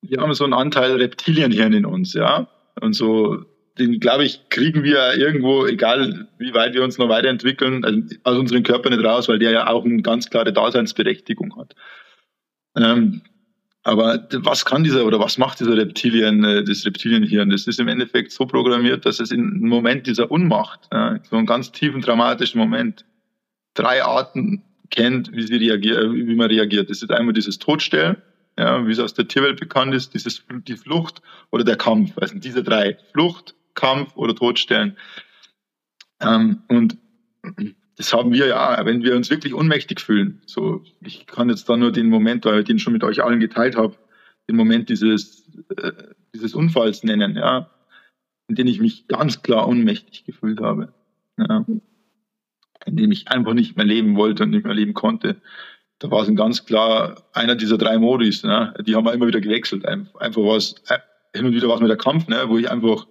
wir 0.03 0.21
haben 0.21 0.35
so 0.35 0.45
einen 0.45 0.55
Anteil 0.55 0.97
Reptilienhirn 0.97 1.73
in 1.73 1.87
uns, 1.87 2.15
ja. 2.15 2.49
Und 2.81 2.95
so, 2.95 3.45
den 3.79 4.01
glaube 4.01 4.25
ich, 4.25 4.49
kriegen 4.49 4.83
wir 4.83 5.15
irgendwo, 5.15 5.67
egal 5.67 6.29
wie 6.39 6.53
weit 6.53 6.75
wir 6.75 6.83
uns 6.83 6.99
noch 6.99 7.09
weiterentwickeln, 7.09 7.85
also 7.85 8.01
aus 8.25 8.39
unserem 8.39 8.65
Körper 8.65 8.91
nicht 8.91 9.05
raus, 9.05 9.29
weil 9.29 9.39
der 9.39 9.53
ja 9.53 9.69
auch 9.69 9.85
eine 9.85 10.03
ganz 10.03 10.31
klare 10.31 10.53
Daseinsberechtigung 10.53 11.57
hat. 11.57 11.77
Ähm, 12.77 13.23
aber 13.89 14.29
was 14.43 14.67
kann 14.67 14.85
dieser 14.85 15.07
oder 15.07 15.19
was 15.19 15.39
macht 15.39 15.61
dieser 15.61 15.75
Reptilien, 15.75 16.45
äh, 16.45 16.63
das 16.63 16.85
Reptilienhirn? 16.85 17.49
Das 17.49 17.67
ist 17.67 17.81
im 17.81 17.89
Endeffekt 17.89 18.33
so 18.33 18.45
programmiert, 18.45 19.07
dass 19.07 19.19
es 19.19 19.31
im 19.31 19.61
Moment 19.61 20.07
dieser 20.07 20.31
Unmacht, 20.31 20.81
äh, 20.91 21.19
so 21.31 21.37
einen 21.37 21.47
ganz 21.47 21.73
tiefen, 21.73 22.03
dramatischen 22.03 22.61
Moment, 22.61 23.07
drei 23.73 24.05
Arten 24.05 24.63
kennt, 24.91 25.33
wie, 25.33 25.43
sie 25.43 25.57
reagiert, 25.57 26.13
wie 26.13 26.35
man 26.35 26.49
reagiert. 26.49 26.91
Das 26.91 27.03
ist 27.03 27.11
einmal 27.11 27.33
dieses 27.33 27.59
Todstellen, 27.59 28.19
ja, 28.59 28.87
wie 28.87 28.93
es 28.93 28.99
aus 28.99 29.15
der 29.15 29.27
Tierwelt 29.27 29.59
bekannt 29.59 29.95
ist, 29.95 30.13
dieses, 30.13 30.45
die 30.67 30.77
Flucht 30.77 31.23
oder 31.51 31.65
der 31.65 31.77
Kampf. 31.77 32.13
Also 32.19 32.39
diese 32.39 32.63
drei, 32.63 32.99
Flucht, 33.13 33.55
Kampf 33.73 34.15
oder 34.17 34.35
Todstellen. 34.35 34.99
Ähm, 36.21 36.63
und 36.69 36.99
das 37.99 38.13
haben 38.13 38.33
wir 38.33 38.47
ja, 38.47 38.81
wenn 38.85 39.03
wir 39.03 39.17
uns 39.17 39.29
wirklich 39.29 39.53
ohnmächtig 39.53 40.01
fühlen. 40.01 40.41
So, 40.47 40.85
ich 41.05 41.27
kann 41.27 41.51
jetzt 41.51 41.69
da 41.69 41.77
nur 41.77 41.91
den 41.91 42.09
Moment, 42.09 42.45
weil 42.45 42.61
ich 42.61 42.65
den 42.65 42.79
schon 42.79 42.93
mit 42.93 43.03
euch 43.03 43.25
allen 43.25 43.41
geteilt 43.41 43.77
habe, 43.77 43.97
den 44.49 44.55
Moment 44.55 44.89
dieses, 44.89 45.45
äh, 45.77 45.93
dieses 46.33 46.55
Unfalls 46.55 47.03
nennen, 47.03 47.37
ja, 47.37 47.71
in 48.47 48.55
dem 48.55 48.69
ich 48.69 48.81
mich 48.81 49.09
ganz 49.09 49.43
klar 49.43 49.67
ohnmächtig 49.67 50.25
gefühlt 50.25 50.61
habe. 50.61 50.95
Ja, 51.37 51.67
in 52.87 52.97
dem 52.97 53.11
ich 53.11 53.29
einfach 53.29 53.55
nicht 53.55 53.77
mehr 53.77 53.85
leben 53.85 54.17
wollte 54.17 54.45
und 54.45 54.51
nicht 54.51 54.65
mehr 54.65 54.75
leben 54.75 54.95
konnte. 54.95 55.43
Da 55.99 56.11
war 56.13 56.23
es 56.23 56.35
ganz 56.37 56.65
klar 56.65 57.25
einer 57.33 57.57
dieser 57.57 57.79
drei 57.79 57.99
Modis, 57.99 58.45
ne? 58.45 58.75
die 58.87 58.95
haben 58.95 59.05
wir 59.05 59.13
immer 59.13 59.27
wieder 59.27 59.41
gewechselt. 59.41 59.85
Einfach 59.85 60.43
war 60.43 60.57
es, 60.57 60.77
äh, 60.89 60.99
hin 61.35 61.47
und 61.47 61.53
wieder 61.53 61.67
war 61.67 61.75
es 61.75 61.81
mit 61.81 61.91
der 61.91 61.97
Kampf, 61.97 62.29
ne? 62.29 62.45
wo 62.47 62.59
ich 62.59 62.71
einfach 62.71 63.09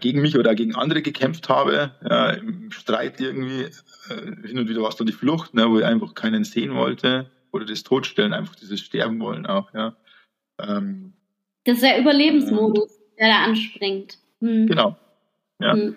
gegen 0.00 0.20
mich 0.20 0.38
oder 0.38 0.54
gegen 0.54 0.74
andere 0.74 1.02
gekämpft 1.02 1.48
habe, 1.48 1.92
ja, 2.08 2.30
im 2.30 2.70
Streit 2.70 3.20
irgendwie. 3.20 3.64
Äh, 4.08 4.46
hin 4.46 4.58
und 4.58 4.68
wieder 4.68 4.82
war 4.82 4.88
es 4.88 4.96
dann 4.96 5.06
die 5.06 5.12
Flucht, 5.12 5.54
ne, 5.54 5.68
wo 5.70 5.78
ich 5.78 5.84
einfach 5.84 6.14
keinen 6.14 6.44
sehen 6.44 6.74
wollte. 6.74 7.30
Oder 7.52 7.66
das 7.66 7.82
Todstellen, 7.82 8.32
einfach 8.32 8.54
dieses 8.54 8.80
Sterben 8.80 9.20
wollen 9.20 9.46
auch. 9.46 9.72
Ja. 9.74 9.94
Ähm, 10.60 11.12
das 11.64 11.76
ist 11.76 11.82
der 11.82 12.00
Überlebensmodus, 12.00 12.98
der 13.18 13.28
da 13.28 13.44
anspringt. 13.44 14.18
Hm. 14.40 14.66
Genau. 14.66 14.96
Ja. 15.60 15.74
Hm. 15.74 15.96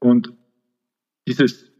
Und 0.00 0.32
dieses, 1.28 1.70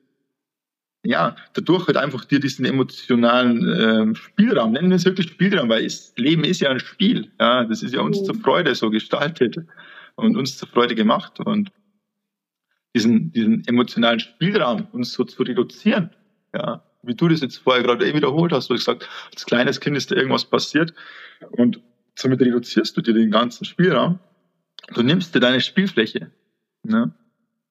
ja, 1.04 1.36
dadurch 1.54 1.86
halt 1.86 1.96
einfach 1.96 2.24
dir 2.24 2.40
diesen 2.40 2.64
emotionalen 2.64 4.12
äh, 4.12 4.14
Spielraum, 4.14 4.72
nennen 4.72 4.90
wir 4.90 4.96
es 4.96 5.04
wirklich 5.04 5.28
Spielraum, 5.28 5.68
weil 5.68 5.84
das 5.84 6.12
Leben 6.16 6.44
ist 6.44 6.60
ja 6.60 6.70
ein 6.70 6.80
Spiel. 6.80 7.30
Ja, 7.40 7.64
das 7.64 7.82
ist 7.82 7.94
ja 7.94 8.00
uns 8.00 8.18
hm. 8.18 8.24
zur 8.24 8.34
Freude 8.36 8.74
so 8.74 8.90
gestaltet 8.90 9.56
und 10.16 10.36
uns 10.36 10.56
zur 10.56 10.68
Freude 10.68 10.94
gemacht. 10.94 11.40
Und 11.40 11.70
diesen, 12.94 13.32
diesen 13.32 13.66
emotionalen 13.66 14.20
Spielraum 14.20 14.86
uns 14.92 15.12
so 15.12 15.24
zu 15.24 15.42
reduzieren, 15.42 16.10
ja, 16.54 16.82
wie 17.02 17.14
du 17.14 17.28
das 17.28 17.40
jetzt 17.40 17.58
vorher 17.58 17.82
gerade 17.82 18.08
eh 18.08 18.14
wiederholt 18.14 18.52
hast, 18.52 18.70
wo 18.70 18.74
du 18.74 18.78
gesagt, 18.78 19.08
als 19.32 19.44
kleines 19.44 19.80
Kind 19.80 19.96
ist 19.96 20.10
da 20.10 20.16
irgendwas 20.16 20.44
passiert 20.44 20.94
und 21.50 21.80
somit 22.14 22.40
reduzierst 22.40 22.96
du 22.96 23.02
dir 23.02 23.14
den 23.14 23.30
ganzen 23.30 23.64
Spielraum. 23.64 24.18
Du 24.94 25.02
nimmst 25.02 25.34
dir 25.34 25.40
deine 25.40 25.60
Spielfläche. 25.60 26.30
Ne? 26.82 27.12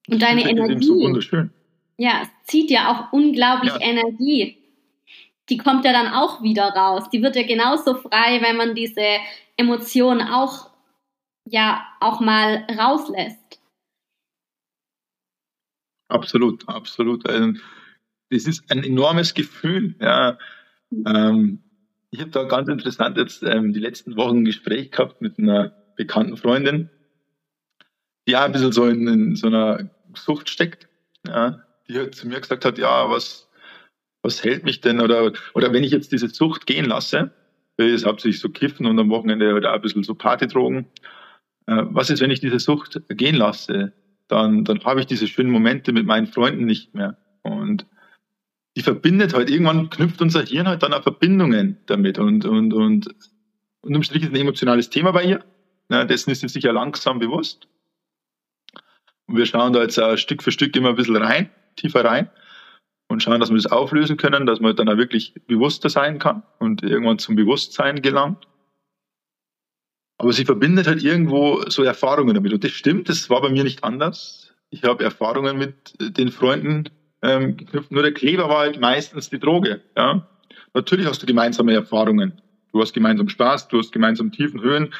Und 0.08 0.22
deine 0.22 0.48
Energie. 0.48 0.84
So 0.84 0.94
wunderschön. 0.94 1.50
Ja, 1.96 2.22
es 2.22 2.28
zieht 2.50 2.70
ja 2.70 2.90
auch 2.90 3.12
unglaublich 3.12 3.72
ja. 3.72 3.80
Energie. 3.80 4.58
Die 5.48 5.58
kommt 5.58 5.84
ja 5.84 5.92
dann 5.92 6.08
auch 6.08 6.42
wieder 6.42 6.68
raus. 6.68 7.08
Die 7.10 7.22
wird 7.22 7.36
ja 7.36 7.44
genauso 7.44 7.94
frei, 7.94 8.40
wenn 8.42 8.56
man 8.56 8.74
diese 8.74 9.18
Emotionen 9.56 10.26
auch 10.26 10.70
ja 11.46 11.86
auch 12.00 12.20
mal 12.20 12.66
rauslässt. 12.70 13.60
Absolut, 16.08 16.68
absolut. 16.68 17.28
Also, 17.28 17.52
das 18.30 18.46
ist 18.46 18.70
ein 18.70 18.84
enormes 18.84 19.34
Gefühl. 19.34 19.94
Ja. 20.00 20.38
Ähm, 21.06 21.62
ich 22.10 22.20
habe 22.20 22.30
da 22.30 22.44
ganz 22.44 22.68
interessant 22.68 23.16
jetzt 23.16 23.42
ähm, 23.42 23.72
die 23.72 23.80
letzten 23.80 24.16
Wochen 24.16 24.38
ein 24.38 24.44
Gespräch 24.44 24.90
gehabt 24.90 25.20
mit 25.20 25.38
einer 25.38 25.74
bekannten 25.96 26.36
Freundin, 26.36 26.90
die 28.28 28.36
auch 28.36 28.42
ein 28.42 28.52
bisschen 28.52 28.72
so 28.72 28.86
in, 28.86 29.06
in 29.08 29.36
so 29.36 29.48
einer 29.48 29.90
Sucht 30.14 30.48
steckt. 30.48 30.88
Ja, 31.26 31.64
die 31.88 31.98
hat 31.98 32.14
zu 32.14 32.28
mir 32.28 32.40
gesagt 32.40 32.64
hat, 32.64 32.78
ja, 32.78 33.10
was, 33.10 33.48
was 34.22 34.44
hält 34.44 34.64
mich 34.64 34.80
denn? 34.80 35.00
Oder, 35.00 35.32
oder 35.54 35.72
wenn 35.72 35.84
ich 35.84 35.90
jetzt 35.90 36.12
diese 36.12 36.28
Sucht 36.28 36.66
gehen 36.66 36.84
lasse, 36.84 37.32
ist 37.76 38.06
hauptsächlich 38.06 38.40
so 38.40 38.48
Kiffen 38.48 38.86
und 38.86 38.98
am 38.98 39.10
Wochenende 39.10 39.52
halt 39.52 39.66
ein 39.66 39.80
bisschen 39.80 40.04
so 40.04 40.14
Partydrogen, 40.14 40.86
was 41.66 42.10
ist, 42.10 42.20
wenn 42.20 42.30
ich 42.30 42.40
diese 42.40 42.58
Sucht 42.58 43.00
gehen 43.08 43.36
lasse? 43.36 43.92
Dann, 44.28 44.64
dann 44.64 44.84
habe 44.84 45.00
ich 45.00 45.06
diese 45.06 45.28
schönen 45.28 45.50
Momente 45.50 45.92
mit 45.92 46.06
meinen 46.06 46.26
Freunden 46.26 46.64
nicht 46.64 46.94
mehr. 46.94 47.16
Und 47.42 47.86
die 48.76 48.82
verbindet 48.82 49.34
halt, 49.34 49.50
irgendwann 49.50 49.90
knüpft 49.90 50.20
unser 50.20 50.42
Hirn 50.42 50.66
halt 50.66 50.82
dann 50.82 50.92
auch 50.92 51.02
Verbindungen 51.02 51.78
damit. 51.86 52.18
Und, 52.18 52.44
und, 52.44 52.72
und 52.72 53.14
unterm 53.82 54.02
Strich 54.02 54.22
ist 54.24 54.30
ein 54.30 54.40
emotionales 54.40 54.90
Thema 54.90 55.12
bei 55.12 55.24
ihr. 55.24 55.44
Ja, 55.90 56.04
dessen 56.04 56.30
ist 56.30 56.40
sie 56.40 56.48
sich 56.48 56.64
ja 56.64 56.72
langsam 56.72 57.18
bewusst. 57.18 57.68
Und 59.26 59.36
wir 59.36 59.46
schauen 59.46 59.72
da 59.72 59.82
jetzt 59.82 59.98
uh, 59.98 60.16
Stück 60.16 60.42
für 60.42 60.52
Stück 60.52 60.74
immer 60.76 60.90
ein 60.90 60.96
bisschen 60.96 61.16
rein, 61.16 61.50
tiefer 61.76 62.04
rein 62.04 62.30
und 63.08 63.22
schauen, 63.22 63.40
dass 63.40 63.50
wir 63.50 63.56
das 63.56 63.70
auflösen 63.70 64.16
können, 64.16 64.46
dass 64.46 64.60
man 64.60 64.74
dann 64.76 64.88
auch 64.88 64.96
wirklich 64.96 65.34
bewusster 65.46 65.88
sein 65.88 66.18
kann 66.18 66.42
und 66.58 66.82
irgendwann 66.82 67.18
zum 67.18 67.36
Bewusstsein 67.36 68.02
gelangt. 68.02 68.46
Aber 70.24 70.32
sie 70.32 70.46
verbindet 70.46 70.86
halt 70.86 71.02
irgendwo 71.02 71.62
so 71.68 71.82
Erfahrungen 71.82 72.34
damit. 72.34 72.50
Und 72.54 72.64
das 72.64 72.70
stimmt, 72.70 73.10
das 73.10 73.28
war 73.28 73.42
bei 73.42 73.50
mir 73.50 73.62
nicht 73.62 73.84
anders. 73.84 74.54
Ich 74.70 74.82
habe 74.82 75.04
Erfahrungen 75.04 75.58
mit 75.58 75.94
den 76.00 76.30
Freunden 76.30 76.84
ähm, 77.20 77.58
geknüpft. 77.58 77.92
Nur 77.92 78.02
der 78.02 78.14
Kleber 78.14 78.48
war 78.48 78.60
halt 78.60 78.80
meistens 78.80 79.28
die 79.28 79.38
Droge. 79.38 79.82
Ja? 79.94 80.26
Natürlich 80.72 81.04
hast 81.04 81.20
du 81.20 81.26
gemeinsame 81.26 81.74
Erfahrungen. 81.74 82.40
Du 82.72 82.80
hast 82.80 82.94
gemeinsam 82.94 83.28
Spaß, 83.28 83.68
du 83.68 83.78
hast 83.78 83.92
gemeinsam 83.92 84.32
tiefen 84.32 84.62
Höhen, 84.62 84.94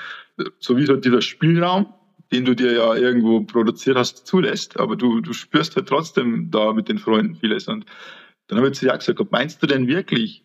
so 0.58 0.76
wie 0.76 0.84
so 0.84 0.94
dieser 0.94 1.22
Spielraum, 1.22 1.86
den 2.30 2.44
du 2.44 2.54
dir 2.54 2.74
ja 2.74 2.94
irgendwo 2.94 3.40
produziert 3.44 3.96
hast, 3.96 4.26
zulässt. 4.26 4.78
Aber 4.78 4.94
du, 4.94 5.22
du 5.22 5.32
spürst 5.32 5.74
halt 5.74 5.88
trotzdem 5.88 6.50
da 6.50 6.74
mit 6.74 6.90
den 6.90 6.98
Freunden 6.98 7.36
vieles. 7.36 7.66
Und 7.66 7.86
dann 8.48 8.58
habe 8.58 8.68
ich 8.68 8.74
zu 8.74 8.84
ihr 8.84 8.92
gesagt, 8.92 9.32
meinst 9.32 9.62
du 9.62 9.66
denn 9.66 9.86
wirklich, 9.86 10.43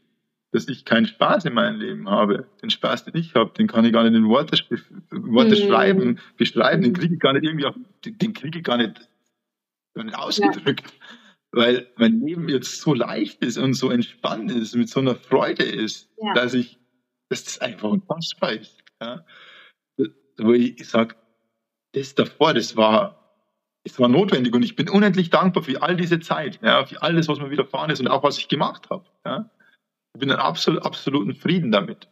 dass 0.51 0.67
ich 0.67 0.85
keinen 0.85 1.05
Spaß 1.05 1.45
in 1.45 1.53
meinem 1.53 1.79
Leben 1.79 2.09
habe. 2.09 2.47
Den 2.61 2.69
Spaß, 2.69 3.05
den 3.05 3.15
ich 3.17 3.35
habe, 3.35 3.51
den 3.53 3.67
kann 3.67 3.85
ich 3.85 3.93
gar 3.93 4.03
nicht 4.03 4.15
in 4.15 4.27
Worte, 4.27 4.57
Worte 5.11 5.49
mhm. 5.51 5.67
schreiben, 5.67 6.19
beschreiben, 6.37 6.81
den 6.81 6.93
kriege 6.93 7.13
ich 7.13 7.19
gar 7.19 7.33
nicht 7.33 7.43
irgendwie, 7.43 7.65
auf, 7.65 7.75
den 8.03 8.33
kriege 8.33 8.59
ich 8.59 8.63
gar 8.63 8.77
nicht, 8.77 9.09
gar 9.93 10.03
nicht 10.03 10.17
ausgedrückt. 10.17 10.85
Ja. 10.85 11.05
Weil 11.51 11.87
mein 11.97 12.21
Leben 12.21 12.47
jetzt 12.49 12.81
so 12.81 12.93
leicht 12.93 13.43
ist 13.43 13.57
und 13.57 13.73
so 13.73 13.89
entspannt 13.89 14.51
ist, 14.51 14.75
mit 14.75 14.89
so 14.89 14.99
einer 14.99 15.15
Freude 15.15 15.63
ist, 15.63 16.09
ja. 16.21 16.33
dass 16.33 16.53
ich, 16.53 16.79
dass 17.29 17.43
das 17.43 17.59
einfach 17.59 17.89
unfassbar 17.89 18.53
ist. 18.53 18.77
Ja? 19.01 19.25
Wo 20.37 20.53
ich 20.53 20.87
sage, 20.87 21.15
das 21.93 22.15
davor, 22.15 22.53
das 22.53 22.75
war, 22.75 23.19
es 23.83 23.99
war 23.99 24.07
notwendig 24.07 24.53
und 24.53 24.63
ich 24.63 24.75
bin 24.75 24.89
unendlich 24.89 25.29
dankbar 25.29 25.63
für 25.63 25.81
all 25.81 25.95
diese 25.95 26.19
Zeit, 26.19 26.59
ja, 26.61 26.85
für 26.85 27.01
alles, 27.01 27.27
was 27.27 27.39
mir 27.39 27.49
widerfahren 27.49 27.89
ist 27.89 27.99
und 27.99 28.07
auch 28.07 28.23
was 28.23 28.37
ich 28.37 28.47
gemacht 28.47 28.89
habe. 28.89 29.05
Ja. 29.25 29.49
Bin 30.19 30.29
in 30.29 30.35
absolut, 30.35 30.83
absoluten 30.83 31.33
Frieden 31.33 31.71
damit 31.71 32.09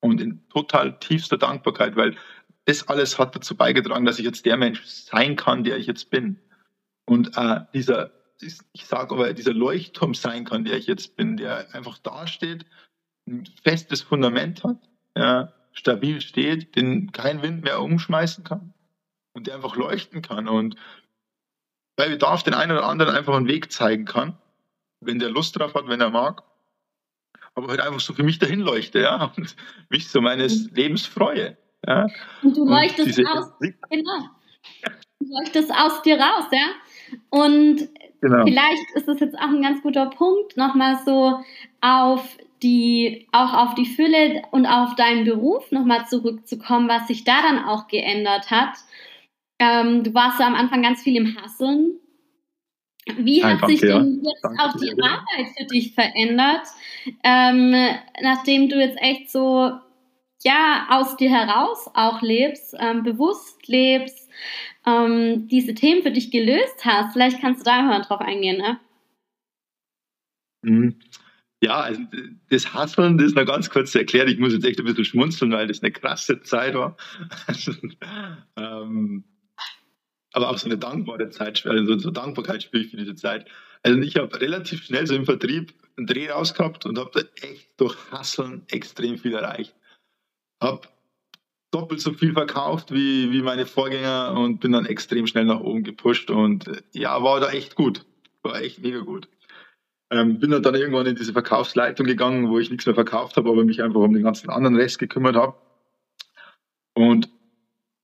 und 0.00 0.20
in 0.20 0.48
total 0.48 0.98
tiefster 0.98 1.38
Dankbarkeit, 1.38 1.96
weil 1.96 2.16
das 2.64 2.88
alles 2.88 3.18
hat 3.18 3.34
dazu 3.34 3.56
beigetragen, 3.56 4.04
dass 4.04 4.18
ich 4.18 4.24
jetzt 4.24 4.44
der 4.46 4.56
Mensch 4.56 4.84
sein 4.84 5.36
kann, 5.36 5.64
der 5.64 5.78
ich 5.78 5.86
jetzt 5.86 6.10
bin. 6.10 6.38
Und 7.06 7.36
äh, 7.36 7.60
dieser, 7.72 8.10
ich 8.40 8.86
sage 8.86 9.14
aber, 9.14 9.32
dieser 9.32 9.54
Leuchtturm 9.54 10.14
sein 10.14 10.44
kann, 10.44 10.64
der 10.64 10.76
ich 10.76 10.86
jetzt 10.86 11.16
bin, 11.16 11.36
der 11.36 11.74
einfach 11.74 11.98
dasteht, 11.98 12.66
ein 13.26 13.44
festes 13.62 14.02
Fundament 14.02 14.64
hat, 14.64 14.76
ja, 15.16 15.52
stabil 15.72 16.20
steht, 16.20 16.76
den 16.76 17.12
kein 17.12 17.42
Wind 17.42 17.64
mehr 17.64 17.80
umschmeißen 17.80 18.44
kann 18.44 18.74
und 19.32 19.46
der 19.46 19.54
einfach 19.54 19.76
leuchten 19.76 20.22
kann 20.22 20.48
und 20.48 20.76
bei 21.96 22.08
Bedarf 22.08 22.42
den 22.42 22.54
einen 22.54 22.72
oder 22.72 22.86
anderen 22.86 23.14
einfach 23.14 23.34
einen 23.34 23.48
Weg 23.48 23.72
zeigen 23.72 24.04
kann, 24.04 24.36
wenn 25.00 25.18
der 25.18 25.30
Lust 25.30 25.58
drauf 25.58 25.74
hat, 25.74 25.88
wenn 25.88 26.00
er 26.00 26.10
mag 26.10 26.47
aber 27.58 27.68
halt 27.68 27.80
einfach 27.80 28.00
so 28.00 28.12
für 28.12 28.22
mich 28.22 28.38
dahin 28.38 28.60
leuchte, 28.60 29.00
ja, 29.00 29.32
und 29.36 29.56
mich 29.90 30.08
so 30.08 30.20
meines 30.20 30.70
mhm. 30.70 30.74
Lebens 30.74 31.06
freue. 31.06 31.56
Ja. 31.86 32.06
Und 32.42 32.56
du 32.56 32.64
leuchtest 32.64 33.18
und 33.18 33.26
aus, 33.26 33.52
genau. 33.90 34.28
Du 35.20 35.26
leuchtest 35.30 35.70
aus 35.72 36.02
dir 36.02 36.18
raus, 36.18 36.46
ja. 36.52 37.18
Und 37.30 37.88
genau. 38.20 38.44
vielleicht 38.44 38.82
ist 38.94 39.08
das 39.08 39.20
jetzt 39.20 39.36
auch 39.36 39.48
ein 39.48 39.62
ganz 39.62 39.82
guter 39.82 40.06
Punkt, 40.06 40.56
nochmal 40.56 40.98
so 41.04 41.40
auf 41.80 42.38
die, 42.62 43.28
auch 43.32 43.54
auf 43.54 43.74
die 43.74 43.86
Fülle 43.86 44.42
und 44.50 44.66
auf 44.66 44.94
deinen 44.96 45.24
Beruf 45.24 45.70
nochmal 45.70 46.06
zurückzukommen, 46.06 46.88
was 46.88 47.06
sich 47.06 47.24
da 47.24 47.42
dann 47.42 47.64
auch 47.64 47.88
geändert 47.88 48.50
hat. 48.50 48.76
Ähm, 49.60 50.04
du 50.04 50.14
warst 50.14 50.40
ja 50.40 50.46
am 50.46 50.54
Anfang 50.54 50.82
ganz 50.82 51.02
viel 51.02 51.16
im 51.16 51.36
Hasseln 51.36 51.98
wie 53.16 53.42
hat 53.42 53.52
Einfach, 53.52 53.68
sich 53.68 53.80
denn 53.80 54.22
jetzt 54.24 54.42
Danke 54.42 54.62
auch 54.62 54.76
die 54.76 54.92
Arbeit 55.02 55.54
für 55.56 55.64
dich 55.66 55.94
verändert, 55.94 56.66
ähm, 57.24 57.74
nachdem 58.22 58.68
du 58.68 58.78
jetzt 58.78 58.98
echt 59.00 59.30
so 59.30 59.72
ja 60.44 60.86
aus 60.90 61.16
dir 61.16 61.30
heraus 61.30 61.88
auch 61.94 62.22
lebst, 62.22 62.74
ähm, 62.78 63.02
bewusst 63.02 63.66
lebst, 63.66 64.28
ähm, 64.86 65.48
diese 65.48 65.74
Themen 65.74 66.02
für 66.02 66.10
dich 66.10 66.30
gelöst 66.30 66.84
hast? 66.84 67.12
Vielleicht 67.12 67.40
kannst 67.40 67.60
du 67.60 67.64
da 67.64 67.82
mal 67.82 68.02
drauf 68.02 68.20
eingehen, 68.20 68.58
ne? 68.58 68.78
Mhm. 70.62 70.96
Ja, 71.60 71.80
also 71.80 72.00
das 72.50 72.72
Hasseln, 72.72 73.18
das 73.18 73.28
ist 73.28 73.36
noch 73.36 73.44
ganz 73.44 73.68
kurz 73.68 73.92
erklärt. 73.94 74.30
Ich 74.30 74.38
muss 74.38 74.52
jetzt 74.52 74.64
echt 74.64 74.78
ein 74.78 74.84
bisschen 74.84 75.04
schmunzeln, 75.04 75.50
weil 75.50 75.66
das 75.66 75.82
eine 75.82 75.90
krasse 75.90 76.40
Zeit 76.42 76.74
war. 76.74 76.96
ähm, 78.56 79.24
aber 80.38 80.50
auch 80.50 80.58
so 80.58 80.66
eine 80.66 80.78
dankbare 80.78 81.30
Zeit, 81.30 81.66
also 81.66 81.98
so 81.98 82.10
Dankbarkeit 82.10 82.62
spüre 82.62 82.84
ich 82.84 82.90
für 82.90 82.96
diese 82.96 83.16
Zeit. 83.16 83.46
Also 83.82 83.98
ich 84.00 84.16
habe 84.16 84.40
relativ 84.40 84.84
schnell 84.84 85.06
so 85.06 85.14
im 85.14 85.24
Vertrieb 85.24 85.74
einen 85.96 86.06
Dreh 86.06 86.30
rausgehabt 86.30 86.86
und 86.86 86.96
habe 86.96 87.10
da 87.12 87.46
echt 87.46 87.68
durch 87.76 87.96
Hasseln 88.12 88.62
extrem 88.68 89.18
viel 89.18 89.34
erreicht. 89.34 89.74
Habe 90.62 90.82
doppelt 91.72 92.00
so 92.00 92.12
viel 92.12 92.32
verkauft 92.32 92.92
wie, 92.92 93.32
wie 93.32 93.42
meine 93.42 93.66
Vorgänger 93.66 94.32
und 94.36 94.60
bin 94.60 94.72
dann 94.72 94.86
extrem 94.86 95.26
schnell 95.26 95.44
nach 95.44 95.60
oben 95.60 95.82
gepusht 95.82 96.30
und 96.30 96.68
äh, 96.68 96.82
ja, 96.92 97.22
war 97.22 97.40
da 97.40 97.50
echt 97.50 97.74
gut. 97.74 98.06
War 98.42 98.60
echt 98.60 98.80
mega 98.80 99.00
gut. 99.00 99.28
Ähm, 100.10 100.38
bin 100.38 100.50
dann, 100.50 100.62
dann 100.62 100.76
irgendwann 100.76 101.06
in 101.06 101.16
diese 101.16 101.32
Verkaufsleitung 101.32 102.06
gegangen, 102.06 102.48
wo 102.48 102.60
ich 102.60 102.70
nichts 102.70 102.86
mehr 102.86 102.94
verkauft 102.94 103.36
habe, 103.36 103.50
aber 103.50 103.64
mich 103.64 103.82
einfach 103.82 104.00
um 104.00 104.14
den 104.14 104.22
ganzen 104.22 104.50
anderen 104.50 104.76
Rest 104.76 105.00
gekümmert 105.00 105.34
habe. 105.34 105.56
Und 106.94 107.28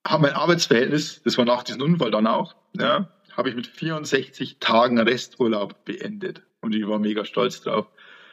habe 0.06 0.22
mein 0.22 0.34
Arbeitsverhältnis, 0.34 1.22
das 1.22 1.38
war 1.38 1.44
nach 1.44 1.62
diesem 1.62 1.82
Unfall 1.82 2.10
dann 2.10 2.26
auch, 2.26 2.54
ja, 2.76 3.08
habe 3.36 3.48
ich 3.48 3.56
mit 3.56 3.66
64 3.66 4.58
Tagen 4.60 4.98
Resturlaub 4.98 5.84
beendet. 5.84 6.42
Und 6.60 6.74
ich 6.74 6.86
war 6.86 6.98
mega 6.98 7.24
stolz 7.24 7.60
drauf. 7.60 7.86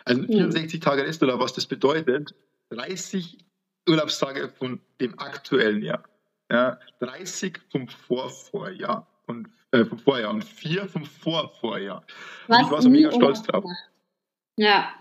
Also 0.05 0.23
64 0.23 0.79
mhm. 0.79 0.83
Tage 0.83 1.03
Resturlaub, 1.03 1.39
was 1.39 1.53
das 1.53 1.65
bedeutet, 1.65 2.35
30 2.69 3.37
Urlaubstage 3.87 4.49
von 4.49 4.79
dem 4.99 5.17
aktuellen 5.19 5.81
Jahr. 5.81 6.03
Ja, 6.51 6.79
30 6.99 7.59
vom 7.71 7.87
Vorvorjahr 7.87 9.07
und 9.25 9.47
äh, 9.71 9.85
vom 9.85 9.99
Vorjahr 9.99 10.31
und 10.31 10.43
4 10.43 10.87
vom 10.87 11.05
Vorvorjahr. 11.05 12.03
Und 12.47 12.61
ich 12.61 12.71
war 12.71 12.81
so 12.81 12.89
mega 12.89 13.11
stolz 13.11 13.41
drauf. 13.43 13.63
Ja. 14.57 14.93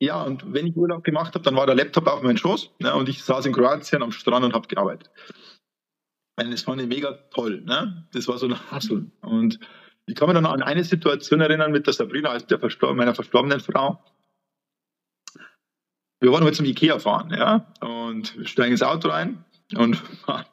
Ja, 0.00 0.22
und 0.22 0.52
wenn 0.52 0.68
ich 0.68 0.76
Urlaub 0.76 1.02
gemacht 1.02 1.34
habe, 1.34 1.42
dann 1.44 1.56
war 1.56 1.66
der 1.66 1.74
Laptop 1.74 2.06
auf 2.06 2.22
meinem 2.22 2.36
Schoß 2.36 2.70
ne, 2.78 2.94
und 2.94 3.08
ich 3.08 3.24
saß 3.24 3.46
in 3.46 3.52
Kroatien 3.52 4.02
am 4.02 4.12
Strand 4.12 4.44
und 4.44 4.54
habe 4.54 4.68
gearbeitet. 4.68 5.10
Das 6.38 6.62
fand 6.62 6.80
ich 6.80 6.88
mega 6.88 7.12
toll. 7.30 7.62
Ne? 7.64 8.06
Das 8.12 8.28
war 8.28 8.38
so 8.38 8.46
ein 8.46 8.70
Hassel. 8.70 9.10
Und 9.22 9.58
ich 10.06 10.14
kann 10.14 10.28
mich 10.28 10.34
dann 10.34 10.46
an 10.46 10.62
eine 10.62 10.84
Situation 10.84 11.40
erinnern 11.40 11.72
mit 11.72 11.86
der 11.86 11.92
Sabrina, 11.92 12.30
als 12.30 12.46
der 12.46 12.58
Verstor 12.58 12.94
meiner 12.94 13.14
verstorbenen 13.14 13.60
Frau. 13.60 14.02
Wir 16.20 16.32
wollen 16.32 16.44
heute 16.44 16.56
zum 16.56 16.66
Ikea 16.66 16.98
fahren, 16.98 17.30
ja, 17.30 17.66
und 17.80 18.36
steigen 18.44 18.72
ins 18.72 18.82
Auto 18.82 19.08
rein 19.08 19.44
und 19.76 19.96
fahren, 20.24 20.46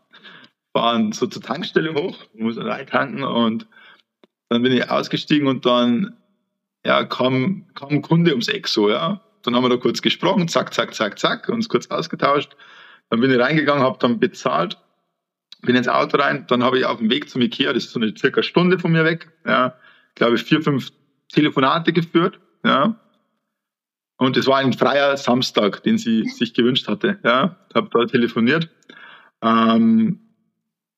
fahren 0.73 1.11
so 1.11 1.25
zur 1.25 1.41
Tankstelle 1.41 1.95
hoch, 1.95 2.17
muss 2.33 2.57
rein 2.57 2.85
tanken 2.85 3.23
und 3.23 3.65
dann 4.49 4.61
bin 4.61 4.73
ich 4.73 4.89
ausgestiegen 4.91 5.47
und 5.47 5.65
dann 5.65 6.17
ja, 6.85 7.03
kam, 7.03 7.65
kam 7.73 7.89
ein 7.89 8.01
Kunde 8.03 8.31
ums 8.31 8.47
Eck 8.47 8.67
so, 8.67 8.89
ja. 8.89 9.21
Dann 9.41 9.55
haben 9.55 9.63
wir 9.63 9.69
da 9.69 9.77
kurz 9.77 10.01
gesprochen, 10.01 10.47
zack, 10.47 10.73
zack, 10.73 10.93
zack, 10.93 11.17
zack, 11.17 11.49
uns 11.49 11.69
kurz 11.69 11.87
ausgetauscht. 11.87 12.55
Dann 13.09 13.19
bin 13.21 13.31
ich 13.31 13.39
reingegangen, 13.39 13.83
habe 13.83 13.97
dann 13.99 14.19
bezahlt 14.19 14.77
bin 15.65 15.75
ins 15.75 15.87
Auto 15.87 16.17
rein, 16.17 16.45
dann 16.47 16.63
habe 16.63 16.79
ich 16.79 16.85
auf 16.85 16.99
dem 16.99 17.09
Weg 17.09 17.29
zum 17.29 17.41
Ikea, 17.41 17.73
das 17.73 17.85
ist 17.85 17.91
so 17.91 17.99
eine 17.99 18.15
circa 18.17 18.43
Stunde 18.43 18.79
von 18.79 18.91
mir 18.91 19.03
weg, 19.03 19.31
ja, 19.45 19.75
glaube 20.15 20.35
ich, 20.35 20.43
vier, 20.43 20.61
fünf 20.61 20.91
Telefonate 21.31 21.93
geführt, 21.93 22.39
ja. 22.63 22.99
Und 24.17 24.37
es 24.37 24.47
war 24.47 24.59
ein 24.59 24.71
freier 24.71 25.17
Samstag, 25.17 25.83
den 25.83 25.97
sie 25.97 26.23
sich 26.29 26.53
gewünscht 26.53 26.87
hatte, 26.87 27.19
ja. 27.23 27.57
Habe 27.73 27.89
da 27.91 28.05
telefoniert, 28.05 28.69
ähm, 29.41 30.19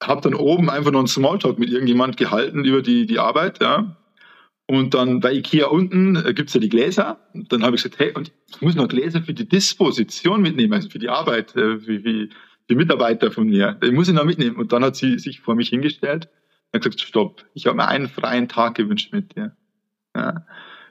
habe 0.02 0.20
dann 0.20 0.34
oben 0.34 0.70
einfach 0.70 0.92
noch 0.92 1.00
einen 1.00 1.08
Smalltalk 1.08 1.58
mit 1.58 1.70
irgendjemand 1.70 2.16
gehalten 2.16 2.64
über 2.64 2.82
die, 2.82 3.06
die 3.06 3.18
Arbeit, 3.18 3.60
ja. 3.60 3.96
Und 4.70 4.92
dann 4.92 5.20
bei 5.20 5.32
Ikea 5.32 5.68
unten 5.68 6.16
äh, 6.16 6.34
gibt's 6.34 6.52
ja 6.52 6.60
die 6.60 6.68
Gläser. 6.68 7.18
Und 7.32 7.50
dann 7.50 7.62
habe 7.62 7.74
ich 7.74 7.82
gesagt, 7.82 7.98
hey, 7.98 8.12
und 8.12 8.30
ich 8.50 8.60
muss 8.60 8.74
noch 8.74 8.86
Gläser 8.86 9.22
für 9.22 9.32
die 9.32 9.48
Disposition 9.48 10.42
mitnehmen, 10.42 10.74
also 10.74 10.90
für 10.90 10.98
die 10.98 11.08
Arbeit, 11.08 11.56
äh, 11.56 11.86
wie, 11.86 12.04
wie, 12.04 12.30
die 12.68 12.74
Mitarbeiter 12.74 13.30
von 13.30 13.48
mir, 13.48 13.72
den 13.74 13.94
muss 13.94 14.08
ich 14.08 14.14
noch 14.14 14.24
mitnehmen. 14.24 14.56
Und 14.56 14.72
dann 14.72 14.84
hat 14.84 14.96
sie 14.96 15.18
sich 15.18 15.40
vor 15.40 15.54
mich 15.54 15.68
hingestellt 15.70 16.28
und 16.72 16.82
gesagt, 16.82 17.00
stopp, 17.00 17.44
ich 17.54 17.66
habe 17.66 17.76
mir 17.76 17.88
einen 17.88 18.08
freien 18.08 18.48
Tag 18.48 18.74
gewünscht 18.74 19.12
mit 19.12 19.34
dir. 19.34 19.56
Ja. 20.14 20.44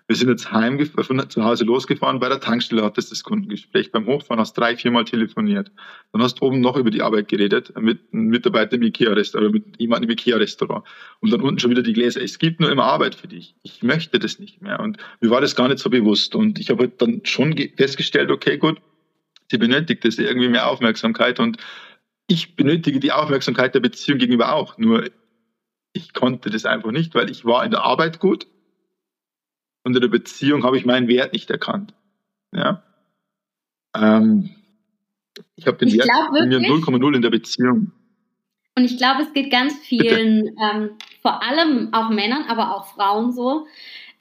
Wir 0.08 0.16
sind 0.16 0.30
jetzt 0.30 0.54
heim 0.54 0.80
von 0.86 1.30
zu 1.30 1.44
Hause 1.44 1.66
losgefahren, 1.66 2.22
bei 2.22 2.30
der 2.30 2.40
Tankstelle 2.40 2.82
hattest 2.82 3.12
das 3.12 3.26
Kundengespräch. 3.26 3.92
Beim 3.92 4.06
Hochfahren 4.06 4.40
hast 4.40 4.54
drei, 4.54 4.78
viermal 4.78 5.04
telefoniert. 5.04 5.70
Dann 6.14 6.22
hast 6.22 6.36
du 6.36 6.46
oben 6.46 6.62
noch 6.62 6.78
über 6.78 6.92
die 6.92 7.02
Arbeit 7.02 7.28
geredet, 7.28 7.74
mit 7.78 8.00
einem 8.14 8.28
Mitarbeiter 8.28 8.78
im 8.78 8.84
Ikea-Restaurant, 8.84 9.52
mit 9.52 9.66
jemandem 9.78 10.10
im 10.10 10.14
Ikea-Restaurant. 10.14 10.86
Und 11.20 11.34
dann 11.34 11.42
unten 11.42 11.60
schon 11.60 11.72
wieder 11.72 11.84
die 11.84 11.92
Gläser. 11.92 12.22
Es 12.22 12.40
gibt 12.40 12.62
nur 12.62 12.72
immer 12.72 12.86
Arbeit 12.86 13.16
für 13.16 13.28
dich. 13.28 13.56
Ich 13.64 13.84
möchte 13.84 14.18
das 14.18 14.40
nicht 14.40 14.62
mehr. 14.62 14.80
Und 14.80 14.98
mir 15.20 15.30
war 15.30 15.42
das 15.42 15.58
gar 15.58 15.68
nicht 15.68 15.80
so 15.80 15.90
bewusst. 15.90 16.36
Und 16.36 16.58
ich 16.58 16.70
habe 16.70 16.84
halt 16.84 17.02
dann 17.02 17.26
schon 17.26 17.54
festgestellt, 17.76 18.32
okay, 18.32 18.58
gut, 18.58 18.78
sie 19.50 19.58
benötigt 19.58 20.06
es 20.06 20.18
irgendwie 20.18 20.50
mehr 20.50 20.70
Aufmerksamkeit 20.70 21.40
und 21.40 21.58
ich 22.28 22.56
benötige 22.56 23.00
die 23.00 23.12
Aufmerksamkeit 23.12 23.74
der 23.74 23.80
Beziehung 23.80 24.20
gegenüber 24.20 24.54
auch. 24.54 24.78
Nur 24.78 25.10
ich 25.94 26.14
konnte 26.14 26.50
das 26.50 26.66
einfach 26.66 26.92
nicht, 26.92 27.16
weil 27.16 27.30
ich 27.30 27.46
war 27.46 27.64
in 27.64 27.72
der 27.72 27.84
Arbeit 27.84 28.20
gut 28.20 28.48
und 29.84 29.96
in 29.96 30.02
der 30.02 30.10
Beziehung 30.10 30.64
habe 30.64 30.78
ich 30.78 30.86
meinen 30.86 31.08
Wert 31.08 31.34
nicht 31.34 31.50
erkannt. 31.50 31.94
Ja. 32.54 32.84
Ähm, 33.96 34.50
ich 35.56 35.68
habe 35.68 35.78
den 35.78 35.88
ich 35.88 35.98
Wert 35.98 36.10
von 36.10 36.48
mir 36.48 36.60
0,0 36.60 37.16
in 37.16 37.22
der 37.22 37.30
Beziehung. 37.30 37.92
Und 38.76 38.84
ich 38.84 38.98
glaube, 38.98 39.24
es 39.24 39.34
geht 39.34 39.50
ganz 39.50 39.76
vielen, 39.80 40.56
ähm, 40.62 40.92
vor 41.22 41.42
allem 41.42 41.94
auch 41.94 42.10
Männern, 42.10 42.44
aber 42.48 42.76
auch 42.76 42.86
Frauen 42.94 43.32
so, 43.32 43.66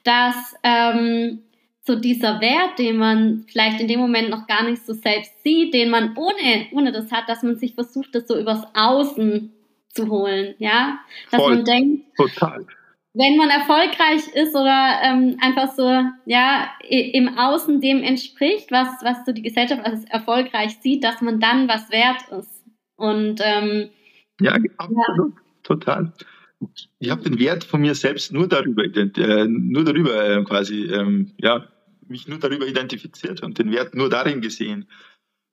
dass 0.03 0.55
ähm, 0.63 1.43
so 1.87 1.95
dieser 1.95 2.41
Wert, 2.41 2.77
den 2.77 2.97
man 2.97 3.45
vielleicht 3.49 3.79
in 3.79 3.87
dem 3.87 3.99
Moment 3.99 4.29
noch 4.29 4.45
gar 4.45 4.63
nicht 4.63 4.85
so 4.85 4.93
selbst 4.93 5.41
sieht, 5.41 5.73
den 5.73 5.89
man 5.89 6.15
ohne, 6.17 6.67
ohne 6.71 6.91
das 6.91 7.11
hat, 7.11 7.27
dass 7.27 7.43
man 7.43 7.55
sich 7.55 7.73
versucht, 7.73 8.13
das 8.13 8.27
so 8.27 8.37
übers 8.37 8.63
Außen 8.75 9.53
zu 9.89 10.09
holen, 10.09 10.53
ja, 10.59 10.99
dass 11.31 11.41
Voll. 11.41 11.55
man 11.55 11.65
denkt, 11.65 12.05
total. 12.17 12.65
Wenn 13.13 13.35
man 13.35 13.49
erfolgreich 13.49 14.27
ist 14.35 14.53
oder 14.53 14.99
ähm, 15.01 15.37
einfach 15.41 15.73
so, 15.73 16.03
ja, 16.25 16.69
im 16.87 17.35
Außen 17.35 17.81
dem 17.81 18.03
entspricht, 18.03 18.71
was, 18.71 18.89
was 19.01 19.25
so 19.25 19.31
die 19.31 19.41
Gesellschaft 19.41 19.83
als 19.83 20.05
erfolgreich 20.05 20.77
sieht, 20.81 21.03
dass 21.03 21.21
man 21.21 21.39
dann 21.39 21.67
was 21.67 21.89
wert 21.89 22.21
ist. 22.37 22.63
Und 22.95 23.41
ähm, 23.43 23.89
ja, 24.39 24.51
absolut, 24.77 25.33
ja. 25.33 25.41
total 25.63 26.13
ich 26.99 27.09
habe 27.09 27.23
den 27.23 27.39
Wert 27.39 27.63
von 27.63 27.81
mir 27.81 27.95
selbst 27.95 28.33
nur 28.33 28.47
darüber, 28.47 28.83
äh, 28.83 29.47
nur 29.47 29.83
darüber 29.83 30.29
äh, 30.29 30.43
quasi, 30.43 30.85
ähm, 30.85 31.33
ja, 31.37 31.67
mich 32.09 32.27
nur 32.27 32.39
darüber 32.39 32.67
identifiziert 32.67 33.41
und 33.43 33.59
den 33.59 33.71
Wert 33.71 33.95
nur 33.95 34.09
darin 34.09 34.41
gesehen. 34.41 34.87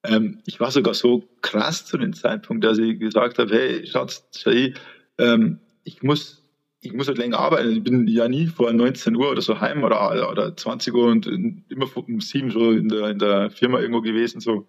Ähm, 0.05 0.41
ich 0.47 0.61
war 0.61 0.71
sogar 0.71 0.95
so 0.95 1.29
krass 1.41 1.87
zu 1.87 1.99
dem 1.99 2.13
Zeitpunkt, 2.13 2.65
dass 2.65 2.79
ich 2.79 2.99
gesagt 2.99 3.39
habe, 3.39 3.55
hey, 3.55 3.87
Schatz, 3.87 4.29
Jay, 4.45 4.75
ähm, 5.19 5.61
ich 5.85 6.03
muss 6.03 6.45
ich 6.85 6.93
muss 6.93 7.09
halt 7.09 7.19
länger 7.19 7.39
arbeiten. 7.39 7.73
Ich 7.73 7.83
bin 7.83 8.07
ja 8.07 8.29
nie 8.29 8.47
vor 8.47 8.73
19 8.73 9.17
Uhr 9.17 9.31
oder 9.31 9.41
so 9.41 9.61
heim 9.61 9.85
oder, 9.85 10.31
oder 10.31 10.57
20 10.57 10.95
Uhr 10.95 11.07
und 11.07 11.27
immer 11.27 11.89
um 11.95 12.21
sieben 12.21 12.51
so 12.51 12.73
in 12.73 12.89
der, 12.89 13.09
in 13.09 13.19
der 13.19 13.51
Firma 13.51 13.81
irgendwo 13.81 14.03
gewesen, 14.03 14.41
so 14.41 14.69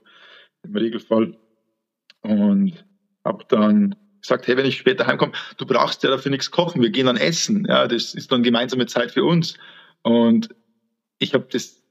im 0.63 0.75
Regelfall. 0.75 1.37
Und 2.21 2.85
habe 3.23 3.43
dann 3.49 3.95
gesagt, 4.21 4.47
hey, 4.47 4.55
wenn 4.57 4.65
ich 4.65 4.77
später 4.77 5.05
heimkomme, 5.05 5.33
du 5.57 5.65
brauchst 5.65 6.03
ja 6.03 6.09
dafür 6.09 6.31
nichts 6.31 6.49
kochen, 6.49 6.81
wir 6.81 6.89
gehen 6.89 7.05
dann 7.05 7.17
essen. 7.17 7.65
Ja, 7.67 7.87
das 7.87 8.15
ist 8.15 8.31
dann 8.31 8.43
gemeinsame 8.43 8.85
Zeit 8.85 9.11
für 9.11 9.25
uns. 9.25 9.57
Und 10.03 10.49
ich 11.19 11.33
habe 11.33 11.47
das, 11.51 11.81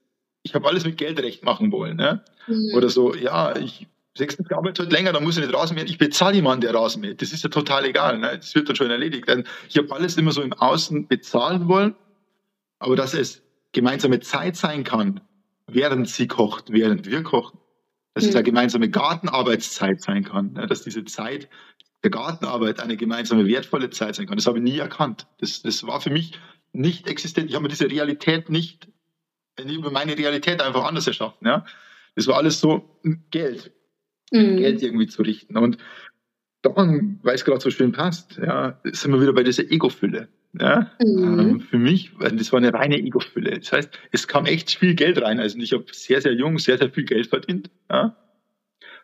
ich 0.42 0.54
habe 0.54 0.66
alles 0.68 0.84
mit 0.84 0.96
Geldrecht 0.96 1.44
machen 1.44 1.72
wollen. 1.72 1.96
Ne? 1.96 2.24
Mhm. 2.46 2.72
Oder 2.74 2.88
so, 2.88 3.14
ja, 3.14 3.56
ich 3.56 3.86
sechs 4.16 4.36
Tage 4.36 4.56
arbeite 4.56 4.82
heute 4.82 4.94
länger, 4.94 5.12
dann 5.12 5.24
muss 5.24 5.36
ich 5.36 5.44
nicht 5.44 5.54
Rasenmähen. 5.54 5.88
Ich 5.88 5.98
bezahle 5.98 6.36
jemanden, 6.36 6.62
der 6.62 6.74
Rasenmäht. 6.74 7.20
Das 7.20 7.32
ist 7.32 7.42
ja 7.42 7.50
total 7.50 7.84
egal. 7.84 8.18
Ne? 8.18 8.36
Das 8.36 8.54
wird 8.54 8.68
dann 8.68 8.76
schon 8.76 8.90
erledigt. 8.90 9.26
Ich 9.68 9.76
habe 9.76 9.92
alles 9.92 10.16
immer 10.16 10.32
so 10.32 10.42
im 10.42 10.52
Außen 10.52 11.08
bezahlen 11.08 11.68
wollen, 11.68 11.94
aber 12.78 12.96
dass 12.96 13.14
es 13.14 13.42
gemeinsame 13.72 14.20
Zeit 14.20 14.56
sein 14.56 14.84
kann, 14.84 15.20
während 15.66 16.08
sie 16.08 16.28
kocht, 16.28 16.70
während 16.70 17.06
wir 17.06 17.22
kochen. 17.22 17.58
Dass 18.14 18.24
mhm. 18.24 18.30
es 18.30 18.36
eine 18.36 18.44
gemeinsame 18.44 18.88
Gartenarbeitszeit 18.88 20.00
sein 20.00 20.24
kann. 20.24 20.52
Ne? 20.52 20.66
Dass 20.68 20.82
diese 20.82 21.04
Zeit 21.04 21.48
der 22.04 22.10
Gartenarbeit 22.10 22.80
eine 22.80 22.96
gemeinsame 22.96 23.46
wertvolle 23.46 23.90
Zeit 23.90 24.14
sein 24.14 24.26
kann. 24.26 24.36
Das 24.36 24.46
habe 24.46 24.58
ich 24.58 24.64
nie 24.64 24.78
erkannt. 24.78 25.26
Das, 25.40 25.62
das 25.62 25.84
war 25.84 26.00
für 26.00 26.10
mich 26.10 26.38
nicht 26.72 27.08
existent. 27.08 27.48
Ich 27.48 27.56
habe 27.56 27.64
mir 27.64 27.70
diese 27.70 27.90
Realität 27.90 28.50
nicht, 28.50 28.88
über 29.58 29.90
meine 29.90 30.16
Realität 30.16 30.60
einfach 30.60 30.84
anders 30.84 31.06
erschaffen. 31.06 31.46
Ja? 31.46 31.64
Das 32.14 32.26
war 32.26 32.36
alles 32.36 32.60
so 32.60 32.98
Geld. 33.30 33.72
Mhm. 34.32 34.56
Geld 34.56 34.82
irgendwie 34.82 35.06
zu 35.06 35.22
richten. 35.22 35.56
Und 35.56 35.78
dann, 36.62 37.20
weil 37.22 37.34
es 37.34 37.44
gerade 37.44 37.60
so 37.60 37.70
schön 37.70 37.92
passt, 37.92 38.38
ja, 38.38 38.80
sind 38.84 39.12
wir 39.12 39.20
wieder 39.20 39.32
bei 39.32 39.42
dieser 39.42 39.70
Ego-Fülle. 39.70 40.28
Ja? 40.58 40.92
Mhm. 41.00 41.38
Ähm, 41.38 41.60
für 41.60 41.78
mich, 41.78 42.12
das 42.18 42.52
war 42.52 42.58
eine 42.58 42.72
reine 42.72 42.98
Ego-Fülle. 42.98 43.58
Das 43.58 43.72
heißt, 43.72 43.90
es 44.12 44.28
kam 44.28 44.46
echt 44.46 44.70
viel 44.70 44.94
Geld 44.94 45.20
rein. 45.20 45.40
Also 45.40 45.58
ich 45.58 45.72
habe 45.72 45.84
sehr, 45.92 46.20
sehr 46.20 46.32
jung 46.32 46.58
sehr, 46.58 46.78
sehr 46.78 46.90
viel 46.90 47.04
Geld 47.04 47.26
verdient. 47.26 47.70
Ja? 47.90 48.16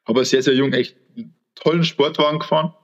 Habe 0.06 0.24
sehr, 0.24 0.42
sehr 0.42 0.54
jung 0.54 0.72
echt 0.72 0.96
einen 1.16 1.34
tollen 1.54 1.84
Sportwagen 1.84 2.38
gefahren 2.38 2.74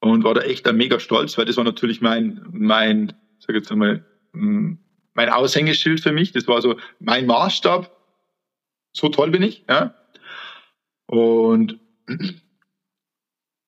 und 0.00 0.24
war 0.24 0.34
da 0.34 0.42
echt 0.42 0.70
mega 0.72 0.98
stolz, 0.98 1.38
weil 1.38 1.44
das 1.44 1.56
war 1.56 1.64
natürlich 1.64 2.00
mein, 2.00 2.44
mein 2.50 3.12
sag 3.38 3.54
jetzt 3.54 3.70
einmal, 3.70 4.04
hm, 4.32 4.78
mein 5.14 5.28
Aushängeschild 5.28 6.00
für 6.00 6.12
mich. 6.12 6.32
Das 6.32 6.46
war 6.48 6.62
so 6.62 6.76
mein 6.98 7.26
Maßstab. 7.26 7.90
So 8.92 9.08
toll 9.08 9.30
bin 9.30 9.42
ich. 9.42 9.64
Ja? 9.68 9.94
Und 11.06 11.78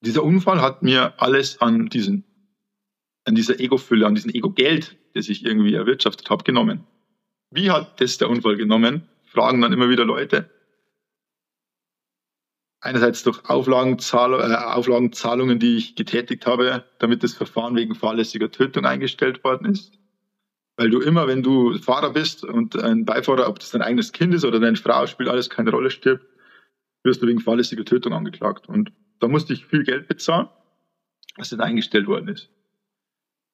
dieser 0.01 0.22
Unfall 0.22 0.61
hat 0.61 0.82
mir 0.82 1.14
alles 1.20 1.61
an 1.61 1.88
diesen, 1.88 2.24
an 3.24 3.34
dieser 3.34 3.61
Ego-Fülle, 3.61 4.07
an 4.07 4.14
diesem 4.14 4.32
Ego-Geld, 4.32 4.97
das 5.14 5.28
ich 5.28 5.45
irgendwie 5.45 5.74
erwirtschaftet 5.74 6.30
habe, 6.30 6.45
genommen. 6.45 6.86
Wie 7.51 7.70
hat 7.70 8.01
das 8.01 8.18
der 8.18 8.28
Unfall 8.28 8.57
genommen? 8.57 9.09
Fragen 9.24 9.61
dann 9.61 9.72
immer 9.72 9.88
wieder 9.88 10.05
Leute. 10.05 10.51
einerseits 12.84 13.22
durch 13.22 13.49
Auflagenzahl, 13.49 14.34
äh, 14.34 14.55
Auflagenzahlungen, 14.57 15.59
die 15.59 15.76
ich 15.76 15.97
getätigt 15.97 16.47
habe, 16.47 16.84
damit 16.99 17.22
das 17.22 17.32
Verfahren 17.32 17.76
wegen 17.76 17.95
fahrlässiger 17.95 18.51
Tötung 18.51 18.84
eingestellt 18.84 19.42
worden 19.42 19.72
ist. 19.72 19.99
Weil 20.77 20.91
du 20.91 21.01
immer, 21.01 21.29
wenn 21.29 21.43
du 21.43 21.79
Fahrer 21.79 22.12
bist 22.12 22.45
und 22.45 22.77
ein 22.77 23.05
Beifahrer, 23.05 23.49
ob 23.49 23.61
das 23.61 23.70
dein 23.70 23.83
eigenes 23.83 24.12
Kind 24.12 24.35
ist 24.35 24.45
oder 24.45 24.59
deine 24.59 24.77
Frau, 24.77 25.07
spielt 25.07 25.29
alles 25.29 25.49
keine 25.49 25.70
Rolle, 25.70 25.91
stirbt, 25.91 26.27
wirst 27.05 27.22
du 27.22 27.27
wegen 27.27 27.41
fahrlässiger 27.41 27.85
Tötung 27.85 28.12
angeklagt. 28.12 28.68
Und 28.68 28.93
da 29.20 29.29
musste 29.29 29.53
ich 29.53 29.66
viel 29.66 29.85
Geld 29.85 30.09
bezahlen, 30.09 30.49
was 31.37 31.51
dann 31.51 31.61
eingestellt 31.61 32.07
worden 32.07 32.29
ist. 32.29 32.51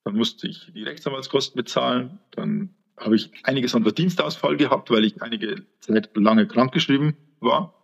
Dann 0.05 0.15
musste 0.15 0.49
ich 0.49 0.73
die 0.73 0.83
Rechtsanwaltskosten 0.83 1.57
bezahlen. 1.57 2.21
Dann 2.31 2.75
habe 2.97 3.17
ich 3.17 3.31
einiges 3.45 3.75
an 3.75 3.83
Verdienstausfall 3.83 4.57
gehabt, 4.57 4.91
weil 4.91 5.05
ich 5.05 5.23
einige 5.23 5.67
Zeit 5.81 6.11
lange 6.15 6.47
krankgeschrieben 6.47 7.17
war. 7.41 7.75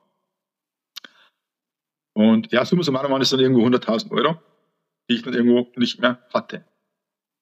Und 2.15 2.51
ja, 2.53 2.65
summa 2.65 2.83
summarum 2.83 3.13
waren 3.13 3.21
es 3.21 3.29
dann 3.29 3.41
irgendwo 3.41 3.67
100.000 3.67 4.11
Euro, 4.13 4.41
die 5.11 5.17
ich 5.17 5.23
dann 5.23 5.35
irgendwo 5.35 5.71
nicht 5.77 6.01
mehr 6.01 6.27
hatte. 6.33 6.65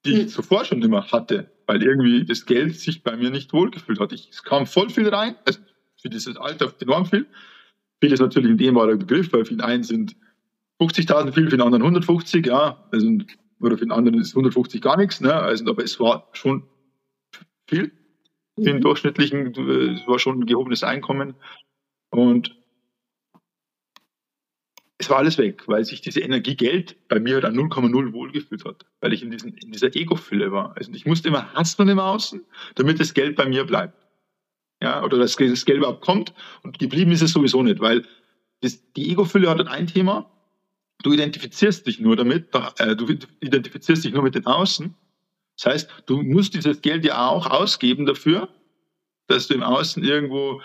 Die 0.04 0.12
ich 0.12 0.18
hm. 0.22 0.28
zuvor 0.28 0.64
schon 0.64 0.82
immer 0.82 1.12
hatte, 1.12 1.53
weil 1.66 1.82
irgendwie 1.82 2.24
das 2.24 2.46
Geld 2.46 2.78
sich 2.78 3.02
bei 3.02 3.16
mir 3.16 3.30
nicht 3.30 3.52
wohlgefühlt 3.52 4.00
hat. 4.00 4.12
Ich, 4.12 4.28
es 4.30 4.42
kam 4.42 4.66
voll 4.66 4.90
viel 4.90 5.08
rein, 5.08 5.36
also 5.44 5.60
für 6.00 6.10
dieses 6.10 6.36
Alter 6.36 6.72
enorm 6.80 7.06
viel. 7.06 7.26
Viel 8.00 8.12
ist 8.12 8.20
natürlich 8.20 8.50
ein 8.50 8.58
dehnbarer 8.58 8.96
Begriff, 8.96 9.32
weil 9.32 9.44
für 9.44 9.54
den 9.54 9.62
einen 9.62 9.82
sind 9.82 10.16
50.000 10.80 11.32
viel, 11.32 11.44
für 11.44 11.56
den 11.56 11.62
anderen 11.62 11.82
150, 11.82 12.46
ja, 12.46 12.84
also, 12.90 13.18
oder 13.60 13.78
für 13.78 13.84
den 13.86 13.92
anderen 13.92 14.20
ist 14.20 14.32
150 14.32 14.82
gar 14.82 14.96
nichts, 14.96 15.20
ne, 15.20 15.32
also, 15.32 15.64
aber 15.68 15.84
es 15.84 15.98
war 16.00 16.28
schon 16.32 16.64
viel. 17.68 17.92
Für 18.56 18.62
den 18.62 18.76
mhm. 18.76 18.80
durchschnittlichen, 18.82 19.54
äh, 19.54 19.94
es 19.94 20.06
war 20.06 20.18
schon 20.18 20.40
ein 20.40 20.46
gehobenes 20.46 20.84
Einkommen. 20.84 21.34
Und 22.10 22.56
es 25.04 25.10
war 25.10 25.18
alles 25.18 25.38
weg, 25.38 25.62
weil 25.66 25.84
sich 25.84 26.00
diese 26.00 26.20
Energie 26.20 26.56
Geld 26.56 26.96
bei 27.08 27.20
mir 27.20 27.34
halt 27.34 27.44
an 27.44 27.54
0,0 27.54 28.12
wohlgefühlt 28.12 28.64
hat, 28.64 28.86
weil 29.00 29.12
ich 29.12 29.22
in, 29.22 29.30
diesen, 29.30 29.54
in 29.54 29.70
dieser 29.70 29.94
Ego-Fülle 29.94 30.50
war. 30.50 30.74
Also 30.76 30.92
ich 30.92 31.04
musste 31.04 31.28
immer 31.28 31.52
hasseln 31.52 31.88
im 31.90 31.98
Außen, 31.98 32.44
damit 32.74 33.00
das 33.00 33.14
Geld 33.14 33.36
bei 33.36 33.46
mir 33.46 33.64
bleibt. 33.64 33.94
Ja, 34.82 35.04
oder 35.04 35.18
dass 35.18 35.36
das 35.36 35.64
Geld 35.64 35.78
überhaupt 35.78 36.00
kommt 36.00 36.32
und 36.62 36.78
geblieben 36.78 37.12
ist 37.12 37.22
es 37.22 37.32
sowieso 37.32 37.62
nicht, 37.62 37.80
weil 37.80 38.04
das, 38.60 38.82
die 38.94 39.10
Ego-Fülle 39.10 39.48
hat 39.50 39.66
ein 39.66 39.86
Thema, 39.86 40.30
du 41.02 41.12
identifizierst 41.12 41.86
dich 41.86 42.00
nur 42.00 42.16
damit, 42.16 42.48
äh, 42.78 42.96
du 42.96 43.06
identifizierst 43.40 44.04
dich 44.04 44.12
nur 44.14 44.22
mit 44.22 44.34
den 44.34 44.46
Außen. 44.46 44.94
Das 45.56 45.66
heißt, 45.66 45.90
du 46.06 46.22
musst 46.22 46.54
dieses 46.54 46.80
Geld 46.80 47.04
ja 47.04 47.28
auch 47.28 47.46
ausgeben 47.46 48.06
dafür, 48.06 48.48
dass 49.26 49.48
du 49.48 49.54
im 49.54 49.62
Außen 49.62 50.02
irgendwo 50.02 50.62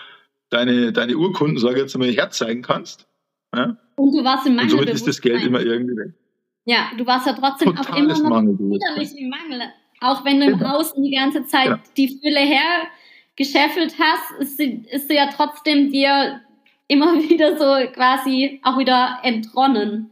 deine, 0.50 0.94
deine 0.94 1.18
Urkunden, 1.18 1.58
sage 1.58 1.76
ich 1.76 1.82
jetzt 1.82 1.98
mal, 1.98 2.12
herzeigen 2.12 2.62
kannst. 2.62 3.09
Ja? 3.56 3.78
Und 3.96 4.12
du 4.14 4.24
warst 4.24 4.48
im 4.48 4.56
Mangel. 4.56 4.72
Und 4.74 4.80
somit 4.80 4.94
ist 4.94 5.08
das 5.08 5.20
Geld 5.20 5.44
immer 5.44 5.62
irgendwie 5.62 5.96
weg. 5.98 6.14
Ja, 6.66 6.92
du 6.98 7.06
warst 7.06 7.26
ja 7.26 7.34
trotzdem 7.34 7.76
Totales 7.76 8.22
auch 8.22 8.26
immer 8.26 8.42
noch 8.42 8.60
widerlich 8.60 9.18
im 9.18 9.30
Mangel. 9.30 9.62
Auch 10.02 10.24
wenn 10.24 10.40
du 10.40 10.48
im 10.48 10.60
genau. 10.60 10.78
Außen 10.78 11.02
die 11.04 11.16
ganze 11.16 11.46
Zeit 11.46 11.68
ja. 11.68 11.80
die 11.98 12.08
Fülle 12.08 12.40
hergeschäffelt 12.40 13.96
hast, 14.00 14.40
ist 14.40 14.58
sie, 14.58 14.86
ist 14.90 15.08
sie 15.08 15.16
ja 15.16 15.30
trotzdem 15.36 15.92
dir 15.92 16.42
immer 16.88 17.14
wieder 17.30 17.58
so 17.58 17.92
quasi 17.92 18.62
auch 18.64 18.78
wieder 18.78 19.20
entronnen. 19.24 20.12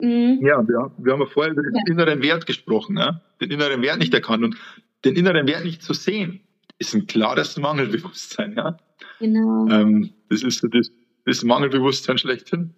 Mhm. 0.00 0.40
Ja, 0.44 0.66
wir, 0.66 0.92
wir 0.98 1.12
haben 1.12 1.20
ja 1.20 1.26
vorher 1.26 1.52
über 1.52 1.62
den 1.62 1.74
ja. 1.74 1.82
inneren 1.86 2.22
Wert 2.22 2.46
gesprochen, 2.46 2.94
ne? 2.94 3.20
den 3.40 3.50
inneren 3.50 3.82
Wert 3.82 3.98
nicht 3.98 4.14
erkannt. 4.14 4.44
Und 4.44 4.56
den 5.04 5.16
inneren 5.16 5.46
Wert 5.46 5.64
nicht 5.64 5.82
zu 5.82 5.92
sehen, 5.92 6.40
ist 6.78 6.94
ein 6.94 7.06
klares 7.06 7.56
Mangelbewusstsein. 7.56 8.54
Ja? 8.56 8.76
Genau. 9.18 9.68
Ähm, 9.68 10.12
das 10.28 10.42
ist 10.42 10.62
das 10.62 10.90
das 11.24 11.44
Mangelbewusstsein 11.44 12.18
schlechthin. 12.18 12.74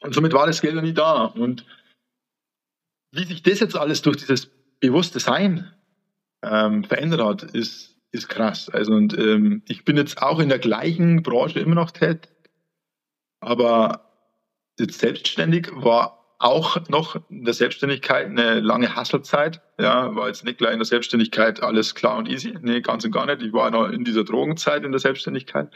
Und 0.00 0.14
somit 0.14 0.32
war 0.32 0.46
das 0.46 0.60
Geld 0.60 0.74
ja 0.74 0.82
nie 0.82 0.94
da. 0.94 1.24
Und 1.24 1.64
wie 3.12 3.24
sich 3.24 3.42
das 3.42 3.60
jetzt 3.60 3.76
alles 3.76 4.02
durch 4.02 4.18
dieses 4.18 4.46
bewusste 4.80 5.20
Sein 5.20 5.72
ähm, 6.42 6.84
verändert 6.84 7.20
hat, 7.20 7.42
ist, 7.42 7.96
ist 8.12 8.28
krass. 8.28 8.68
Also 8.68 8.92
und 8.92 9.16
ähm, 9.18 9.62
ich 9.66 9.84
bin 9.84 9.96
jetzt 9.96 10.22
auch 10.22 10.38
in 10.38 10.48
der 10.48 10.58
gleichen 10.58 11.22
Branche 11.22 11.60
immer 11.60 11.74
noch 11.74 11.90
tätig, 11.90 12.30
aber 13.40 14.12
jetzt 14.78 14.98
selbstständig 14.98 15.70
war 15.72 16.18
auch 16.38 16.88
noch 16.88 17.20
in 17.30 17.44
der 17.44 17.54
Selbstständigkeit 17.54 18.26
eine 18.26 18.60
lange 18.60 18.94
Hasselzeit. 18.94 19.60
Ja, 19.78 20.14
war 20.14 20.28
jetzt 20.28 20.44
nicht 20.44 20.58
gleich 20.58 20.72
in 20.72 20.78
der 20.78 20.86
Selbstständigkeit 20.86 21.62
alles 21.62 21.96
klar 21.96 22.16
und 22.16 22.28
easy. 22.28 22.56
Nee, 22.60 22.80
ganz 22.80 23.04
und 23.04 23.10
gar 23.10 23.26
nicht. 23.26 23.42
Ich 23.42 23.52
war 23.52 23.70
noch 23.70 23.88
in 23.88 24.04
dieser 24.04 24.22
Drogenzeit 24.22 24.84
in 24.84 24.92
der 24.92 25.00
Selbstständigkeit. 25.00 25.74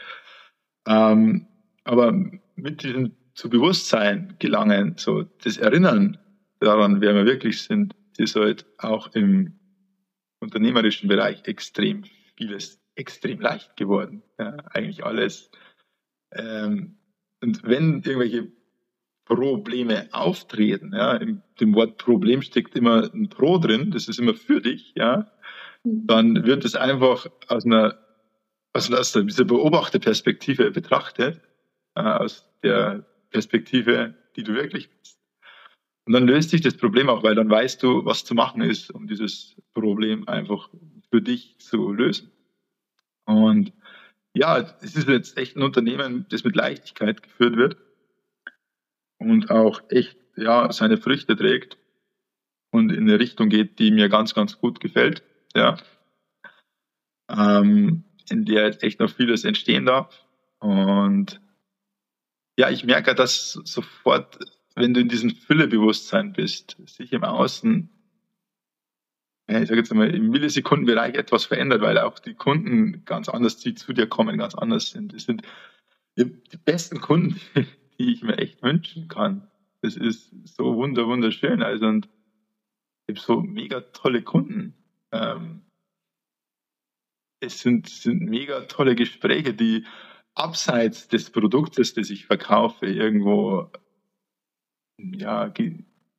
Ähm, 0.87 1.47
aber 1.83 2.11
mit 2.55 2.83
diesem 2.83 3.13
zu 3.33 3.49
Bewusstsein 3.49 4.35
gelangen, 4.39 4.95
so 4.97 5.23
das 5.43 5.57
Erinnern 5.57 6.17
daran, 6.59 7.01
wer 7.01 7.15
wir 7.15 7.25
wirklich 7.25 7.61
sind, 7.63 7.95
ist 8.17 8.35
halt 8.35 8.65
auch 8.77 9.13
im 9.15 9.59
unternehmerischen 10.39 11.07
Bereich 11.07 11.43
extrem 11.45 12.03
vieles 12.37 12.79
extrem 12.95 13.39
leicht 13.39 13.75
geworden. 13.75 14.21
Ja, 14.37 14.57
eigentlich 14.71 15.03
alles. 15.03 15.49
Ähm, 16.31 16.97
und 17.41 17.63
wenn 17.63 18.01
irgendwelche 18.03 18.51
Probleme 19.25 20.09
auftreten, 20.11 20.93
ja, 20.93 21.15
in 21.15 21.41
dem 21.59 21.73
Wort 21.75 21.97
Problem 21.97 22.41
steckt 22.41 22.75
immer 22.75 23.11
ein 23.13 23.29
Pro 23.29 23.57
drin, 23.57 23.91
das 23.91 24.07
ist 24.07 24.19
immer 24.19 24.33
für 24.33 24.61
dich, 24.61 24.93
ja, 24.95 25.31
mhm. 25.83 26.07
dann 26.07 26.45
wird 26.45 26.65
es 26.65 26.75
einfach 26.75 27.27
aus 27.47 27.65
einer, 27.65 27.97
aus 28.73 28.89
dieser 28.89 29.45
Beobachterperspektive 29.45 30.71
betrachtet 30.71 31.41
äh, 31.95 32.01
aus 32.01 32.49
der 32.63 33.05
Perspektive, 33.29 34.15
die 34.35 34.43
du 34.43 34.53
wirklich 34.53 34.89
bist. 34.89 35.19
Und 36.05 36.13
dann 36.13 36.27
löst 36.27 36.49
sich 36.49 36.61
das 36.61 36.75
Problem 36.75 37.09
auch, 37.09 37.23
weil 37.23 37.35
dann 37.35 37.49
weißt 37.49 37.81
du, 37.81 38.05
was 38.05 38.25
zu 38.25 38.35
machen 38.35 38.61
ist, 38.61 38.91
um 38.91 39.07
dieses 39.07 39.55
Problem 39.73 40.27
einfach 40.27 40.69
für 41.09 41.21
dich 41.21 41.57
zu 41.59 41.93
lösen. 41.93 42.31
Und 43.25 43.71
ja, 44.33 44.57
es 44.81 44.95
ist 44.95 45.07
jetzt 45.07 45.37
echt 45.37 45.55
ein 45.55 45.63
Unternehmen, 45.63 46.25
das 46.29 46.43
mit 46.43 46.55
Leichtigkeit 46.55 47.23
geführt 47.23 47.55
wird 47.55 47.77
und 49.17 49.49
auch 49.49 49.81
echt 49.89 50.17
ja 50.35 50.71
seine 50.71 50.97
Früchte 50.97 51.35
trägt 51.35 51.77
und 52.71 52.91
in 52.91 53.03
eine 53.03 53.19
Richtung 53.19 53.49
geht, 53.49 53.79
die 53.79 53.91
mir 53.91 54.09
ganz, 54.09 54.33
ganz 54.33 54.59
gut 54.59 54.79
gefällt. 54.79 55.23
Ja, 55.55 55.77
ähm, 57.29 58.03
in 58.29 58.45
der 58.45 58.65
jetzt 58.65 58.83
echt 58.83 58.99
noch 58.99 59.09
vieles 59.09 59.43
entstehen 59.43 59.85
darf. 59.85 60.25
Und 60.59 61.39
ja, 62.57 62.69
ich 62.69 62.83
merke, 62.83 63.15
dass 63.15 63.53
sofort, 63.63 64.37
wenn 64.75 64.93
du 64.93 65.01
in 65.01 65.09
diesem 65.09 65.31
Füllebewusstsein 65.31 66.33
bist, 66.33 66.77
sich 66.85 67.11
im 67.13 67.23
Außen, 67.23 67.89
ich 69.47 69.67
sage 69.67 69.77
jetzt 69.79 69.93
mal, 69.93 70.13
im 70.13 70.29
Millisekundenbereich 70.29 71.15
etwas 71.15 71.45
verändert, 71.45 71.81
weil 71.81 71.97
auch 71.97 72.19
die 72.19 72.33
Kunden 72.33 73.03
ganz 73.05 73.29
anders, 73.29 73.57
die 73.57 73.75
zu 73.75 73.93
dir 73.93 74.07
kommen, 74.07 74.37
ganz 74.37 74.55
anders 74.55 74.89
sind. 74.91 75.13
Das 75.13 75.23
sind 75.23 75.41
die, 76.17 76.25
die 76.25 76.57
besten 76.57 77.01
Kunden, 77.01 77.39
die 77.99 78.13
ich 78.13 78.23
mir 78.23 78.37
echt 78.37 78.61
wünschen 78.63 79.07
kann. 79.07 79.49
Das 79.81 79.97
ist 79.97 80.31
so 80.45 80.75
wunder, 80.75 81.07
wunderschön. 81.07 81.61
Also, 81.61 81.87
und 81.87 82.07
ich 83.07 83.15
habe 83.15 83.19
so 83.19 83.41
mega 83.41 83.81
tolle 83.81 84.21
Kunden. 84.21 84.75
Ähm, 85.11 85.61
es 87.41 87.59
sind, 87.59 87.89
sind 87.89 88.21
mega 88.21 88.61
tolle 88.61 88.95
Gespräche, 88.95 89.53
die 89.53 89.85
abseits 90.35 91.07
des 91.07 91.29
Produktes, 91.29 91.93
das 91.93 92.09
ich 92.09 92.25
verkaufe, 92.25 92.85
irgendwo 92.85 93.71
ja, 94.97 95.51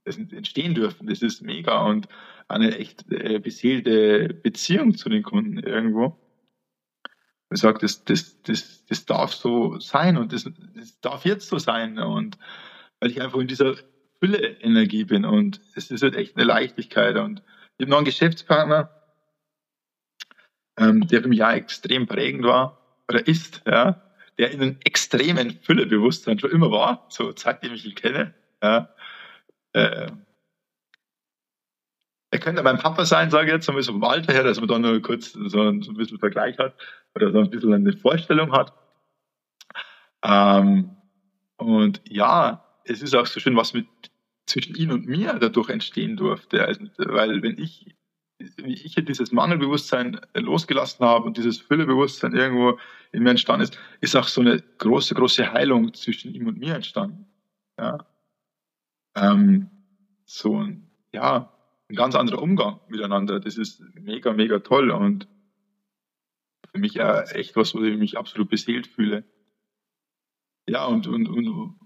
entstehen 0.04 0.74
dürfen. 0.74 1.06
Das 1.06 1.22
ist 1.22 1.42
mega 1.42 1.84
und 1.84 2.08
eine 2.48 2.76
echt 2.76 3.10
äh, 3.10 3.38
beseelte 3.38 4.34
Beziehung 4.34 4.96
zu 4.96 5.08
den 5.08 5.22
Kunden 5.22 5.58
irgendwo. 5.58 6.18
Ich 7.52 7.60
sage, 7.60 7.78
das, 7.80 8.04
das, 8.04 8.42
das, 8.42 8.84
das 8.86 9.06
darf 9.06 9.32
so 9.32 9.78
sein 9.78 10.16
und 10.16 10.32
das, 10.32 10.50
das 10.74 11.00
darf 11.00 11.24
jetzt 11.24 11.48
so 11.48 11.58
sein. 11.58 11.98
Und 11.98 12.38
weil 13.00 13.10
ich 13.10 13.22
einfach 13.22 13.38
in 13.38 13.48
dieser 13.48 13.76
Fülle-Energie 14.18 15.04
bin 15.04 15.24
und 15.24 15.60
es 15.74 15.90
ist 15.90 16.02
halt 16.02 16.16
echt 16.16 16.36
eine 16.36 16.44
Leichtigkeit. 16.44 17.16
Und 17.16 17.42
ich 17.78 17.84
habe 17.84 17.90
noch 17.90 17.98
einen 17.98 18.06
Geschäftspartner, 18.06 18.90
ähm, 20.78 21.06
der 21.06 21.22
für 21.22 21.28
mich 21.28 21.38
ja 21.38 21.52
extrem 21.52 22.06
prägend 22.06 22.44
war 22.44 22.83
oder 23.08 23.26
ist, 23.26 23.62
ja, 23.66 24.02
der 24.38 24.50
in 24.50 24.62
einem 24.62 24.76
extremen 24.84 25.58
Füllebewusstsein 25.62 26.38
schon 26.38 26.50
immer 26.50 26.70
war, 26.70 27.06
so 27.08 27.32
seitdem 27.36 27.74
ich 27.74 27.84
ihn 27.84 27.94
kenne. 27.94 28.34
Ja. 28.62 28.94
Äh, 29.72 30.10
er 32.30 32.40
könnte 32.40 32.64
mein 32.64 32.78
Papa 32.78 33.04
sein, 33.04 33.30
sage 33.30 33.46
ich 33.46 33.52
jetzt, 33.52 33.66
so 33.66 33.72
ein 33.72 33.76
bisschen 33.76 33.94
vom 33.94 34.04
Alter 34.04 34.32
her, 34.32 34.42
dass 34.42 34.58
man 34.58 34.68
da 34.68 34.78
nur 34.78 35.00
kurz 35.00 35.32
so 35.32 35.62
ein, 35.62 35.82
so 35.82 35.92
ein 35.92 35.96
bisschen 35.96 36.18
Vergleich 36.18 36.58
hat 36.58 36.74
oder 37.14 37.30
so 37.30 37.38
ein 37.38 37.50
bisschen 37.50 37.72
eine 37.72 37.92
Vorstellung 37.92 38.50
hat. 38.52 38.72
Ähm, 40.24 40.96
und 41.56 42.00
ja, 42.08 42.64
es 42.84 43.02
ist 43.02 43.14
auch 43.14 43.26
so 43.26 43.38
schön, 43.38 43.56
was 43.56 43.72
mit 43.72 43.86
zwischen 44.46 44.74
ihm 44.74 44.90
und 44.90 45.06
mir 45.06 45.34
dadurch 45.34 45.70
entstehen 45.70 46.16
durfte. 46.16 46.64
Also, 46.66 46.84
weil 46.98 47.42
wenn 47.42 47.58
ich 47.58 47.94
wie 48.38 48.74
ich 48.74 48.94
dieses 48.94 49.32
Mangelbewusstsein 49.32 50.20
losgelassen 50.34 51.04
habe 51.04 51.26
und 51.26 51.36
dieses 51.36 51.58
Füllebewusstsein 51.58 52.34
irgendwo 52.34 52.78
in 53.12 53.22
mir 53.22 53.30
entstanden 53.30 53.62
ist, 53.62 53.78
ist 54.00 54.16
auch 54.16 54.28
so 54.28 54.40
eine 54.40 54.62
große, 54.78 55.14
große 55.14 55.52
Heilung 55.52 55.94
zwischen 55.94 56.34
ihm 56.34 56.46
und 56.48 56.58
mir 56.58 56.74
entstanden. 56.74 57.26
Ja. 57.78 58.04
Ähm, 59.16 59.70
so 60.24 60.58
ein, 60.58 60.90
ja, 61.12 61.52
ein 61.88 61.96
ganz 61.96 62.14
anderer 62.14 62.42
Umgang 62.42 62.80
miteinander. 62.88 63.38
Das 63.40 63.56
ist 63.56 63.82
mega, 63.94 64.32
mega 64.32 64.58
toll 64.58 64.90
und 64.90 65.28
für 66.72 66.78
mich 66.78 66.94
ja 66.94 67.22
echt 67.22 67.54
was, 67.56 67.74
wo 67.74 67.82
ich 67.82 67.96
mich 67.96 68.18
absolut 68.18 68.48
beseelt 68.48 68.88
fühle. 68.88 69.24
Ja, 70.66 70.86
und, 70.86 71.06
und, 71.06 71.28
und 71.28 71.78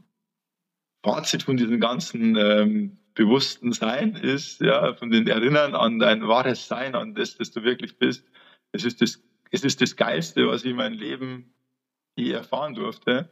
Fazit 1.04 1.42
von 1.42 1.56
diesem 1.56 1.80
ganzen 1.80 2.36
ähm, 2.36 2.97
bewussten 3.18 3.72
Sein 3.72 4.14
ist, 4.14 4.60
ja, 4.60 4.94
von 4.94 5.10
den 5.10 5.26
Erinnern 5.26 5.74
an 5.74 5.98
dein 5.98 6.26
wahres 6.28 6.68
Sein, 6.68 6.94
an 6.94 7.14
das, 7.14 7.36
das 7.36 7.50
du 7.50 7.64
wirklich 7.64 7.98
bist. 7.98 8.24
Es 8.70 8.84
ist 8.84 9.02
das, 9.02 9.20
es 9.50 9.64
ist 9.64 9.80
das 9.80 9.96
Geilste, 9.96 10.46
was 10.46 10.64
ich 10.64 10.70
in 10.70 10.76
meinem 10.76 10.96
Leben 10.96 11.52
je 12.16 12.30
erfahren 12.30 12.74
durfte, 12.74 13.28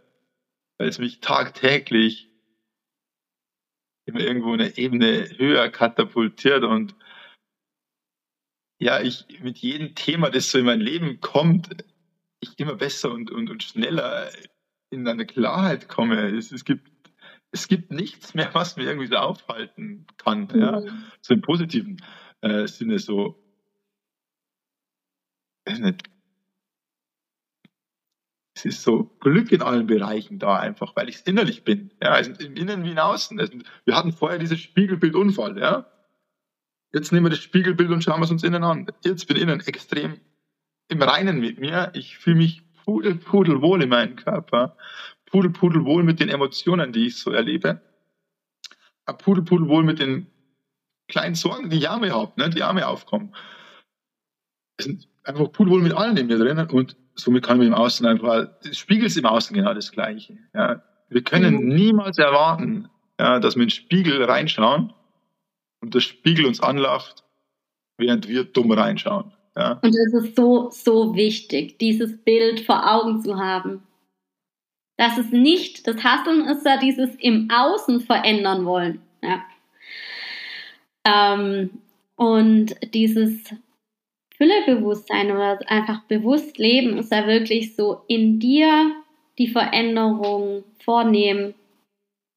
weil 0.76 0.89
es 0.89 0.99
mich 0.99 1.20
tagtäglich 1.20 2.28
immer 4.07 4.20
irgendwo 4.20 4.53
eine 4.53 4.76
Ebene 4.76 5.28
höher 5.39 5.68
katapultiert 5.68 6.64
und 6.64 6.97
ja, 8.78 9.01
ich 9.01 9.24
mit 9.41 9.59
jedem 9.59 9.95
Thema, 9.95 10.30
das 10.30 10.51
so 10.51 10.59
in 10.59 10.66
mein 10.66 10.80
Leben 10.80 11.20
kommt, 11.20 11.84
ich 12.41 12.59
immer 12.59 12.74
besser 12.74 13.12
und, 13.12 13.30
und, 13.30 13.51
und 13.51 13.62
schneller 13.62 14.30
in 14.91 15.07
eine 15.07 15.26
Klarheit 15.26 15.89
komme. 15.89 16.37
Es, 16.37 16.53
es, 16.53 16.64
gibt, 16.64 16.91
es 17.57 17.69
gibt 17.69 17.91
nichts 17.91 18.35
mehr, 18.35 18.51
was 18.53 18.77
mir 18.77 18.85
irgendwie 18.85 19.07
so 19.07 19.17
aufhalten 19.17 20.07
kann. 20.19 20.49
Mhm. 20.53 20.61
Ja? 20.61 20.83
So 21.23 21.35
im 21.35 21.41
positiven 21.41 22.03
äh, 22.43 22.67
Sinne 22.67 22.99
so. 22.99 23.43
Es 25.65 25.81
ist 28.65 28.83
so 28.83 29.05
Glück 29.21 29.53
in 29.53 29.63
allen 29.63 29.87
Bereichen 29.87 30.39
da 30.39 30.59
einfach, 30.59 30.95
weil 30.97 31.09
ich 31.09 31.17
es 31.17 31.23
innerlich 31.23 31.65
bin. 31.65 31.93
Ja, 32.03 32.11
also 32.11 32.33
im 32.33 32.57
Innen 32.57 32.85
wie 32.85 32.93
im 32.93 32.99
Außen. 32.99 33.41
Also 33.41 33.59
wir 33.85 33.97
hatten 33.97 34.13
vorher 34.13 34.39
dieses 34.39 34.61
Spiegelbildunfall, 34.61 35.59
ja. 35.59 35.91
Jetzt 36.93 37.11
nehmen 37.11 37.27
wir 37.27 37.31
das 37.31 37.41
Spiegelbild 37.41 37.91
und 37.91 38.05
schauen 38.05 38.21
wir 38.21 38.25
es 38.25 38.31
uns 38.31 38.45
innen 38.45 38.65
an. 38.65 38.87
Jetzt 39.03 39.27
bin 39.27 39.37
ich 39.37 39.43
innen 39.43 39.61
extrem 39.61 40.21
im 40.89 41.03
Reinen 41.03 41.41
mit 41.41 41.59
mir. 41.59 41.91
Ich 41.95 42.19
fühle 42.19 42.37
mich 42.37 42.63
pudel, 42.85 43.17
pudelwohl 43.17 43.83
in 43.83 43.89
meinem 43.89 44.17
Körper. 44.17 44.77
Pudel, 45.27 45.51
pudelwohl 45.51 46.03
mit 46.03 46.20
den 46.20 46.29
Emotionen, 46.29 46.93
die 46.93 47.07
ich 47.07 47.16
so 47.16 47.31
erlebe. 47.31 47.81
Pudel, 49.18 49.45
pudelwohl 49.45 49.83
mit 49.83 49.99
den 49.99 50.27
kleinen 51.09 51.35
Sorgen, 51.35 51.70
die 51.70 51.79
ich 51.79 51.89
auch 51.89 52.01
habe, 52.01 52.33
ne, 52.37 52.51
die 52.51 52.62
auch 52.62 52.72
mir 52.72 52.89
aufkommen. 52.89 53.35
Es 54.77 54.87
sind 54.87 55.09
einfach 55.24 55.51
pudelwohl 55.53 55.83
mit 55.83 55.93
allen 55.93 56.16
in 56.16 56.27
mir 56.27 56.39
drin 56.39 56.59
und 56.59 56.97
somit 57.14 57.45
kann 57.45 57.59
man 57.59 57.66
im 57.66 57.74
Außen 57.74 58.07
einfach, 58.07 58.49
das 58.62 58.77
spiegelt 58.77 59.16
im 59.16 59.27
Außen 59.27 59.55
genau 59.55 59.74
das 59.74 59.93
Gleiche. 59.93 60.39
Ja. 60.55 60.83
Wir 61.09 61.22
können 61.22 61.55
mhm. 61.55 61.68
niemals 61.68 62.18
erwarten, 62.18 62.89
ja, 63.18 63.39
dass 63.39 63.57
wir 63.57 63.62
in 63.62 63.68
den 63.68 63.74
Spiegel 63.74 64.22
reinschauen 64.24 64.93
und 65.81 65.95
der 65.95 66.01
Spiegel 66.01 66.47
uns 66.47 66.61
anlacht, 66.61 67.24
während 67.97 68.29
wir 68.29 68.45
dumm 68.45 68.72
reinschauen. 68.72 69.33
Ja. 69.57 69.79
Und 69.83 69.95
es 69.95 70.12
ist 70.12 70.37
so, 70.37 70.70
so 70.70 71.14
wichtig, 71.14 71.79
dieses 71.79 72.22
Bild 72.22 72.61
vor 72.61 72.93
Augen 72.93 73.22
zu 73.22 73.39
haben. 73.39 73.83
Das 74.97 75.18
ist 75.18 75.32
nicht, 75.32 75.86
das 75.86 76.03
Hasseln 76.03 76.47
ist 76.47 76.64
ja 76.64 76.78
dieses 76.78 77.14
im 77.16 77.51
Außen 77.51 78.01
verändern 78.01 78.64
wollen. 78.64 79.03
Ja. 79.22 79.44
Ähm, 81.05 81.70
und 82.16 82.74
dieses 82.94 83.55
Füllebewusstsein 84.36 85.30
oder 85.30 85.59
einfach 85.66 86.03
bewusst 86.05 86.59
leben 86.59 86.99
ist 86.99 87.12
ja 87.12 87.26
wirklich 87.26 87.76
so 87.76 88.03
in 88.09 88.38
dir 88.38 88.92
die 89.38 89.49
Veränderung 89.49 90.64
vornehmen 90.82 91.55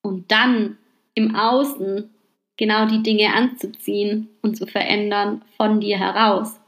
und 0.01 0.31
dann 0.31 0.77
im 1.13 1.35
Außen 1.35 2.09
genau 2.57 2.85
die 2.87 3.03
Dinge 3.03 3.33
anzuziehen 3.33 4.29
und 4.41 4.57
zu 4.57 4.67
verändern 4.67 5.43
von 5.55 5.79
dir 5.79 5.97
heraus. 5.97 6.59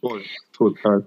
Voll, 0.00 0.22
total. 0.52 1.06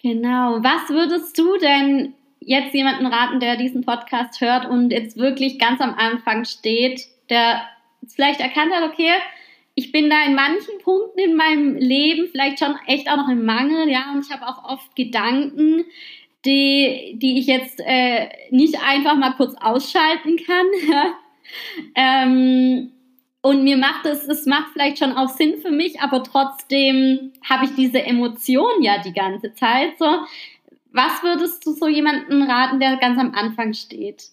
Genau. 0.00 0.62
Was 0.62 0.88
würdest 0.88 1.38
du 1.38 1.58
denn 1.58 2.14
jetzt 2.40 2.74
jemanden 2.74 3.06
raten, 3.06 3.40
der 3.40 3.56
diesen 3.56 3.82
Podcast 3.84 4.40
hört 4.40 4.66
und 4.66 4.90
jetzt 4.90 5.16
wirklich 5.16 5.58
ganz 5.58 5.80
am 5.80 5.94
Anfang 5.94 6.44
steht, 6.44 7.02
der 7.30 7.62
vielleicht 8.06 8.40
erkannt 8.40 8.72
hat, 8.72 8.88
okay, 8.90 9.12
ich 9.74 9.92
bin 9.92 10.10
da 10.10 10.24
in 10.26 10.34
manchen 10.34 10.78
Punkten 10.82 11.20
in 11.20 11.36
meinem 11.36 11.76
Leben 11.76 12.28
vielleicht 12.30 12.58
schon 12.58 12.74
echt 12.86 13.08
auch 13.08 13.16
noch 13.16 13.28
im 13.28 13.44
Mangel, 13.44 13.88
ja, 13.88 14.10
und 14.12 14.26
ich 14.26 14.32
habe 14.32 14.46
auch 14.46 14.64
oft 14.64 14.96
Gedanken, 14.96 15.84
die, 16.44 17.14
die 17.16 17.38
ich 17.38 17.46
jetzt 17.46 17.80
äh, 17.84 18.28
nicht 18.50 18.82
einfach 18.82 19.16
mal 19.16 19.32
kurz 19.32 19.54
ausschalten 19.60 20.36
kann. 20.36 20.66
Ähm, 21.94 22.92
und 23.40 23.64
mir 23.64 23.78
macht 23.78 24.04
es, 24.04 24.28
es 24.28 24.44
macht 24.44 24.72
vielleicht 24.74 24.98
schon 24.98 25.12
auch 25.12 25.30
Sinn 25.30 25.56
für 25.56 25.70
mich, 25.70 26.00
aber 26.00 26.22
trotzdem 26.22 27.32
habe 27.48 27.64
ich 27.64 27.74
diese 27.74 28.02
Emotion 28.02 28.82
ja 28.82 29.00
die 29.02 29.14
ganze 29.14 29.54
Zeit. 29.54 29.98
So, 29.98 30.18
was 30.92 31.22
würdest 31.22 31.64
du 31.66 31.72
so 31.72 31.88
jemanden 31.88 32.42
raten, 32.42 32.80
der 32.80 32.96
ganz 32.96 33.18
am 33.18 33.34
Anfang 33.34 33.74
steht? 33.74 34.30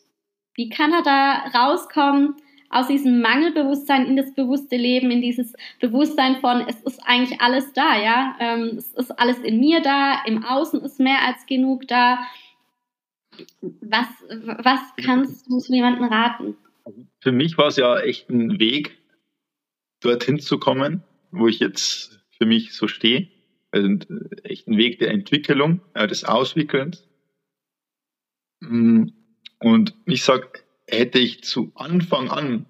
Wie 0.55 0.69
kann 0.69 0.93
er 0.93 1.03
da 1.03 1.59
rauskommen 1.59 2.35
aus 2.69 2.87
diesem 2.87 3.21
Mangelbewusstsein 3.21 4.05
in 4.05 4.15
das 4.15 4.33
bewusste 4.33 4.75
Leben, 4.75 5.11
in 5.11 5.21
dieses 5.21 5.53
Bewusstsein 5.79 6.37
von, 6.37 6.61
es 6.67 6.81
ist 6.81 6.99
eigentlich 7.05 7.39
alles 7.41 7.71
da, 7.73 8.01
ja? 8.01 8.35
Ähm, 8.39 8.75
es 8.77 8.93
ist 8.93 9.11
alles 9.11 9.39
in 9.39 9.59
mir 9.59 9.81
da, 9.81 10.23
im 10.25 10.43
Außen 10.43 10.81
ist 10.81 10.99
mehr 10.99 11.21
als 11.25 11.45
genug 11.45 11.87
da. 11.87 12.19
Was, 13.81 14.07
was 14.29 14.79
kannst 14.97 15.47
du 15.47 15.59
so 15.59 15.73
jemanden 15.73 16.05
raten? 16.05 16.57
Für 17.19 17.31
mich 17.31 17.57
war 17.57 17.67
es 17.67 17.77
ja 17.77 17.99
echt 17.99 18.29
ein 18.29 18.59
Weg, 18.59 18.97
dorthin 20.01 20.39
zu 20.39 20.57
kommen, 20.57 21.03
wo 21.31 21.47
ich 21.47 21.59
jetzt 21.59 22.19
für 22.37 22.45
mich 22.45 22.73
so 22.73 22.87
stehe. 22.87 23.27
Also 23.75 23.89
echt 24.43 24.69
ein 24.69 24.77
Weg 24.77 24.99
der 24.99 25.11
Entwicklung, 25.11 25.81
des 25.95 26.23
Auswickelns. 26.23 27.05
Mm, 28.61 29.07
und 29.59 29.93
ich 30.05 30.23
sage, 30.23 30.63
hätte 30.87 31.19
ich 31.19 31.43
zu 31.43 31.73
Anfang 31.75 32.29
an 32.29 32.67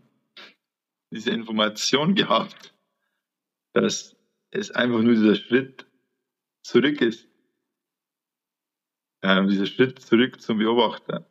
diese 1.11 1.29
Information 1.29 2.15
gehabt, 2.15 2.73
dass 3.73 4.15
es 4.49 4.71
einfach 4.71 5.03
nur 5.03 5.13
dieser 5.13 5.35
Schritt 5.35 5.85
zurück 6.63 6.99
ist, 7.01 7.27
äh, 9.21 9.45
dieser 9.45 9.67
Schritt 9.67 9.99
zurück 9.99 10.41
zum 10.41 10.57
Beobachter, 10.57 11.29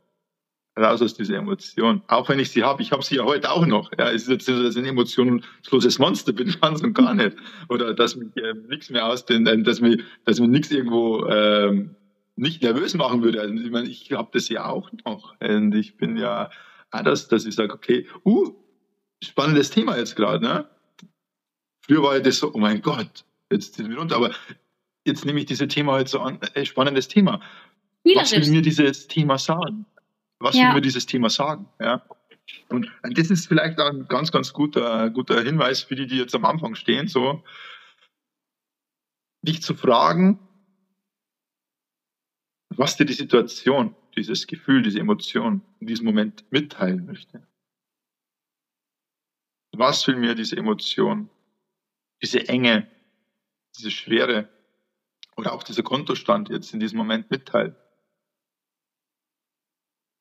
raus 0.77 1.03
aus 1.03 1.15
dieser 1.15 1.37
Emotion. 1.37 2.03
Auch 2.09 2.29
wenn 2.29 2.39
ich 2.39 2.51
sie 2.51 2.65
habe, 2.65 2.83
ich 2.83 2.93
habe 2.93 3.03
sie 3.03 3.17
ja 3.17 3.25
heute 3.25 3.51
auch 3.51 3.67
noch. 3.67 3.91
Ja, 3.99 4.11
es 4.11 4.23
ist 4.23 4.29
jetzt 4.29 4.47
so, 4.47 4.63
dass 4.63 4.75
ich 4.75 4.83
ein 4.83 4.89
emotionsloses 4.89 5.99
Monster 5.99 6.33
bin, 6.33 6.55
ganz 6.61 6.83
und 6.83 6.95
gar 6.95 7.15
nicht. 7.15 7.37
Oder 7.69 7.95
dass 7.95 8.17
mich 8.17 8.37
äh, 8.37 8.55
nichts 8.69 8.91
mehr 8.91 9.07
aus 9.07 9.25
den, 9.25 9.47
äh, 9.47 9.63
dass 9.63 9.81
mir, 9.81 9.99
dass 10.25 10.41
mir 10.41 10.49
nichts 10.49 10.71
irgendwo 10.71 11.27
ähm, 11.27 11.95
nicht 12.37 12.63
nervös 12.63 12.95
machen 12.95 13.23
würde. 13.23 13.41
Also 13.41 13.55
ich 13.55 13.71
meine, 13.71 13.89
ich 13.89 14.13
habe 14.13 14.31
das 14.33 14.49
ja 14.49 14.67
auch 14.67 14.91
noch. 15.05 15.35
Und 15.41 15.75
ich 15.75 15.97
bin 15.97 16.17
ja 16.17 16.51
anders, 16.91 17.29
dass 17.29 17.47
ich 17.47 17.55
sage, 17.55 17.73
okay, 17.73 18.07
uh, 18.25 18.53
spannendes 19.23 19.71
Thema 19.71 19.97
jetzt 19.97 20.17
gerade. 20.17 20.45
Ne? 20.45 20.69
Früher 21.81 22.03
war 22.03 22.15
ja 22.15 22.21
das 22.21 22.39
so, 22.39 22.53
oh 22.53 22.59
mein 22.59 22.83
Gott, 22.83 23.25
jetzt 23.51 23.75
sind 23.75 23.91
wir 23.91 23.99
runter. 23.99 24.17
Aber 24.17 24.33
jetzt 25.07 25.25
nehme 25.25 25.39
ich 25.39 25.47
dieses 25.47 25.69
Thema 25.69 25.93
heute 25.93 26.11
so 26.11 26.21
an, 26.21 26.41
ey, 26.55 26.67
spannendes 26.67 27.07
Thema. 27.07 27.41
Was 28.17 28.33
will 28.33 28.51
mir 28.51 28.63
dieses 28.63 29.07
Thema 29.07 29.39
sagen? 29.39 29.87
Was 30.41 30.57
ja. 30.57 30.69
will 30.69 30.75
mir 30.75 30.81
dieses 30.81 31.07
Thema 31.07 31.31
sagen? 31.31 31.69
Ja. 31.81 32.05
Und 32.69 32.91
das 33.03 33.31
ist 33.31 33.47
vielleicht 33.47 33.81
auch 33.81 33.89
ein 33.89 34.07
ganz, 34.09 34.31
ganz 34.31 34.53
guter, 34.53 35.11
guter 35.11 35.43
Hinweis 35.43 35.83
für 35.83 35.95
die, 35.95 36.07
die 36.07 36.19
jetzt 36.19 36.35
am 36.35 36.45
Anfang 36.45 36.75
stehen, 36.75 37.09
so, 37.09 37.43
dich 39.43 39.63
zu 39.63 39.75
fragen, 39.75 40.39
was 42.69 42.97
dir 42.97 43.05
die 43.07 43.15
Situation, 43.15 43.95
dieses 44.17 44.47
Gefühl, 44.47 44.83
diese 44.83 45.01
Emotion 45.01 45.63
in 45.81 45.87
diesem 45.87 46.07
Moment 46.07 46.45
mitteilen 46.51 47.07
möchte. 47.07 47.47
Was 49.73 50.07
will 50.07 50.17
mir 50.17 50.35
diese 50.35 50.57
Emotion, 50.57 51.31
diese 52.23 52.49
Enge, 52.49 52.89
diese 53.77 53.91
Schwere 53.91 54.49
oder 55.37 55.53
auch 55.53 55.63
dieser 55.63 55.83
Kontostand 55.83 56.49
jetzt 56.49 56.73
in 56.75 56.81
diesem 56.81 56.99
Moment 56.99 57.31
mitteilen? 57.31 57.77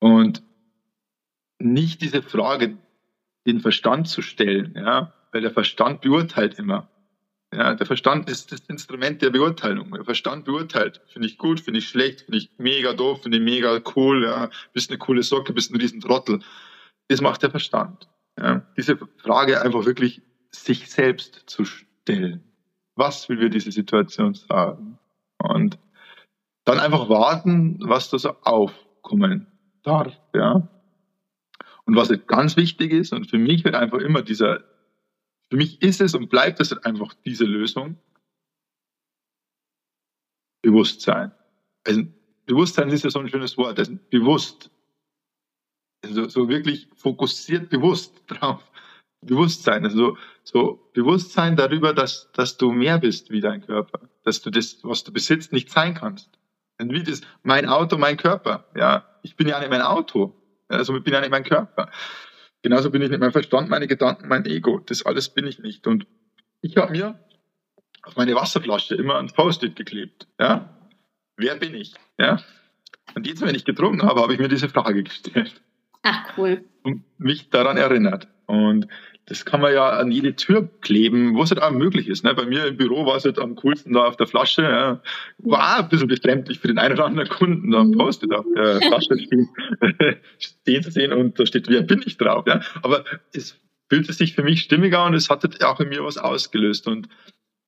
Und 0.04 0.44
nicht 1.60 2.02
diese 2.02 2.22
Frage, 2.22 2.78
den 3.48 3.62
Verstand 3.62 4.10
zu 4.10 4.22
stellen, 4.22 4.74
ja, 4.76 5.14
weil 5.32 5.40
der 5.40 5.52
Verstand 5.52 6.02
beurteilt 6.02 6.60
immer. 6.60 6.90
Ja, 7.54 7.74
der 7.74 7.86
Verstand 7.86 8.30
ist 8.30 8.52
das 8.52 8.60
Instrument 8.68 9.22
der 9.22 9.30
Beurteilung. 9.30 9.94
Der 9.94 10.04
Verstand 10.04 10.44
beurteilt. 10.44 11.00
Finde 11.08 11.30
ich 11.30 11.38
gut, 11.38 11.62
finde 11.62 11.78
ich 11.78 11.88
schlecht, 11.88 12.22
finde 12.22 12.40
ich 12.40 12.50
mega 12.58 12.92
doof, 12.92 13.22
finde 13.24 13.38
ich 13.38 13.44
mega 13.46 13.80
cool, 13.96 14.26
ja, 14.26 14.50
bist 14.74 14.90
eine 14.90 14.98
coole 14.98 15.24
Socke, 15.24 15.54
bist 15.54 15.72
ein 15.72 15.80
Riesentrottel. 15.80 16.42
Das 17.08 17.22
macht 17.22 17.42
der 17.42 17.52
Verstand. 17.52 18.10
Ja, 18.38 18.68
diese 18.76 18.98
Frage 18.98 19.62
einfach 19.62 19.86
wirklich 19.86 20.22
sich 20.52 20.92
selbst 20.92 21.44
zu 21.46 21.64
stellen. 21.64 22.44
Was 22.96 23.30
will 23.30 23.38
mir 23.38 23.50
diese 23.50 23.72
Situation 23.72 24.34
sagen? 24.34 25.00
Und 25.38 25.80
dann 26.66 26.82
einfach 26.82 27.08
warten, 27.08 27.80
was 27.80 28.10
da 28.10 28.20
so 28.20 28.36
aufkommen 28.42 29.48
darf, 29.84 30.20
ja. 30.34 30.68
Und 31.86 31.96
was 31.96 32.12
ganz 32.28 32.56
wichtig 32.56 32.92
ist, 32.92 33.14
und 33.14 33.30
für 33.30 33.38
mich 33.38 33.64
wird 33.64 33.76
einfach 33.76 34.00
immer 34.00 34.22
dieser, 34.22 34.64
für 35.50 35.58
mich 35.58 35.82
ist 35.82 36.02
es 36.02 36.16
und 36.16 36.30
bleibt 36.30 36.60
es 36.60 36.72
einfach 36.74 37.14
diese 37.26 37.46
Lösung, 37.46 37.98
Bewusstsein. 40.62 41.34
Also 41.86 42.04
Bewusstsein 42.46 42.90
ist 42.90 43.04
ja 43.04 43.10
so 43.10 43.20
ein 43.20 43.30
schönes 43.30 43.58
Wort, 43.58 43.78
also 43.78 43.98
bewusst. 44.10 44.72
Also 46.04 46.28
so 46.30 46.50
wirklich 46.50 46.88
fokussiert 46.96 47.70
bewusst 47.70 48.24
drauf. 48.28 48.64
Bewusstsein, 49.22 49.86
also 49.86 50.18
so 50.44 50.90
Bewusstsein 50.94 51.56
darüber, 51.56 51.94
dass, 51.94 52.30
dass 52.34 52.58
du 52.58 52.72
mehr 52.72 52.98
bist 52.98 53.30
wie 53.30 53.40
dein 53.40 53.66
Körper, 53.66 54.10
dass 54.24 54.42
du 54.42 54.50
das, 54.50 54.84
was 54.84 55.06
du 55.06 55.14
besitzt, 55.14 55.54
nicht 55.54 55.70
sein 55.70 55.94
kannst. 55.94 56.30
Und 56.80 56.92
wie 56.92 57.04
das, 57.04 57.22
mein 57.42 57.68
Auto, 57.68 57.98
mein 57.98 58.18
Körper, 58.18 58.66
ja, 58.76 59.06
ich 59.24 59.36
bin 59.36 59.48
ja 59.48 59.60
nicht 59.60 59.72
mein 59.72 59.82
Auto, 59.82 60.36
also 60.68 60.96
ich 60.96 61.04
bin 61.04 61.14
ja 61.14 61.22
nicht 61.22 61.32
mein 61.32 61.44
Körper. 61.44 61.90
Genauso 62.62 62.92
bin 62.92 63.02
ich 63.02 63.10
nicht 63.10 63.20
mein 63.20 63.32
Verstand, 63.32 63.70
meine 63.70 63.88
Gedanken, 63.88 64.28
mein 64.28 64.46
Ego, 64.46 64.80
das 64.80 65.06
alles 65.06 65.30
bin 65.30 65.48
ich 65.48 65.60
nicht. 65.60 65.88
Und 65.88 66.06
ich 66.62 66.78
habe 66.78 66.92
mir 66.92 67.20
auf 68.04 68.16
meine 68.16 68.36
Wasserflasche 68.36 68.96
immer 68.96 69.18
ein 69.18 69.28
Post-it 69.28 69.76
geklebt, 69.76 70.28
ja, 70.40 70.78
wer 71.38 71.56
bin 71.56 71.74
ich, 71.74 71.94
ja. 72.18 72.40
Und 73.16 73.28
jetzt, 73.28 73.42
wenn 73.42 73.56
ich 73.56 73.66
getrunken 73.66 74.04
habe, 74.04 74.22
habe 74.22 74.34
ich 74.34 74.40
mir 74.40 74.48
diese 74.48 74.70
Frage 74.70 75.04
gestellt. 75.04 75.62
Ach, 76.04 76.38
cool. 76.38 76.64
Und 76.84 77.04
mich 77.18 77.50
daran 77.50 77.78
erinnert. 77.78 78.28
Und 78.46 78.88
das 79.26 79.46
kann 79.46 79.62
man 79.62 79.74
ja 79.74 79.90
an 79.90 80.12
jede 80.12 80.36
Tür 80.36 80.70
kleben, 80.82 81.36
wo 81.36 81.44
es 81.44 81.52
halt 81.52 81.62
auch 81.62 81.72
möglich 81.72 82.10
ist. 82.10 82.24
Ne? 82.24 82.34
Bei 82.34 82.46
mir 82.46 82.66
im 82.66 82.78
Büro 82.78 83.06
war 83.06 83.16
es 83.16 83.24
halt 83.24 83.40
am 83.40 83.56
coolsten 83.56 83.94
da 83.94 84.04
auf 84.06 84.18
der 84.18 84.28
Flasche. 84.28 84.64
Ja. 84.64 85.02
War 85.38 85.80
ein 85.80 85.90
bisschen 85.90 86.10
befremdlich 86.10 86.60
für 86.60 86.68
den 86.68 86.78
einen 86.78 86.96
oder 86.96 87.06
anderen 87.06 87.30
Kunden, 87.30 87.72
da 87.72 87.82
ein 87.82 87.92
Post-it 87.92 88.34
auf 88.34 88.46
der 88.54 88.82
Flasche 88.82 89.18
stehen, 90.40 90.84
zu 90.84 90.92
sehen 90.92 91.14
und 91.14 91.40
da 91.40 91.46
steht, 91.46 91.70
wer 91.70 91.84
bin 91.84 92.04
ich 92.06 92.18
drauf. 92.18 92.46
Ja? 92.48 92.62
Aber 92.82 93.06
es 93.32 93.58
fühlte 93.88 94.12
sich 94.12 94.34
für 94.34 94.44
mich 94.44 94.62
stimmiger 94.62 95.06
und 95.06 95.14
es 95.14 95.30
hatte 95.30 95.50
auch 95.68 95.80
in 95.80 95.90
mir 95.90 96.04
was 96.04 96.18
ausgelöst. 96.18 96.88
Und 96.88 97.08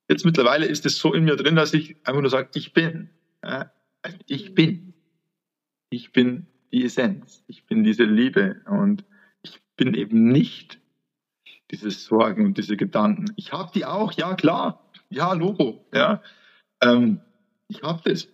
jetzt 0.09 0.25
mittlerweile 0.25 0.65
ist 0.65 0.85
es 0.85 0.97
so 0.97 1.13
in 1.13 1.23
mir 1.23 1.37
drin, 1.37 1.55
dass 1.55 1.73
ich 1.73 1.95
einfach 2.03 2.21
nur 2.21 2.29
sage, 2.29 2.49
ich 2.55 2.73
bin. 2.73 3.09
Ja? 3.43 3.71
Ich 4.27 4.53
bin. 4.53 4.93
Ich 5.89 6.11
bin 6.11 6.47
die 6.73 6.83
Essenz. 6.83 7.45
Ich 7.47 7.65
bin 7.65 7.85
diese 7.85 8.03
Liebe 8.03 8.57
und 8.65 9.05
ich 9.41 9.61
bin 9.77 9.93
eben 9.93 10.27
nicht 10.27 10.79
diese 11.75 11.91
Sorgen 11.91 12.45
und 12.45 12.57
diese 12.57 12.77
Gedanken. 12.77 13.25
Ich 13.35 13.51
habe 13.51 13.71
die 13.73 13.85
auch, 13.85 14.11
ja 14.13 14.35
klar, 14.35 14.89
ja 15.09 15.33
Logo, 15.33 15.85
ja. 15.93 16.21
Ähm, 16.81 17.21
ich 17.67 17.81
habe 17.83 18.01
das. 18.09 18.27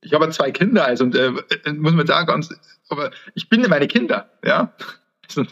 Ich 0.00 0.12
habe 0.12 0.30
zwei 0.30 0.52
Kinder, 0.52 0.84
also 0.84 1.04
und, 1.04 1.14
äh, 1.16 1.32
äh, 1.64 1.72
muss 1.72 1.92
man 1.92 2.06
sagen, 2.06 2.26
ganz, 2.26 2.54
aber 2.88 3.10
ich 3.34 3.48
bin 3.48 3.62
meine 3.68 3.88
Kinder, 3.88 4.30
ja. 4.44 4.74
Also, 5.30 5.44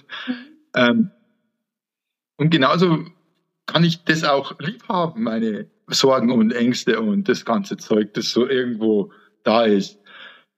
ähm, 0.74 1.10
und 2.38 2.48
genauso 2.48 3.04
kann 3.66 3.84
ich 3.84 4.04
das 4.04 4.24
auch 4.24 4.58
lieb 4.58 4.88
haben, 4.88 5.24
meine 5.24 5.68
Sorgen 5.88 6.30
und 6.30 6.50
Ängste 6.50 6.98
und 6.98 7.28
das 7.28 7.44
ganze 7.44 7.76
Zeug, 7.76 8.14
das 8.14 8.30
so 8.30 8.48
irgendwo 8.48 9.12
da 9.42 9.64
ist. 9.64 10.00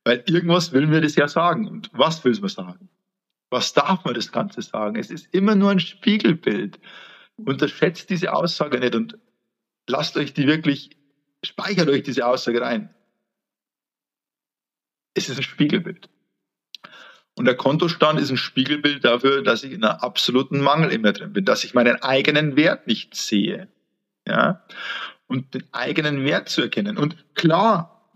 Weil 0.04 0.22
irgendwas 0.26 0.72
will 0.72 0.86
mir 0.86 1.00
das 1.00 1.16
ja 1.16 1.26
sagen. 1.26 1.66
Und 1.66 1.90
was 1.92 2.24
will 2.24 2.30
es 2.30 2.40
mir 2.40 2.48
sagen? 2.48 2.88
Was 3.50 3.72
darf 3.72 4.04
man 4.04 4.14
das 4.14 4.32
Ganze 4.32 4.62
sagen? 4.62 4.96
Es 4.96 5.10
ist 5.10 5.32
immer 5.32 5.54
nur 5.54 5.70
ein 5.70 5.80
Spiegelbild. 5.80 6.78
Unterschätzt 7.36 8.10
diese 8.10 8.32
Aussage 8.32 8.78
nicht 8.78 8.94
und 8.94 9.18
lasst 9.86 10.16
euch 10.16 10.34
die 10.34 10.46
wirklich, 10.46 10.96
speichert 11.42 11.88
euch 11.88 12.02
diese 12.02 12.26
Aussage 12.26 12.60
rein. 12.60 12.94
Es 15.14 15.28
ist 15.28 15.38
ein 15.38 15.42
Spiegelbild. 15.42 16.10
Und 17.36 17.44
der 17.44 17.56
Kontostand 17.56 18.20
ist 18.20 18.30
ein 18.30 18.36
Spiegelbild 18.36 19.04
dafür, 19.04 19.42
dass 19.42 19.62
ich 19.62 19.72
in 19.72 19.84
einer 19.84 20.02
absoluten 20.02 20.60
Mangel 20.60 20.90
immer 20.90 21.12
drin 21.12 21.32
bin, 21.32 21.44
dass 21.44 21.64
ich 21.64 21.72
meinen 21.72 22.02
eigenen 22.02 22.56
Wert 22.56 22.88
nicht 22.88 23.14
sehe. 23.14 23.68
Ja? 24.26 24.64
Und 25.28 25.54
den 25.54 25.72
eigenen 25.72 26.24
Wert 26.24 26.48
zu 26.48 26.62
erkennen. 26.62 26.98
Und 26.98 27.34
klar, 27.36 28.12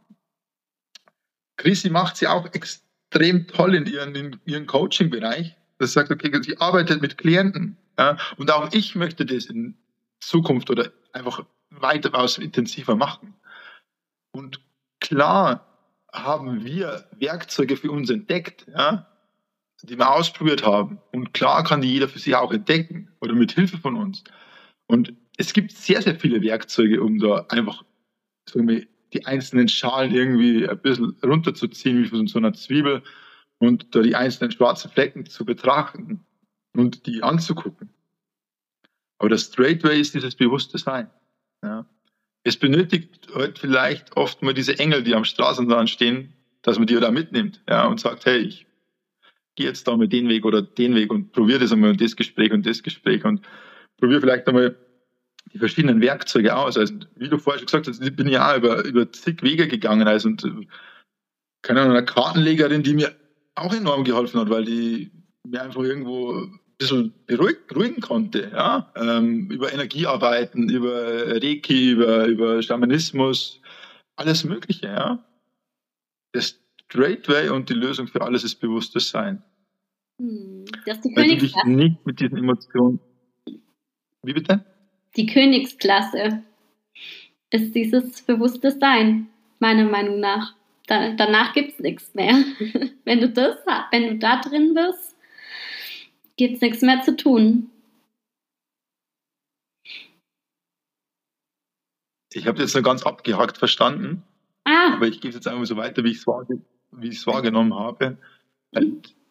Chrissy 1.56 1.90
macht 1.90 2.16
sie 2.16 2.26
auch 2.26 2.46
extrem 2.46 2.91
extrem 3.12 3.46
toll 3.46 3.74
in 3.74 3.86
ihren, 3.86 4.14
in 4.14 4.40
ihren 4.46 4.66
Coaching-Bereich. 4.66 5.56
Das 5.78 5.92
sagt, 5.92 6.10
okay, 6.10 6.30
sie 6.42 6.58
arbeitet 6.58 7.02
mit 7.02 7.18
Klienten. 7.18 7.76
Ja, 7.98 8.16
und 8.38 8.50
auch 8.50 8.72
ich 8.72 8.94
möchte 8.94 9.26
das 9.26 9.46
in 9.46 9.76
Zukunft 10.20 10.70
oder 10.70 10.90
einfach 11.12 11.44
weitaus 11.70 12.38
intensiver 12.38 12.96
machen. 12.96 13.34
Und 14.30 14.60
klar 15.00 15.66
haben 16.12 16.64
wir 16.64 17.06
Werkzeuge 17.18 17.76
für 17.76 17.90
uns 17.90 18.08
entdeckt, 18.08 18.66
ja, 18.74 19.06
die 19.82 19.98
wir 19.98 20.10
ausprobiert 20.10 20.64
haben. 20.64 20.98
Und 21.10 21.34
klar 21.34 21.64
kann 21.64 21.82
die 21.82 21.92
jeder 21.92 22.08
für 22.08 22.18
sich 22.18 22.34
auch 22.34 22.52
entdecken 22.52 23.10
oder 23.20 23.34
mit 23.34 23.52
Hilfe 23.52 23.76
von 23.76 23.96
uns. 23.96 24.24
Und 24.86 25.12
es 25.36 25.52
gibt 25.52 25.72
sehr, 25.72 26.00
sehr 26.00 26.18
viele 26.18 26.40
Werkzeuge, 26.42 27.02
um 27.02 27.18
da 27.18 27.46
einfach 27.48 27.84
sagen 28.48 28.68
wir, 28.68 28.86
die 29.12 29.26
einzelnen 29.26 29.68
Schalen 29.68 30.14
irgendwie 30.14 30.68
ein 30.68 30.78
bisschen 30.78 31.16
runterzuziehen, 31.24 32.02
wie 32.02 32.08
von 32.08 32.26
so 32.26 32.38
einer 32.38 32.52
Zwiebel, 32.52 33.02
und 33.58 33.94
da 33.94 34.02
die 34.02 34.16
einzelnen 34.16 34.50
schwarzen 34.50 34.90
Flecken 34.90 35.26
zu 35.26 35.44
betrachten 35.44 36.24
und 36.74 37.06
die 37.06 37.22
anzugucken. 37.22 37.90
Aber 39.18 39.28
das 39.28 39.42
Straightway 39.42 40.00
ist 40.00 40.14
dieses 40.14 40.34
bewusste 40.34 40.78
Sein. 40.78 41.08
Ja. 41.62 41.86
Es 42.42 42.56
benötigt 42.56 43.28
heute 43.34 43.60
vielleicht 43.60 44.16
oft 44.16 44.42
mal 44.42 44.52
diese 44.52 44.80
Engel, 44.80 45.04
die 45.04 45.14
am 45.14 45.24
Straßenrand 45.24 45.88
stehen, 45.88 46.32
dass 46.62 46.78
man 46.78 46.88
die 46.88 46.98
da 46.98 47.12
mitnimmt 47.12 47.62
ja, 47.68 47.86
und 47.86 48.00
sagt, 48.00 48.26
hey, 48.26 48.38
ich 48.40 48.66
gehe 49.54 49.66
jetzt 49.66 49.86
da 49.86 49.96
mal 49.96 50.08
den 50.08 50.28
Weg 50.28 50.44
oder 50.44 50.62
den 50.62 50.96
Weg 50.96 51.12
und 51.12 51.30
probiere 51.30 51.60
das 51.60 51.72
einmal 51.72 51.90
und 51.90 52.00
das 52.00 52.16
Gespräch 52.16 52.50
und 52.50 52.66
das 52.66 52.82
Gespräch 52.82 53.24
und 53.24 53.42
probiere 53.96 54.20
vielleicht 54.20 54.48
einmal 54.48 54.76
die 55.52 55.58
verschiedenen 55.58 56.00
Werkzeuge 56.00 56.56
aus. 56.56 56.76
Also, 56.76 56.94
wie 57.16 57.28
du 57.28 57.38
vorher 57.38 57.58
schon 57.58 57.66
gesagt 57.66 57.88
hast, 57.88 58.02
ich 58.02 58.16
bin 58.16 58.28
ja 58.28 58.56
über, 58.56 58.84
über 58.84 59.10
zig 59.12 59.42
Wege 59.42 59.68
gegangen. 59.68 60.08
Also, 60.08 60.28
und, 60.28 60.44
äh, 60.44 60.66
keine 61.62 61.82
Ahnung, 61.82 61.96
eine 61.96 62.04
Kartenlegerin, 62.04 62.82
die 62.82 62.94
mir 62.94 63.14
auch 63.54 63.74
enorm 63.74 64.04
geholfen 64.04 64.40
hat, 64.40 64.50
weil 64.50 64.64
die 64.64 65.10
mir 65.46 65.62
einfach 65.62 65.82
irgendwo 65.82 66.32
ein 66.32 66.60
bisschen 66.78 67.12
beruhig, 67.26 67.66
beruhigen 67.66 68.00
konnte. 68.00 68.50
Ja? 68.52 68.92
Ähm, 68.96 69.50
über 69.50 69.72
Energiearbeiten, 69.72 70.68
über 70.68 71.36
Reiki, 71.42 71.92
über, 71.92 72.26
über 72.26 72.62
Schamanismus, 72.62 73.60
alles 74.16 74.44
Mögliche. 74.44 74.86
Ja? 74.86 75.24
Das 76.32 76.58
Straight 76.86 77.28
Way 77.28 77.50
und 77.50 77.68
die 77.68 77.74
Lösung 77.74 78.06
für 78.06 78.22
alles 78.22 78.44
ist 78.44 78.56
bewusstes 78.56 79.10
Sein. 79.10 79.42
Hm, 80.18 80.64
das 80.86 80.96
ist 80.96 81.04
die 81.04 81.16
Weil 81.16 81.28
du 81.28 81.36
dich 81.36 81.54
nicht 81.64 82.06
mit 82.06 82.20
diesen 82.20 82.38
Emotionen. 82.38 83.00
Wie 84.22 84.32
bitte? 84.32 84.64
Die 85.16 85.26
Königsklasse 85.26 86.42
ist 87.50 87.74
dieses 87.74 88.22
bewusste 88.22 88.70
Sein, 88.70 89.28
meiner 89.58 89.84
Meinung 89.84 90.20
nach. 90.20 90.54
Da, 90.86 91.12
danach 91.12 91.52
gibt 91.52 91.72
es 91.72 91.78
nichts 91.78 92.14
mehr. 92.14 92.32
wenn 93.04 93.20
du 93.20 93.28
das 93.28 93.56
wenn 93.90 94.08
du 94.08 94.18
da 94.18 94.40
drin 94.40 94.74
bist, 94.74 95.16
gibt 96.36 96.56
es 96.56 96.60
nichts 96.60 96.82
mehr 96.82 97.02
zu 97.02 97.16
tun. 97.16 97.70
Ich 102.32 102.46
habe 102.46 102.60
jetzt 102.60 102.74
nur 102.74 102.82
ganz 102.82 103.02
abgehackt 103.02 103.58
verstanden. 103.58 104.22
Ah. 104.64 104.94
Aber 104.94 105.06
ich 105.06 105.20
gehe 105.20 105.30
jetzt 105.30 105.46
einfach 105.46 105.66
so 105.66 105.76
weiter, 105.76 106.02
wie 106.04 106.10
ich 106.10 106.18
es 106.18 106.26
wahrge 106.26 106.60
wahrgenommen 106.92 107.74
habe. 107.74 108.16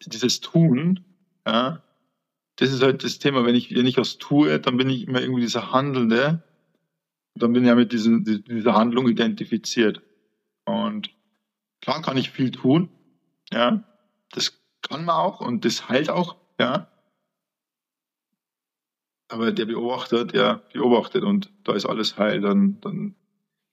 Dieses 0.06 0.40
Tun, 0.40 1.04
ja, 1.46 1.82
das 2.56 2.72
ist 2.72 2.82
halt 2.82 3.04
das 3.04 3.18
Thema, 3.18 3.44
wenn 3.44 3.54
ich, 3.54 3.74
wenn 3.74 3.86
ich 3.86 3.96
was 3.96 4.18
tue, 4.18 4.60
dann 4.60 4.76
bin 4.76 4.90
ich 4.90 5.08
immer 5.08 5.20
irgendwie 5.20 5.40
dieser 5.40 5.72
Handelnde. 5.72 6.42
Dann 7.34 7.52
bin 7.52 7.62
ich 7.62 7.68
ja 7.68 7.74
mit 7.74 7.92
diesen, 7.92 8.24
dieser 8.24 8.74
Handlung 8.74 9.08
identifiziert. 9.08 10.02
Und 10.66 11.10
klar 11.80 12.02
kann 12.02 12.16
ich 12.16 12.30
viel 12.30 12.50
tun, 12.50 12.90
ja. 13.50 13.82
Das 14.32 14.60
kann 14.82 15.04
man 15.04 15.16
auch 15.16 15.40
und 15.40 15.64
das 15.64 15.88
heilt 15.88 16.10
auch, 16.10 16.36
ja. 16.60 16.88
Aber 19.28 19.50
der 19.50 19.64
Beobachter, 19.64 20.26
der 20.26 20.62
beobachtet 20.72 21.24
und 21.24 21.50
da 21.64 21.72
ist 21.72 21.86
alles 21.86 22.18
heil, 22.18 22.42
dann, 22.42 22.80
dann 22.82 23.14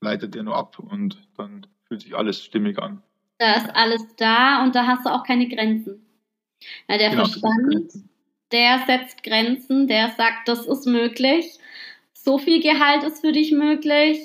leitet 0.02 0.36
der 0.36 0.44
nur 0.44 0.56
ab 0.56 0.80
und 0.80 1.22
dann 1.36 1.68
fühlt 1.84 2.02
sich 2.02 2.16
alles 2.16 2.42
stimmig 2.42 2.80
an. 2.80 3.04
Da 3.40 3.56
ist 3.56 3.70
alles 3.76 4.16
da 4.16 4.64
und 4.64 4.74
da 4.74 4.88
hast 4.88 5.06
du 5.06 5.10
auch 5.10 5.26
keine 5.26 5.50
Grenzen. 5.50 6.06
Ja, 6.88 6.98
der 6.98 7.10
genau, 7.10 7.26
Verstand 7.26 8.10
der 8.52 8.84
setzt 8.88 9.24
Grenzen, 9.24 9.88
der 9.88 10.10
sagt, 10.18 10.48
das 10.48 10.66
ist 10.66 10.86
möglich, 10.86 11.60
so 12.14 12.38
viel 12.38 12.62
Gehalt 12.62 13.04
ist 13.04 13.22
für 13.22 13.32
dich 13.32 13.52
möglich. 13.52 14.20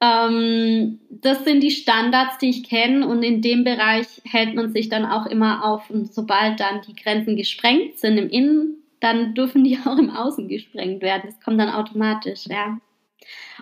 Ähm, 0.00 0.98
das 1.10 1.44
sind 1.44 1.60
die 1.60 1.70
Standards, 1.70 2.38
die 2.38 2.50
ich 2.50 2.68
kenne 2.68 3.06
und 3.06 3.22
in 3.22 3.40
dem 3.40 3.62
Bereich 3.62 4.06
hält 4.24 4.54
man 4.54 4.72
sich 4.72 4.88
dann 4.88 5.04
auch 5.04 5.26
immer 5.26 5.64
auf. 5.64 5.90
Und 5.90 6.12
sobald 6.12 6.58
dann 6.58 6.82
die 6.82 6.96
Grenzen 6.96 7.36
gesprengt 7.36 7.98
sind 7.98 8.18
im 8.18 8.28
Innen, 8.28 8.82
dann 9.00 9.34
dürfen 9.34 9.62
die 9.64 9.78
auch 9.84 9.98
im 9.98 10.10
Außen 10.10 10.48
gesprengt 10.48 11.02
werden. 11.02 11.22
Das 11.26 11.40
kommt 11.40 11.60
dann 11.60 11.68
automatisch, 11.70 12.46
ja. 12.46 12.78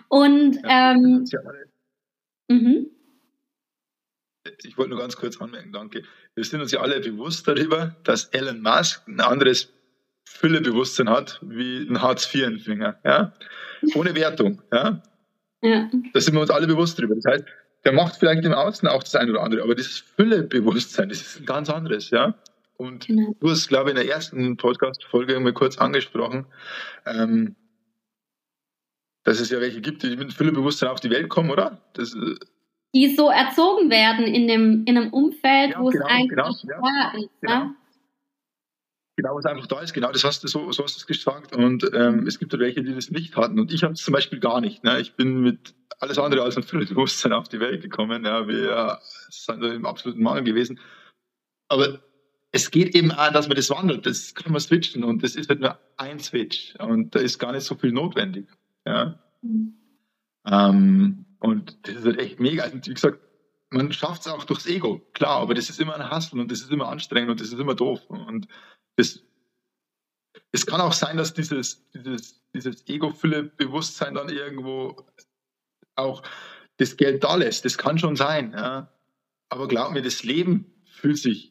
Und 0.09 0.61
ja, 0.63 0.93
ähm, 0.93 1.27
mhm. 2.49 2.87
Ich 4.65 4.77
wollte 4.77 4.91
nur 4.91 4.99
ganz 4.99 5.17
kurz 5.17 5.41
anmerken, 5.41 5.73
danke. 5.73 6.03
Wir 6.35 6.45
sind 6.45 6.61
uns 6.61 6.73
ja 6.73 6.81
alle 6.81 7.01
bewusst 7.01 7.47
darüber, 7.47 7.97
dass 8.05 8.27
Elon 8.27 8.63
Musk 8.63 9.07
ein 9.09 9.21
anderes 9.21 9.73
Füllebewusstsein 10.25 11.09
hat 11.09 11.41
wie 11.43 11.87
ein 11.89 12.01
Hartz-IV-Empfänger. 12.01 12.99
Ja? 13.05 13.33
Ohne 13.95 14.15
Wertung. 14.15 14.63
Ja? 14.73 15.03
Ja. 15.63 15.91
Da 16.13 16.21
sind 16.21 16.35
wir 16.35 16.41
uns 16.41 16.51
alle 16.51 16.67
bewusst 16.67 16.99
darüber. 16.99 17.15
Das 17.17 17.25
heißt, 17.25 17.45
der 17.85 17.93
macht 17.93 18.17
vielleicht 18.17 18.45
im 18.45 18.53
Außen 18.53 18.89
auch 18.89 19.03
das 19.03 19.15
eine 19.15 19.33
oder 19.33 19.43
andere, 19.43 19.63
aber 19.63 19.75
dieses 19.75 19.99
Füllebewusstsein, 19.99 21.09
das 21.09 21.21
ist 21.21 21.41
ein 21.41 21.47
ganz 21.47 21.71
anderes, 21.71 22.11
ja. 22.11 22.35
Und 22.77 23.07
genau. 23.07 23.37
du 23.41 23.51
hast, 23.51 23.69
glaube 23.69 23.91
ich, 23.91 23.97
in 23.97 24.03
der 24.03 24.15
ersten 24.15 24.57
Podcast-Folge 24.57 25.39
mal 25.41 25.53
kurz 25.53 25.79
angesprochen, 25.79 26.47
ähm, 27.07 27.57
dass 29.25 29.41
es 29.41 29.51
ja 29.51 29.61
welche 29.61 29.81
gibt, 29.81 30.03
die 30.03 30.17
mit 30.17 30.33
Füllebewusstsein 30.33 30.89
auf 30.89 31.01
die 31.01 31.11
Welt 31.11 31.29
kommen, 31.29 31.51
oder? 31.51 31.83
Das, 31.93 32.15
äh, 32.15 32.37
die 32.95 33.15
so 33.15 33.31
erzogen 33.31 33.91
werden 33.91 34.27
in, 34.27 34.49
dem, 34.49 34.85
in 34.85 34.97
einem 34.97 35.13
Umfeld, 35.13 35.73
ja, 35.73 35.81
wo 35.81 35.91
genau, 35.91 36.07
es 36.07 36.11
eigentlich 36.11 36.31
genau, 36.31 36.45
ja, 36.45 37.13
ist. 37.17 37.31
Genau. 37.41 37.65
Ne? 37.65 37.75
Genau, 39.17 39.37
was 39.37 39.45
einfach 39.45 39.67
da 39.67 39.81
ist, 39.81 39.93
genau, 39.93 40.13
das 40.13 40.25
hast 40.25 40.43
du 40.43 40.49
so, 40.49 40.73
so 40.73 40.83
hast 40.83 40.97
du 40.97 41.01
es 41.01 41.07
gesagt. 41.07 41.55
Und 41.55 41.89
ähm, 41.93 42.27
es 42.27 42.39
gibt 42.39 42.59
welche, 42.59 42.83
die 42.83 42.95
das 42.95 43.11
nicht 43.11 43.37
hatten. 43.37 43.61
Und 43.61 43.73
ich 43.73 43.83
habe 43.83 43.93
es 43.93 44.03
zum 44.03 44.13
Beispiel 44.13 44.41
gar 44.41 44.61
nicht. 44.61 44.83
Ne? 44.83 44.99
Ich 44.99 45.15
bin 45.15 45.41
mit 45.41 45.75
alles 45.99 46.19
andere 46.19 46.43
als 46.43 46.57
ein 46.57 46.65
Bewusstsein 46.65 47.35
auf 47.35 47.49
die 47.49 47.61
Welt 47.61 47.83
gekommen. 47.83 48.25
Ja, 48.25 48.49
wir 48.49 48.99
sind 49.29 49.63
im 49.63 49.85
absoluten 49.85 50.23
Mangel 50.23 50.45
gewesen. 50.45 50.81
Aber 51.69 52.01
es 52.53 52.71
geht 52.71 52.95
eben 52.95 53.13
an, 53.13 53.35
dass 53.35 53.47
man 53.47 53.57
das 53.57 53.71
wandelt. 53.71 54.07
Das 54.07 54.35
kann 54.35 54.53
man 54.53 54.61
switchen 54.61 55.05
und 55.05 55.23
das 55.23 55.37
ist 55.37 55.49
halt 55.49 55.61
nur 55.61 55.79
ein 55.99 56.19
Switch 56.19 56.75
und 56.79 57.15
da 57.15 57.21
ist 57.21 57.39
gar 57.39 57.53
nicht 57.53 57.65
so 57.65 57.75
viel 57.75 57.93
notwendig. 57.93 58.49
Ja. 58.87 59.19
Mhm. 59.43 59.75
Ähm, 60.47 61.27
und 61.41 61.77
das 61.87 61.97
ist 61.97 62.05
halt 62.05 62.19
echt 62.19 62.41
mega. 62.41 62.63
Also, 62.63 62.77
wie 62.77 62.95
gesagt, 62.95 63.19
man 63.71 63.93
schafft 63.93 64.23
es 64.23 64.29
auch 64.29 64.45
durchs 64.45 64.67
Ego, 64.67 65.01
klar, 65.13 65.41
aber 65.41 65.55
das 65.55 65.71
ist 65.71 65.81
immer 65.81 65.95
ein 65.95 66.11
Hassel 66.11 66.41
und 66.41 66.51
das 66.51 66.61
ist 66.61 66.71
immer 66.71 66.89
anstrengend 66.89 67.31
und 67.31 67.41
das 67.41 67.49
ist 67.49 67.59
immer 67.59 67.75
doof. 67.75 68.01
Und 68.09 68.47
das, 68.97 69.23
es 70.53 70.67
kann 70.67 70.81
auch 70.81 70.93
sein, 70.93 71.17
dass 71.17 71.35
dieses, 71.35 71.89
dieses, 71.93 72.43
dieses 72.53 72.87
Ego-Fülle-Bewusstsein 72.87 74.15
dann 74.15 74.29
irgendwo 74.29 75.07
auch 75.97 76.23
das 76.79 76.97
Geld 76.97 77.23
da 77.23 77.37
lässt. 77.37 77.65
Das 77.65 77.79
kann 77.79 77.99
schon 77.99 78.17
sein. 78.17 78.53
Ja. 78.53 78.93
Aber 79.51 79.69
glaub 79.69 79.93
mir, 79.93 80.03
das 80.03 80.23
Leben 80.23 80.83
fühlt 80.85 81.19
sich 81.19 81.50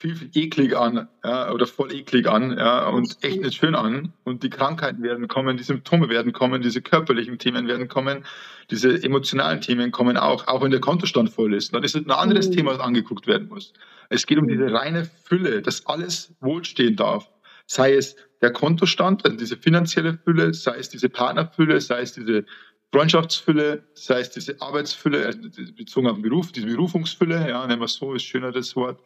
viel, 0.00 0.16
viel 0.16 0.30
eklig 0.34 0.76
an 0.76 1.08
ja, 1.22 1.52
oder 1.52 1.66
voll 1.66 1.92
eklig 1.92 2.26
an 2.26 2.56
ja, 2.56 2.88
und 2.88 3.18
echt 3.20 3.42
nicht 3.42 3.54
schön 3.54 3.74
an. 3.74 4.14
Und 4.24 4.42
die 4.42 4.50
Krankheiten 4.50 5.02
werden 5.02 5.28
kommen, 5.28 5.58
die 5.58 5.62
Symptome 5.62 6.08
werden 6.08 6.32
kommen, 6.32 6.62
diese 6.62 6.80
körperlichen 6.80 7.38
Themen 7.38 7.68
werden 7.68 7.86
kommen, 7.86 8.24
diese 8.70 9.02
emotionalen 9.02 9.60
Themen 9.60 9.90
kommen 9.90 10.16
auch, 10.16 10.48
auch 10.48 10.62
wenn 10.62 10.70
der 10.70 10.80
Kontostand 10.80 11.30
voll 11.30 11.52
ist. 11.52 11.74
Dann 11.74 11.84
ist 11.84 11.94
es 11.94 12.04
ein 12.04 12.10
anderes 12.10 12.48
mhm. 12.48 12.52
Thema, 12.52 12.72
das 12.72 12.80
angeguckt 12.80 13.26
werden 13.26 13.48
muss. 13.48 13.74
Es 14.08 14.26
geht 14.26 14.38
um 14.38 14.48
diese 14.48 14.72
reine 14.72 15.04
Fülle, 15.04 15.60
dass 15.60 15.86
alles 15.86 16.34
wohlstehen 16.40 16.96
darf. 16.96 17.30
Sei 17.66 17.94
es 17.94 18.16
der 18.40 18.52
Kontostand, 18.52 19.24
also 19.24 19.36
diese 19.36 19.56
finanzielle 19.56 20.14
Fülle, 20.24 20.54
sei 20.54 20.78
es 20.78 20.88
diese 20.88 21.10
Partnerfülle, 21.10 21.78
sei 21.80 22.00
es 22.00 22.14
diese 22.14 22.46
Freundschaftsfülle, 22.92 23.84
sei 23.94 24.20
es 24.20 24.30
diese 24.30 24.60
Arbeitsfülle, 24.60 25.26
also 25.26 25.38
bezogen 25.76 26.08
auf 26.08 26.16
den 26.16 26.22
Beruf, 26.22 26.52
diese 26.52 26.66
Berufungsfülle, 26.66 27.50
ja, 27.50 27.66
nennen 27.66 27.80
wir 27.80 27.84
es 27.84 27.94
so, 27.94 28.14
ist 28.14 28.24
schöner 28.24 28.50
das 28.50 28.74
Wort. 28.74 29.00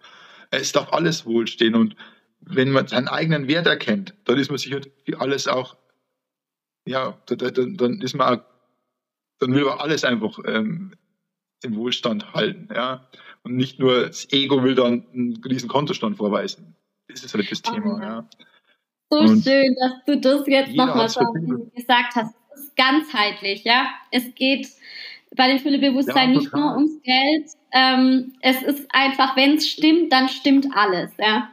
Es 0.51 0.72
darf 0.72 0.92
alles 0.92 1.26
wohlstehen 1.26 1.74
und 1.74 1.97
wenn 2.40 2.70
man 2.70 2.86
seinen 2.86 3.09
eigenen 3.09 3.49
Wert 3.49 3.66
erkennt, 3.66 4.14
dann 4.24 4.38
ist 4.38 4.51
man 4.51 4.59
sicher 4.59 4.80
für 5.05 5.20
alles 5.20 5.49
auch, 5.49 5.76
ja, 6.86 7.18
dann, 7.26 7.76
dann 7.76 8.01
ist 8.01 8.14
man 8.14 8.38
auch, 8.38 8.45
dann 9.38 9.55
will 9.55 9.64
man 9.64 9.78
alles 9.78 10.05
einfach 10.05 10.38
ähm, 10.47 10.95
im 11.62 11.76
Wohlstand 11.76 12.34
halten, 12.34 12.68
ja. 12.74 13.09
Und 13.42 13.57
nicht 13.57 13.78
nur 13.78 14.07
das 14.07 14.30
Ego 14.32 14.62
will 14.62 14.74
dann 14.74 15.07
einen 15.12 15.42
riesen 15.45 15.68
Kontostand 15.68 16.16
vorweisen. 16.16 16.76
Das 17.09 17.24
ist 17.24 17.34
halt 17.34 17.51
das 17.51 17.62
Thema, 17.62 18.03
ja. 18.03 18.28
So 19.11 19.18
und 19.18 19.42
schön, 19.42 19.74
dass 19.80 20.05
du 20.07 20.20
das 20.20 20.47
jetzt 20.47 20.74
nochmal 20.74 21.07
gesagt 21.07 22.16
hast 22.16 22.34
ist 22.57 22.76
ganzheitlich, 22.76 23.64
ja. 23.64 23.88
Es 24.11 24.34
geht 24.34 24.68
bei 25.36 25.49
dem 25.49 25.59
Füllebewusstsein 25.59 26.32
ja, 26.32 26.38
nicht 26.38 26.53
nur 26.53 26.76
ums 26.76 27.03
Geld. 27.03 27.51
Ähm, 27.74 28.32
es 28.40 28.62
ist 28.62 28.86
einfach, 28.94 29.36
wenn 29.36 29.56
es 29.56 29.68
stimmt, 29.68 30.12
dann 30.12 30.28
stimmt 30.28 30.68
alles, 30.74 31.10
ja. 31.18 31.50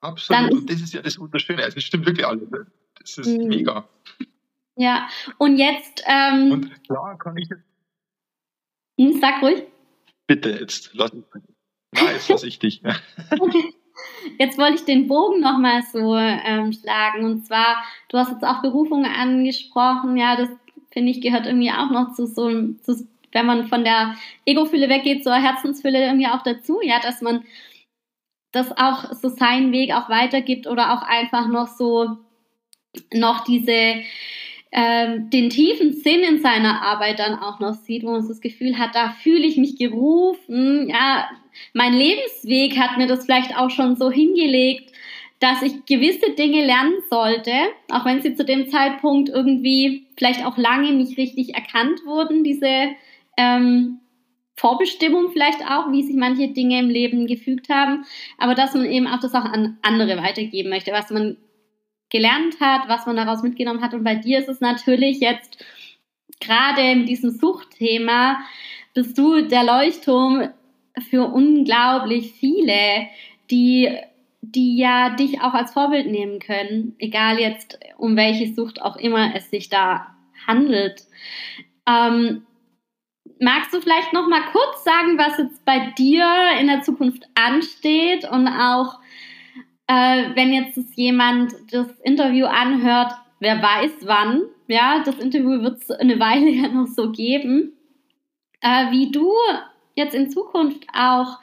Absolut. 0.00 0.42
Dann 0.42 0.58
und 0.58 0.70
das 0.70 0.80
ist 0.80 0.92
ja 0.92 1.02
das 1.02 1.18
Wunderschöne. 1.18 1.62
Also 1.62 1.78
es 1.78 1.84
stimmt 1.84 2.06
wirklich 2.06 2.26
alles. 2.26 2.48
Das 2.98 3.18
ist 3.18 3.38
mhm. 3.38 3.48
mega. 3.48 3.88
Ja, 4.76 5.08
und 5.38 5.56
jetzt. 5.56 6.02
Ähm, 6.06 6.52
und 6.52 6.84
klar 6.84 7.16
kann 7.18 7.36
ich 7.36 7.48
jetzt. 7.48 7.62
Hm, 8.98 9.20
sag 9.20 9.42
ruhig. 9.42 9.64
Bitte, 10.26 10.50
jetzt 10.50 10.90
lass 10.94 11.12
mich. 11.12 11.24
Nein, 11.92 12.06
jetzt 12.12 12.28
lass 12.28 12.42
ich 12.42 12.58
dich. 12.58 12.82
Jetzt 14.38 14.58
wollte 14.58 14.76
ich 14.76 14.84
den 14.84 15.06
Bogen 15.06 15.40
nochmal 15.40 15.82
so 15.82 16.16
ähm, 16.16 16.72
schlagen. 16.72 17.24
Und 17.24 17.46
zwar, 17.46 17.82
du 18.08 18.18
hast 18.18 18.30
jetzt 18.30 18.44
auch 18.44 18.62
Berufungen 18.62 19.10
angesprochen. 19.10 20.16
Ja, 20.16 20.36
das 20.36 20.48
finde 20.92 21.10
ich 21.12 21.20
gehört 21.20 21.46
irgendwie 21.46 21.70
auch 21.70 21.90
noch 21.90 22.12
zu 22.14 22.26
so 22.26 22.48
zu, 22.82 23.06
wenn 23.32 23.46
man 23.46 23.68
von 23.68 23.84
der 23.84 24.14
Ego-Fülle 24.44 24.88
weggeht, 24.88 25.24
zur 25.24 25.34
Herzensfülle 25.34 26.04
irgendwie 26.04 26.26
auch 26.26 26.42
dazu. 26.42 26.80
Ja, 26.82 27.00
dass 27.00 27.22
man 27.22 27.44
das 28.52 28.72
auch 28.76 29.12
so 29.12 29.28
seinen 29.28 29.72
Weg 29.72 29.94
auch 29.94 30.08
weitergibt 30.08 30.66
oder 30.66 30.92
auch 30.92 31.02
einfach 31.02 31.48
noch 31.48 31.68
so 31.68 32.18
noch 33.12 33.44
diese 33.44 34.02
ähm, 34.72 35.30
den 35.30 35.50
tiefen 35.50 35.92
Sinn 35.92 36.20
in 36.20 36.40
seiner 36.40 36.82
Arbeit 36.82 37.18
dann 37.18 37.38
auch 37.38 37.58
noch 37.58 37.74
sieht, 37.74 38.04
wo 38.04 38.10
man 38.10 38.22
so 38.22 38.28
das 38.28 38.40
Gefühl 38.40 38.78
hat, 38.78 38.94
da 38.94 39.10
fühle 39.10 39.46
ich 39.46 39.56
mich 39.56 39.76
gerufen. 39.76 40.88
Ja, 40.88 41.28
mein 41.72 41.92
Lebensweg 41.92 42.78
hat 42.78 42.96
mir 42.96 43.08
das 43.08 43.24
vielleicht 43.24 43.56
auch 43.56 43.70
schon 43.70 43.96
so 43.96 44.10
hingelegt, 44.10 44.92
dass 45.40 45.62
ich 45.62 45.86
gewisse 45.86 46.32
Dinge 46.32 46.64
lernen 46.64 47.00
sollte, 47.08 47.52
auch 47.90 48.04
wenn 48.04 48.22
sie 48.22 48.34
zu 48.34 48.44
dem 48.44 48.68
Zeitpunkt 48.68 49.28
irgendwie 49.28 50.06
vielleicht 50.16 50.44
auch 50.44 50.56
lange 50.56 50.92
nicht 50.92 51.18
richtig 51.18 51.54
erkannt 51.54 52.04
wurden, 52.04 52.44
diese 52.44 52.90
ähm, 53.40 54.00
Vorbestimmung 54.56 55.30
vielleicht 55.32 55.62
auch, 55.62 55.90
wie 55.90 56.02
sich 56.02 56.16
manche 56.16 56.48
Dinge 56.48 56.78
im 56.80 56.90
Leben 56.90 57.26
gefügt 57.26 57.70
haben, 57.70 58.04
aber 58.36 58.54
dass 58.54 58.74
man 58.74 58.84
eben 58.84 59.06
auch 59.06 59.20
das 59.20 59.34
auch 59.34 59.44
an 59.44 59.78
andere 59.80 60.18
weitergeben 60.18 60.68
möchte, 60.68 60.92
was 60.92 61.10
man 61.10 61.38
gelernt 62.10 62.60
hat, 62.60 62.88
was 62.88 63.06
man 63.06 63.16
daraus 63.16 63.42
mitgenommen 63.42 63.82
hat. 63.82 63.94
Und 63.94 64.04
bei 64.04 64.16
dir 64.16 64.38
ist 64.38 64.48
es 64.48 64.60
natürlich 64.60 65.20
jetzt 65.20 65.64
gerade 66.40 66.82
in 66.82 67.06
diesem 67.06 67.30
Suchtthema, 67.30 68.40
bist 68.92 69.16
du 69.16 69.42
der 69.42 69.64
Leuchtturm 69.64 70.50
für 71.08 71.24
unglaublich 71.24 72.32
viele, 72.32 73.06
die, 73.50 73.88
die 74.42 74.76
ja 74.76 75.10
dich 75.10 75.40
auch 75.40 75.54
als 75.54 75.72
Vorbild 75.72 76.06
nehmen 76.10 76.38
können, 76.38 76.96
egal 76.98 77.38
jetzt 77.38 77.78
um 77.96 78.16
welche 78.16 78.52
Sucht 78.52 78.82
auch 78.82 78.96
immer 78.96 79.34
es 79.34 79.48
sich 79.48 79.70
da 79.70 80.08
handelt. 80.46 81.04
Ähm, 81.86 82.42
magst 83.40 83.72
du 83.74 83.80
vielleicht 83.80 84.12
noch 84.12 84.28
mal 84.28 84.42
kurz 84.52 84.84
sagen, 84.84 85.18
was 85.18 85.38
jetzt 85.38 85.64
bei 85.64 85.92
dir 85.98 86.24
in 86.60 86.66
der 86.66 86.82
Zukunft 86.82 87.24
ansteht 87.34 88.30
und 88.30 88.48
auch 88.48 89.00
äh, 89.86 90.36
wenn 90.36 90.52
jetzt 90.52 90.96
jemand 90.96 91.54
das 91.72 91.88
Interview 92.00 92.46
anhört, 92.46 93.12
wer 93.40 93.60
weiß 93.60 94.06
wann, 94.06 94.42
ja, 94.68 95.02
das 95.04 95.18
Interview 95.18 95.62
wird 95.62 95.82
es 95.82 95.90
eine 95.90 96.20
Weile 96.20 96.50
ja 96.50 96.68
noch 96.68 96.86
so 96.86 97.10
geben, 97.10 97.72
äh, 98.60 98.90
wie 98.90 99.10
du 99.10 99.32
jetzt 99.96 100.14
in 100.14 100.30
Zukunft 100.30 100.86
auch 100.92 101.38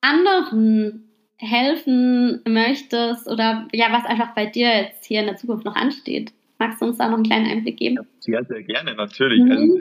anderen 0.00 1.08
helfen 1.36 2.40
möchtest 2.46 3.28
oder 3.28 3.68
ja, 3.72 3.86
was 3.90 4.04
einfach 4.04 4.34
bei 4.34 4.46
dir 4.46 4.68
jetzt 4.68 5.04
hier 5.04 5.20
in 5.20 5.26
der 5.26 5.36
Zukunft 5.36 5.64
noch 5.64 5.76
ansteht. 5.76 6.32
Magst 6.58 6.80
du 6.80 6.86
uns 6.86 6.98
da 6.98 7.08
noch 7.08 7.14
einen 7.14 7.24
kleinen 7.24 7.50
Einblick 7.50 7.76
geben? 7.76 7.98
Sehr, 8.20 8.44
sehr 8.44 8.62
gerne, 8.62 8.94
natürlich. 8.94 9.42
Mhm. 9.42 9.50
Also, 9.50 9.78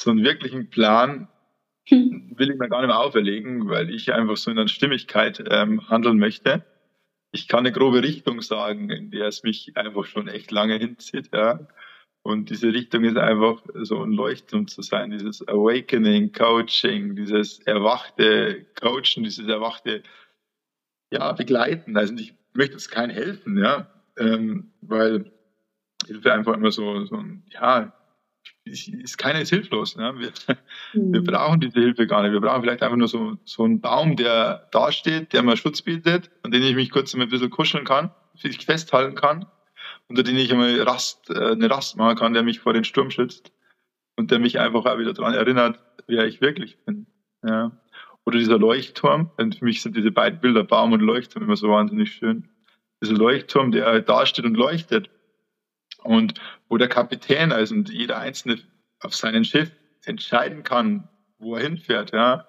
so 0.00 0.10
einen 0.10 0.24
wirklichen 0.24 0.70
Plan 0.70 1.28
hm. 1.88 2.32
will 2.36 2.50
ich 2.50 2.58
mir 2.58 2.68
gar 2.68 2.80
nicht 2.80 2.88
mehr 2.88 3.00
auferlegen, 3.00 3.68
weil 3.68 3.90
ich 3.90 4.12
einfach 4.12 4.36
so 4.36 4.50
in 4.50 4.56
der 4.56 4.68
Stimmigkeit 4.68 5.42
ähm, 5.50 5.88
handeln 5.88 6.18
möchte 6.18 6.64
ich 7.32 7.48
kann 7.48 7.60
eine 7.60 7.72
grobe 7.72 8.02
Richtung 8.02 8.42
sagen, 8.42 8.90
in 8.90 9.10
der 9.10 9.28
es 9.28 9.42
mich 9.42 9.76
einfach 9.76 10.04
schon 10.04 10.28
echt 10.28 10.50
lange 10.50 10.76
hinzieht, 10.76 11.30
ja. 11.32 11.60
Und 12.22 12.50
diese 12.50 12.72
Richtung 12.72 13.04
ist 13.04 13.16
einfach 13.16 13.62
so 13.74 14.02
ein 14.02 14.12
Leuchtturm 14.12 14.68
zu 14.68 14.82
sein, 14.82 15.10
dieses 15.10 15.46
Awakening, 15.48 16.32
Coaching, 16.32 17.16
dieses 17.16 17.60
erwachte 17.60 18.66
Coachen, 18.78 19.24
dieses 19.24 19.48
erwachte, 19.48 20.02
ja, 21.10 21.32
Begleiten. 21.32 21.96
Also 21.96 22.14
ich 22.14 22.34
möchte 22.52 22.74
jetzt 22.74 22.90
kein 22.90 23.08
helfen, 23.08 23.56
ja, 23.56 23.90
ähm, 24.18 24.72
weil 24.82 25.32
Hilfe 26.06 26.32
einfach 26.32 26.54
immer 26.54 26.72
so, 26.72 27.06
so 27.06 27.16
ein, 27.16 27.44
ja, 27.48 27.94
ist 28.64 29.18
keiner 29.18 29.40
ist 29.40 29.50
hilflos. 29.50 29.96
Ne? 29.96 30.12
Wir, 30.18 30.32
mhm. 30.94 31.12
wir 31.12 31.24
brauchen 31.24 31.60
diese 31.60 31.80
Hilfe 31.80 32.06
gar 32.06 32.22
nicht. 32.22 32.32
Wir 32.32 32.40
brauchen 32.40 32.62
vielleicht 32.62 32.82
einfach 32.82 32.96
nur 32.96 33.08
so, 33.08 33.38
so 33.44 33.64
einen 33.64 33.80
Baum, 33.80 34.16
der 34.16 34.68
da 34.70 34.92
steht, 34.92 35.32
der 35.32 35.42
mir 35.42 35.56
Schutz 35.56 35.82
bietet, 35.82 36.30
an 36.42 36.50
den 36.50 36.62
ich 36.62 36.74
mich 36.74 36.90
kurz 36.90 37.14
ein 37.14 37.28
bisschen 37.28 37.50
kuscheln 37.50 37.84
kann, 37.84 38.10
sich 38.34 38.64
festhalten 38.64 39.14
kann 39.14 39.46
unter 40.10 40.24
denen 40.24 40.38
ich 40.38 40.52
einmal 40.52 40.80
Rast, 40.82 41.30
äh, 41.30 41.52
eine 41.52 41.70
Rast 41.70 41.96
machen 41.96 42.16
kann, 42.16 42.34
der 42.34 42.42
mich 42.42 42.60
vor 42.60 42.72
den 42.72 42.84
Sturm 42.84 43.10
schützt 43.10 43.52
und 44.16 44.30
der 44.30 44.40
mich 44.40 44.58
einfach 44.58 44.84
auch 44.84 44.98
wieder 44.98 45.14
daran 45.14 45.34
erinnert, 45.34 45.78
wer 46.08 46.26
ich 46.26 46.40
wirklich 46.40 46.78
bin. 46.84 47.06
Ja. 47.46 47.70
Oder 48.26 48.38
dieser 48.38 48.58
Leuchtturm, 48.58 49.30
und 49.38 49.56
für 49.56 49.64
mich 49.64 49.82
sind 49.82 49.96
diese 49.96 50.10
beiden 50.10 50.40
Bilder, 50.40 50.64
Baum 50.64 50.92
und 50.92 51.00
Leuchtturm, 51.00 51.44
immer 51.44 51.56
so 51.56 51.68
wahnsinnig 51.68 52.12
schön. 52.12 52.48
Dieser 53.02 53.14
Leuchtturm, 53.14 53.70
der 53.70 53.86
halt 53.86 54.08
da 54.08 54.26
steht 54.26 54.44
und 54.44 54.56
leuchtet. 54.56 55.08
Und 56.02 56.34
wo 56.68 56.76
der 56.76 56.88
Kapitän, 56.88 57.52
also 57.52 57.74
jeder 57.74 58.18
Einzelne 58.18 58.58
auf 59.00 59.14
seinem 59.14 59.44
Schiff 59.44 59.70
entscheiden 60.04 60.62
kann, 60.62 61.08
wo 61.38 61.56
er 61.56 61.62
hinfährt, 61.62 62.12
ja, 62.12 62.46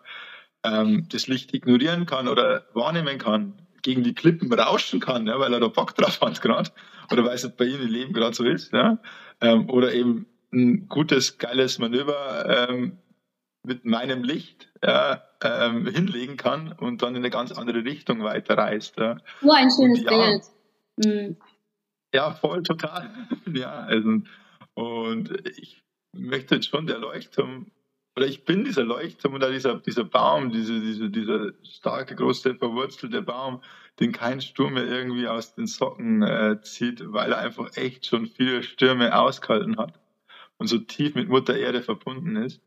ähm, 0.64 1.08
das 1.10 1.28
Licht 1.28 1.54
ignorieren 1.54 2.06
kann 2.06 2.28
oder 2.28 2.66
wahrnehmen 2.74 3.18
kann, 3.18 3.62
gegen 3.82 4.04
die 4.04 4.14
Klippen 4.14 4.52
rauschen 4.54 5.00
kann, 5.00 5.28
ja, 5.28 5.40
weil 5.40 5.54
er 5.54 5.60
da 5.60 5.68
Bock 5.68 5.96
drauf 5.96 6.22
hat 6.22 6.42
gerade, 6.42 6.70
oder 7.12 7.26
weil 7.26 7.36
es 7.36 7.50
bei 7.56 7.66
ihm 7.66 7.82
im 7.82 7.88
Leben 7.88 8.14
gerade 8.14 8.36
so 8.36 8.44
ist, 8.44 8.72
ja, 8.74 9.00
ähm, 9.42 9.70
oder 9.70 9.94
eben 9.94 10.28
ein 10.54 10.88
gutes, 10.88 11.38
geiles 11.38 11.80
Manöver 11.80 12.70
ähm, 12.70 12.98
mit 13.64 13.86
meinem 13.86 14.24
Licht 14.24 14.70
ja, 14.84 15.24
ähm, 15.44 15.88
hinlegen 15.88 16.38
kann 16.38 16.74
und 16.74 17.02
dann 17.02 17.16
in 17.16 17.22
eine 17.22 17.30
ganz 17.30 17.52
andere 17.52 17.84
Richtung 17.84 18.24
weiterreist. 18.24 18.98
Ja. 18.98 19.18
Oh, 19.44 19.52
ein 19.52 19.70
schönes 19.72 20.04
ja, 20.04 20.10
Bild. 20.10 20.44
Mhm. 20.98 21.38
Ja, 22.14 22.32
voll, 22.34 22.64
total. 22.64 23.10
ja, 23.54 23.72
also, 23.72 24.22
und 24.74 25.48
ich 25.58 25.82
möchte 26.14 26.56
jetzt 26.56 26.68
schon 26.70 26.88
der 26.88 27.00
Leuchtturm, 27.00 27.72
oder 28.18 28.28
ich 28.28 28.44
bin 28.44 28.66
dieser 28.66 28.84
Leuchtturm 28.84 29.34
oder 29.36 29.50
dieser, 29.52 29.76
dieser 29.80 30.04
Baum, 30.04 30.52
diese, 30.52 30.82
diese, 30.82 31.10
dieser 31.10 31.54
starke, 31.64 32.16
große, 32.16 32.56
verwurzelte 32.56 33.22
Baum, 33.22 33.62
den 34.00 34.12
kein 34.12 34.42
Sturm 34.42 34.74
mehr 34.74 34.86
irgendwie 34.86 35.28
aus 35.28 35.56
den 35.56 35.68
Socken 35.68 36.22
äh, 36.22 36.60
zieht, 36.62 37.02
weil 37.14 37.32
er 37.32 37.38
einfach 37.38 37.76
echt 37.78 38.06
schon 38.06 38.28
viele 38.28 38.64
Stürme 38.64 39.18
ausgehalten 39.18 39.78
hat 39.78 40.00
und 40.58 40.68
so 40.68 40.78
tief 40.80 41.16
mit 41.16 41.30
Mutter 41.30 41.58
Erde 41.58 41.82
verbunden 41.82 42.36
ist. 42.36 42.62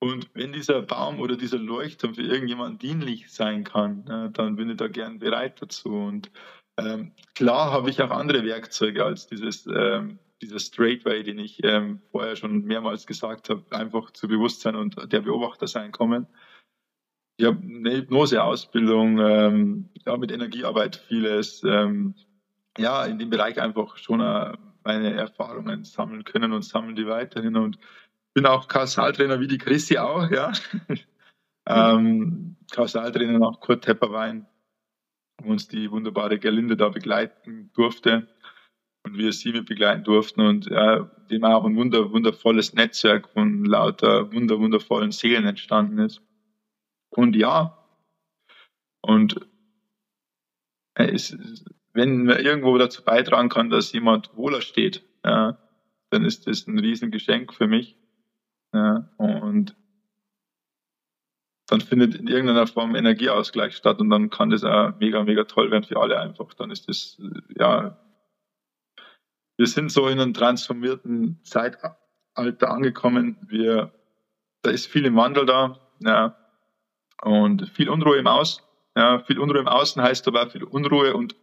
Und 0.00 0.30
wenn 0.34 0.52
dieser 0.52 0.80
Baum 0.82 1.18
oder 1.20 1.36
dieser 1.36 1.58
Leuchtturm 1.58 2.14
für 2.14 2.22
irgendjemanden 2.22 2.78
dienlich 2.78 3.30
sein 3.30 3.64
kann, 3.64 4.06
äh, 4.06 4.30
dann 4.30 4.56
bin 4.56 4.70
ich 4.70 4.76
da 4.76 4.88
gern 4.88 5.18
bereit 5.18 5.60
dazu. 5.60 5.90
Und 5.90 6.30
ähm, 6.78 7.12
klar 7.34 7.72
habe 7.72 7.90
ich 7.90 8.00
auch 8.00 8.10
andere 8.10 8.44
Werkzeuge 8.44 9.04
als 9.04 9.26
dieses, 9.26 9.66
ähm, 9.66 10.18
dieser 10.40 10.60
Straightway, 10.60 11.22
den 11.22 11.38
ich 11.38 11.62
ähm, 11.64 12.00
vorher 12.10 12.36
schon 12.36 12.64
mehrmals 12.64 13.06
gesagt 13.06 13.50
habe, 13.50 13.64
einfach 13.70 14.12
zu 14.12 14.28
Bewusstsein 14.28 14.76
und 14.76 15.12
der 15.12 15.20
Beobachter 15.20 15.66
sein 15.66 15.92
kommen. 15.92 16.26
Ich 17.36 17.46
habe 17.46 17.58
eine 17.62 17.96
Hypnoseausbildung, 17.96 19.18
ähm, 19.18 19.88
ja, 20.06 20.16
mit 20.16 20.32
Energiearbeit 20.32 20.96
vieles, 21.08 21.62
ähm, 21.64 22.14
ja, 22.76 23.04
in 23.04 23.18
dem 23.18 23.30
Bereich 23.30 23.60
einfach 23.60 23.96
schon 23.96 24.20
äh, 24.20 24.52
meine 24.84 25.12
Erfahrungen 25.14 25.84
sammeln 25.84 26.24
können 26.24 26.52
und 26.52 26.62
sammeln 26.62 26.96
die 26.96 27.06
weiterhin 27.06 27.56
und 27.56 27.78
bin 28.34 28.46
auch 28.46 28.68
Kausaltrainer 28.68 29.40
wie 29.40 29.48
die 29.48 29.58
Chrissy 29.58 29.98
auch, 29.98 30.30
ja. 30.30 30.52
ähm, 31.66 32.56
Kausaltrainer 32.70 33.38
nach 33.38 33.60
Kurt 33.60 33.84
Tepperwein, 33.84 34.46
wo 35.42 35.50
uns 35.50 35.68
die 35.68 35.90
wunderbare 35.90 36.38
Gerlinde 36.38 36.76
da 36.76 36.88
begleiten 36.88 37.70
durfte 37.74 38.28
und 39.04 39.16
wir 39.16 39.32
sie 39.32 39.52
mit 39.52 39.66
begleiten 39.66 40.04
durften 40.04 40.40
und 40.40 40.66
ja, 40.66 41.10
dem 41.30 41.44
auch 41.44 41.64
ein 41.64 41.76
wunder, 41.76 42.10
wundervolles 42.10 42.74
Netzwerk 42.74 43.28
von 43.28 43.64
lauter 43.64 44.32
wunder, 44.32 44.58
wundervollen 44.58 45.12
Seelen 45.12 45.46
entstanden 45.46 45.98
ist. 45.98 46.20
Und 47.10 47.36
ja, 47.36 47.78
und 49.00 49.40
es, 50.94 51.36
wenn 51.92 52.24
man 52.24 52.40
irgendwo 52.40 52.76
dazu 52.76 53.04
beitragen 53.04 53.48
kann, 53.48 53.70
dass 53.70 53.92
jemand 53.92 54.36
wohler 54.36 54.60
steht, 54.60 55.04
ja, 55.24 55.58
dann 56.10 56.24
ist 56.24 56.46
das 56.46 56.66
ein 56.66 56.78
Riesengeschenk 56.78 57.54
für 57.54 57.66
mich. 57.66 57.96
Ja, 58.72 59.10
und 59.16 59.76
dann 61.68 61.82
findet 61.82 62.14
in 62.14 62.26
irgendeiner 62.26 62.66
Form 62.66 62.96
Energieausgleich 62.96 63.76
statt 63.76 64.00
und 64.00 64.08
dann 64.08 64.30
kann 64.30 64.50
das 64.50 64.64
auch 64.64 64.94
mega, 64.98 65.22
mega 65.22 65.44
toll 65.44 65.70
werden 65.70 65.84
für 65.84 66.00
alle 66.00 66.18
einfach. 66.18 66.54
Dann 66.54 66.70
ist 66.70 66.88
das, 66.88 67.20
ja, 67.58 67.98
wir 69.58 69.66
sind 69.66 69.92
so 69.92 70.08
in 70.08 70.18
einem 70.18 70.32
transformierten 70.32 71.40
Zeitalter 71.44 72.70
angekommen. 72.70 73.36
Wir, 73.48 73.92
da 74.62 74.70
ist 74.70 74.86
viel 74.86 75.04
im 75.04 75.16
Wandel 75.16 75.44
da, 75.44 75.78
ja, 76.00 76.36
und 77.22 77.68
viel 77.68 77.90
Unruhe 77.90 78.16
im 78.16 78.26
Außen. 78.26 78.64
Ja, 78.96 79.18
viel 79.20 79.38
Unruhe 79.38 79.60
im 79.60 79.68
Außen 79.68 80.02
heißt 80.02 80.26
aber 80.26 80.48
viel 80.48 80.64
Unruhe 80.64 81.14
und 81.14 81.36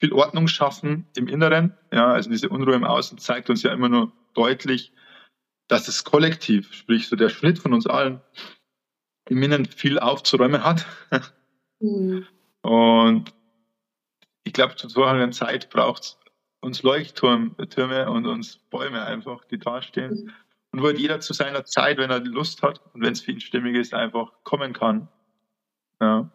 viel 0.00 0.12
Ordnung 0.12 0.48
schaffen 0.48 1.06
im 1.16 1.28
Inneren. 1.28 1.76
Ja, 1.92 2.08
also 2.08 2.30
diese 2.30 2.48
Unruhe 2.48 2.74
im 2.74 2.84
Außen 2.84 3.18
zeigt 3.18 3.48
uns 3.48 3.62
ja 3.62 3.72
immer 3.72 3.88
nur 3.88 4.12
deutlich, 4.34 4.92
dass 5.68 5.86
das 5.86 6.02
Kollektiv, 6.02 6.72
sprich 6.72 7.08
so 7.08 7.16
der 7.16 7.28
Schnitt 7.28 7.60
von 7.60 7.72
uns 7.72 7.86
allen, 7.86 8.20
im 9.28 9.42
Inneren 9.42 9.66
viel 9.66 9.98
aufzuräumen 9.98 10.64
hat. 10.64 10.86
Mhm. 11.80 12.26
Und 12.62 13.34
ich 14.44 14.52
glaube, 14.52 14.76
zu 14.76 14.88
so 14.88 15.04
einer 15.04 15.30
Zeit 15.30 15.70
braucht 15.70 16.02
es 16.02 16.18
uns 16.60 16.82
Leuchttürme 16.82 18.10
und 18.10 18.26
uns 18.26 18.58
Bäume 18.70 19.04
einfach, 19.04 19.44
die 19.44 19.58
da 19.58 19.82
stehen. 19.82 20.10
Mhm. 20.10 20.32
Und 20.72 20.82
wo 20.82 20.86
halt 20.86 20.98
jeder 20.98 21.20
zu 21.20 21.32
seiner 21.32 21.64
Zeit, 21.64 21.98
wenn 21.98 22.10
er 22.10 22.20
Lust 22.20 22.62
hat 22.62 22.80
und 22.92 23.02
wenn 23.02 23.12
es 23.12 23.20
für 23.20 23.32
ihn 23.32 23.40
stimmig 23.40 23.76
ist, 23.76 23.94
einfach 23.94 24.32
kommen 24.42 24.72
kann. 24.72 25.08
Ja. 26.00 26.30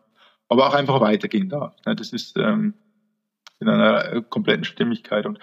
Aber 0.47 0.67
auch 0.67 0.73
einfach 0.73 0.99
weitergehen 0.99 1.49
darf. 1.49 1.75
Ja, 1.85 1.95
das 1.95 2.11
ist 2.11 2.37
ähm, 2.37 2.73
in 3.59 3.69
einer 3.69 4.21
kompletten 4.23 4.63
Stimmigkeit. 4.63 5.25
Und 5.25 5.39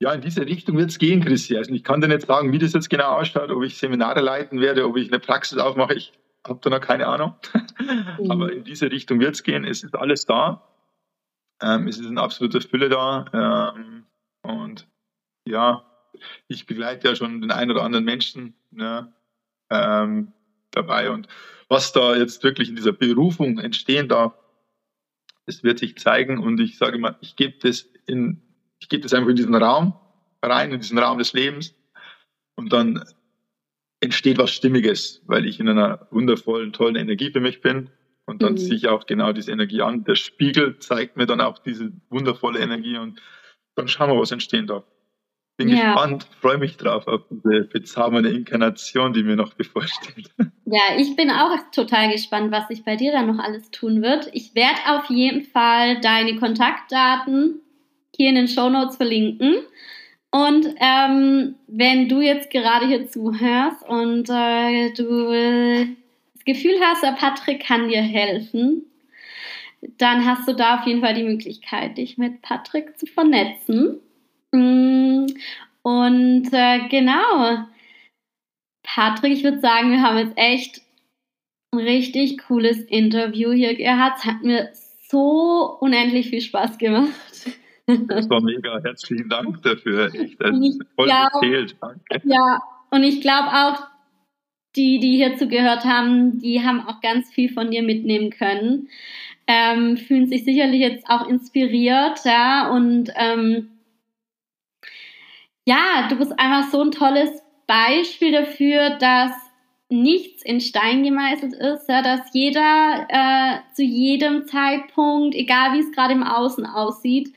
ja, 0.00 0.12
in 0.12 0.20
diese 0.20 0.46
Richtung 0.46 0.76
wird 0.76 0.90
es 0.90 0.98
gehen, 0.98 1.22
Christi. 1.22 1.56
Also 1.56 1.72
ich 1.72 1.84
kann 1.84 2.00
dir 2.00 2.08
nicht 2.08 2.26
sagen, 2.26 2.52
wie 2.52 2.58
das 2.58 2.72
jetzt 2.72 2.88
genau 2.88 3.18
ausschaut, 3.18 3.50
ob 3.50 3.62
ich 3.62 3.76
Seminare 3.76 4.20
leiten 4.20 4.60
werde, 4.60 4.86
ob 4.86 4.96
ich 4.96 5.08
eine 5.08 5.20
Praxis 5.20 5.58
aufmache. 5.58 5.94
Ich 5.94 6.12
habe 6.48 6.60
da 6.62 6.70
noch 6.70 6.80
keine 6.80 7.06
Ahnung. 7.06 7.34
Mhm. 8.20 8.30
Aber 8.32 8.52
in 8.52 8.64
diese 8.64 8.90
Richtung 8.90 9.20
wird 9.20 9.36
es 9.36 9.44
gehen. 9.44 9.64
Es 9.64 9.84
ist 9.84 9.94
alles 9.94 10.26
da. 10.26 10.68
Ähm, 11.62 11.86
es 11.86 11.98
ist 11.98 12.08
eine 12.08 12.20
absolute 12.20 12.60
Fülle 12.60 12.88
da. 12.88 13.72
Ähm, 13.76 14.04
und 14.42 14.88
ja, 15.46 15.84
ich 16.48 16.66
begleite 16.66 17.06
ja 17.06 17.14
schon 17.14 17.40
den 17.40 17.52
einen 17.52 17.70
oder 17.70 17.84
anderen 17.84 18.04
Menschen 18.04 18.54
ne, 18.72 19.12
ähm, 19.70 20.32
dabei. 20.72 21.10
Und 21.10 21.28
was 21.68 21.92
da 21.92 22.16
jetzt 22.16 22.42
wirklich 22.42 22.68
in 22.68 22.74
dieser 22.74 22.92
Berufung 22.92 23.60
entstehen 23.60 24.08
darf, 24.08 24.34
das 25.46 25.62
wird 25.62 25.78
sich 25.78 25.96
zeigen. 25.96 26.38
Und 26.38 26.58
ich 26.58 26.76
sage 26.78 26.98
mal, 26.98 27.16
ich 27.20 27.36
gebe 27.36 27.58
das 27.60 27.88
in 28.06 28.42
ich 28.80 28.88
gebe 28.88 29.02
das 29.02 29.12
einfach 29.14 29.30
in 29.30 29.36
diesen 29.36 29.54
Raum 29.54 29.94
rein, 30.42 30.72
in 30.72 30.80
diesen 30.80 30.98
Raum 30.98 31.18
des 31.18 31.32
Lebens 31.32 31.74
und 32.54 32.72
dann 32.72 33.04
entsteht 34.00 34.38
was 34.38 34.50
Stimmiges, 34.50 35.22
weil 35.26 35.46
ich 35.46 35.60
in 35.60 35.68
einer 35.68 36.06
wundervollen, 36.10 36.72
tollen 36.72 36.96
Energie 36.96 37.30
für 37.30 37.40
mich 37.40 37.60
bin 37.60 37.90
und 38.26 38.42
dann 38.42 38.52
mhm. 38.52 38.58
ziehe 38.58 38.74
ich 38.74 38.88
auch 38.88 39.06
genau 39.06 39.32
diese 39.32 39.52
Energie 39.52 39.82
an. 39.82 40.04
Der 40.04 40.14
Spiegel 40.14 40.78
zeigt 40.78 41.16
mir 41.16 41.26
dann 41.26 41.40
auch 41.40 41.58
diese 41.58 41.92
wundervolle 42.10 42.60
Energie 42.60 42.96
und 42.96 43.20
dann 43.74 43.88
schauen 43.88 44.10
wir, 44.10 44.20
was 44.20 44.32
entstehen 44.32 44.66
darf. 44.66 44.84
Bin 45.56 45.68
ja. 45.70 45.92
gespannt, 45.92 46.26
freue 46.40 46.58
mich 46.58 46.76
drauf 46.76 47.08
auf 47.08 47.22
diese 47.30 47.64
bezaubernde 47.64 48.30
Inkarnation, 48.30 49.12
die 49.12 49.24
mir 49.24 49.36
noch 49.36 49.54
bevorsteht. 49.54 50.30
Ja, 50.70 50.98
ich 50.98 51.16
bin 51.16 51.30
auch 51.30 51.56
total 51.72 52.12
gespannt, 52.12 52.52
was 52.52 52.68
sich 52.68 52.84
bei 52.84 52.96
dir 52.96 53.10
dann 53.10 53.26
noch 53.26 53.42
alles 53.42 53.70
tun 53.70 54.02
wird. 54.02 54.28
Ich 54.34 54.54
werde 54.54 54.98
auf 54.98 55.08
jeden 55.08 55.46
Fall 55.46 55.98
deine 56.02 56.36
Kontaktdaten 56.36 57.62
hier 58.14 58.28
in 58.28 58.34
den 58.34 58.48
Show 58.48 58.68
Notes 58.68 58.98
verlinken. 58.98 59.62
Und 60.30 60.74
ähm, 60.80 61.54
wenn 61.66 62.08
du 62.08 62.20
jetzt 62.20 62.50
gerade 62.50 62.86
hier 62.86 63.08
zuhörst 63.08 63.82
und 63.88 64.28
äh, 64.28 64.92
du 64.92 65.86
das 66.34 66.44
Gefühl 66.44 66.78
hast, 66.82 67.02
der 67.02 67.12
Patrick 67.12 67.64
kann 67.64 67.88
dir 67.88 68.02
helfen, 68.02 68.84
dann 69.96 70.26
hast 70.26 70.46
du 70.48 70.54
da 70.54 70.78
auf 70.78 70.86
jeden 70.86 71.00
Fall 71.00 71.14
die 71.14 71.22
Möglichkeit, 71.22 71.96
dich 71.98 72.18
mit 72.18 72.42
Patrick 72.42 72.98
zu 72.98 73.06
vernetzen. 73.06 74.00
Mm, 74.52 75.26
und 75.82 76.48
äh, 76.52 76.88
genau, 76.88 77.64
Patrick, 78.82 79.32
ich 79.32 79.44
würde 79.44 79.60
sagen, 79.60 79.92
wir 79.92 80.02
haben 80.02 80.18
jetzt 80.18 80.36
echt 80.36 80.82
ein 81.72 81.80
richtig 81.80 82.38
cooles 82.38 82.80
Interview 82.80 83.52
hier 83.52 83.74
gehabt. 83.74 84.18
Es 84.18 84.24
hat 84.24 84.42
mir 84.42 84.72
so 85.08 85.78
unendlich 85.80 86.28
viel 86.28 86.40
Spaß 86.40 86.78
gemacht. 86.78 87.08
Das 87.88 88.28
war 88.28 88.40
mega. 88.42 88.80
Herzlichen 88.82 89.28
Dank 89.28 89.62
dafür. 89.62 90.14
Echt, 90.14 90.40
das 90.40 90.56
ist 90.58 90.82
voll 90.94 91.06
glaub, 91.06 91.40
gefehlt. 91.40 91.76
Danke. 91.80 92.20
Ja, 92.24 92.62
und 92.90 93.02
ich 93.02 93.20
glaube 93.20 93.48
auch, 93.48 93.86
die, 94.76 95.00
die 95.00 95.16
hier 95.16 95.36
zugehört 95.36 95.84
haben, 95.84 96.38
die 96.38 96.62
haben 96.62 96.86
auch 96.86 97.00
ganz 97.00 97.32
viel 97.32 97.50
von 97.52 97.70
dir 97.70 97.82
mitnehmen 97.82 98.30
können. 98.30 98.88
Ähm, 99.46 99.96
fühlen 99.96 100.26
sich 100.26 100.44
sicherlich 100.44 100.80
jetzt 100.80 101.08
auch 101.08 101.26
inspiriert, 101.26 102.20
ja, 102.24 102.70
und 102.70 103.10
ähm, 103.16 103.70
ja, 105.64 106.06
du 106.10 106.16
bist 106.16 106.38
einfach 106.38 106.70
so 106.70 106.82
ein 106.82 106.90
tolles 106.90 107.30
Beispiel 107.66 108.32
dafür, 108.32 108.98
dass 108.98 109.32
nichts 109.88 110.42
in 110.42 110.60
Stein 110.60 111.02
gemeißelt 111.02 111.54
ist, 111.54 111.88
ja, 111.88 112.02
dass 112.02 112.20
jeder 112.34 113.06
äh, 113.08 113.74
zu 113.74 113.82
jedem 113.82 114.46
Zeitpunkt, 114.46 115.34
egal 115.34 115.72
wie 115.72 115.80
es 115.80 115.92
gerade 115.92 116.12
im 116.12 116.22
Außen 116.22 116.66
aussieht, 116.66 117.32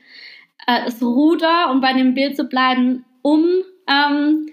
äh, 0.66 0.84
das 0.84 1.02
Ruder, 1.02 1.70
um 1.70 1.80
bei 1.80 1.92
dem 1.92 2.14
Bild 2.14 2.36
zu 2.36 2.44
bleiben, 2.44 3.04
um, 3.22 3.62
ähm, 3.88 4.50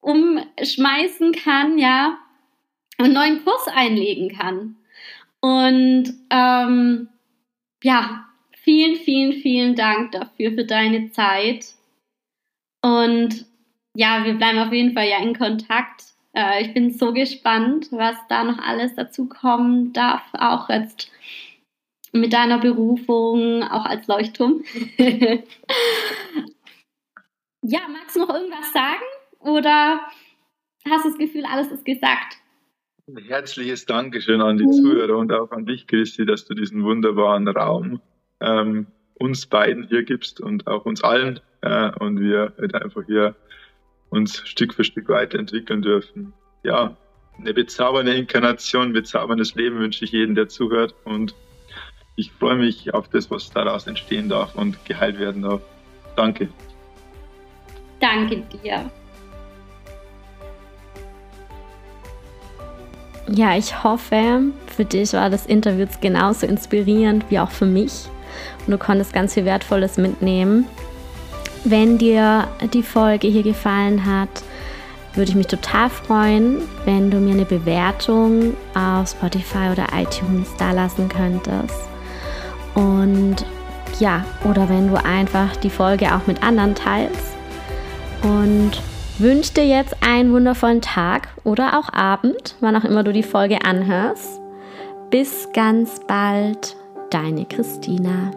umschmeißen 0.00 1.32
kann, 1.32 1.78
ja, 1.78 2.18
einen 2.98 3.12
neuen 3.12 3.44
Kurs 3.44 3.68
einlegen 3.68 4.36
kann. 4.36 4.76
Und 5.40 6.14
ähm, 6.30 7.08
ja, 7.82 8.26
vielen, 8.52 8.96
vielen, 8.96 9.32
vielen 9.34 9.74
Dank 9.76 10.12
dafür, 10.12 10.52
für 10.52 10.64
deine 10.64 11.10
Zeit. 11.10 11.66
Und 12.82 13.46
ja, 13.94 14.24
wir 14.24 14.34
bleiben 14.34 14.58
auf 14.58 14.72
jeden 14.72 14.92
Fall 14.94 15.08
ja 15.08 15.18
in 15.22 15.36
Kontakt. 15.36 16.02
Äh, 16.34 16.62
ich 16.62 16.74
bin 16.74 16.92
so 16.92 17.12
gespannt, 17.12 17.88
was 17.90 18.16
da 18.28 18.44
noch 18.44 18.58
alles 18.58 18.94
dazu 18.94 19.28
kommen 19.28 19.92
darf, 19.92 20.22
auch 20.34 20.68
jetzt 20.68 21.10
mit 22.12 22.32
deiner 22.32 22.58
Berufung, 22.58 23.62
auch 23.62 23.84
als 23.84 24.06
Leuchtturm. 24.06 24.62
ja, 27.62 27.80
magst 27.88 28.16
du 28.16 28.20
noch 28.20 28.34
irgendwas 28.34 28.72
sagen? 28.72 29.04
Oder 29.40 30.00
hast 30.88 31.04
du 31.04 31.10
das 31.10 31.18
Gefühl, 31.18 31.44
alles 31.44 31.70
ist 31.70 31.84
gesagt? 31.84 32.36
Ein 33.06 33.18
herzliches 33.18 33.86
Dankeschön 33.86 34.40
an 34.42 34.58
die 34.58 34.66
mhm. 34.66 34.72
Zuhörer 34.72 35.16
und 35.16 35.32
auch 35.32 35.50
an 35.50 35.64
dich, 35.64 35.86
Christi, 35.86 36.26
dass 36.26 36.44
du 36.44 36.54
diesen 36.54 36.84
wunderbaren 36.84 37.48
Raum 37.48 38.00
ähm, 38.40 38.86
uns 39.14 39.46
beiden 39.46 39.88
hier 39.88 40.02
gibst 40.02 40.40
und 40.40 40.66
auch 40.66 40.84
uns 40.84 41.02
allen. 41.02 41.40
Äh, 41.60 41.90
und 41.98 42.20
wir 42.20 42.52
halt 42.58 42.74
einfach 42.74 43.02
hier 43.06 43.34
uns 44.10 44.46
Stück 44.46 44.74
für 44.74 44.84
Stück 44.84 45.08
weiterentwickeln 45.08 45.82
dürfen. 45.82 46.32
Ja, 46.62 46.96
eine 47.38 47.54
bezaubernde 47.54 48.14
Inkarnation, 48.14 48.92
bezauberndes 48.92 49.54
Leben 49.54 49.78
wünsche 49.78 50.04
ich 50.04 50.12
jedem, 50.12 50.34
der 50.34 50.48
zuhört. 50.48 50.94
Und 51.04 51.34
ich 52.18 52.32
freue 52.32 52.56
mich 52.56 52.92
auf 52.92 53.08
das, 53.08 53.30
was 53.30 53.48
daraus 53.50 53.86
entstehen 53.86 54.28
darf 54.28 54.56
und 54.56 54.84
geheilt 54.84 55.20
werden 55.20 55.42
darf. 55.42 55.60
Danke. 56.16 56.48
Danke 58.00 58.42
dir. 58.52 58.90
Ja, 63.28 63.56
ich 63.56 63.84
hoffe, 63.84 64.40
für 64.66 64.84
dich 64.84 65.12
war 65.12 65.30
das 65.30 65.46
Interview 65.46 65.86
genauso 66.00 66.46
inspirierend 66.46 67.24
wie 67.28 67.38
auch 67.38 67.50
für 67.50 67.66
mich 67.66 68.08
und 68.66 68.72
du 68.72 68.78
konntest 68.78 69.12
ganz 69.12 69.34
viel 69.34 69.44
Wertvolles 69.44 69.96
mitnehmen. 69.96 70.66
Wenn 71.64 71.98
dir 71.98 72.48
die 72.72 72.82
Folge 72.82 73.28
hier 73.28 73.42
gefallen 73.44 74.04
hat, 74.06 74.42
würde 75.14 75.30
ich 75.30 75.36
mich 75.36 75.46
total 75.46 75.90
freuen, 75.90 76.62
wenn 76.84 77.10
du 77.10 77.18
mir 77.18 77.34
eine 77.34 77.44
Bewertung 77.44 78.56
auf 78.74 79.10
Spotify 79.10 79.70
oder 79.70 79.86
iTunes 79.94 80.48
da 80.56 80.72
lassen 80.72 81.08
könntest. 81.08 81.88
Und 82.78 83.44
ja, 83.98 84.24
oder 84.48 84.68
wenn 84.68 84.88
du 84.88 85.04
einfach 85.04 85.56
die 85.56 85.70
Folge 85.70 86.14
auch 86.14 86.26
mit 86.28 86.42
anderen 86.42 86.76
teilst. 86.76 87.34
Und 88.22 88.70
wünsche 89.18 89.54
dir 89.54 89.66
jetzt 89.66 89.96
einen 90.00 90.32
wundervollen 90.32 90.80
Tag 90.80 91.28
oder 91.42 91.78
auch 91.78 91.92
Abend, 91.92 92.54
wann 92.60 92.76
auch 92.76 92.84
immer 92.84 93.02
du 93.02 93.12
die 93.12 93.24
Folge 93.24 93.64
anhörst. 93.64 94.40
Bis 95.10 95.48
ganz 95.52 96.00
bald, 96.06 96.76
deine 97.10 97.46
Christina. 97.46 98.30